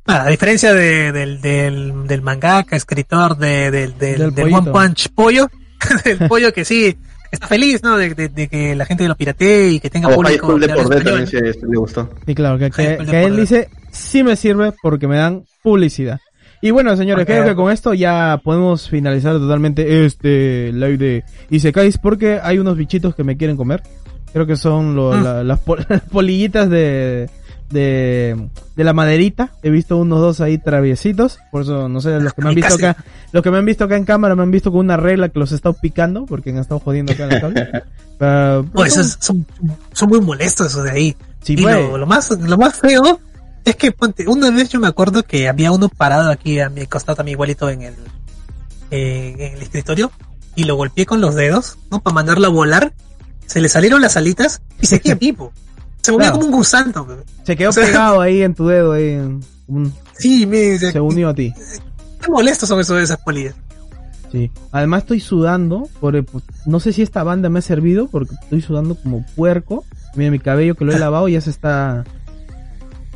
A 0.06 0.28
diferencia 0.28 0.74
de, 0.74 1.12
del, 1.14 1.42
del, 1.42 2.08
del 2.08 2.22
mangaka, 2.22 2.76
escritor 2.76 3.38
de, 3.38 3.72
del, 3.72 3.98
del, 3.98 4.36
del 4.36 4.54
One 4.54 4.72
Punch 4.72 5.10
Pollo, 5.10 5.50
del 6.04 6.28
pollo 6.28 6.52
que 6.52 6.66
sí, 6.66 6.98
está 7.32 7.48
feliz, 7.48 7.82
¿no? 7.84 7.98
De, 7.98 8.14
que 8.14 8.76
la 8.76 8.86
gente 8.86 9.08
lo 9.08 9.16
piratee 9.16 9.72
y 9.72 9.80
que 9.80 9.90
tenga 9.90 10.10
oh, 10.10 10.16
público. 10.16 10.60
de 10.60 10.68
por 10.70 10.90
también 10.90 11.28
se, 11.28 11.42
le 11.42 11.78
gustó. 11.78 12.10
Sí, 12.26 12.36
claro, 12.36 12.60
que, 12.60 12.70
que, 12.70 13.24
él 13.24 13.38
dice, 13.38 13.70
sí 13.92 14.24
me 14.24 14.36
sirve 14.36 14.74
porque 14.82 15.08
me 15.08 15.18
dan 15.18 15.46
publicidad. 15.62 16.20
Y 16.62 16.72
bueno, 16.72 16.96
señores, 16.96 17.26
creo 17.26 17.46
que 17.46 17.56
con 17.56 17.72
esto 17.72 17.94
ya 17.94 18.40
podemos 18.44 18.90
finalizar 18.90 19.34
totalmente 19.34 20.06
este 20.06 20.72
live 20.72 20.98
de 20.98 21.24
Isekais 21.50 21.98
porque 21.98 22.40
hay 22.42 22.58
unos 22.58 22.78
bichitos 22.78 23.16
que 23.16 23.24
me 23.24 23.36
quieren 23.36 23.58
comer. 23.58 23.84
Creo 24.32 24.46
que 24.46 24.56
son 24.56 24.96
mm. 24.96 25.44
las 25.46 25.60
polillitas 26.12 26.70
de, 26.70 27.30
de, 27.70 28.50
de 28.76 28.84
la 28.84 28.94
maderita. 28.94 29.52
He 29.64 29.70
visto 29.70 29.98
unos 29.98 30.20
dos 30.20 30.42
ahí 30.42 30.58
traviesitos. 30.58 31.40
Por 31.52 31.64
eso, 31.64 31.90
no 31.90 32.02
sé, 32.02 32.20
los 32.20 32.34
que 32.34 32.42
me 32.42 32.50
han 32.50 32.56
visto 32.56 32.76
acá, 32.76 32.98
los 33.32 33.44
que 33.44 33.52
me 33.52 33.58
han 33.58 33.66
visto 33.66 33.84
acá 33.84 33.98
en 33.98 34.06
cámara 34.06 34.36
me 34.36 34.44
han 34.44 34.52
visto 34.52 34.72
con 34.72 34.82
una 34.82 34.98
regla 34.98 35.30
que 35.30 35.40
los 35.40 35.52
he 35.52 35.56
estado 35.56 35.76
picando 35.76 36.26
porque 36.26 36.52
han 36.52 36.58
estado 36.58 36.80
jodiendo 36.80 37.14
acá 37.14 37.24
en 37.24 37.30
la 37.30 37.42
cable. 37.42 37.72
Pero, 38.18 38.66
son, 39.20 39.46
son, 39.92 40.10
muy 40.10 40.22
molestos 40.22 40.68
esos 40.68 40.84
de 40.84 40.92
ahí. 40.92 41.16
y 41.48 41.58
lo, 41.58 42.06
más, 42.06 42.30
lo 42.30 42.58
más 42.58 42.80
feo 42.80 43.20
es 43.66 43.76
que, 43.76 43.92
ponte, 43.92 44.28
una 44.28 44.52
vez 44.52 44.70
yo 44.70 44.80
me 44.80 44.88
acuerdo 44.88 45.24
que 45.24 45.48
había 45.48 45.72
uno 45.72 45.90
parado 45.90 46.30
aquí 46.30 46.60
a 46.60 46.70
mi 46.70 46.86
costado, 46.86 47.24
mi 47.24 47.32
igualito 47.32 47.70
en 47.70 47.82
el, 47.82 47.96
eh, 48.92 49.36
en 49.40 49.54
el 49.56 49.62
escritorio 49.62 50.12
y 50.56 50.66
lo 50.66 50.76
golpeé 50.76 51.06
con 51.06 51.22
los 51.22 51.36
dedos, 51.36 51.78
¿no? 51.90 52.02
Para 52.02 52.14
mandarlo 52.14 52.48
a 52.48 52.52
volar. 52.52 52.94
Se 53.46 53.60
le 53.62 53.70
salieron 53.70 54.02
las 54.02 54.18
alitas 54.18 54.62
y 54.82 54.86
se 54.88 55.00
quedó 55.00 55.16
vivo. 55.20 55.54
Se 56.04 56.12
movió 56.12 56.32
como 56.34 56.46
un 56.46 56.52
gusano. 56.52 57.08
Se 57.44 57.56
quedó 57.56 57.72
pegado 57.74 58.20
ahí 58.20 58.42
en 58.42 58.54
tu 58.54 58.68
dedo. 58.68 58.92
Ahí, 58.92 59.18
sí, 60.18 60.46
me, 60.46 60.78
se, 60.78 61.00
unió 61.00 61.30
a 61.30 61.34
ti. 61.34 61.54
Qué 62.22 62.30
molesto 62.30 62.66
son 62.66 62.80
esos, 62.82 63.02
esas 63.02 63.18
polillas. 63.22 63.56
Sí. 64.32 64.52
Además 64.72 65.04
estoy 65.04 65.22
sudando. 65.22 65.88
Por, 66.02 66.24
pues, 66.26 66.44
no 66.66 66.82
sé 66.82 66.92
si 66.92 67.02
esta 67.02 67.24
banda 67.24 67.50
me 67.50 67.60
ha 67.60 67.62
servido 67.62 68.08
porque 68.08 68.36
estoy 68.42 68.62
sudando 68.62 68.96
como 68.96 69.26
puerco. 69.36 69.86
Mira 70.16 70.30
mi 70.30 70.40
cabello 70.40 70.76
que 70.76 70.84
lo 70.84 70.92
he 70.92 71.00
lavado 71.00 71.28
ya 71.30 71.42
se 71.42 71.50
está... 71.50 72.04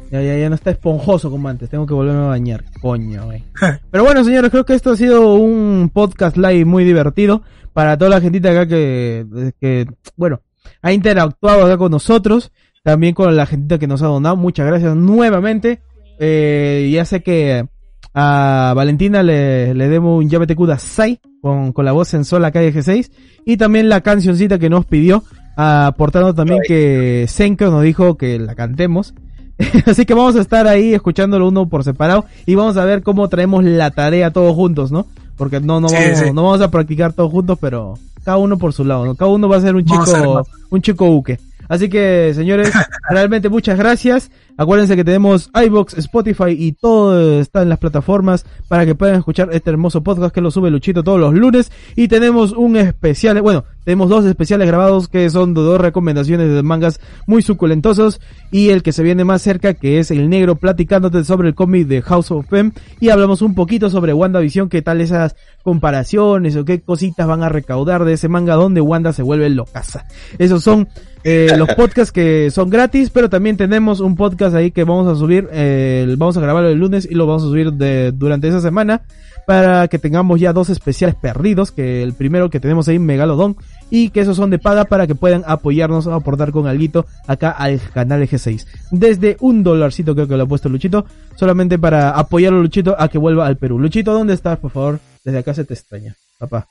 Ya, 0.10 0.22
ya, 0.22 0.38
ya 0.38 0.48
no 0.48 0.56
está 0.56 0.72
esponjoso 0.72 1.30
como 1.30 1.50
antes. 1.50 1.70
Tengo 1.70 1.86
que 1.86 1.94
volverme 1.94 2.24
a 2.24 2.28
bañar. 2.30 2.64
Coño, 2.82 3.28
Pero 3.92 4.04
bueno, 4.06 4.24
señores, 4.24 4.50
creo 4.50 4.66
que 4.66 4.74
esto 4.74 4.92
ha 4.92 4.96
sido 4.96 5.36
un 5.36 5.92
podcast 5.94 6.38
live 6.38 6.64
muy 6.64 6.86
divertido. 6.86 7.42
Para 7.74 7.98
toda 7.98 8.12
la 8.12 8.22
gentita 8.22 8.52
acá 8.52 8.66
que, 8.66 9.52
que 9.60 9.86
bueno, 10.16 10.40
ha 10.82 10.94
interactuado 10.94 11.66
acá 11.66 11.78
con 11.78 11.92
nosotros 11.92 12.52
también 12.88 13.14
con 13.14 13.36
la 13.36 13.46
gente 13.46 13.80
que 13.80 13.86
nos 13.86 14.02
ha 14.02 14.08
donado. 14.08 14.38
Muchas 14.38 14.66
gracias 14.66 14.96
nuevamente. 14.96 15.82
Eh, 16.22 16.90
ya 16.94 17.04
sé 17.04 17.22
que 17.22 17.68
a 18.14 18.72
Valentina 18.78 19.24
le, 19.24 19.74
le 19.74 19.90
demos 19.90 20.24
un 20.24 20.30
llave 20.30 20.56
cuda 20.56 20.80
6 20.80 21.20
con, 21.42 21.74
con 21.74 21.84
la 21.84 21.92
voz 21.92 22.14
en 22.14 22.24
sol 22.24 22.50
calle 22.50 22.74
G6 22.74 23.12
y 23.46 23.58
también 23.58 23.90
la 23.90 24.00
cancioncita 24.00 24.58
que 24.58 24.70
nos 24.70 24.86
pidió, 24.86 25.26
aportando 25.58 26.34
también 26.34 26.62
que 26.66 27.26
Senko 27.28 27.66
nos 27.66 27.84
dijo 27.84 28.16
que 28.16 28.40
la 28.40 28.56
cantemos. 28.56 29.14
Así 29.86 30.06
que 30.06 30.14
vamos 30.14 30.38
a 30.38 30.42
estar 30.42 30.66
ahí 30.66 30.94
escuchándolo 30.94 31.50
uno 31.50 31.68
por 31.68 31.84
separado 31.84 32.24
y 32.46 32.56
vamos 32.56 32.78
a 32.78 32.86
ver 32.86 33.04
cómo 33.04 33.28
traemos 33.28 33.66
la 33.66 33.92
tarea 33.92 34.32
todos 34.32 34.56
juntos, 34.56 34.94
¿no? 34.94 35.08
Porque 35.36 35.60
no, 35.60 35.82
no, 35.82 35.90
vamos, 35.90 36.34
no 36.34 36.44
vamos 36.44 36.62
a 36.62 36.72
practicar 36.72 37.12
todos 37.12 37.34
juntos, 37.34 37.58
pero 37.60 37.96
cada 38.24 38.38
uno 38.38 38.58
por 38.58 38.72
su 38.72 38.86
lado, 38.86 39.06
¿no? 39.06 39.16
Cada 39.16 39.30
uno 39.30 39.50
va 39.50 39.58
a 39.58 39.62
ser 39.62 39.76
un 39.76 39.84
chico, 39.84 40.48
un 40.70 40.82
chico 40.82 41.06
buque. 41.06 41.38
Así 41.68 41.90
que, 41.90 42.34
señores, 42.34 42.72
realmente 43.10 43.50
muchas 43.50 43.78
gracias. 43.78 44.32
Acuérdense 44.58 44.96
que 44.96 45.04
tenemos 45.04 45.52
iBox, 45.54 45.98
Spotify 45.98 46.50
y 46.50 46.72
todo 46.74 47.40
está 47.40 47.62
en 47.62 47.70
las 47.70 47.80
plataformas 47.80 48.46
para 48.68 48.86
que 48.86 48.96
puedan 48.96 49.16
escuchar 49.16 49.50
este 49.52 49.70
hermoso 49.70 50.04
podcast 50.04 50.34
que 50.34 50.42
lo 50.42 50.52
sube 50.52 50.72
Luchito 50.72 51.04
todos 51.04 51.20
los 51.20 51.34
lunes. 51.34 51.72
Y 51.96 52.08
tenemos 52.08 52.52
un 52.52 52.78
especial, 52.78 53.42
bueno, 53.42 53.66
tenemos 53.88 54.10
dos 54.10 54.26
especiales 54.26 54.68
grabados 54.68 55.08
que 55.08 55.30
son 55.30 55.54
dos 55.54 55.80
recomendaciones 55.80 56.54
de 56.54 56.62
mangas 56.62 57.00
muy 57.26 57.42
suculentosos. 57.42 58.20
Y 58.52 58.70
el 58.70 58.84
que 58.84 58.92
se 58.92 59.02
viene 59.02 59.24
más 59.24 59.42
cerca, 59.42 59.74
que 59.76 60.00
es 60.00 60.12
el 60.12 60.30
negro 60.30 60.56
platicándote 60.56 61.24
sobre 61.24 61.48
el 61.48 61.56
cómic 61.56 61.88
de 61.88 62.02
House 62.02 62.32
of 62.32 62.52
M. 62.52 62.74
Y 63.00 63.10
hablamos 63.10 63.42
un 63.42 63.56
poquito 63.56 63.90
sobre 63.90 64.14
WandaVision, 64.14 64.68
qué 64.68 64.82
tal 64.82 65.00
esas 65.02 65.38
comparaciones 65.64 66.56
o 66.58 66.66
qué 66.66 66.82
cositas 66.82 67.28
van 67.28 67.44
a 67.44 67.50
recaudar 67.50 68.04
de 68.04 68.14
ese 68.14 68.28
manga 68.28 68.56
donde 68.56 68.82
Wanda 68.82 69.14
se 69.14 69.24
vuelve 69.24 69.50
locaza. 69.50 70.06
Esos 70.38 70.64
son 70.64 70.90
eh, 71.24 71.54
los 71.58 71.70
podcasts 71.76 72.12
que 72.12 72.52
son 72.52 72.70
gratis, 72.70 73.10
pero 73.10 73.30
también 73.30 73.58
tenemos 73.58 74.00
un 74.00 74.16
podcast 74.16 74.28
podcast 74.28 74.56
ahí 74.58 74.72
que 74.72 74.84
vamos 74.84 75.08
a 75.08 75.16
subir, 75.16 75.48
eh, 75.54 76.14
vamos 76.18 76.36
a 76.36 76.42
grabarlo 76.42 76.68
el 76.68 76.78
lunes 76.78 77.08
y 77.10 77.16
lo 77.16 77.26
vamos 77.28 77.44
a 77.44 77.46
subir 77.46 77.72
de, 77.72 78.12
durante 78.12 78.50
esa 78.50 78.60
semana 78.60 79.04
para 79.48 79.88
que 79.88 79.98
tengamos 79.98 80.42
ya 80.42 80.52
dos 80.52 80.70
especiales 80.70 81.16
perdidos, 81.16 81.72
que 81.72 82.04
el 82.04 82.12
primero 82.14 82.50
que 82.50 82.60
tenemos 82.60 82.86
ahí, 82.90 83.00
Megalodon, 83.00 83.56
y 83.90 84.10
que 84.10 84.20
esos 84.20 84.36
son 84.36 84.50
de 84.50 84.60
paga 84.60 84.84
para 84.84 85.08
que 85.08 85.16
puedan 85.16 85.46
apoyarnos 85.48 86.06
a 86.06 86.16
aportar 86.16 86.52
con 86.52 86.68
alguito 86.68 87.06
acá 87.28 87.52
al 87.52 87.80
canal 87.94 88.20
de 88.20 88.28
G6. 88.28 88.66
Desde 88.92 89.38
un 89.40 89.64
dolarcito 89.64 90.14
creo 90.16 90.28
que 90.28 90.36
lo 90.36 90.44
ha 90.44 90.48
puesto 90.48 90.68
Luchito, 90.68 91.06
solamente 91.38 91.80
para 91.80 92.10
apoyarlo 92.10 92.62
Luchito 92.62 92.94
a 93.00 93.08
que 93.08 93.18
vuelva 93.18 93.48
al 93.48 93.56
Perú. 93.56 93.80
Luchito, 93.80 94.12
¿dónde 94.12 94.34
estás, 94.34 94.60
por 94.60 94.72
favor? 94.72 95.00
Desde 95.24 95.40
acá 95.40 95.54
se 95.54 95.64
te 95.64 95.76
extraña, 95.76 96.14
papá. 96.38 96.68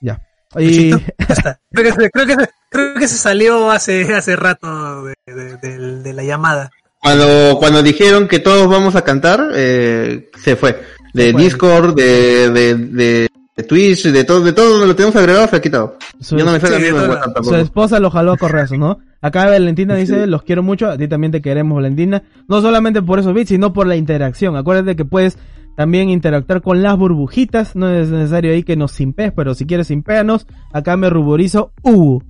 Ya. 0.00 0.20
Y... 0.56 0.90
Creo, 1.72 1.84
que, 1.84 1.92
se- 1.92 2.10
creo, 2.10 2.26
que, 2.26 2.34
se- 2.36 2.50
creo 2.70 2.94
que 2.94 3.08
se 3.08 3.18
salió 3.18 3.68
hace, 3.72 4.14
hace 4.14 4.36
rato 4.36 5.04
de, 5.06 5.14
de- 5.26 5.56
de- 5.56 6.02
de 6.02 6.12
la 6.12 6.22
llamada. 6.22 6.70
Cuando, 7.00 7.56
cuando 7.58 7.82
dijeron 7.82 8.28
que 8.28 8.38
todos 8.38 8.68
vamos 8.68 8.94
a 8.94 9.02
cantar, 9.02 9.50
eh, 9.56 10.30
se 10.44 10.54
fue. 10.54 10.80
De. 11.12 11.32
Discord, 11.32 11.94
de, 11.94 12.50
de, 12.50 12.74
de, 12.74 13.28
de 13.56 13.62
Twitch, 13.64 14.04
de 14.06 14.24
todo, 14.24 14.40
de 14.40 14.52
todo 14.52 14.70
donde 14.70 14.86
lo 14.86 14.96
tenemos 14.96 15.14
agregado 15.16 15.46
se 15.48 15.56
ha 15.56 15.60
quitado. 15.60 15.96
Su- 16.20 16.36
Yo 16.38 16.44
no 16.44 16.52
me 16.52 16.60
sí, 16.60 16.66
a 16.66 16.70
mí 16.78 16.82
de 16.84 16.88
en 16.88 16.94
todo 16.96 17.08
WhatsApp 17.10 17.44
Su 17.44 17.54
esposa 17.56 18.00
lo 18.00 18.10
jaló 18.10 18.32
a 18.32 18.36
correazos, 18.38 18.78
¿no? 18.78 18.98
Acá 19.20 19.44
Valentina 19.46 19.94
dice, 19.94 20.26
los 20.26 20.42
quiero 20.42 20.62
mucho, 20.62 20.88
a 20.90 20.96
ti 20.96 21.06
también 21.08 21.32
te 21.32 21.42
queremos, 21.42 21.76
Valentina. 21.76 22.22
No 22.48 22.60
solamente 22.62 23.02
por 23.02 23.18
esos 23.18 23.34
bits, 23.34 23.50
sino 23.50 23.72
por 23.72 23.86
la 23.86 23.96
interacción. 23.96 24.56
Acuérdate 24.56 24.96
que 24.96 25.04
puedes 25.04 25.36
también 25.76 26.08
interactuar 26.10 26.62
con 26.62 26.82
las 26.82 26.96
burbujitas. 26.96 27.76
No 27.76 27.88
es 27.88 28.08
necesario 28.08 28.52
ahí 28.52 28.62
que 28.62 28.76
nos 28.76 28.92
simpees, 28.92 29.32
pero 29.36 29.54
si 29.54 29.66
quieres 29.66 29.86
simpeanos, 29.88 30.46
acá 30.72 30.96
me 30.96 31.10
ruborizo 31.10 31.72
uh 31.82 32.20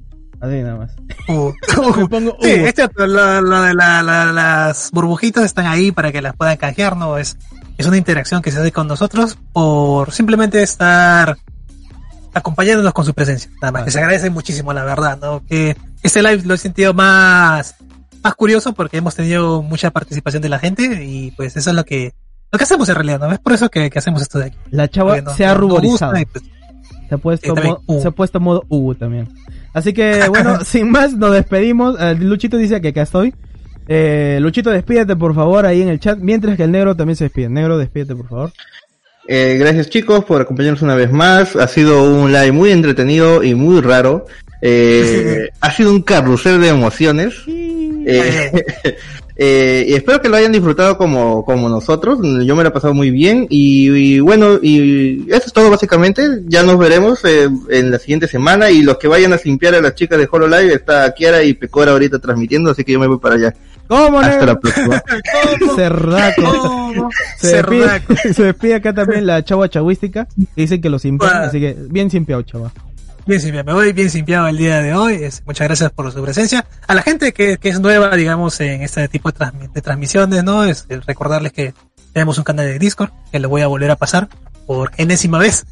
Así 0.40 0.56
nada 0.56 0.76
más. 0.76 0.96
Uh, 1.28 1.52
Me 2.00 2.08
pongo 2.08 2.36
Sí, 2.40 2.48
uh. 2.50 2.66
es 2.66 2.74
cierto, 2.74 3.06
lo, 3.06 3.40
lo 3.42 3.62
de 3.62 3.74
la- 3.74 4.02
la- 4.02 4.32
las 4.32 4.90
burbujitas 4.92 5.44
están 5.44 5.66
ahí 5.66 5.92
para 5.92 6.10
que 6.10 6.20
las 6.20 6.34
puedan 6.34 6.56
canjear, 6.56 6.96
¿no? 6.96 7.16
Es, 7.16 7.38
es 7.82 7.88
una 7.88 7.96
interacción 7.98 8.40
que 8.42 8.50
se 8.50 8.58
hace 8.60 8.72
con 8.72 8.86
nosotros 8.88 9.38
por 9.52 10.10
simplemente 10.12 10.62
estar 10.62 11.36
acompañándonos 12.34 12.92
con 12.92 13.04
su 13.04 13.14
presencia. 13.14 13.50
Nada 13.60 13.72
más, 13.72 13.82
que 13.84 13.90
se 13.90 13.98
agradece 13.98 14.30
muchísimo, 14.30 14.72
la 14.72 14.84
verdad, 14.84 15.18
¿no? 15.20 15.44
Que 15.46 15.76
este 16.02 16.22
live 16.22 16.42
lo 16.44 16.54
he 16.54 16.58
sentido 16.58 16.94
más, 16.94 17.74
más 18.22 18.34
curioso 18.34 18.72
porque 18.72 18.96
hemos 18.98 19.14
tenido 19.14 19.62
mucha 19.62 19.90
participación 19.90 20.42
de 20.42 20.48
la 20.48 20.58
gente 20.58 21.04
y 21.04 21.30
pues 21.32 21.56
eso 21.56 21.70
es 21.70 21.76
lo 21.76 21.84
que, 21.84 22.14
lo 22.50 22.58
que 22.58 22.64
hacemos 22.64 22.88
en 22.88 22.94
realidad, 22.94 23.20
¿no? 23.20 23.30
Es 23.32 23.38
por 23.38 23.52
eso 23.52 23.68
que, 23.68 23.90
que 23.90 23.98
hacemos 23.98 24.22
esto 24.22 24.38
de 24.38 24.46
aquí. 24.46 24.56
La 24.70 24.88
chava 24.88 25.20
no- 25.20 25.34
se 25.34 25.44
ha 25.44 25.54
ruborizado. 25.54 26.12
pues, 26.32 26.44
Se 27.08 27.14
ha 27.14 27.18
puesto, 27.18 27.48
Sí, 27.48 27.54
también, 27.54 27.74
mo- 27.86 27.94
uh. 27.94 28.00
se 28.02 28.08
ha 28.08 28.12
puesto 28.12 28.40
modo 28.40 28.64
uh 28.68 28.94
también. 28.94 29.28
Así 29.74 29.92
que, 29.92 30.26
bueno, 30.28 30.64
sin 30.64 30.90
más, 30.90 31.12
nos 31.14 31.32
despedimos. 31.32 31.96
Eh, 32.00 32.14
Luchito 32.14 32.56
dice 32.56 32.80
que 32.80 32.88
acá 32.88 33.02
estoy. 33.02 33.34
Eh, 33.88 34.38
Luchito, 34.40 34.70
despídete 34.70 35.16
por 35.16 35.34
favor 35.34 35.66
ahí 35.66 35.82
en 35.82 35.88
el 35.88 36.00
chat, 36.00 36.18
mientras 36.18 36.56
que 36.56 36.64
el 36.64 36.70
negro 36.70 36.94
también 36.94 37.16
se 37.16 37.24
despide. 37.24 37.48
Negro, 37.48 37.78
despídete 37.78 38.14
por 38.14 38.28
favor. 38.28 38.52
Eh, 39.28 39.56
gracias 39.58 39.88
chicos 39.88 40.24
por 40.24 40.40
acompañarnos 40.40 40.82
una 40.82 40.94
vez 40.94 41.12
más. 41.12 41.56
Ha 41.56 41.68
sido 41.68 42.02
un 42.02 42.32
live 42.32 42.52
muy 42.52 42.70
entretenido 42.70 43.42
y 43.42 43.54
muy 43.54 43.80
raro. 43.80 44.26
Eh, 44.60 45.48
ha 45.60 45.70
sido 45.70 45.90
un 45.90 46.02
carrusel 46.02 46.60
de 46.60 46.68
emociones. 46.68 47.34
Eh, 47.46 48.64
eh, 49.36 49.84
y 49.88 49.94
espero 49.94 50.20
que 50.20 50.28
lo 50.28 50.36
hayan 50.36 50.52
disfrutado 50.52 50.98
como, 50.98 51.44
como 51.44 51.68
nosotros. 51.68 52.18
Yo 52.44 52.56
me 52.56 52.62
lo 52.62 52.68
he 52.70 52.72
pasado 52.72 52.94
muy 52.94 53.10
bien. 53.10 53.46
Y, 53.48 53.90
y 53.90 54.20
bueno, 54.20 54.58
y 54.60 55.24
eso 55.28 55.46
es 55.46 55.52
todo 55.52 55.70
básicamente. 55.70 56.22
Ya 56.46 56.62
nos 56.62 56.78
veremos 56.78 57.24
eh, 57.24 57.48
en 57.70 57.90
la 57.90 57.98
siguiente 57.98 58.26
semana. 58.26 58.70
Y 58.70 58.82
los 58.82 58.98
que 58.98 59.08
vayan 59.08 59.32
a 59.32 59.40
limpiar 59.44 59.74
a 59.74 59.80
las 59.80 59.94
chicas 59.94 60.18
de 60.18 60.28
HoloLive 60.30 60.74
está 60.74 61.12
Kiara 61.14 61.42
y 61.42 61.54
Pecora 61.54 61.92
ahorita 61.92 62.18
transmitiendo. 62.18 62.70
Así 62.70 62.84
que 62.84 62.92
yo 62.92 63.00
me 63.00 63.06
voy 63.06 63.18
para 63.18 63.36
allá. 63.36 63.54
¿Cómo, 63.88 64.20
Hasta 64.20 64.30
negro? 64.30 64.46
la 64.46 64.60
próxima. 64.60 65.02
Cerraco. 65.76 66.42
Oh, 66.44 67.08
Se 67.38 67.56
despide, 67.56 68.02
se 68.34 68.42
despide 68.44 68.74
acá 68.76 68.92
también 68.94 69.26
la 69.26 69.42
chava 69.44 69.68
chavística. 69.68 70.26
que 70.26 70.46
Dicen 70.62 70.80
que 70.80 70.88
lo 70.88 70.98
simpian, 70.98 71.30
Bueno. 71.30 71.46
así 71.46 71.60
que 71.60 71.76
bien 71.90 72.10
simpiado, 72.10 72.42
chava. 72.42 72.72
Bien 73.26 73.40
simpiado, 73.40 73.64
me 73.66 73.72
voy 73.74 73.92
bien 73.92 74.10
simpiado 74.10 74.48
el 74.48 74.56
día 74.56 74.80
de 74.82 74.94
hoy. 74.94 75.14
Es- 75.22 75.42
muchas 75.46 75.68
gracias 75.68 75.90
por 75.92 76.10
su 76.10 76.22
presencia. 76.22 76.64
A 76.88 76.94
la 76.94 77.02
gente 77.02 77.32
que, 77.32 77.56
que 77.58 77.68
es 77.68 77.80
nueva, 77.80 78.14
digamos, 78.16 78.58
en 78.60 78.82
este 78.82 79.06
tipo 79.08 79.30
de, 79.30 79.38
transmi- 79.38 79.72
de 79.72 79.80
transmisiones, 79.80 80.42
¿no? 80.42 80.64
Es 80.64 80.86
recordarles 81.06 81.52
que 81.52 81.72
tenemos 82.12 82.36
un 82.38 82.44
canal 82.44 82.66
de 82.66 82.78
Discord, 82.78 83.10
que 83.30 83.38
lo 83.38 83.48
voy 83.48 83.62
a 83.62 83.68
volver 83.68 83.90
a 83.90 83.96
pasar 83.96 84.28
por 84.66 84.90
enésima 84.96 85.38
vez. 85.38 85.64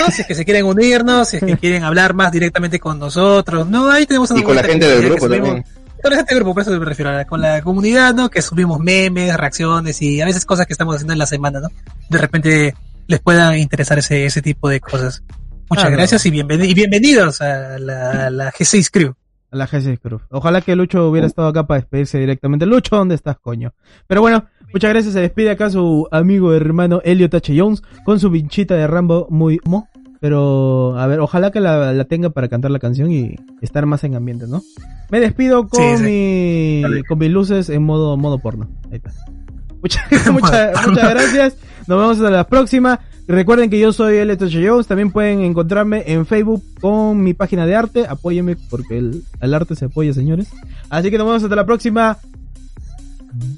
¿no? 0.00 0.10
Si 0.10 0.22
es 0.22 0.26
que 0.26 0.34
se 0.34 0.46
quieren 0.46 0.64
unirnos, 0.64 1.28
si 1.28 1.36
es 1.36 1.44
que 1.44 1.56
quieren 1.60 1.84
hablar 1.84 2.14
más 2.14 2.32
directamente 2.32 2.80
con 2.80 2.98
nosotros, 2.98 3.66
¿no? 3.68 3.90
Ahí 3.90 4.06
tenemos 4.06 4.30
una 4.30 4.40
Y 4.40 4.42
con 4.42 4.56
la 4.56 4.62
gente 4.62 4.86
del 4.88 5.04
grupo 5.04 5.26
subimos- 5.26 5.46
también. 5.46 5.64
Con 6.04 6.10
la 6.10 6.18
gente 6.18 6.34
del 6.34 6.44
grupo, 6.44 6.52
por 6.52 6.62
eso 6.62 6.78
me 6.78 6.84
refiero, 6.84 7.18
a 7.18 7.24
con 7.24 7.40
la 7.40 7.62
comunidad, 7.62 8.14
¿no? 8.14 8.28
Que 8.28 8.42
subimos 8.42 8.78
memes, 8.78 9.34
reacciones 9.38 10.02
y 10.02 10.20
a 10.20 10.26
veces 10.26 10.44
cosas 10.44 10.66
que 10.66 10.74
estamos 10.74 10.96
haciendo 10.96 11.14
en 11.14 11.18
la 11.18 11.24
semana, 11.24 11.60
¿no? 11.60 11.68
De 12.10 12.18
repente 12.18 12.74
les 13.06 13.20
pueda 13.20 13.56
interesar 13.56 13.98
ese, 13.98 14.26
ese 14.26 14.42
tipo 14.42 14.68
de 14.68 14.80
cosas. 14.80 15.24
Muchas 15.70 15.90
gracias 15.90 16.26
y, 16.26 16.28
y 16.28 16.74
bienvenidos 16.74 17.40
a 17.40 17.78
la, 17.78 18.26
a 18.26 18.30
la 18.30 18.52
G6 18.52 18.90
Crew. 18.92 19.14
A 19.50 19.56
la 19.56 19.66
GC 19.66 19.98
Cruz. 19.98 20.20
Ojalá 20.28 20.60
que 20.60 20.76
Lucho 20.76 21.08
hubiera 21.08 21.26
estado 21.26 21.48
acá 21.48 21.66
para 21.66 21.80
despedirse 21.80 22.18
directamente. 22.18 22.66
Lucho, 22.66 22.96
¿dónde 22.96 23.14
estás, 23.14 23.38
coño? 23.38 23.72
Pero 24.06 24.20
bueno, 24.20 24.44
muchas 24.74 24.90
gracias. 24.90 25.14
Se 25.14 25.20
despide 25.20 25.52
acá 25.52 25.70
su 25.70 26.06
amigo 26.10 26.52
hermano 26.52 27.00
Elliot 27.02 27.32
H. 27.32 27.58
Jones 27.58 27.82
con 28.04 28.20
su 28.20 28.28
vinchita 28.28 28.74
de 28.74 28.86
Rambo 28.86 29.26
muy 29.30 29.58
mo. 29.64 29.88
Pero, 30.24 30.98
a 30.98 31.06
ver, 31.06 31.20
ojalá 31.20 31.50
que 31.50 31.60
la, 31.60 31.92
la 31.92 32.04
tenga 32.06 32.30
para 32.30 32.48
cantar 32.48 32.70
la 32.70 32.78
canción 32.78 33.12
y 33.12 33.36
estar 33.60 33.84
más 33.84 34.04
en 34.04 34.14
ambiente, 34.14 34.46
¿no? 34.48 34.62
Me 35.10 35.20
despido 35.20 35.68
con 35.68 35.82
Sí, 35.82 35.98
sí. 35.98 36.02
mi, 36.02 37.02
con 37.06 37.18
mis 37.18 37.30
luces 37.30 37.68
en 37.68 37.82
modo, 37.82 38.16
modo 38.16 38.38
porno. 38.38 38.70
Ahí 38.90 38.96
está. 39.04 39.12
Muchas, 39.82 40.02
muchas, 40.32 40.86
muchas 40.88 41.10
gracias. 41.10 41.56
Nos 41.86 41.98
vemos 41.98 42.16
hasta 42.16 42.30
la 42.30 42.46
próxima. 42.46 43.00
Recuerden 43.28 43.68
que 43.68 43.78
yo 43.78 43.92
soy 43.92 44.16
H. 44.16 44.48
Jones. 44.50 44.86
También 44.86 45.10
pueden 45.12 45.40
encontrarme 45.42 46.04
en 46.06 46.24
Facebook 46.24 46.62
con 46.80 47.22
mi 47.22 47.34
página 47.34 47.66
de 47.66 47.76
arte. 47.76 48.06
Apóyenme 48.08 48.56
porque 48.70 48.96
el, 48.96 49.24
el 49.42 49.52
arte 49.52 49.76
se 49.76 49.84
apoya, 49.84 50.14
señores. 50.14 50.48
Así 50.88 51.10
que 51.10 51.18
nos 51.18 51.26
vemos 51.26 51.42
hasta 51.42 51.54
la 51.54 51.66
próxima. 51.66 52.16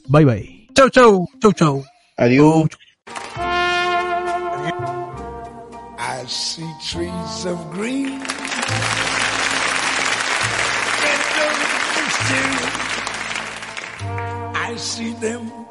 Bye 0.09 0.25
bye. 0.25 0.69
Chau, 0.75 0.91
chau, 0.91 1.29
chau, 1.41 1.53
chau. 1.53 1.85
Adiós. 2.17 2.67
I 6.27 6.29
see 6.29 6.75
trees 6.81 7.45
of 7.47 7.71
green. 7.71 8.21
I 14.57 14.75
see 14.77 15.13
them. 15.13 15.66